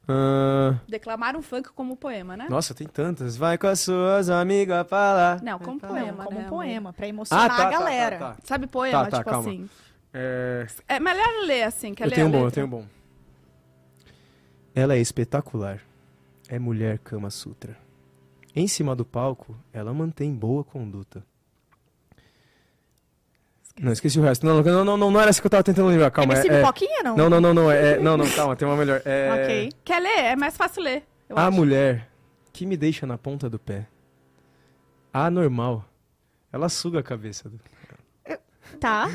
Ah, 0.08 0.76
Declamar 0.88 1.36
um 1.36 1.42
funk 1.42 1.70
como 1.74 1.98
poema, 1.98 2.38
né? 2.38 2.48
Nossa, 2.50 2.74
tem 2.74 2.88
tantas. 2.88 3.36
Vai 3.36 3.58
com 3.58 3.68
as 3.68 3.80
suas 3.82 4.30
amigas 4.30 4.88
pra 4.88 5.14
lá. 5.14 5.40
Não, 5.44 5.60
como 5.60 5.80
poema, 5.80 6.24
como 6.26 6.40
né? 6.40 6.46
um 6.46 6.50
poema, 6.50 6.94
pra 6.94 7.08
emocionar 7.08 7.46
Ah, 7.46 7.50
tá, 7.50 7.56
a 7.56 7.58
tá, 7.66 7.70
galera. 7.72 8.18
tá, 8.18 8.34
tá. 8.34 8.38
Sabe 8.44 8.68
poema, 8.68 9.04
Tá, 9.06 9.10
tá, 9.12 9.18
tipo 9.18 9.30
calma. 9.30 9.50
assim? 9.50 9.70
É... 10.14 10.66
É 10.88 11.00
melhor 11.00 11.28
ler 11.46 11.64
assim, 11.64 11.94
quer 11.94 12.06
Eu 12.06 12.10
ler 12.10 12.16
tenho 12.16 12.28
a 12.28 12.30
um 12.30 12.32
bom, 12.34 12.46
eu 12.46 12.52
tenho 12.52 12.66
um 12.66 12.70
bom. 12.70 12.86
Ela 14.74 14.96
é 14.96 15.00
espetacular. 15.00 15.80
É 16.48 16.58
mulher 16.58 17.00
Kama 17.00 17.30
Sutra. 17.30 17.76
Em 18.56 18.68
cima 18.68 18.96
do 18.96 19.04
palco, 19.06 19.56
ela 19.74 19.94
mantém 19.94 20.34
boa 20.34 20.64
conduta. 20.64 21.24
Não, 23.80 23.92
esqueci 23.92 24.20
o 24.20 24.24
resto. 24.24 24.46
Não, 24.46 24.62
não, 24.62 24.86
não, 24.86 24.98
não, 24.98 25.12
não 25.12 25.20
era 25.20 25.30
essa 25.30 25.40
que 25.40 25.46
eu 25.46 25.52
tava 25.52 25.64
tentando 25.64 25.88
lembrar. 25.88 26.10
Calma. 26.12 26.34
MC 26.34 26.50
é, 26.50 26.54
é... 26.54 26.60
Pipoquinha, 26.60 27.04
não? 27.04 27.16
Não, 27.16 27.30
não, 27.30 27.42
não, 27.42 27.54
não, 27.54 27.72
é, 27.72 27.94
é- 27.94 28.00
não, 28.00 28.18
não, 28.18 28.28
calma, 28.30 28.56
tem 28.56 28.68
uma 28.68 28.76
melhor. 28.76 29.02
É... 29.06 29.32
Ok. 29.32 29.72
Quer 29.86 30.00
ler? 30.02 30.20
É 30.20 30.36
mais 30.36 30.58
fácil 30.58 30.82
ler. 30.84 31.04
Eu 31.30 31.38
A 31.38 31.48
acho. 31.48 31.56
mulher 31.58 32.10
que 32.52 32.66
me 32.66 32.76
deixa 32.76 33.06
na 33.06 33.18
ponta 33.18 33.50
do 33.50 33.60
pé. 33.60 33.88
Anormal. 35.14 35.86
Ela 36.52 36.70
suga 36.70 37.00
a 37.00 37.04
cabeça. 37.04 37.50
Do... 37.50 37.60
Tá. 38.80 39.08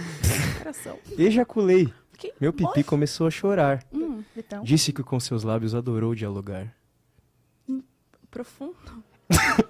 Coração. 0.58 0.98
Ejaculei. 1.18 1.92
Que? 2.16 2.32
Meu 2.40 2.52
pipi 2.52 2.84
começou 2.84 3.26
a 3.26 3.30
chorar. 3.30 3.82
Hum, 3.92 4.22
Vitão. 4.34 4.62
Disse 4.62 4.92
que 4.92 5.02
com 5.02 5.18
seus 5.18 5.42
lábios 5.42 5.74
adorou 5.74 6.14
dialogar. 6.14 6.72
profundo. 8.30 9.02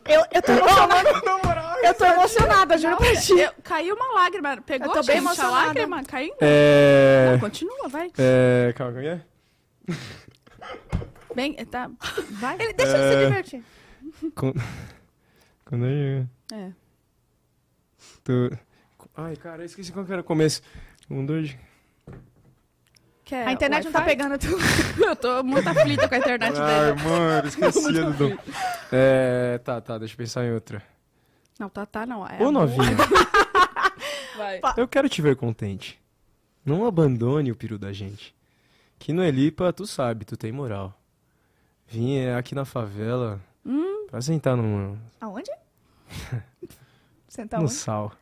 Eu, 0.09 0.25
eu 0.33 0.43
tô 0.43 0.53
emocionada. 0.53 1.11
Eu 1.85 1.95
tô 1.95 2.05
emocionada, 2.05 2.79
juro 2.79 2.97
pra 2.97 3.17
ti. 3.17 3.33
Eu- 3.39 3.53
caiu 3.63 3.95
uma 3.95 4.13
lágrima. 4.21 4.61
Pegou 4.63 4.89
Eu 4.89 4.93
tô 4.95 5.03
bem 5.07 5.21
gente, 5.21 5.41
a 5.41 5.49
lágrima? 5.51 6.03
Caiu? 6.05 6.35
É. 6.41 7.31
Não, 7.33 7.41
continua, 7.41 7.89
vai. 7.89 8.11
É. 8.19 8.73
Calma, 8.77 8.93
como 8.95 9.07
é? 9.07 9.25
Bem, 11.35 11.55
tá. 11.67 11.91
Vai. 12.33 12.57
Ele, 12.61 12.73
deixa 12.75 12.97
ele 12.99 13.09
se 13.09 13.15
É. 13.15 13.25
divertir. 13.27 13.65
Con- 14.35 14.53
Quando 15.65 15.87
eu. 15.87 16.27
É. 16.53 16.71
Tô... 18.23 18.51
Ai, 19.17 19.35
cara, 19.37 19.63
eu 19.63 19.67
esqueci 19.67 19.91
qual 19.93 20.05
que 20.05 20.13
era 20.13 20.21
o 20.21 20.25
começo. 20.25 20.63
Um, 21.11 21.25
dois. 21.25 21.57
Quer 23.33 23.49
A 23.49 23.53
internet 23.53 23.85
não 23.87 23.93
tá 23.93 24.03
pegando 24.03 24.37
tudo. 24.39 24.59
Eu 25.03 25.17
tô 25.17 25.43
muito 25.43 25.67
aflita 25.67 26.07
com 26.07 26.15
a 26.15 26.19
internet 26.19 26.55
Ai, 26.55 26.93
dele. 26.93 27.09
mano, 27.09 27.49
esqueci 27.49 27.91
do 27.91 28.13
dom. 28.13 28.37
É. 28.93 29.59
Tá, 29.65 29.81
tá, 29.81 29.97
deixa 29.97 30.13
eu 30.13 30.19
pensar 30.19 30.45
em 30.45 30.53
outra. 30.53 30.83
Não, 31.59 31.71
tá, 31.71 31.87
tá, 31.87 32.05
não. 32.05 32.27
É 32.29 32.35
Ô, 32.43 32.49
amor. 32.49 32.53
novinha, 32.53 32.95
Vai. 34.37 34.61
eu 34.77 34.87
quero 34.87 35.09
te 35.09 35.23
ver 35.23 35.35
contente. 35.35 35.99
Não 36.63 36.85
abandone 36.87 37.51
o 37.51 37.57
peru 37.57 37.79
da 37.79 37.91
gente. 37.91 38.35
Que 38.99 39.15
no 39.15 39.25
Elipa, 39.25 39.73
tu 39.73 39.87
sabe, 39.87 40.27
tu 40.27 40.37
tem 40.37 40.53
moral. 40.53 40.93
Vim 41.89 42.19
é, 42.19 42.35
aqui 42.35 42.55
na 42.55 42.67
favela 42.67 43.41
Hum, 43.65 44.09
pra 44.11 44.21
sentar 44.21 44.59
no, 44.59 44.99
Aonde? 45.23 45.51
Sentar 47.27 47.61
no 47.61 47.65
onde? 47.65 47.75
sal, 47.75 48.13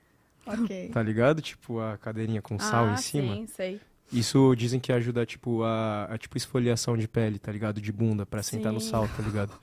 Ok. 0.46 0.88
tá 0.90 1.02
ligado? 1.02 1.42
Tipo, 1.42 1.80
a 1.80 1.98
cadeirinha 1.98 2.40
com 2.40 2.60
sal 2.60 2.84
ah, 2.84 2.92
em 2.92 2.96
cima. 2.96 3.34
Sim, 3.34 3.46
sei. 3.48 3.80
Isso 4.12 4.54
dizem 4.56 4.80
que 4.80 4.92
ajuda, 4.92 5.24
tipo, 5.24 5.62
a, 5.62 6.04
a 6.10 6.18
tipo 6.18 6.36
esfoliação 6.36 6.96
de 6.96 7.06
pele, 7.06 7.38
tá 7.38 7.52
ligado? 7.52 7.80
De 7.80 7.92
bunda, 7.92 8.26
pra 8.26 8.42
sentar 8.42 8.72
no 8.72 8.80
sal, 8.80 9.08
tá 9.16 9.22
ligado? 9.22 9.52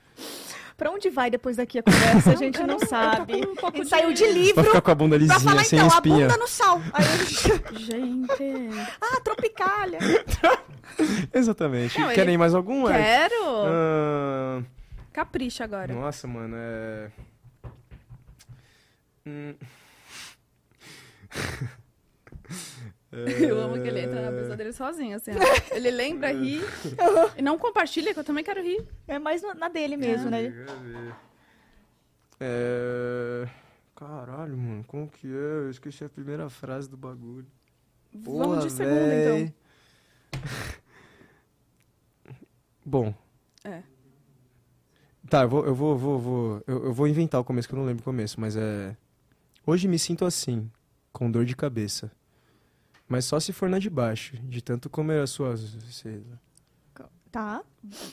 Pra 0.78 0.92
onde 0.92 1.10
vai 1.10 1.28
depois 1.28 1.56
daqui 1.56 1.80
a 1.80 1.82
conversa? 1.82 2.30
A 2.30 2.36
gente 2.36 2.56
não, 2.60 2.76
não- 2.78 2.78
sabe. 2.78 3.34
um 3.44 3.56
pouco 3.56 3.78
Ele 3.78 3.82
de- 3.82 3.90
saiu 3.90 4.12
de 4.12 4.22
Pra 4.22 4.32
livro 4.32 4.64
ficar 4.64 4.80
com 4.80 4.90
a 4.92 4.94
bunda 4.94 5.16
pra 5.16 5.26
lisinha, 5.26 5.40
falar 5.50 5.64
sem 5.64 5.76
então, 5.76 5.90
a 5.90 5.94
espinha. 5.96 6.26
bunda 6.28 6.36
no 6.36 6.46
sal. 6.46 6.80
Aí 6.92 7.04
eu... 7.04 7.74
Gente. 7.80 8.70
Ah, 9.00 9.20
tropicália. 9.20 9.98
Exatamente. 11.34 11.98
Não, 11.98 12.08
Querem 12.10 12.28
ele- 12.34 12.38
mais 12.38 12.54
algum? 12.54 12.88
Ed? 12.88 12.96
Quero. 12.96 13.44
Ah, 13.66 14.62
Capricha 15.12 15.64
agora. 15.64 15.92
nossa, 15.92 16.28
mano, 16.28 16.54
é... 16.56 17.10
Hum. 19.26 19.54
Eu 23.40 23.60
amo 23.60 23.80
que 23.80 23.88
ele 23.88 24.00
entra 24.00 24.20
na 24.20 24.30
cabeça 24.30 24.56
dele 24.56 24.72
sozinho, 24.72 25.16
assim. 25.16 25.30
ó. 25.32 25.74
Ele 25.74 25.90
lembra, 25.90 26.30
ri. 26.32 26.60
E 27.36 27.42
não 27.42 27.58
compartilha, 27.58 28.12
que 28.12 28.20
eu 28.20 28.24
também 28.24 28.44
quero 28.44 28.62
rir. 28.62 28.84
É 29.06 29.18
mais 29.18 29.42
no- 29.42 29.54
na 29.54 29.68
dele 29.68 29.96
mesmo, 29.96 30.30
né? 30.30 30.52
É... 32.40 33.48
Caralho, 33.96 34.56
mano, 34.56 34.84
como 34.86 35.08
que 35.08 35.26
é? 35.26 35.30
Eu 35.30 35.70
esqueci 35.70 36.04
a 36.04 36.08
primeira 36.08 36.48
frase 36.48 36.88
do 36.88 36.96
bagulho. 36.96 37.46
Vamos 38.14 38.64
de 38.64 38.70
segunda, 38.70 39.06
véi. 39.08 39.42
então. 39.42 39.54
Bom. 42.84 43.14
É. 43.64 43.82
Tá, 45.28 45.42
eu 45.42 45.48
vou, 45.48 45.66
eu 45.66 45.74
vou, 45.74 45.98
vou, 45.98 46.18
vou- 46.18 46.62
eu, 46.66 46.84
eu 46.86 46.92
vou 46.92 47.06
inventar 47.06 47.40
o 47.40 47.44
começo 47.44 47.68
que 47.68 47.74
eu 47.74 47.78
não 47.78 47.84
lembro 47.84 48.00
o 48.00 48.04
começo, 48.04 48.40
mas 48.40 48.56
é. 48.56 48.96
Hoje 49.66 49.86
me 49.86 49.98
sinto 49.98 50.24
assim, 50.24 50.70
com 51.12 51.30
dor 51.30 51.44
de 51.44 51.54
cabeça. 51.54 52.10
Mas 53.08 53.24
só 53.24 53.40
se 53.40 53.52
for 53.52 53.68
na 53.68 53.78
de 53.78 53.88
baixo, 53.88 54.36
de 54.36 54.60
tanto 54.60 54.90
comer 54.90 55.22
as 55.22 55.30
suas. 55.30 55.76
Tá. 57.30 57.62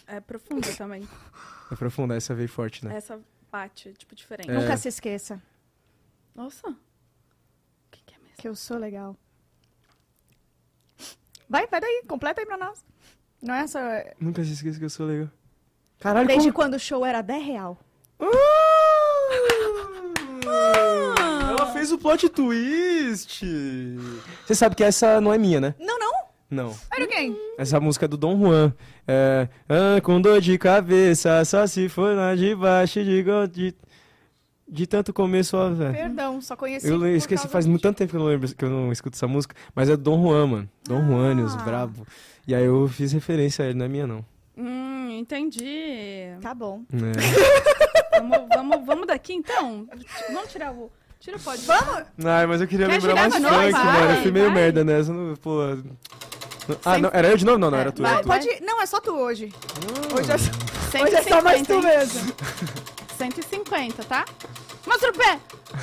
É 0.08 0.20
profunda 0.20 0.68
também. 0.78 1.08
Aprofundar, 1.70 2.18
essa 2.18 2.34
veio 2.34 2.48
forte, 2.50 2.86
né? 2.86 2.96
Essa 2.96 3.20
bate, 3.52 3.94
tipo, 3.94 4.16
diferente. 4.16 4.50
É. 4.50 4.54
Nunca 4.54 4.78
se 4.78 4.88
esqueça 4.88 5.42
Nossa. 6.34 6.70
O 6.70 6.76
que, 7.92 8.04
que 8.06 8.14
é 8.14 8.18
mesmo? 8.20 8.36
que 8.38 8.48
eu 8.48 8.56
sou 8.56 8.78
legal. 8.78 9.16
Vai, 11.50 11.68
vai 11.68 11.82
daí, 11.82 12.04
completa 12.08 12.42
aí 12.42 12.46
pra 12.46 12.58
nós. 12.58 12.84
Não 13.42 13.54
é 13.54 13.62
essa. 13.62 14.16
Nunca 14.20 14.44
se 14.44 14.54
esqueça 14.54 14.80
que 14.80 14.86
eu 14.86 14.90
sou 14.90 15.06
legal. 15.06 15.30
Caralho, 16.00 16.28
Desde 16.28 16.52
como... 16.52 16.56
quando 16.56 16.74
o 16.76 16.80
show 16.80 17.06
era 17.06 17.22
10 17.22 17.44
real. 17.46 17.78
Ah! 18.20 18.26
Ela 20.44 20.92
fez 21.86 21.92
o 21.92 21.98
plot 22.00 22.30
twist! 22.30 23.46
Você 24.46 24.56
sabe 24.56 24.76
que 24.76 24.84
essa 24.84 25.22
não 25.22 25.32
é 25.32 25.38
minha, 25.38 25.62
né? 25.62 25.76
Não, 25.80 26.00
não. 26.00 26.16
Não. 26.50 26.76
Era 26.92 27.06
quem? 27.08 27.38
Essa 27.58 27.80
música 27.80 28.06
é 28.06 28.08
do 28.08 28.18
Dom 28.18 28.40
Juan. 28.40 28.74
É. 29.08 29.48
Ah, 29.70 30.02
com 30.02 30.20
dor 30.20 30.42
de 30.42 30.58
cabeça, 30.58 31.44
só 31.46 31.68
se 31.68 31.88
for 31.90 32.16
na 32.16 32.34
de 32.34 32.56
baixo, 32.56 33.04
de, 33.04 33.24
de, 33.52 33.76
de 34.68 34.88
tanto 34.88 35.14
começo, 35.14 35.56
ó, 35.58 35.70
velho. 35.70 35.94
Perdão, 35.94 36.42
só 36.42 36.56
conheci. 36.56 36.88
Eu 36.88 37.16
esqueci, 37.16 37.48
faz 37.48 37.68
muito 37.68 37.82
tanto 37.84 37.98
tempo 37.98 38.12
que 38.12 38.16
eu 38.16 38.22
não 38.22 38.28
lembro, 38.28 38.56
que 38.56 38.66
eu 38.66 38.70
não 38.70 38.92
escuto 38.92 39.16
essa 39.16 39.28
música, 39.28 39.56
mas 39.76 39.88
é 39.90 39.96
do 39.96 40.02
Dom 40.04 40.24
Juan, 40.24 40.48
mano. 40.48 40.70
Dom 40.88 41.00
Ah. 41.02 41.06
Juanius, 41.06 41.56
brabo. 41.58 42.08
E 42.48 42.56
aí 42.56 42.64
eu 42.66 42.88
fiz 42.88 43.12
referência 43.12 43.64
a 43.66 43.68
ele, 43.68 43.78
não 43.78 43.86
é 43.86 43.90
minha, 43.90 44.08
não. 44.08 44.26
Hum, 44.58 45.10
entendi. 45.12 46.30
Tá 46.42 46.54
bom. 46.54 46.82
É. 46.94 48.16
Vamos, 48.18 48.48
vamos, 48.48 48.86
vamos 48.86 49.08
daqui, 49.08 49.34
então? 49.34 49.86
Vamos 50.32 50.50
tirar 50.50 50.72
o... 50.72 50.90
Tira 51.26 51.38
o 51.38 51.40
pó 51.40 51.56
de... 51.56 51.66
Vamos! 51.66 52.04
Ai, 52.24 52.46
mas 52.46 52.62
eu 52.62 52.68
queria 52.68 52.86
Quer 52.86 52.94
lembrar 53.02 53.16
mais 53.16 53.34
funk, 53.34 53.42
novo? 53.44 53.56
Vai, 53.56 53.72
mano. 53.72 54.12
Eu 54.12 54.22
fui 54.22 54.32
meio 54.32 54.46
vai. 54.46 54.54
merda 54.54 54.84
nessa. 54.84 55.12
Não, 55.12 55.36
pô. 55.36 55.60
Ah, 56.86 57.00
não, 57.00 57.10
era 57.12 57.28
eu 57.30 57.38
de 57.38 57.44
novo? 57.46 57.58
Não, 57.58 57.72
não, 57.72 57.78
É, 57.80 57.82
era 57.82 57.92
tu. 57.92 58.04
vai, 58.04 58.14
Era 58.14 58.22
tu. 58.22 58.28
Pode. 58.28 58.48
Não, 58.62 58.80
é 58.80 58.86
só 58.86 59.00
tu 59.00 59.12
hoje. 59.12 59.52
Ah. 59.56 60.16
Hoje 60.20 60.32
é 60.32 60.38
só, 60.38 61.04
hoje 61.04 61.16
é 61.16 61.24
só 61.24 61.42
mais 61.42 61.64
tu 61.64 61.82
mesmo. 61.82 62.22
150, 63.18 64.04
tá? 64.04 64.24
Mostra 64.86 65.10
o 65.10 65.14
pé! 65.14 65.40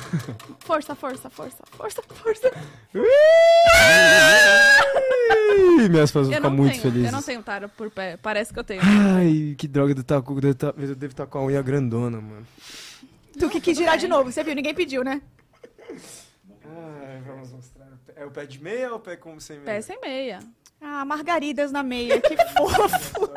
Força, 0.63 0.95
força, 0.95 1.29
força, 1.29 1.57
força, 1.77 2.01
força. 2.13 2.51
Minhas 5.89 6.09
fãs 6.09 6.27
vão 6.27 6.35
ficar 6.37 6.49
muito 6.49 6.71
tenho, 6.71 6.81
felizes. 6.83 7.05
eu 7.07 7.11
não 7.11 7.21
tenho 7.21 7.43
tara 7.43 7.67
por 7.67 7.91
pé. 7.91 8.15
Parece 8.21 8.53
que 8.53 8.59
eu 8.59 8.63
tenho. 8.63 8.81
Ai, 8.81 9.55
que 9.57 9.67
droga, 9.67 9.91
estar 9.99 10.21
com, 10.21 10.35
eu 10.35 10.39
devo 10.95 11.11
estar- 11.11 11.25
com 11.27 11.39
a 11.39 11.43
unha 11.43 11.61
grandona, 11.61 12.21
mano. 12.21 12.47
Tu 13.37 13.49
que 13.49 13.59
quis 13.59 13.75
girar 13.77 13.97
de 13.97 14.07
novo, 14.07 14.31
você 14.31 14.43
viu? 14.43 14.55
Ninguém 14.55 14.73
pediu, 14.73 15.03
né? 15.03 15.21
Vamos 17.49 17.65
mostrar. 17.65 17.87
É 18.15 18.25
o 18.25 18.31
pé 18.31 18.45
de 18.45 18.61
meia 18.61 18.89
ou 18.91 18.97
o 18.97 18.99
pé 18.99 19.15
com 19.15 19.39
sem 19.39 19.57
meia? 19.57 19.65
Pé 19.65 19.81
sem 19.81 19.99
meia. 20.01 20.39
Ah, 20.81 21.05
margaridas 21.05 21.71
na 21.71 21.81
meia, 21.83 22.19
que 22.19 22.35
fofo. 22.57 23.29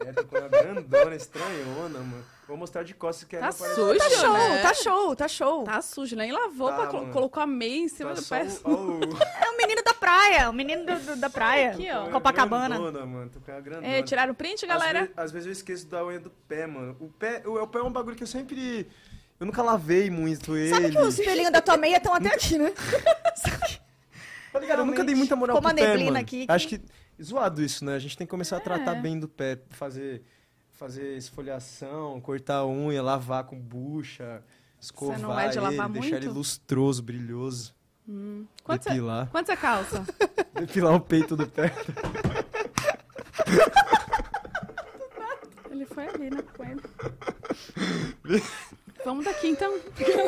É, 0.00 0.12
tô 0.12 0.24
com 0.24 0.36
a 0.36 0.48
grandona, 0.48 1.14
estranhona, 1.14 1.98
mano. 1.98 2.24
Vou 2.48 2.56
mostrar 2.56 2.82
de 2.82 2.94
costas 2.94 3.28
que 3.28 3.36
Tá 3.36 3.52
sujo, 3.52 3.98
Tá 3.98 4.10
show, 4.10 4.32
né? 4.32 4.62
tá 4.62 4.74
show, 4.74 5.16
tá 5.16 5.28
show. 5.28 5.64
Tá 5.64 5.82
sujo, 5.82 6.16
nem 6.16 6.32
lavou, 6.32 6.68
Tá, 6.70 6.86
pra 6.88 7.00
mano. 7.00 7.12
colocou 7.12 7.42
a 7.42 7.46
meia 7.46 7.84
em 7.84 7.88
cima 7.88 8.14
Tá 8.14 8.20
do 8.20 8.26
pé. 8.26 8.42
o- 8.64 9.44
É 9.44 9.50
o 9.50 9.56
menino 9.58 9.82
da 9.84 9.92
praia, 9.94 10.48
o 10.50 10.52
menino 10.54 10.84
do- 10.86 10.98
do- 11.00 11.16
da 11.16 11.28
praia. 11.30 11.72
Aqui, 11.72 11.88
ó. 11.92 12.10
Copacabana. 12.10 12.76
Grandona, 12.78 13.06
mano. 13.06 13.30
Tô 13.30 13.40
com 13.40 13.52
a 13.52 13.60
grandona. 13.60 13.86
É, 13.86 14.02
tiraram 14.02 14.32
o 14.32 14.34
print, 14.34 14.64
Às 14.64 14.68
galera? 14.68 15.04
ve- 15.04 15.12
Às, 15.16 15.30
vezes 15.30 15.46
eu 15.46 15.52
esqueço 15.52 15.86
da 15.86 16.04
unha 16.04 16.18
do 16.18 16.30
pé, 16.30 16.66
mano. 16.66 16.96
O 16.98 17.08
pé, 17.08 17.42
o, 17.46 17.62
o 17.62 17.66
pé 17.68 17.78
é 17.78 17.82
um 17.82 17.92
bagulho 17.92 18.16
que 18.16 18.22
eu 18.22 18.26
sempre. 18.26 18.88
Eu 19.40 19.46
nunca 19.46 19.62
lavei 19.62 20.10
muito 20.10 20.54
ele. 20.56 20.68
Sabe 20.68 20.90
que 20.90 20.98
os 20.98 21.16
pelinhos 21.16 21.50
da 21.50 21.62
tua 21.62 21.76
meia 21.78 21.96
estão 21.96 22.12
até 22.14 22.28
aqui, 22.34 22.58
né? 22.58 22.72
Tá 24.52 24.58
ligado? 24.58 24.80
Eu 24.80 24.84
nunca 24.86 25.04
dei 25.04 25.14
muita 25.14 25.36
moral 25.36 25.56
Ficou 25.58 25.70
pro 25.70 25.78
uma 25.78 25.80
pé, 25.86 25.86
neblina 25.92 26.10
mano. 26.10 26.22
aqui 26.24 26.44
que- 26.44 26.52
Acho 26.52 26.66
que 26.66 26.80
zoado 27.22 27.62
isso, 27.62 27.84
né? 27.84 27.94
A 27.94 27.98
gente 28.00 28.18
tem 28.18 28.26
que 28.26 28.30
começar 28.32 28.56
a 28.56 28.60
tratar 28.60 28.96
É. 28.96 29.00
bem 29.00 29.16
do 29.18 29.28
pé, 29.28 29.60
fazer 29.70 30.24
fazer 30.72 31.16
esfoliação, 31.16 32.20
cortar 32.20 32.56
a 32.56 32.66
unha, 32.66 33.00
lavar 33.00 33.44
com 33.44 33.56
bucha, 33.60 34.42
escovar 34.80 35.20
não 35.20 35.28
vai 35.28 35.48
de 35.50 35.58
ele, 35.58 35.66
lavar 35.66 35.88
deixar 35.90 36.16
ele 36.16 36.24
muito? 36.26 36.38
lustroso, 36.38 37.00
brilhoso, 37.02 37.72
Quanto 38.64 38.82
você, 38.82 38.88
depilar, 38.88 39.28
quanto 39.30 39.46
você 39.46 39.56
calça? 39.56 40.04
depilar 40.58 40.94
o 40.94 41.00
peito 41.00 41.36
do 41.36 41.46
pé. 41.46 41.70
Ele 45.70 45.86
foi 45.86 46.08
ali, 46.08 46.30
né? 46.30 46.42
Com 46.56 46.64
ele. 46.64 48.42
Vamos 49.10 49.24
daqui, 49.24 49.48
então. 49.48 49.76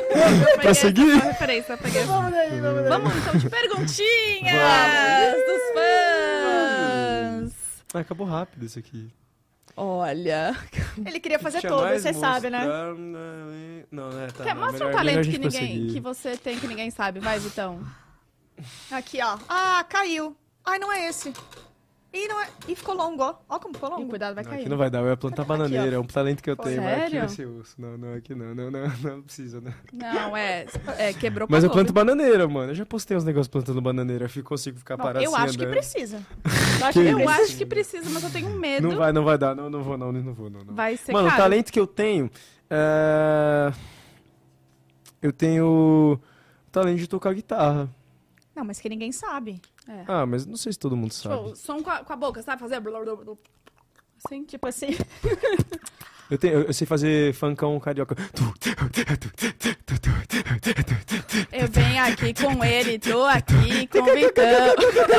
Pra 0.61 0.75
seguir? 0.75 1.15
Referência, 1.23 1.77
peguei. 1.77 2.03
Vamos 2.03 2.33
daí, 2.33 2.61
vamos 2.61 2.81
daí. 2.81 2.89
Vamos, 2.89 3.17
então, 3.17 3.37
de 3.37 3.49
perguntinhas 3.49 5.37
dos 5.47 5.63
fãs. 7.47 7.53
Ah, 7.95 8.01
acabou 8.01 8.27
rápido 8.27 8.67
isso 8.67 8.81
aqui. 8.81 9.09
Olha. 9.77 10.57
Ele 11.07 11.21
queria 11.21 11.39
fazer 11.39 11.63
todo, 11.63 11.89
você 11.91 12.13
sabe, 12.13 12.51
né? 12.51 12.65
Não, 12.67 14.11
né? 14.11 14.27
Tá, 14.37 14.43
Quer, 14.43 14.57
não, 14.57 14.63
mostra 14.63 14.85
um 14.87 14.89
melhor- 14.89 14.99
talento 14.99 15.31
que 15.31 15.39
ninguém, 15.39 15.87
que 15.87 16.01
você 16.01 16.37
tem 16.37 16.59
que 16.59 16.67
ninguém 16.67 16.91
sabe. 16.91 17.21
Vai, 17.21 17.39
Vitão. 17.39 17.87
Aqui, 18.91 19.21
ó. 19.23 19.39
Ah, 19.49 19.87
caiu. 19.89 20.37
Ai, 20.65 20.81
não 20.81 20.93
é 20.93 21.07
esse. 21.09 21.33
Ih, 22.13 22.29
não 22.29 22.43
é... 22.43 22.49
Ih, 22.69 22.75
ficou 22.75 22.95
longo, 22.95 23.23
ó. 23.23 23.35
Ó 23.49 23.59
como 23.59 23.73
ficou 23.75 23.89
longo. 23.89 24.09
cuidado, 24.09 24.35
vai 24.35 24.45
Não, 24.45 24.51
cair. 24.51 24.61
aqui 24.61 24.69
não 24.69 24.77
vai 24.77 24.91
dar, 24.91 25.01
eu 25.01 25.09
ia 25.09 25.17
plantar 25.17 25.45
bananeira, 25.45 25.97
é 25.97 25.99
um 25.99 26.05
talento 26.05 26.43
que 26.43 26.51
eu 26.51 26.57
Foi. 26.57 26.67
tenho, 26.67 26.83
mas 26.83 26.93
aqui 26.93 27.03
Sério? 27.03 27.21
vai 27.21 27.29
ser 27.29 27.47
osso. 27.47 27.75
Não, 27.79 27.97
não, 27.97 28.15
aqui 28.15 28.35
não, 28.35 28.55
não, 28.55 28.71
não, 28.71 28.89
não 29.03 29.23
precisa, 29.23 29.61
né? 29.61 29.75
Não, 29.93 30.37
é, 30.37 30.67
é 30.99 31.13
quebrou 31.15 31.49
Mas 31.51 31.65
eu 31.65 31.71
planto 31.71 31.93
bananeira, 31.93 32.47
mano. 32.47 32.73
Eu 32.73 32.75
já 32.75 32.85
postei 32.85 33.17
uns 33.17 33.25
negócios 33.25 33.49
plantando 33.49 33.81
bananeira, 33.81 34.31
eu 34.35 34.45
consigo 34.45 34.79
ficar 34.79 34.97
Bom, 34.97 35.05
parado 35.05 35.25
eu 35.25 35.35
assim 35.35 35.45
acho 35.45 35.59
que 35.59 35.67
precisa. 35.67 36.23
Eu 36.83 36.87
acho, 36.89 37.01
Que 37.01 37.09
eu 37.09 37.29
acho 37.29 37.57
que 37.57 37.67
precisa, 37.67 38.11
mas 38.11 38.25
eu 38.25 38.31
tenho 38.31 38.51
medo. 38.51 38.89
Não 38.89 38.97
vai, 38.97 39.13
não 39.13 39.23
vai 39.23 39.39
dar, 39.39 39.55
não, 39.55 39.71
não 39.71 39.85
vou, 39.85 39.97
não, 39.97 40.11
não 40.11 40.35
vou, 40.35 40.51
não. 40.51 40.65
não. 40.65 40.75
Vai 40.75 40.97
ser 40.97 41.13
Mano, 41.13 41.29
o 41.29 41.31
caro. 41.31 41.43
talento 41.43 41.71
que 41.71 41.79
eu 41.79 41.87
tenho 41.87 42.29
é... 42.69 43.73
eu 45.21 45.33
tenho 45.33 45.67
o 45.67 46.19
talento 46.73 46.99
de 46.99 47.07
tocar 47.07 47.35
guitarra. 47.35 47.89
Não, 48.55 48.65
mas 48.65 48.81
que 48.81 48.89
ninguém 48.89 49.13
sabe. 49.13 49.61
É. 49.89 50.05
Ah, 50.07 50.27
mas 50.27 50.47
não 50.47 50.57
sei 50.57 50.73
se 50.73 50.79
todo 50.79 50.97
mundo 50.97 51.13
sabe. 51.13 51.37
Tipo, 51.37 51.57
som 51.57 51.83
com 51.83 51.91
a, 51.91 52.05
com 52.05 52.13
a 52.13 52.17
boca, 52.17 52.43
sabe? 52.43 52.61
Fazer. 52.61 52.81
blá, 52.81 53.01
blá, 53.01 53.17
blá. 53.17 53.35
Assim, 54.25 54.45
tipo 54.45 54.67
assim. 54.67 54.97
Eu, 56.31 56.39
tenho, 56.39 56.61
eu, 56.61 56.73
sei 56.73 56.87
fazer 56.87 57.35
funkão 57.35 57.79
carioca. 57.79 58.17
Eu 61.53 61.69
venho 61.69 62.05
aqui 62.05 62.33
com 62.33 62.65
ele, 62.65 62.99
tô 62.99 63.23
aqui 63.25 63.87
com 63.89 63.99
o 63.99 64.15
Vitão. 64.15 64.75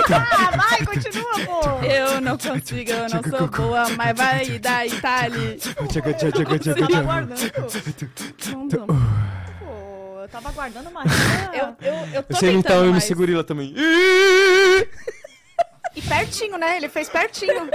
Ah, 0.09 0.57
vai, 0.57 0.85
continua, 0.85 1.33
pô! 1.45 1.85
Eu 1.85 2.19
não 2.19 2.35
consigo, 2.35 2.89
eu 2.89 3.09
não 3.09 3.37
sou 3.37 3.47
boa, 3.47 3.89
mas 3.89 4.17
vai 4.17 4.57
daí, 4.57 4.99
tá 4.99 5.25
ali. 5.25 5.59
Eu 5.79 6.75
tava 6.75 6.97
aguardando. 6.97 7.43
Eu 10.23 10.29
tava 10.29 10.47
aguardando 10.47 10.89
uma. 10.89 11.03
Eu, 11.53 11.75
eu, 11.85 11.93
eu 12.13 12.23
tô 12.23 12.33
Eu 12.33 12.37
sei 12.37 12.53
imitar 12.53 12.79
o. 12.79 12.85
MC 12.85 13.13
Gorila 13.13 13.43
também. 13.43 13.75
E 15.95 16.01
pertinho, 16.01 16.57
né? 16.57 16.77
Ele 16.77 16.89
fez 16.89 17.07
pertinho. 17.07 17.69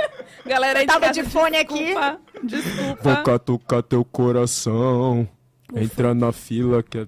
Galera 0.44 0.80
aí 0.80 0.86
de 0.86 0.92
Tava 0.92 1.12
de 1.12 1.22
fone 1.22 1.56
aqui. 1.56 1.84
desculpa, 1.84 2.20
Desculpa. 2.42 2.98
Vou 3.00 3.22
catucar 3.22 3.80
teu 3.80 4.04
coração. 4.04 5.28
Entra 5.72 6.14
na 6.14 6.32
fila 6.32 6.82
que 6.82 6.98
é. 6.98 7.06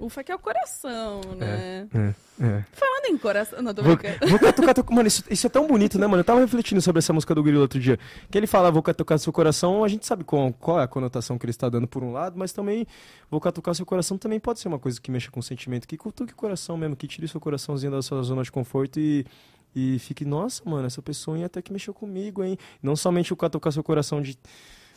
Ufa 0.00 0.22
que 0.22 0.30
é 0.30 0.34
o 0.34 0.38
coração, 0.38 1.20
né? 1.36 1.88
É, 1.92 2.44
é. 2.44 2.64
Falando 2.72 3.06
em 3.06 3.18
coração... 3.18 3.60
Não, 3.60 3.74
tô 3.74 3.82
Vou, 3.82 3.96
brincando. 3.96 4.30
vou 4.30 4.38
catucar 4.38 4.74
teu... 4.74 4.84
Mano, 4.90 5.08
isso, 5.08 5.24
isso 5.28 5.46
é 5.46 5.50
tão 5.50 5.66
bonito, 5.66 5.98
né, 5.98 6.06
mano? 6.06 6.20
Eu 6.20 6.24
tava 6.24 6.40
refletindo 6.40 6.80
sobre 6.80 7.00
essa 7.00 7.12
música 7.12 7.34
do 7.34 7.42
Gorila 7.42 7.62
outro 7.62 7.80
dia. 7.80 7.98
Que 8.30 8.38
ele 8.38 8.46
fala, 8.46 8.70
vou 8.70 8.82
catucar 8.82 9.18
seu 9.18 9.32
coração, 9.32 9.82
a 9.82 9.88
gente 9.88 10.06
sabe 10.06 10.22
qual, 10.22 10.52
qual 10.52 10.80
é 10.80 10.84
a 10.84 10.88
conotação 10.88 11.36
que 11.36 11.44
ele 11.44 11.50
está 11.50 11.68
dando 11.68 11.88
por 11.88 12.04
um 12.04 12.12
lado, 12.12 12.38
mas 12.38 12.52
também 12.52 12.86
vou 13.30 13.40
catucar 13.40 13.74
seu 13.74 13.84
coração 13.84 14.16
também 14.16 14.38
pode 14.38 14.60
ser 14.60 14.68
uma 14.68 14.78
coisa 14.78 15.00
que 15.00 15.10
mexa 15.10 15.30
com 15.30 15.40
o 15.40 15.42
sentimento, 15.42 15.86
que 15.86 15.96
cutuque 15.96 16.32
o 16.32 16.36
coração 16.36 16.76
mesmo, 16.76 16.94
que 16.94 17.06
tire 17.06 17.26
seu 17.26 17.40
coraçãozinho 17.40 17.92
da 17.92 18.02
sua 18.02 18.22
zona 18.22 18.42
de 18.42 18.52
conforto 18.52 19.00
e, 19.00 19.26
e 19.74 19.98
fique, 19.98 20.24
nossa, 20.24 20.62
mano, 20.64 20.86
essa 20.86 21.02
pessoa 21.02 21.44
até 21.44 21.60
que 21.60 21.72
mexeu 21.72 21.92
comigo, 21.92 22.44
hein? 22.44 22.56
Não 22.82 22.94
somente 22.94 23.32
o 23.32 23.36
catucar 23.36 23.72
seu 23.72 23.82
coração 23.82 24.22
de, 24.22 24.38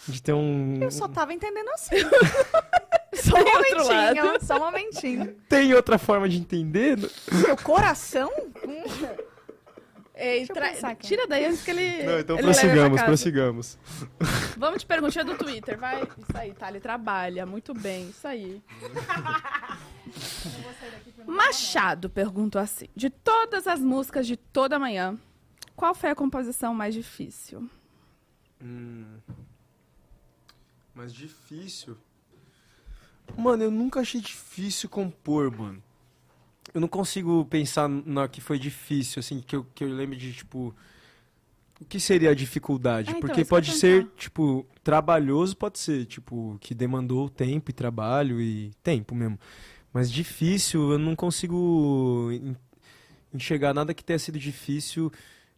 de 0.07 0.21
ter 0.21 0.33
um... 0.33 0.79
Eu 0.81 0.91
só 0.91 1.07
tava 1.07 1.33
entendendo 1.33 1.69
assim. 1.69 1.95
Só 3.13 3.35
um 3.35 3.39
outro 3.39 3.83
momentinho, 3.83 4.25
lado. 4.25 4.45
só 4.45 4.55
um 4.55 4.59
momentinho. 4.59 5.35
Tem 5.49 5.73
outra 5.73 5.97
forma 5.97 6.29
de 6.29 6.37
entender? 6.37 6.97
Seu 6.99 7.57
coração? 7.57 8.31
Ei, 10.15 10.43
eu 10.43 10.47
tra-. 10.47 10.95
Tira 10.95 11.27
daí 11.27 11.45
antes 11.45 11.61
que 11.63 11.71
ele. 11.71 12.03
Não, 12.03 12.19
então 12.19 12.35
ele 12.37 12.43
prossigamos, 12.43 13.01
prossigamos. 13.01 13.79
Vamos 14.55 14.79
de 14.79 14.85
perguntinha 14.85 15.25
do 15.25 15.35
Twitter, 15.35 15.77
vai. 15.77 16.03
Isso 16.03 16.35
aí, 16.37 16.53
tá? 16.53 16.69
Ele 16.69 16.79
trabalha 16.79 17.45
muito 17.45 17.73
bem, 17.73 18.09
isso 18.09 18.27
aí. 18.27 18.61
Machado 21.25 22.09
perguntou 22.09 22.61
assim: 22.61 22.87
de 22.95 23.09
todas 23.09 23.67
as 23.67 23.79
músicas 23.79 24.25
de 24.25 24.37
toda 24.37 24.79
manhã, 24.79 25.17
qual 25.75 25.93
foi 25.93 26.11
a 26.11 26.15
composição 26.15 26.73
mais 26.73 26.93
difícil? 26.93 27.69
Hum. 28.61 29.17
Mas 30.93 31.13
difícil. 31.13 31.97
Mano, 33.37 33.63
eu 33.63 33.71
nunca 33.71 34.01
achei 34.01 34.19
difícil 34.21 34.89
compor, 34.89 35.51
mano. 35.57 35.81
Eu 36.73 36.81
não 36.81 36.87
consigo 36.87 37.45
pensar 37.45 37.87
na 37.89 38.27
que 38.27 38.39
foi 38.41 38.59
difícil, 38.59 39.19
assim, 39.19 39.41
que 39.41 39.55
eu, 39.55 39.65
que 39.73 39.83
eu 39.83 39.89
lembre 39.89 40.17
de, 40.17 40.33
tipo. 40.33 40.75
O 41.79 41.85
que 41.85 41.99
seria 41.99 42.29
a 42.29 42.35
dificuldade? 42.35 43.09
É, 43.09 43.11
então, 43.11 43.21
Porque 43.21 43.43
pode 43.43 43.73
ser, 43.73 44.05
tipo, 44.15 44.65
trabalhoso, 44.83 45.57
pode 45.57 45.79
ser, 45.79 46.05
tipo, 46.05 46.57
que 46.61 46.75
demandou 46.75 47.27
tempo 47.27 47.71
e 47.71 47.73
trabalho 47.73 48.39
e 48.39 48.71
tempo 48.83 49.15
mesmo. 49.15 49.39
Mas 49.91 50.11
difícil, 50.11 50.91
eu 50.91 50.99
não 50.99 51.15
consigo 51.15 52.29
en- 52.31 52.55
enxergar 53.33 53.73
nada 53.73 53.93
que 53.95 54.03
tenha 54.03 54.19
sido 54.19 54.37
difícil, 54.37 55.11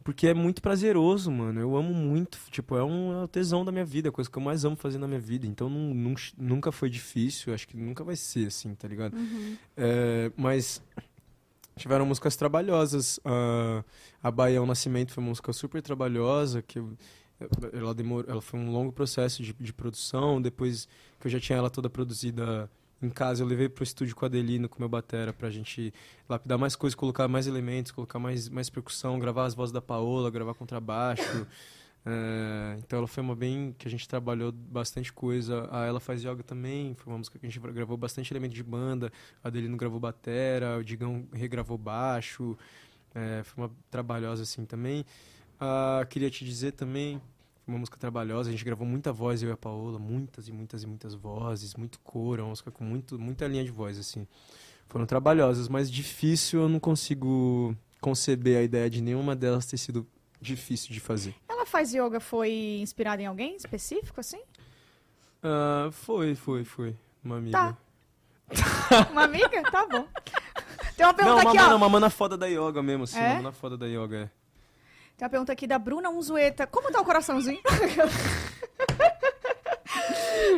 porque 0.04 0.28
é 0.28 0.34
muito 0.34 0.62
prazeroso, 0.62 1.32
mano. 1.32 1.60
Eu 1.60 1.76
amo 1.78 1.94
muito, 1.94 2.38
tipo, 2.52 2.76
é 2.76 2.84
um 2.84 3.14
é 3.22 3.24
o 3.24 3.28
tesão 3.28 3.64
da 3.64 3.72
minha 3.72 3.86
vida, 3.86 4.08
é 4.08 4.10
a 4.10 4.12
coisa 4.12 4.30
que 4.30 4.38
eu 4.38 4.42
mais 4.42 4.66
amo 4.66 4.76
fazer 4.76 4.98
na 4.98 5.08
minha 5.08 5.20
vida. 5.20 5.48
Então 5.48 5.70
não, 5.70 5.94
nun- 5.94 6.16
nunca 6.38 6.72
foi 6.72 6.90
difícil, 6.90 7.54
acho 7.54 7.68
que 7.68 7.78
nunca 7.78 8.04
vai 8.04 8.16
ser 8.16 8.48
assim, 8.48 8.74
tá 8.76 8.88
ligado? 8.88 9.16
É, 9.78 10.32
mas 10.36 10.82
tiveram 11.76 12.06
músicas 12.06 12.36
trabalhosas. 12.36 13.20
ah, 13.26 13.84
a 14.22 14.32
Bahia 14.32 14.62
um 14.62 14.66
Nascimento 14.66 15.12
foi 15.12 15.24
uma 15.24 15.30
música 15.30 15.52
super 15.54 15.82
trabalhosa, 15.82 16.62
que 16.62 16.80
eu- 16.80 16.98
ela 17.74 17.94
demorou, 17.94 18.30
ela 18.32 18.42
foi 18.42 18.60
um 18.60 18.72
longo 18.72 18.92
processo 18.94 19.44
de, 19.44 19.54
de 19.54 19.74
produção. 19.74 20.42
Depois 20.42 20.88
que 21.20 21.28
eu 21.28 21.32
já 21.32 21.40
tinha 21.40 21.58
ela 21.58 21.70
toda 21.70 21.90
produzida 21.90 22.70
em 23.06 23.10
casa, 23.10 23.44
eu 23.44 23.48
levei 23.48 23.70
pro 23.70 23.84
estúdio 23.84 24.16
com 24.16 24.26
a 24.26 24.28
Adelino, 24.28 24.70
com 24.70 24.78
o 24.78 24.80
meu 24.80 24.90
batera, 24.90 25.34
pra 25.34 25.50
gente 25.50 25.94
lapidar 26.28 26.58
mais 26.58 26.76
coisas, 26.76 26.96
colocar 26.96 27.28
mais 27.28 27.48
elementos, 27.48 27.92
colocar 27.92 28.20
mais, 28.20 28.50
mais 28.50 28.70
percussão, 28.70 29.20
gravar 29.20 29.46
as 29.46 29.54
vozes 29.54 29.72
da 29.72 29.82
Paola, 29.82 30.30
gravar 30.32 30.54
contrabaixo. 30.54 31.48
É, 32.06 32.78
então 32.84 33.00
ela 33.00 33.08
foi 33.08 33.24
uma 33.24 33.36
bem 33.36 33.76
que 33.78 33.88
a 33.88 33.92
gente 33.92 34.08
trabalhou 34.08 34.52
bastante 34.52 35.12
coisa. 35.12 35.68
A 35.72 35.86
Ela 35.86 36.00
Faz 36.00 36.24
Yoga 36.24 36.44
também, 36.44 36.94
foi 36.96 37.12
uma 37.12 37.18
música 37.18 37.38
que 37.38 37.46
a 37.46 37.50
gente 37.50 37.60
gravou 37.74 37.98
bastante 37.98 38.32
elemento 38.34 38.54
de 38.54 38.64
banda. 38.64 39.12
A 39.44 39.48
Adelino 39.48 39.78
gravou 39.78 40.00
batera, 40.00 40.78
o 40.78 40.84
Digão 40.84 41.28
regravou 41.34 41.78
baixo. 41.78 42.58
É, 43.14 43.44
foi 43.44 43.66
uma 43.66 43.72
trabalhosa 43.92 44.44
assim 44.44 44.66
também. 44.66 45.06
Ah, 45.60 46.06
queria 46.10 46.30
te 46.30 46.44
dizer 46.44 46.74
também, 46.74 47.22
foi 47.66 47.74
uma 47.74 47.80
música 47.80 47.98
trabalhosa, 47.98 48.50
a 48.50 48.52
gente 48.52 48.66
gravou 48.66 48.86
muita 48.86 49.14
voz, 49.14 49.42
eu 49.42 49.50
e 49.50 49.52
a 49.54 49.58
Paola, 49.58 49.98
muitas 49.98 50.48
e 50.48 50.52
muitas 50.52 50.84
e 50.84 50.88
muitas 50.88 51.14
vozes, 51.14 51.76
muito 51.76 52.00
coro, 52.02 52.44
uma 52.44 52.50
música 52.50 52.70
com 52.72 52.84
muito, 52.84 53.18
muita 53.18 53.48
linha 53.48 53.64
de 53.64 53.72
voz, 53.72 53.98
assim. 53.98 54.28
Foram 54.90 55.06
trabalhosas, 55.06 55.70
mas 55.70 55.90
difícil 55.90 56.62
eu 56.62 56.70
não 56.70 56.80
consigo 56.80 57.76
conceber 58.02 58.58
a 58.58 58.62
ideia 58.62 58.90
de 58.90 59.02
nenhuma 59.02 59.34
delas 59.36 59.66
ter 59.66 59.78
sido 59.78 60.06
difícil 60.42 60.92
de 60.92 61.00
fazer. 61.00 61.34
Ela 61.48 61.66
faz 61.66 61.94
yoga 61.94 62.20
foi 62.20 62.80
inspirada 62.82 63.22
em 63.22 63.26
alguém 63.26 63.56
específico, 63.56 64.20
assim? 64.20 64.42
Ah, 65.42 65.90
foi, 65.92 66.36
foi, 66.36 66.66
foi. 66.66 66.96
Uma 67.24 67.38
amiga. 67.38 67.58
Tá. 67.58 67.78
Uma 69.10 69.24
amiga? 69.24 69.64
Tá 69.72 69.88
bom. 69.88 70.06
Tem 70.96 71.06
uma 71.06 71.08
Não, 71.08 71.16
pergunta 71.16 71.42
uma 71.42 71.50
aqui, 71.50 71.58
mana, 71.58 71.74
ó. 71.74 71.78
uma 71.78 71.90
mana 71.90 72.10
foda 72.10 72.38
da 72.38 72.46
yoga 72.46 72.84
mesmo, 72.84 73.06
assim. 73.06 73.18
É? 73.18 73.28
Uma 73.30 73.36
mana 73.36 73.52
foda 73.52 73.78
da 73.78 73.88
yoga, 73.88 74.18
é. 74.26 74.43
Tem 75.18 75.26
uma 75.26 75.30
pergunta 75.30 75.52
aqui 75.54 75.68
da 75.68 75.78
Bruna 75.80 76.10
Unzueta. 76.10 76.66
Como 76.68 76.92
tá 76.92 77.00
o 77.02 77.06
coraçãozinho? 77.06 77.62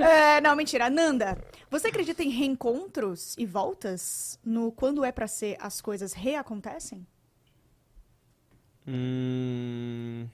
É, 0.02 0.42
não, 0.42 0.56
mentira. 0.56 0.90
Nanda, 0.90 1.38
você 1.70 1.88
acredita 1.88 2.24
em 2.24 2.30
reencontros 2.30 3.36
e 3.38 3.46
voltas? 3.46 4.40
No 4.44 4.72
quando 4.72 5.04
é 5.04 5.12
pra 5.12 5.28
ser, 5.28 5.58
as 5.60 5.82
coisas 5.82 6.14
reacontecem? 6.14 7.06
Hum... 8.88 10.28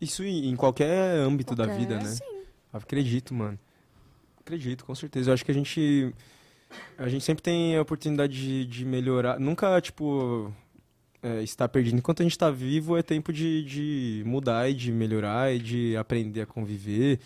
Isso 0.00 0.22
em 0.24 0.54
qualquer 0.56 1.18
âmbito 1.18 1.54
da 1.54 1.64
Qualquer- 1.66 1.78
vida, 1.80 1.96
né? 1.98 2.04
Sim. 2.06 2.42
Acredito, 2.72 3.34
mano. 3.34 3.58
Acredito, 4.40 4.84
com 4.84 4.94
certeza. 4.94 5.30
Eu 5.30 5.34
acho 5.34 5.44
que 5.44 5.50
a 5.50 5.54
gente. 5.54 6.14
A 6.96 7.08
gente 7.08 7.24
sempre 7.24 7.42
tem 7.42 7.76
a 7.76 7.82
oportunidade 7.82 8.32
de, 8.34 8.64
de 8.66 8.84
melhorar. 8.84 9.40
Nunca, 9.40 9.80
tipo. 9.80 10.52
É, 11.22 11.42
estar 11.42 11.68
perdido. 11.68 11.96
Enquanto 11.96 12.20
a 12.20 12.22
gente 12.24 12.38
tá 12.38 12.50
vivo, 12.50 12.96
é 12.96 13.02
tempo 13.02 13.32
de, 13.32 13.64
de 13.64 14.22
mudar 14.26 14.68
e 14.70 14.74
de 14.74 14.92
melhorar 14.92 15.52
e 15.54 15.58
de 15.58 15.96
aprender 15.96 16.42
a 16.42 16.46
conviver. 16.46 17.18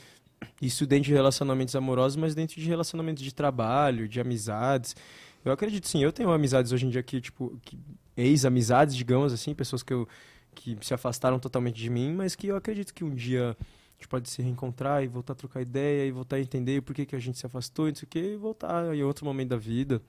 Isso 0.61 0.87
dentro 0.87 1.05
de 1.05 1.13
relacionamentos 1.13 1.75
amorosos, 1.77 2.17
mas 2.17 2.35
dentro 2.35 2.61
de 2.61 2.67
relacionamentos 2.69 3.23
de 3.23 3.33
trabalho, 3.35 4.09
de 4.09 4.21
amizades. 4.21 4.97
Eu 5.45 5.53
acredito 5.53 5.89
sim, 5.89 6.03
eu 6.03 6.13
tenho 6.13 6.31
amizades 6.31 6.73
hoje 6.73 6.87
em 6.87 6.91
dia 6.91 7.03
que, 7.03 7.21
tipo, 7.21 7.59
que- 7.63 7.79
ex-amizades, 8.17 8.95
digamos 8.95 9.33
assim, 9.33 9.55
pessoas 9.55 9.83
que, 9.83 9.93
eu, 9.93 10.07
que 10.55 10.77
se 10.81 10.95
afastaram 10.95 11.39
totalmente 11.39 11.77
de 11.77 11.91
mim, 11.91 12.13
mas 12.13 12.37
que 12.37 12.49
eu 12.49 12.57
acredito 12.57 12.93
que 12.93 13.03
um 13.03 13.15
dia 13.15 13.57
a 13.59 13.95
gente 13.95 14.09
pode 14.09 14.29
se 14.29 14.43
reencontrar 14.43 15.03
e 15.03 15.07
voltar 15.07 15.33
a 15.33 15.37
trocar 15.37 15.63
ideia 15.63 16.07
e 16.07 16.13
voltar 16.13 16.37
a 16.37 16.41
entender 16.41 16.83
por 16.83 16.95
que, 16.95 17.07
que 17.07 17.17
a 17.17 17.19
gente 17.19 17.39
se 17.39 17.47
afastou 17.47 17.89
e 17.89 17.93
não 17.93 17.97
sei 17.97 18.07
o 18.07 18.09
que, 18.09 18.19
e 18.19 18.37
voltar 18.37 18.95
em 18.95 19.03
outro 19.03 19.25
momento 19.25 19.51
da 19.51 19.57
vida. 19.57 20.01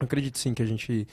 Eu 0.00 0.04
acredito 0.04 0.38
sim 0.38 0.54
que 0.54 0.62
a 0.62 0.66
gente, 0.66 1.06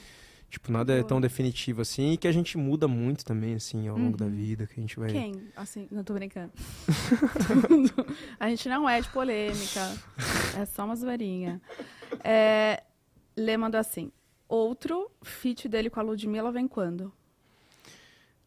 tipo, 0.50 0.70
nada 0.72 0.92
é 0.96 1.02
tão 1.02 1.20
definitivo 1.20 1.82
assim 1.82 2.12
e 2.12 2.16
que 2.16 2.26
a 2.28 2.32
gente 2.32 2.56
muda 2.56 2.86
muito 2.88 3.24
também, 3.24 3.54
assim, 3.54 3.88
ao 3.88 3.96
longo 3.98 4.16
da 4.16 4.26
vida, 4.26 4.66
que 4.66 4.78
a 4.78 4.80
gente 4.80 4.98
vai... 4.98 5.10
Quem? 5.10 5.34
Assim, 5.56 5.86
não 5.90 6.02
tô 6.04 6.14
brincando. 6.14 6.52
a 8.38 8.48
gente 8.48 8.68
não 8.68 8.88
é 8.88 9.00
de 9.00 9.08
polêmica. 9.08 9.92
É 10.58 10.64
só 10.64 10.84
uma 10.84 10.96
zoeirinha. 10.96 11.60
É, 12.22 12.82
Lê 13.36 13.56
mandou 13.56 13.78
assim. 13.80 14.10
Outro 14.48 15.10
feat 15.22 15.68
dele 15.68 15.90
com 15.90 16.00
a 16.00 16.02
Ludmilla 16.02 16.50
vem 16.52 16.68
quando? 16.68 17.12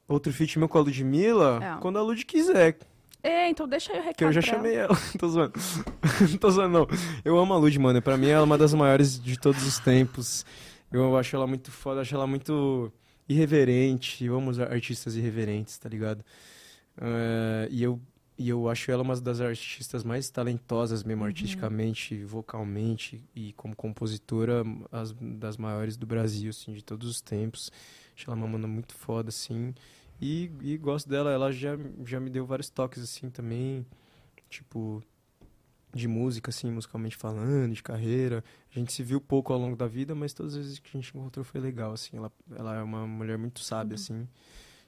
Outro 0.08 0.32
feat 0.34 0.58
meu 0.58 0.68
com 0.68 0.78
a 0.78 0.82
Ludmilla, 0.82 1.60
É. 1.62 1.82
quando 1.82 2.00
a 2.00 2.02
Lud 2.02 2.26
quiser, 2.26 2.78
É, 3.22 3.50
então 3.50 3.68
deixa 3.68 3.92
aí 3.94 4.00
o 4.00 4.02
recado 4.02 4.16
que 4.16 4.24
eu 4.24 4.32
já 4.32 4.42
pra 4.42 4.50
ela. 4.50 4.58
chamei 4.58 4.76
ela. 4.76 4.98
Tô 5.20 5.28
zoando. 5.28 5.54
Não 6.32 6.38
tô 6.40 6.50
zoando, 6.50 6.80
não. 6.80 6.88
Eu 7.24 7.38
amo 7.38 7.54
a 7.54 7.58
Lud, 7.58 7.78
mano. 7.78 8.02
Pra 8.02 8.16
mim, 8.18 8.28
ela 8.28 8.42
é 8.42 8.46
uma 8.46 8.58
das 8.58 8.74
maiores 8.74 9.22
de 9.22 9.38
todos 9.38 9.62
os 9.64 9.78
tempos. 9.78 10.46
Eu 10.92 11.18
acho 11.18 11.36
ela 11.36 11.46
muito 11.48 11.72
foda, 11.72 12.02
acho 12.02 12.16
ela 12.16 12.28
muito 12.28 12.92
irreverente. 13.28 14.24
Eu 14.26 14.36
amo 14.38 14.50
os 14.52 14.60
artistas 14.60 15.16
irreverentes, 15.16 15.78
tá 15.78 15.88
ligado? 15.90 16.24
É, 17.02 17.68
e 17.72 17.84
eu, 17.84 18.00
e 18.38 18.50
eu 18.50 18.70
acho 18.70 18.92
ela 18.92 19.04
uma 19.04 19.20
das 19.20 19.42
artistas 19.42 20.04
mais 20.04 20.30
talentosas 20.30 21.04
mesmo, 21.04 21.24
Uhum. 21.24 21.28
artisticamente, 21.28 22.24
vocalmente 22.26 23.24
e 23.36 23.54
como 23.54 23.76
compositora, 23.76 24.64
as, 24.92 25.14
das 25.22 25.58
maiores 25.58 25.98
do 25.98 26.06
Brasil, 26.08 26.50
assim, 26.50 26.74
de 26.74 26.84
todos 26.84 27.10
os 27.10 27.22
tempos. 27.22 27.72
Acho 28.16 28.30
ela 28.30 28.36
uma 28.38 28.48
mana 28.48 28.68
muito 28.68 28.94
foda, 28.96 29.30
assim. 29.30 29.74
E, 30.22 30.52
e 30.62 30.78
gosto 30.78 31.08
dela, 31.10 31.32
ela 31.32 31.52
já, 31.52 31.78
já 32.06 32.20
me 32.20 32.30
deu 32.30 32.46
vários 32.46 32.70
toques, 32.70 33.02
assim, 33.02 33.30
também, 33.30 33.86
tipo, 34.50 35.04
de 35.94 36.08
música, 36.08 36.50
assim, 36.50 36.70
musicalmente 36.72 37.16
falando, 37.16 37.74
de 37.74 37.82
carreira. 37.82 38.44
A 38.74 38.80
gente 38.80 38.94
se 38.94 39.04
viu 39.04 39.20
pouco 39.20 39.52
ao 39.52 39.60
longo 39.60 39.76
da 39.76 39.88
vida, 39.88 40.14
mas 40.14 40.34
todas 40.34 40.54
as 40.54 40.60
vezes 40.60 40.80
que 40.80 40.90
a 40.90 41.00
gente 41.00 41.10
encontrou 41.16 41.44
foi 41.44 41.60
legal, 41.60 41.94
assim. 41.94 42.18
Ela, 42.18 42.32
ela 42.56 42.76
é 42.78 42.84
uma 42.84 43.08
mulher 43.08 43.38
muito 43.38 43.60
sábia, 43.62 43.96
assim. 43.96 44.28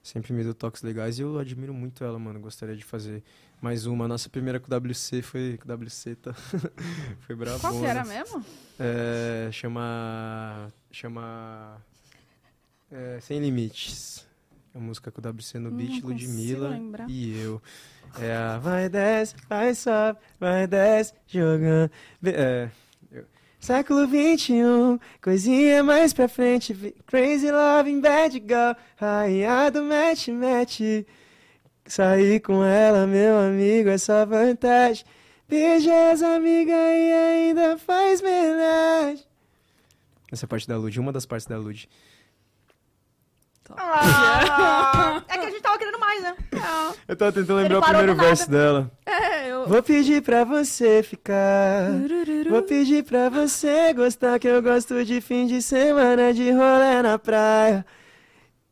Sempre 0.03 0.33
me 0.33 0.43
deu 0.43 0.55
toques 0.55 0.81
legais 0.81 1.19
e 1.19 1.21
eu 1.21 1.37
admiro 1.37 1.73
muito 1.73 2.03
ela, 2.03 2.17
mano. 2.17 2.39
Gostaria 2.39 2.75
de 2.75 2.83
fazer 2.83 3.23
mais 3.61 3.85
uma. 3.85 4.05
A 4.05 4.07
nossa 4.07 4.29
primeira 4.29 4.59
com 4.59 4.73
o 4.73 4.75
WC 4.75 5.21
foi. 5.21 5.59
Com 5.59 5.71
o 5.71 5.75
WC, 5.75 6.15
tá? 6.15 6.33
foi 7.21 7.35
brabo. 7.35 7.59
Qual 7.59 7.79
que 7.79 7.85
era 7.85 8.03
mesmo? 8.03 8.43
É, 8.79 9.49
chama. 9.51 10.73
Chama. 10.91 11.79
é, 12.91 13.19
Sem 13.21 13.39
Limites. 13.39 14.25
A 14.73 14.79
música 14.79 15.11
com 15.11 15.21
o 15.21 15.29
WC 15.29 15.59
no 15.59 15.69
beat, 15.69 16.01
Ludmilla 16.01 16.79
e 17.07 17.37
eu. 17.37 17.61
É 18.19 18.35
a 18.35 18.57
vai 18.57 18.89
desce, 18.89 19.35
vai 19.47 19.73
sobe, 19.73 20.19
vai 20.39 20.67
desce, 20.67 21.13
jogando. 21.27 21.89
É, 22.25 22.69
eu- 23.11 23.25
Século 23.59 24.05
21, 24.07 24.99
coisinha 25.23 25.81
mais 25.83 26.13
pra 26.13 26.27
frente. 26.27 26.73
Crazy 27.07 27.49
loving 27.51 28.01
bad 28.01 28.33
girl, 28.39 28.73
rainha 28.97 29.69
do 29.71 29.83
match 29.83 30.27
match. 30.29 30.81
Sair 31.85 32.39
com 32.41 32.63
ela, 32.63 33.07
meu 33.07 33.37
amigo, 33.39 33.89
é 33.89 33.97
só 33.97 34.25
vantagem. 34.25 35.05
Beija 35.47 36.11
as 36.11 36.21
amigas 36.21 36.75
e 36.75 37.13
ainda 37.13 37.77
faz 37.77 38.21
verdade. 38.21 39.25
Essa 40.31 40.47
parte 40.47 40.67
da 40.67 40.77
Lud, 40.77 40.97
uma 40.99 41.11
das 41.11 41.25
partes 41.25 41.45
da 41.47 41.57
Lud. 41.57 41.89
Ah, 43.77 45.21
é 45.27 45.37
que 45.37 45.45
a 45.45 45.49
gente 45.49 45.61
tava 45.61 45.77
querendo 45.77 45.99
mais, 45.99 46.21
né? 46.23 46.35
Eu 47.07 47.15
tava 47.15 47.31
tentando 47.31 47.55
lembrar 47.55 47.79
o 47.79 47.81
primeiro 47.81 48.15
verso 48.15 48.49
dela. 48.49 48.91
É, 49.05 49.49
eu. 49.51 49.67
Vou 49.67 49.81
pedir 49.83 50.21
pra 50.21 50.43
você 50.43 51.03
ficar. 51.03 51.91
Vou 52.49 52.61
pedir 52.63 53.03
pra 53.03 53.29
você 53.29 53.93
gostar 53.93 54.39
que 54.39 54.47
eu 54.47 54.61
gosto 54.61 55.03
de 55.03 55.21
fim 55.21 55.47
de 55.47 55.61
semana 55.61 56.33
de 56.33 56.51
rolê 56.51 57.01
na 57.01 57.17
praia. 57.19 57.85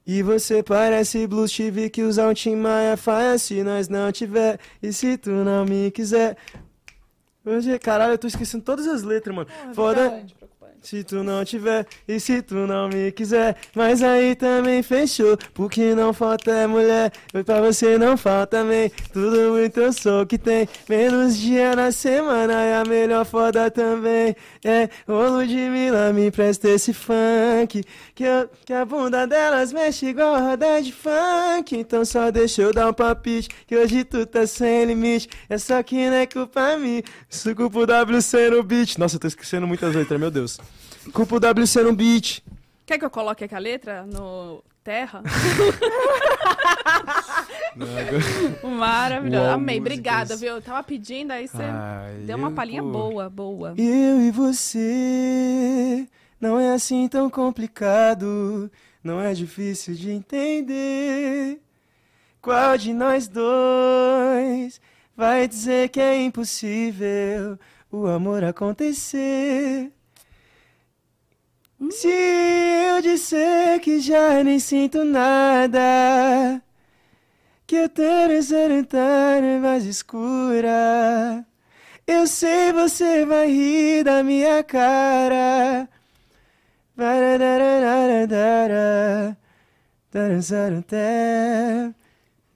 E 0.05 0.23
você 0.23 0.63
parece 0.63 1.27
blues, 1.27 1.51
tive 1.51 1.89
que 1.89 2.01
usar 2.01 2.27
um 2.29 2.33
Tim 2.33 2.55
Maia 2.55 2.97
faia 2.97 3.37
se 3.37 3.63
nós 3.63 3.87
não 3.87 4.11
tiver. 4.11 4.59
E 4.81 4.91
se 4.91 5.17
tu 5.17 5.29
não 5.29 5.65
me 5.65 5.91
quiser. 5.91 6.35
Hoje, 7.45 7.77
caralho, 7.79 8.13
eu 8.13 8.17
tô 8.17 8.27
esquecendo 8.27 8.63
todas 8.63 8.87
as 8.87 9.03
letras, 9.03 9.35
mano. 9.35 9.47
Foda. 9.73 10.09
Preocupante, 10.09 10.35
preocupante. 10.35 10.38
Se 10.81 11.03
tu 11.03 11.23
não 11.23 11.43
tiver 11.43 11.85
e 12.07 12.19
se 12.19 12.41
tu 12.41 12.55
não 12.55 12.87
me 12.87 13.11
quiser, 13.11 13.55
mas 13.75 14.01
aí 14.01 14.33
também 14.35 14.81
fechou. 14.81 15.37
Porque 15.53 15.93
não 15.93 16.13
falta 16.13 16.51
é 16.51 16.65
mulher, 16.67 17.11
e 17.33 17.43
pra 17.43 17.59
você 17.61 17.97
não 17.97 18.15
falta 18.17 18.57
também. 18.57 18.89
Tudo 19.11 19.51
muito 19.51 19.79
eu 19.79 19.91
sou 19.93 20.25
que 20.25 20.37
tem, 20.37 20.67
menos 20.87 21.37
dia 21.37 21.75
na 21.75 21.91
semana 21.91 22.53
é 22.63 22.77
a 22.77 22.85
melhor 22.85 23.25
foda 23.25 23.69
também. 23.69 24.35
É, 24.63 24.89
ô 25.07 25.27
Ludmilla, 25.27 26.11
me 26.13 26.31
presta 26.31 26.69
esse 26.69 26.93
funk. 26.93 27.83
Que, 28.15 28.23
eu- 28.23 28.49
que 28.65 28.73
a 28.73 28.85
bunda 28.85 29.27
delas 29.27 29.71
mexe 29.73 30.07
igual 30.07 30.39
roda 30.39 30.81
de 30.81 30.91
funk. 30.93 31.75
Então 31.77 32.03
só 32.05 32.31
deixa 32.31 32.61
eu 32.61 32.73
dar 32.73 32.89
um 32.89 32.93
palpite, 32.93 33.49
que 33.67 33.75
hoje 33.75 34.03
tu 34.05 34.25
tá 34.25 34.47
sem 34.47 34.85
limite. 34.85 35.29
É 35.49 35.57
só 35.57 35.83
que 35.83 35.95
não 36.09 36.15
é 36.15 36.25
culpa 36.25 36.77
minha, 36.77 37.03
isso 37.29 37.49
é 37.49 37.53
culpa 37.53 37.79
o 37.79 37.83
WC 37.85 38.49
no 38.49 38.63
beat. 38.63 38.97
Nossa, 38.97 39.17
eu 39.17 39.19
tô 39.19 39.27
esquecendo 39.27 39.67
muitas 39.67 39.93
letras, 39.93 40.19
meu 40.19 40.31
Deus. 40.31 40.57
Culpa 41.13 41.35
o 41.35 41.39
WC 41.39 41.83
no 41.83 41.93
beat. 41.93 42.41
Quer 42.85 42.97
que 42.97 43.05
eu 43.05 43.09
coloque 43.09 43.43
aqui 43.43 43.55
a 43.55 43.59
letra 43.59 44.05
no 44.05 44.63
Terra? 44.83 45.21
Maravilhoso. 48.63 49.43
Uau, 49.43 49.53
Amei. 49.53 49.79
músicas. 49.79 49.99
Obrigada, 49.99 50.35
viu? 50.35 50.55
Eu 50.55 50.61
tava 50.61 50.83
pedindo, 50.83 51.31
aí 51.31 51.47
você 51.47 51.61
Ai, 51.63 52.15
deu 52.25 52.37
uma 52.37 52.51
palhinha 52.51 52.81
pô. 52.83 52.89
boa, 52.89 53.29
boa. 53.29 53.73
Eu 53.77 54.21
e 54.21 54.31
você 54.31 56.07
não 56.39 56.59
é 56.59 56.73
assim 56.73 57.07
tão 57.07 57.29
complicado, 57.29 58.71
não 59.03 59.19
é 59.21 59.33
difícil 59.33 59.93
de 59.93 60.11
entender. 60.11 61.59
Qual 62.41 62.77
de 62.77 62.93
nós 62.93 63.27
dois 63.27 64.79
vai 65.15 65.47
dizer 65.47 65.89
que 65.89 65.99
é 65.99 66.21
impossível 66.23 67.59
o 67.91 68.07
amor 68.07 68.43
acontecer? 68.43 69.91
Se 71.91 72.07
eu 72.09 73.01
disser 73.01 73.79
que 73.79 73.99
já 73.99 74.43
nem 74.43 74.59
sinto 74.59 75.05
nada, 75.05 76.61
que 77.65 77.75
eu 77.77 77.87
tô 77.87 78.01
nessa 78.27 78.57
mais 79.61 79.85
escura. 79.85 81.45
Eu 82.05 82.27
sei 82.27 82.73
você 82.73 83.25
vai 83.25 83.47
rir 83.47 84.03
da 84.03 84.21
minha 84.23 84.61
cara. 84.63 85.87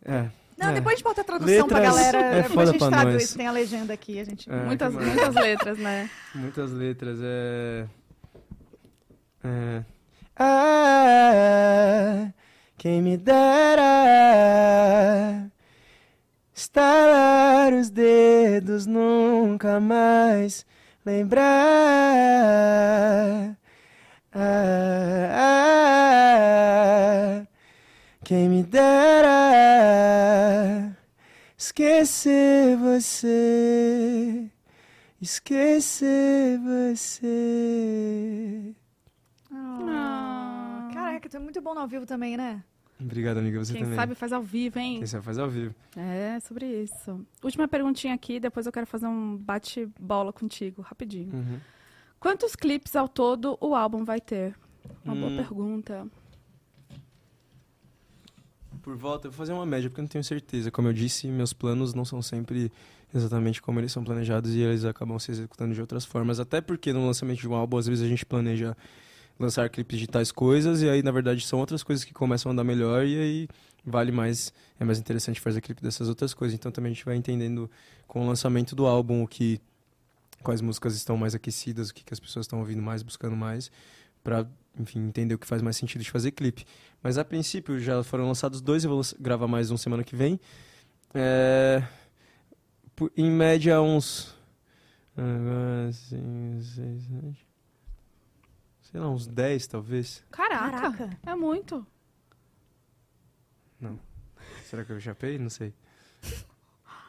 É. 0.04 0.26
Não, 0.58 0.70
é. 0.70 0.74
depois 0.74 0.94
a 0.94 0.96
gente 0.98 1.04
bota 1.04 1.22
a 1.22 1.24
tradução 1.24 1.68
pra 1.68 1.80
Letras 1.80 1.96
galera. 1.96 2.18
é 2.18 2.42
depois 2.42 2.70
a 2.70 2.72
gente 2.72 2.80
pra 2.80 2.90
traduz, 2.90 3.14
nós. 3.14 3.34
tem 3.34 3.48
a 3.48 3.52
legenda 3.52 3.94
aqui, 3.94 4.20
a 4.20 4.24
gente. 4.26 4.52
É, 4.52 4.64
muitas, 4.66 4.94
muitas 4.94 5.36
letras, 5.36 5.78
né? 5.78 6.10
Muitas 6.36 6.72
letras, 6.72 7.20
é. 7.22 7.86
É. 9.44 9.84
Ah, 10.38 12.32
quem 12.78 13.02
me 13.02 13.18
dera 13.18 13.84
estalar 16.54 17.74
os 17.74 17.90
dedos, 17.90 18.86
nunca 18.86 19.82
mais 19.82 20.66
lembrar. 21.06 21.44
Ah, 24.34 25.30
ah, 27.42 27.48
quem 28.24 28.48
me 28.50 28.64
dera 28.64 29.34
esquecer 31.58 32.78
você. 32.78 34.50
Esquecer 35.22 36.60
você. 36.60 37.44
Ah, 39.82 40.90
Caraca, 40.94 41.28
tu 41.30 41.38
é 41.38 41.40
muito 41.40 41.62
bom 41.62 41.74
no 41.74 41.82
ao 41.82 41.88
vivo 41.88 42.06
também, 42.06 42.38
né? 42.38 42.64
Obrigado, 43.00 43.38
amiga. 43.40 43.60
Você 43.64 43.74
Quem 43.74 43.84
também. 43.84 43.96
sabe 43.98 44.16
faz 44.16 44.32
ao 44.32 44.42
vivo, 44.44 44.80
hein? 44.80 44.98
Quem 45.00 45.08
sabe 45.08 45.26
faz 45.26 45.38
ao 45.38 45.50
vivo. 45.50 45.74
É, 45.98 46.40
sobre 46.40 46.66
isso. 46.84 47.26
Última 47.44 47.68
perguntinha 47.68 48.14
aqui, 48.14 48.40
depois 48.40 48.66
eu 48.66 48.72
quero 48.72 48.86
fazer 48.88 49.08
um 49.08 49.36
bate-bola 49.38 50.32
contigo, 50.32 50.82
rapidinho. 50.82 51.34
Uhum. 51.34 51.60
Quantos 52.20 52.56
clipes 52.56 52.96
ao 52.96 53.08
todo 53.10 53.58
o 53.60 53.76
álbum 53.76 54.06
vai 54.06 54.22
ter? 54.22 54.56
Uma 55.04 55.16
boa 55.16 55.32
Hum. 55.32 55.36
pergunta. 55.38 56.08
Por 58.82 58.96
volta, 58.98 59.28
eu 59.28 59.32
vou 59.32 59.38
fazer 59.38 59.54
uma 59.54 59.66
média, 59.66 59.90
porque 59.90 60.02
eu 60.02 60.04
não 60.04 60.10
tenho 60.10 60.24
certeza. 60.24 60.70
Como 60.70 60.88
eu 60.90 60.94
disse, 60.94 61.28
meus 61.28 61.54
planos 61.54 61.94
não 61.94 62.04
são 62.04 62.22
sempre 62.22 62.72
exatamente 63.14 63.62
como 63.62 63.80
eles 63.80 63.92
são 63.92 64.04
planejados 64.04 64.54
e 64.56 64.60
eles 64.60 64.84
acabam 64.84 65.18
se 65.20 65.32
executando 65.32 65.74
de 65.74 65.80
outras 65.82 66.04
formas. 66.06 66.40
Até 66.40 66.60
porque 66.62 66.92
no 66.92 67.06
lançamento 67.06 67.40
de 67.40 67.48
um 67.48 67.54
álbum, 67.56 67.78
às 67.78 67.88
vezes 67.88 68.04
a 68.04 68.08
gente 68.08 68.26
planeja 68.26 68.76
lançar 69.40 69.70
clipes 69.70 70.00
de 70.00 70.08
tais 70.08 70.32
coisas 70.32 70.82
e 70.82 70.90
aí, 70.90 71.02
na 71.02 71.12
verdade, 71.12 71.46
são 71.46 71.60
outras 71.60 71.84
coisas 71.84 72.06
que 72.06 72.14
começam 72.14 72.50
a 72.50 72.54
andar 72.54 72.64
melhor 72.64 73.06
e 73.06 73.18
aí 73.18 73.48
vale 73.86 74.12
mais, 74.12 74.54
é 74.80 74.86
mais 74.86 75.00
interessante 75.00 75.42
fazer 75.42 75.62
clipe 75.62 75.82
dessas 75.82 76.08
outras 76.08 76.34
coisas. 76.34 76.56
Então 76.56 76.72
também 76.72 76.92
a 76.92 76.94
gente 76.94 77.06
vai 77.06 77.16
entendendo 77.16 77.70
com 78.08 78.24
o 78.24 78.28
lançamento 78.28 78.76
do 78.76 78.86
álbum 78.86 79.24
o 79.24 79.28
que 79.28 79.60
quais 80.44 80.62
músicas 80.62 80.96
estão 80.96 81.18
mais 81.18 81.34
aquecidas, 81.34 81.90
o 81.90 81.94
que, 81.94 82.04
que 82.04 82.14
as 82.14 82.20
pessoas 82.20 82.46
estão 82.46 82.60
ouvindo 82.60 82.82
mais, 82.82 83.02
buscando 83.02 83.36
mais, 83.36 83.72
pra, 84.24 84.46
enfim, 84.78 85.00
entender 85.00 85.34
o 85.34 85.40
que 85.40 85.48
faz 85.48 85.62
mais 85.62 85.78
sentido 85.78 86.04
de 86.04 86.12
fazer 86.12 86.32
clipe. 86.32 86.66
Mas 87.02 87.18
a 87.18 87.26
princípio 87.26 87.80
já 87.80 88.04
foram 88.04 88.28
lançados 88.28 88.62
dois, 88.62 88.84
eu 88.84 88.90
vou 88.90 89.02
gravar 89.20 89.48
mais 89.48 89.72
um 89.72 89.78
semana 89.78 90.04
que 90.04 90.16
vem. 90.16 90.40
É, 91.14 91.82
em 93.16 93.32
média, 93.32 93.82
uns. 93.82 94.36
Sei 98.92 99.00
lá, 99.00 99.10
uns 99.10 99.26
10 99.28 99.68
talvez. 99.68 100.24
Caraca, 100.32 100.92
Caraca. 100.92 101.20
é 101.26 101.36
muito. 101.36 101.86
Será 104.70 104.84
que 104.84 104.92
eu 104.92 105.00
chapei? 105.00 105.38
Não 105.38 105.50
sei. 105.50 105.74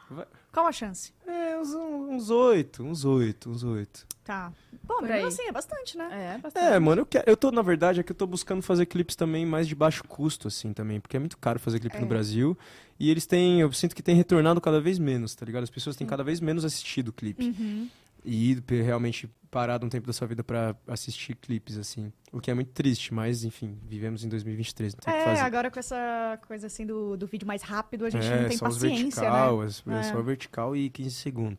Vai- 0.09 0.27
Qual 0.51 0.67
a 0.67 0.71
chance? 0.71 1.13
É, 1.25 1.57
uns, 1.59 1.73
uns 1.73 2.29
oito, 2.29 2.83
uns 2.83 3.03
oito, 3.05 3.49
uns 3.49 3.63
oito. 3.63 4.05
Tá. 4.23 4.51
Bom, 4.83 4.95
Por 4.99 5.03
mesmo 5.03 5.15
aí. 5.15 5.23
assim, 5.25 5.43
é 5.47 5.51
bastante, 5.51 5.97
né? 5.97 6.35
É, 6.35 6.37
bastante. 6.37 6.63
É, 6.65 6.79
mano, 6.79 7.01
eu, 7.01 7.05
quero, 7.05 7.23
eu 7.29 7.35
tô, 7.35 7.51
na 7.51 7.61
verdade, 7.61 7.99
é 7.99 8.03
que 8.03 8.11
eu 8.11 8.15
tô 8.15 8.27
buscando 8.27 8.61
fazer 8.61 8.85
clipes 8.85 9.15
também 9.15 9.45
mais 9.45 9.67
de 9.67 9.73
baixo 9.75 10.03
custo, 10.03 10.47
assim, 10.47 10.73
também, 10.73 10.99
porque 10.99 11.17
é 11.17 11.19
muito 11.19 11.37
caro 11.37 11.59
fazer 11.59 11.79
clipe 11.79 11.97
no 11.97 12.05
É. 12.05 12.07
Brasil. 12.07 12.57
E 12.99 13.09
eles 13.09 13.25
têm, 13.25 13.61
eu 13.61 13.71
sinto 13.73 13.95
que 13.95 14.03
tem 14.03 14.15
retornado 14.15 14.61
cada 14.61 14.79
vez 14.79 14.99
menos, 14.99 15.33
tá 15.35 15.45
ligado? 15.45 15.63
As 15.63 15.69
pessoas 15.69 15.95
têm 15.95 16.05
cada 16.07 16.23
vez 16.23 16.39
menos 16.39 16.63
assistido 16.63 17.09
o 17.09 17.13
clipe. 17.13 17.45
Uhum. 17.45 17.89
E 18.23 18.57
realmente 18.69 19.29
parado 19.55 19.85
um 19.85 19.89
tempo 19.89 20.05
da 20.05 20.11
sua 20.11 20.27
vida 20.27 20.43
pra 20.43 20.75
assistir 20.85 21.33
clipes, 21.33 21.77
assim. 21.77 22.11
O 22.29 22.41
que 22.41 22.51
é 22.51 22.53
muito 22.53 22.71
triste, 22.73 23.13
mas, 23.13 23.45
enfim, 23.45 23.77
vivemos 23.87 24.25
em 24.25 24.27
2023, 24.27 24.93
não 24.95 24.99
tem 24.99 25.13
o 25.13 25.15
que 25.15 25.21
É, 25.23 25.25
fazer. 25.25 25.39
agora 25.43 25.71
com 25.71 25.79
essa 25.79 26.37
coisa 26.45 26.67
assim 26.67 26.85
do, 26.85 27.15
do 27.15 27.25
vídeo 27.25 27.47
mais 27.47 27.61
rápido, 27.61 28.05
a 28.05 28.09
gente 28.09 28.25
é, 28.25 28.41
não 28.41 28.47
tem 28.49 28.57
só 28.57 28.65
paciência, 28.65 28.97
vertical, 29.21 29.59
né? 29.59 29.65
as- 29.65 29.83
É. 29.87 29.99
é 29.99 30.03
só 30.11 30.21
vertical 30.21 30.75
e 30.75 30.89
15 30.89 31.11
segundos. 31.15 31.57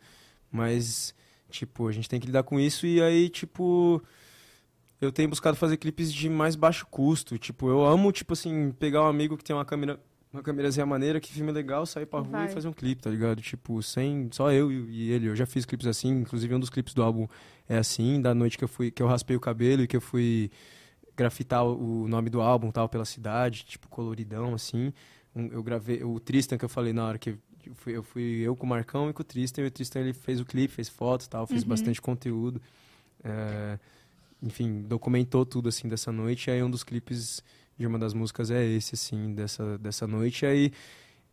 Mas, 0.52 1.14
tipo, 1.48 1.88
a 1.88 1.92
gente 1.92 2.06
tem 2.06 2.20
que 2.20 2.26
lidar 2.26 2.42
com 2.42 2.60
isso 2.60 2.86
e 2.86 3.00
aí, 3.00 3.30
tipo, 3.30 4.02
eu 5.00 5.10
tenho 5.10 5.30
buscado 5.30 5.56
fazer 5.56 5.78
clipes 5.78 6.12
de 6.12 6.28
mais 6.28 6.54
baixo 6.54 6.86
custo. 6.90 7.38
Tipo, 7.38 7.70
eu 7.70 7.82
amo, 7.82 8.12
tipo 8.12 8.34
assim, 8.34 8.72
pegar 8.78 9.02
um 9.04 9.06
amigo 9.06 9.38
que 9.38 9.44
tem 9.44 9.56
uma 9.56 9.64
câmera, 9.64 9.98
uma 10.36 10.42
câmerazinha 10.42 10.84
maneira, 10.86 11.20
que 11.20 11.32
filme 11.32 11.50
legal, 11.50 11.86
sair 11.86 12.06
pra 12.06 12.20
rua 12.20 12.30
Vai. 12.30 12.46
e 12.46 12.48
fazer 12.48 12.68
um 12.68 12.72
clipe, 12.72 13.02
tá 13.02 13.10
ligado? 13.10 13.40
Tipo, 13.40 13.82
sem, 13.82 14.28
só 14.32 14.52
eu 14.52 14.70
e, 14.70 15.10
ele. 15.10 15.28
Eu 15.28 15.36
já 15.36 15.46
fiz 15.46 15.64
clipes 15.64 15.86
assim, 15.86 16.10
inclusive 16.10 16.54
um 16.54 16.60
dos 16.60 16.70
clipes 16.70 16.94
do 16.94 17.02
álbum 17.02 17.26
é 17.68 17.78
assim, 17.78 18.20
da 18.20 18.34
noite 18.34 18.56
que 18.58 18.64
eu 18.64 18.68
fui, 18.68 18.90
que 18.90 19.02
eu 19.02 19.06
raspei 19.06 19.36
o 19.36 19.40
cabelo 19.40 19.82
e 19.82 19.86
que 19.86 19.96
eu 19.96 20.00
fui 20.00 20.50
grafitar 21.16 21.64
o 21.64 22.06
nome 22.06 22.28
do 22.28 22.40
álbum 22.42 22.70
tal 22.70 22.88
pela 22.88 23.04
cidade, 23.04 23.64
tipo 23.64 23.88
coloridão 23.88 24.54
assim. 24.54 24.92
Eu 25.34 25.62
gravei 25.62 26.02
o 26.04 26.20
Tristan 26.20 26.56
que 26.58 26.64
eu 26.64 26.68
falei 26.68 26.92
na 26.92 27.06
hora 27.06 27.18
que 27.18 27.30
eu 27.30 27.74
fui, 27.74 27.96
eu 27.96 28.02
fui 28.02 28.22
eu 28.40 28.54
com 28.54 28.64
o 28.66 28.68
Marcão 28.68 29.10
e 29.10 29.12
com 29.12 29.22
o 29.22 29.24
Tristan, 29.24 29.62
e 29.62 29.66
o 29.66 29.70
Tristan 29.70 30.00
ele 30.00 30.12
fez 30.12 30.40
o 30.40 30.44
clipe, 30.44 30.72
fez 30.72 30.88
fotos, 30.88 31.26
tal, 31.26 31.46
fez 31.46 31.62
Uhum. 31.62 31.68
bastante 31.68 32.00
conteúdo. 32.00 32.60
É, 33.24 33.78
enfim, 34.42 34.82
documentou 34.82 35.44
tudo 35.46 35.68
assim 35.68 35.88
dessa 35.88 36.12
noite. 36.12 36.48
E 36.48 36.52
aí 36.52 36.62
um 36.62 36.70
dos 36.70 36.84
clipes 36.84 37.42
de 37.78 37.86
uma 37.86 37.98
das 37.98 38.14
músicas 38.14 38.50
é 38.50 38.64
esse 38.64 38.94
assim 38.94 39.34
dessa 39.34 39.78
dessa 39.78 40.06
noite. 40.06 40.44
E 40.44 40.48
aí 40.48 40.72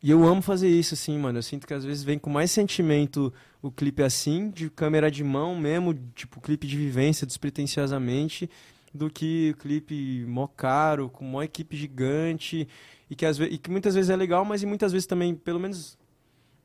e 0.01 0.11
eu 0.11 0.25
amo 0.25 0.41
fazer 0.41 0.67
isso, 0.69 0.93
assim, 0.95 1.17
mano. 1.17 1.37
Eu 1.39 1.43
sinto 1.43 1.65
que 1.65 1.73
às 1.73 1.85
vezes 1.85 2.03
vem 2.03 2.19
com 2.19 2.29
mais 2.29 2.51
sentimento 2.51 3.33
o 3.61 3.71
clipe 3.71 4.03
assim, 4.03 4.49
de 4.49 4.69
câmera 4.69 5.09
de 5.09 5.23
mão 5.23 5.55
mesmo, 5.55 5.93
tipo, 6.13 6.41
clipe 6.41 6.67
de 6.67 6.75
vivência, 6.77 7.25
despretensiosamente, 7.25 8.49
do 8.93 9.09
que 9.09 9.55
clipe 9.59 10.25
mó 10.27 10.45
caro, 10.45 11.09
com 11.09 11.23
mó 11.23 11.41
equipe 11.41 11.77
gigante, 11.77 12.67
e 13.09 13.15
que, 13.15 13.25
às 13.25 13.37
ve- 13.37 13.47
e 13.47 13.57
que 13.57 13.71
muitas 13.71 13.95
vezes 13.95 14.09
é 14.09 14.15
legal, 14.15 14.43
mas 14.43 14.61
e 14.61 14.65
muitas 14.65 14.91
vezes 14.91 15.07
também, 15.07 15.33
pelo 15.35 15.59
menos 15.59 15.97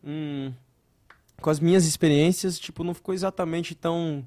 hum, 0.02 0.52
com 1.40 1.50
as 1.50 1.60
minhas 1.60 1.86
experiências, 1.86 2.58
tipo, 2.58 2.82
não 2.82 2.94
ficou 2.94 3.14
exatamente 3.14 3.74
tão 3.74 4.26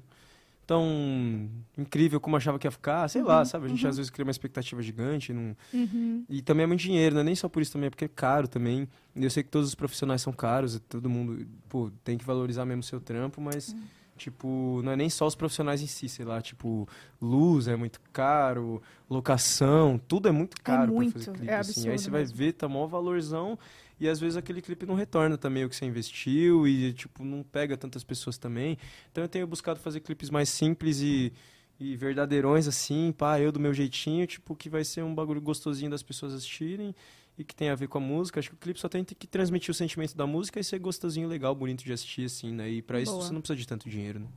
tão 0.66 1.48
incrível 1.76 2.20
como 2.20 2.36
achava 2.36 2.58
que 2.58 2.66
ia 2.66 2.70
ficar, 2.70 3.08
sei 3.08 3.22
lá, 3.22 3.44
sabe? 3.44 3.66
A 3.66 3.68
gente 3.68 3.86
às 3.86 3.96
vezes 3.96 4.10
cria 4.10 4.24
uma 4.24 4.30
expectativa 4.30 4.80
gigante, 4.82 5.32
não, 5.32 5.56
Uhum. 5.72 6.24
e 6.28 6.40
também 6.42 6.64
é 6.64 6.66
muito 6.66 6.80
dinheiro, 6.80 7.14
não 7.14 7.20
é 7.22 7.24
nem 7.24 7.34
só 7.34 7.48
por 7.48 7.60
isso 7.62 7.72
também, 7.72 7.88
é 7.88 7.90
porque 7.90 8.04
é 8.04 8.08
caro 8.08 8.46
também. 8.48 8.88
Eu 9.14 9.30
sei 9.30 9.42
que 9.42 9.48
todos 9.50 9.68
os 9.68 9.74
profissionais 9.74 10.22
são 10.22 10.32
caros, 10.32 10.76
e 10.76 10.80
todo 10.80 11.08
mundo, 11.10 11.46
pô, 11.68 11.90
tem 12.04 12.16
que 12.16 12.24
valorizar 12.24 12.64
mesmo 12.64 12.80
o 12.80 12.84
seu 12.84 13.00
trampo, 13.00 13.40
mas, 13.40 13.74
tipo, 14.16 14.80
não 14.84 14.92
é 14.92 14.96
nem 14.96 15.10
só 15.10 15.26
os 15.26 15.34
profissionais 15.34 15.82
em 15.82 15.86
si, 15.86 16.08
sei 16.08 16.24
lá, 16.24 16.40
tipo, 16.40 16.88
luz 17.20 17.66
é 17.68 17.76
muito 17.76 18.00
caro, 18.12 18.80
locação, 19.10 20.00
tudo 20.08 20.28
é 20.28 20.32
muito 20.32 20.60
caro 20.62 20.92
muito, 20.92 21.12
pra 21.12 21.20
fazer 21.22 21.32
clipe, 21.38 21.52
é 21.52 21.56
assim. 21.56 21.88
Aí 21.88 21.98
você 21.98 22.10
vai 22.10 22.24
ver, 22.24 22.52
tá 22.52 22.68
mó 22.68 22.86
valorzão, 22.86 23.58
e 24.04 24.08
às 24.08 24.18
vezes 24.20 24.36
aquele 24.36 24.60
clipe 24.60 24.84
não 24.86 24.94
retorna 24.94 25.36
também 25.38 25.64
o 25.64 25.68
que 25.68 25.76
você 25.76 25.84
investiu, 25.86 26.66
e, 26.66 26.92
tipo, 26.92 27.24
não 27.24 27.42
pega 27.42 27.76
tantas 27.76 28.02
pessoas 28.04 28.36
também. 28.38 28.76
Então 29.10 29.22
eu 29.24 29.28
tenho 29.28 29.46
buscado 29.46 29.78
fazer 29.80 30.00
clipes 30.00 30.30
mais 30.30 30.48
simples 30.48 31.00
e 31.00 31.32
e 31.80 31.96
verdadeirões 31.96 32.68
assim, 32.68 33.10
pá, 33.16 33.40
eu 33.40 33.50
do 33.50 33.58
meu 33.58 33.74
jeitinho, 33.74 34.24
tipo, 34.24 34.54
que 34.54 34.68
vai 34.70 34.84
ser 34.84 35.02
um 35.02 35.12
bagulho 35.12 35.40
gostosinho 35.40 35.90
das 35.90 36.02
pessoas 36.02 36.32
assistirem 36.32 36.94
e 37.36 37.42
que 37.42 37.56
tem 37.56 37.70
a 37.70 37.74
ver 37.74 37.88
com 37.88 37.98
a 37.98 38.00
música. 38.00 38.38
Acho 38.38 38.50
que 38.50 38.54
o 38.54 38.58
clipe 38.58 38.78
só 38.78 38.88
tem 38.88 39.02
que 39.02 39.26
transmitir 39.26 39.70
o 39.72 39.74
sentimento 39.74 40.16
da 40.16 40.24
música 40.24 40.60
e 40.60 40.64
ser 40.64 40.78
gostosinho, 40.78 41.26
legal, 41.26 41.52
bonito 41.56 41.82
de 41.82 41.92
assistir, 41.92 42.26
assim, 42.26 42.52
né? 42.52 42.70
E 42.70 42.82
pra 42.82 43.00
isso 43.00 43.10
você 43.20 43.32
não 43.32 43.40
precisa 43.40 43.56
de 43.56 43.66
tanto 43.66 43.88
dinheiro, 43.88 44.20
né? 44.20 44.28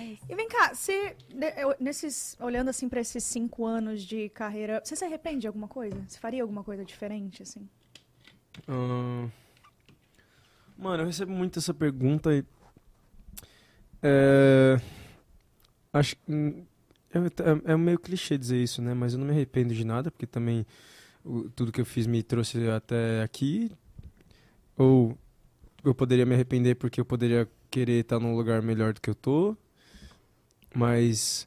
É, 0.00 0.02
é 0.02 0.12
isso. 0.14 0.24
E 0.28 0.34
vem 0.34 0.48
cá, 0.48 0.72
ne- 1.32 1.54
eu- 1.62 1.76
nesses, 1.78 2.36
olhando 2.40 2.70
assim 2.70 2.88
pra 2.88 3.00
esses 3.00 3.22
cinco 3.22 3.64
anos 3.64 4.02
de 4.02 4.28
carreira, 4.30 4.82
você 4.84 4.96
se 4.96 5.04
arrepende 5.04 5.42
de 5.42 5.46
alguma 5.46 5.68
coisa? 5.68 6.02
Você 6.08 6.18
faria 6.18 6.42
alguma 6.42 6.64
coisa 6.64 6.84
diferente, 6.84 7.40
assim? 7.42 7.68
Ahn, 8.68 9.30
Mano, 10.76 11.02
eu 11.02 11.06
recebo 11.06 11.32
muito 11.32 11.58
essa 11.58 11.72
pergunta 11.72 12.34
e. 12.34 12.44
É... 14.02 14.78
Acho 15.92 16.16
que. 16.16 16.22
hum, 16.32 16.64
É, 17.12 17.72
é 17.72 17.76
meio 17.76 17.98
clichê 17.98 18.36
dizer 18.36 18.62
isso, 18.62 18.82
né? 18.82 18.92
Mas 18.94 19.12
eu 19.12 19.18
não 19.18 19.26
me 19.26 19.32
arrependo 19.32 19.72
de 19.74 19.84
nada, 19.84 20.10
porque 20.10 20.26
também 20.26 20.66
tudo 21.56 21.72
que 21.72 21.80
eu 21.80 21.86
fiz 21.86 22.06
me 22.06 22.22
trouxe 22.22 22.68
até 22.70 23.22
aqui. 23.22 23.70
Ou 24.76 25.16
eu 25.84 25.94
poderia 25.94 26.26
me 26.26 26.34
arrepender 26.34 26.76
porque 26.76 27.00
eu 27.00 27.04
poderia 27.04 27.48
querer 27.70 28.00
estar 28.02 28.20
num 28.20 28.36
lugar 28.36 28.62
melhor 28.62 28.94
do 28.94 29.00
que 29.00 29.10
eu 29.10 29.14
tô. 29.14 29.56
Mas. 30.74 31.46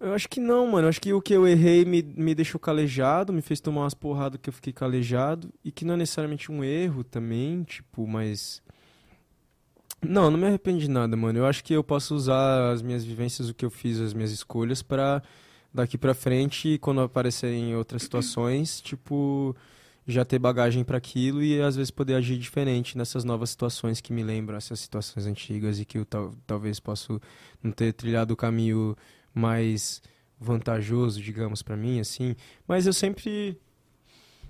Eu 0.00 0.14
acho 0.14 0.28
que 0.28 0.40
não, 0.40 0.66
mano. 0.66 0.86
Eu 0.86 0.88
acho 0.90 1.00
que 1.00 1.12
o 1.12 1.20
que 1.20 1.34
eu 1.34 1.46
errei 1.46 1.84
me, 1.84 2.02
me 2.02 2.34
deixou 2.34 2.60
calejado, 2.60 3.32
me 3.32 3.42
fez 3.42 3.60
tomar 3.60 3.82
umas 3.82 3.94
porradas 3.94 4.40
que 4.40 4.48
eu 4.48 4.52
fiquei 4.52 4.72
calejado. 4.72 5.52
E 5.64 5.72
que 5.72 5.84
não 5.84 5.94
é 5.94 5.96
necessariamente 5.98 6.50
um 6.52 6.62
erro 6.62 7.02
também, 7.02 7.62
tipo, 7.64 8.06
mas. 8.06 8.62
Não, 10.00 10.30
não 10.30 10.38
me 10.38 10.46
arrependo 10.46 10.78
de 10.78 10.88
nada, 10.88 11.16
mano. 11.16 11.38
Eu 11.40 11.46
acho 11.46 11.64
que 11.64 11.74
eu 11.74 11.82
posso 11.82 12.14
usar 12.14 12.72
as 12.72 12.82
minhas 12.82 13.04
vivências, 13.04 13.48
o 13.48 13.54
que 13.54 13.64
eu 13.64 13.70
fiz, 13.70 14.00
as 14.00 14.14
minhas 14.14 14.30
escolhas, 14.30 14.80
pra 14.82 15.22
daqui 15.72 15.98
pra 15.98 16.14
frente, 16.14 16.78
quando 16.78 17.00
aparecerem 17.00 17.76
outras 17.76 18.02
situações, 18.02 18.80
tipo, 18.80 19.54
já 20.06 20.24
ter 20.24 20.38
bagagem 20.38 20.82
pra 20.82 20.98
aquilo 20.98 21.42
e 21.42 21.60
às 21.60 21.76
vezes 21.76 21.90
poder 21.90 22.14
agir 22.14 22.38
diferente 22.38 22.96
nessas 22.96 23.24
novas 23.24 23.50
situações 23.50 24.00
que 24.00 24.12
me 24.12 24.22
lembram 24.22 24.56
essas 24.56 24.80
situações 24.80 25.26
antigas 25.26 25.78
e 25.78 25.84
que 25.84 25.98
eu 25.98 26.04
tal, 26.04 26.32
talvez 26.46 26.80
possa 26.80 27.20
não 27.62 27.70
ter 27.70 27.92
trilhado 27.92 28.32
o 28.32 28.36
caminho 28.36 28.96
mais 29.38 30.02
vantajoso, 30.38 31.20
digamos, 31.22 31.62
pra 31.62 31.76
mim, 31.76 32.00
assim. 32.00 32.36
Mas 32.66 32.86
eu 32.86 32.92
sempre 32.92 33.58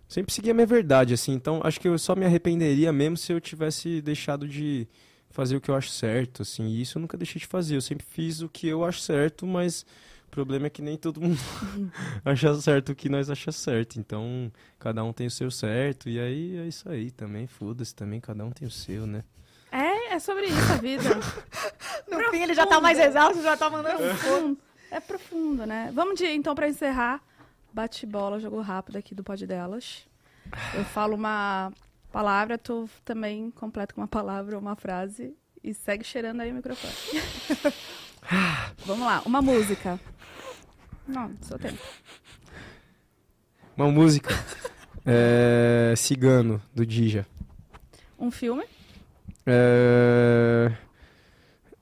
sempre 0.09 0.32
segui 0.32 0.51
a 0.51 0.55
minha 0.55 0.66
verdade, 0.66 1.15
assim. 1.15 1.32
Então, 1.32 1.60
acho 1.62 1.78
que 1.78 1.86
eu 1.89 1.98
só 1.98 2.16
me 2.16 2.24
arrependeria 2.24 2.93
mesmo 2.93 3.16
se 3.16 3.32
eu 3.32 3.40
tivesse 3.40 4.01
deixado 4.01 4.48
de 4.48 4.89
fazer 5.31 5.56
o 5.56 5.60
que 5.60 5.70
eu 5.70 5.74
acho 5.74 5.90
certo, 5.90 6.43
assim. 6.43 6.66
E 6.66 6.81
isso 6.81 6.98
eu 6.98 7.02
nunca 7.02 7.16
deixei 7.16 7.39
de 7.39 7.47
fazer. 7.47 7.77
Eu 7.77 7.82
sempre 7.82 8.06
fiz 8.06 8.40
o 8.40 8.48
que 8.48 8.66
eu 8.66 8.85
acho 8.85 9.01
certo, 9.01 9.47
mas 9.47 9.82
o 10.27 10.31
problema 10.31 10.66
é 10.66 10.70
que 10.70 10.82
nem 10.82 10.97
todo 10.97 11.20
mundo 11.20 11.39
acha 12.24 12.55
certo 12.55 12.93
o 12.93 12.94
que 12.94 13.09
nós 13.09 13.31
acha 13.31 13.52
certo. 13.52 13.98
Então, 14.01 14.51
cada 14.78 15.05
um 15.05 15.12
tem 15.12 15.27
o 15.27 15.31
seu 15.31 15.51
certo. 15.51 16.09
E 16.09 16.19
aí 16.19 16.56
é 16.56 16.66
isso 16.66 16.89
aí 16.89 17.10
também. 17.10 17.47
Foda-se 17.47 17.94
também, 17.94 18.20
cada 18.20 18.44
um 18.44 18.51
tem 18.51 18.66
o 18.66 18.70
seu, 18.70 19.06
né? 19.06 19.23
É, 19.70 20.15
é 20.15 20.19
sobre 20.19 20.47
isso 20.47 20.73
a 20.73 20.77
vida. 20.77 21.09
No 22.10 22.31
fim, 22.31 22.43
ele 22.43 22.55
já 22.55 22.65
tá 22.66 22.81
mais 22.81 22.98
exausto, 22.98 23.43
já 23.43 23.55
tá 23.55 23.69
mandando 23.69 24.02
um 24.02 24.09
profundo. 24.09 24.59
É 24.90 25.01
profundo, 25.01 25.66
né? 25.66 25.90
Vamos 25.94 26.19
de, 26.19 26.27
então, 26.27 26.55
pra 26.55 26.69
encerrar, 26.69 27.23
bate-bola, 27.73 28.40
jogo 28.40 28.60
rápido 28.60 28.97
aqui 28.97 29.15
do 29.15 29.23
Pod 29.23 29.47
Delas. 29.47 30.06
Eu 30.74 30.85
falo 30.85 31.15
uma 31.15 31.73
palavra, 32.10 32.56
tu 32.56 32.89
também 33.05 33.51
completa 33.51 33.94
com 33.94 34.01
uma 34.01 34.09
palavra 34.09 34.56
ou 34.56 34.62
uma 34.62 34.74
frase 34.74 35.35
e 35.62 35.74
segue 35.74 36.05
cheirando 36.05 36.40
aí 36.40 36.51
o 36.51 36.55
microfone. 36.55 36.94
Vamos 38.86 39.06
lá, 39.06 39.23
uma 39.27 39.43
música. 39.43 40.01
Não, 41.06 41.31
seu 41.43 41.59
tempo. 41.59 41.78
Uma 43.77 43.90
música. 43.90 44.31
é... 45.05 45.94
Cigano, 45.97 46.60
do 46.74 46.85
Dija. 46.86 47.27
Um 48.19 48.31
filme, 48.31 48.65
É... 49.47 50.73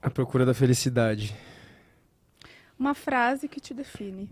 A 0.02 0.10
Procura 0.10 0.44
da 0.44 0.52
Felicidade. 0.54 1.34
Uma 2.78 2.94
frase 2.94 3.48
que 3.48 3.60
te 3.60 3.72
define. 3.74 4.30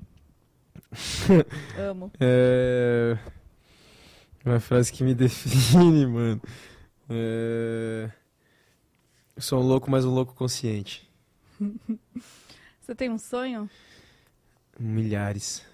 Amo. 1.79 2.11
É... 2.21 3.19
Uma 4.45 4.61
frase 4.61 4.93
que 4.93 5.03
me 5.03 5.15
define, 5.15 6.07
mano. 6.07 6.41
É... 7.09 8.11
Eu 9.35 9.43
sou 9.43 9.61
um 9.61 9.67
louco, 9.67 9.91
mas 9.91 10.05
um 10.05 10.11
louco 10.15 10.35
consciente. 10.35 11.11
Você 12.81 12.95
tem 12.95 13.11
um 13.11 13.19
sonho? 13.19 13.69
Milhares. 14.79 15.65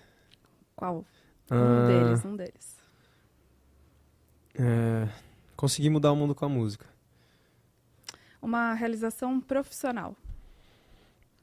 Qual? 0.77 1.05
Um 1.51 1.55
Ah, 1.55 1.87
deles, 1.87 2.25
um 2.25 2.37
deles. 2.37 2.77
é... 4.55 5.09
Consegui 5.57 5.91
mudar 5.91 6.13
o 6.13 6.17
mundo 6.17 6.35
com 6.35 6.45
a 6.47 6.49
música. 6.49 6.87
Uma 8.41 8.73
realização 8.75 9.41
profissional. 9.41 10.17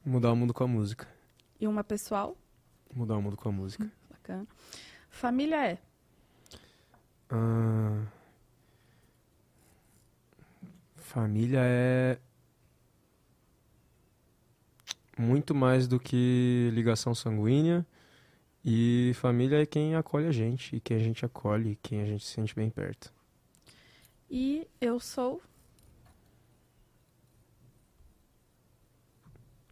Mudar 0.04 0.32
o 0.32 0.36
mundo 0.36 0.52
com 0.54 0.64
a 0.64 0.68
música. 0.68 1.06
E 1.60 1.66
uma 1.66 1.82
pessoal? 1.82 2.36
Mudar 2.94 3.16
o 3.16 3.22
mundo 3.22 3.36
com 3.36 3.48
a 3.48 3.52
música. 3.52 3.90
Bacana. 4.10 4.46
Família 5.10 5.66
é? 5.66 5.78
Ah, 7.30 8.06
Família 11.08 11.60
é 11.62 12.18
muito 15.18 15.54
mais 15.54 15.88
do 15.88 15.98
que 15.98 16.70
ligação 16.72 17.14
sanguínea. 17.14 17.86
E 18.64 19.12
família 19.14 19.62
é 19.62 19.66
quem 19.66 19.96
acolhe 19.96 20.26
a 20.26 20.32
gente, 20.32 20.76
e 20.76 20.80
quem 20.80 20.96
a 20.96 21.00
gente 21.00 21.24
acolhe, 21.24 21.70
e 21.70 21.76
quem 21.76 22.02
a 22.02 22.04
gente 22.04 22.24
se 22.24 22.32
sente 22.32 22.54
bem 22.54 22.68
perto. 22.68 23.12
E 24.30 24.68
eu 24.80 25.00
sou. 25.00 25.40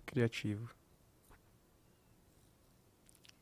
Criativo. 0.07 0.76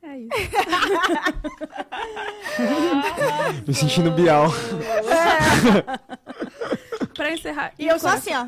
É 0.07 0.19
isso. 0.19 0.29
Me 3.67 3.75
sentindo 3.75 4.11
Bial. 4.11 4.49
pra 7.15 7.33
encerrar. 7.33 7.73
E 7.79 7.87
eu 7.87 7.99
sou 7.99 8.11
assim, 8.11 8.33
ó. 8.35 8.45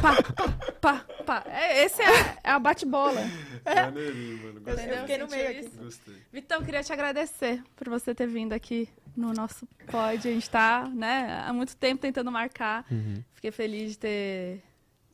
Pá, 0.00 0.16
pá, 0.34 0.48
pá, 0.80 1.04
pá. 1.24 1.44
É, 1.46 1.84
esse 1.84 2.02
é, 2.02 2.36
é 2.42 2.50
a 2.50 2.58
bate-bola. 2.58 3.20
Eu, 3.64 4.72
Entendeu? 4.72 4.94
eu 4.94 5.00
fiquei 5.00 5.18
no 5.18 5.28
meio 5.28 5.50
aqui. 5.50 5.68
Gostei. 5.76 6.16
Vitão, 6.32 6.64
queria 6.64 6.82
te 6.82 6.92
agradecer 6.92 7.62
por 7.76 7.88
você 7.88 8.14
ter 8.14 8.26
vindo 8.26 8.52
aqui 8.52 8.88
no 9.16 9.32
nosso 9.32 9.66
pod. 9.86 10.28
A 10.28 10.32
gente 10.32 10.50
tá, 10.50 10.88
né, 10.88 11.44
há 11.46 11.52
muito 11.52 11.76
tempo 11.76 12.02
tentando 12.02 12.32
marcar. 12.32 12.84
Uhum. 12.90 13.22
Fiquei 13.34 13.50
feliz 13.50 13.92
de 13.92 13.98
ter, 13.98 14.62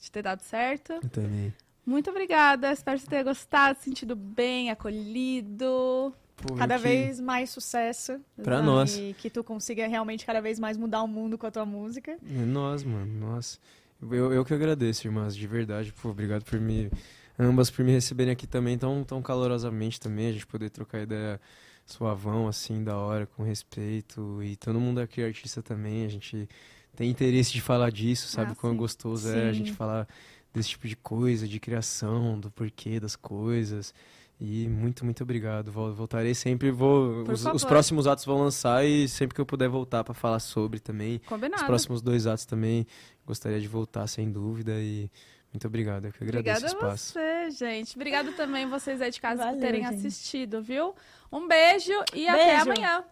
de 0.00 0.10
ter 0.10 0.22
dado 0.22 0.40
certo. 0.40 0.94
Eu 0.94 1.08
também. 1.08 1.52
Muito 1.86 2.11
obrigada. 2.11 2.73
Espero 2.73 2.97
que 2.98 3.05
você 3.05 3.11
tenha 3.11 3.23
gostado, 3.23 3.78
sentido 3.81 4.16
bem, 4.16 4.70
acolhido. 4.70 6.15
Pô, 6.36 6.55
Cada 6.55 6.77
que- 6.77 6.82
vez 6.82 7.20
mais 7.20 7.51
sucesso. 7.51 8.19
Pra 8.43 8.61
nós. 8.62 8.97
E 8.97 9.15
que 9.19 9.31
tu 9.31 9.44
consiga 9.44 9.86
realmente 9.86 10.24
cada 10.27 10.40
vez 10.40 10.59
mais 10.59 10.77
mudar 10.77 11.02
o 11.02 11.09
mundo 11.09 11.39
com 11.39 11.47
a 11.47 11.51
tua 11.51 11.65
música. 11.66 12.12
É 12.12 12.44
nós, 12.44 12.82
mano, 12.82 13.12
nós. 13.20 13.61
Eu, 14.02 14.32
eu 14.32 14.44
que 14.44 14.52
agradeço, 14.52 15.06
irmãs, 15.06 15.36
de 15.36 15.47
verdade. 15.47 15.93
Pô, 15.93 16.11
obrigado 16.11 16.44
por 16.44 16.59
me. 16.61 16.90
Ambas 17.39 17.70
por 17.70 17.85
me 17.85 17.93
receberem 17.93 18.32
aqui 18.32 18.47
também 18.47 18.77
tão, 18.78 19.02
tão 19.05 19.20
calorosamente 19.23 19.98
também. 20.01 20.28
A 20.28 20.32
gente 20.32 20.47
poder 20.47 20.70
trocar 20.70 21.01
ideia 21.02 21.40
suavão, 21.86 22.48
assim, 22.48 22.82
da 22.82 22.97
hora, 22.97 23.27
com 23.27 23.43
respeito. 23.43 24.43
E 24.43 24.56
todo 24.56 24.81
mundo 24.81 25.01
aqui 25.01 25.20
é 25.20 25.27
artista 25.27 25.62
também. 25.62 26.05
A 26.05 26.09
gente 26.09 26.48
tem 26.97 27.11
interesse 27.11 27.52
de 27.52 27.61
falar 27.61 27.90
disso, 27.90 28.28
sabe? 28.28 28.52
Ah, 28.52 28.55
Quão 28.55 28.73
sim. 28.73 28.78
gostoso 28.78 29.28
é 29.28 29.48
a 29.48 29.52
Sim. 29.52 29.59
gente 29.59 29.73
falar 29.73 30.06
desse 30.55 30.70
tipo 30.70 30.86
de 30.89 30.97
coisa, 30.97 31.47
de 31.48 31.59
criação, 31.60 32.39
do 32.39 32.51
porquê 32.51 32.98
das 33.01 33.16
coisas. 33.16 33.93
E 34.40 34.68
muito, 34.68 35.05
muito 35.05 35.22
obrigado. 35.22 35.70
Vol- 35.70 35.93
Voltarei 35.94 36.35
sempre. 36.35 36.70
Vou, 36.70 37.24
Por 37.24 37.35
os, 37.35 37.44
os 37.47 37.64
próximos 37.64 38.06
atos 38.06 38.24
vão 38.24 38.39
lançar 38.43 38.85
e 38.85 39.09
sempre 39.09 39.35
que 39.35 39.40
eu 39.40 39.47
puder 39.47 39.68
voltar 39.68 40.02
pra 40.05 40.12
falar 40.14 40.40
sobre 40.40 40.81
também. 40.81 41.16
Os 41.22 41.28
Combinado. 41.28 41.64
próximos 41.66 42.01
dois 42.02 42.26
atos 42.26 42.44
também 42.44 42.86
gostaria 43.26 43.60
de 43.60 43.68
voltar, 43.68 44.06
sem 44.09 44.31
dúvida. 44.31 44.72
E 44.81 45.09
muito 45.52 45.66
obrigado. 45.68 46.06
Eu 46.06 46.12
que 46.12 46.24
agradeço 46.24 46.66
Obrigada 46.66 46.85
o 46.85 46.90
a 46.90 46.94
espaço. 46.94 47.12
você, 47.12 47.51
gente. 47.52 47.94
Obrigada 47.97 48.32
também 48.32 48.68
vocês 48.68 49.01
aí 49.01 49.10
de 49.10 49.20
casa 49.20 49.43
por 49.43 49.47
Valeu, 49.47 49.60
terem 49.60 49.85
gente. 49.85 49.94
assistido, 49.98 50.60
viu? 50.60 50.94
Um 51.32 51.47
beijo 51.47 51.93
e 52.12 52.26
até 52.28 52.56
Beijo. 52.56 52.62
amanhã. 52.72 53.05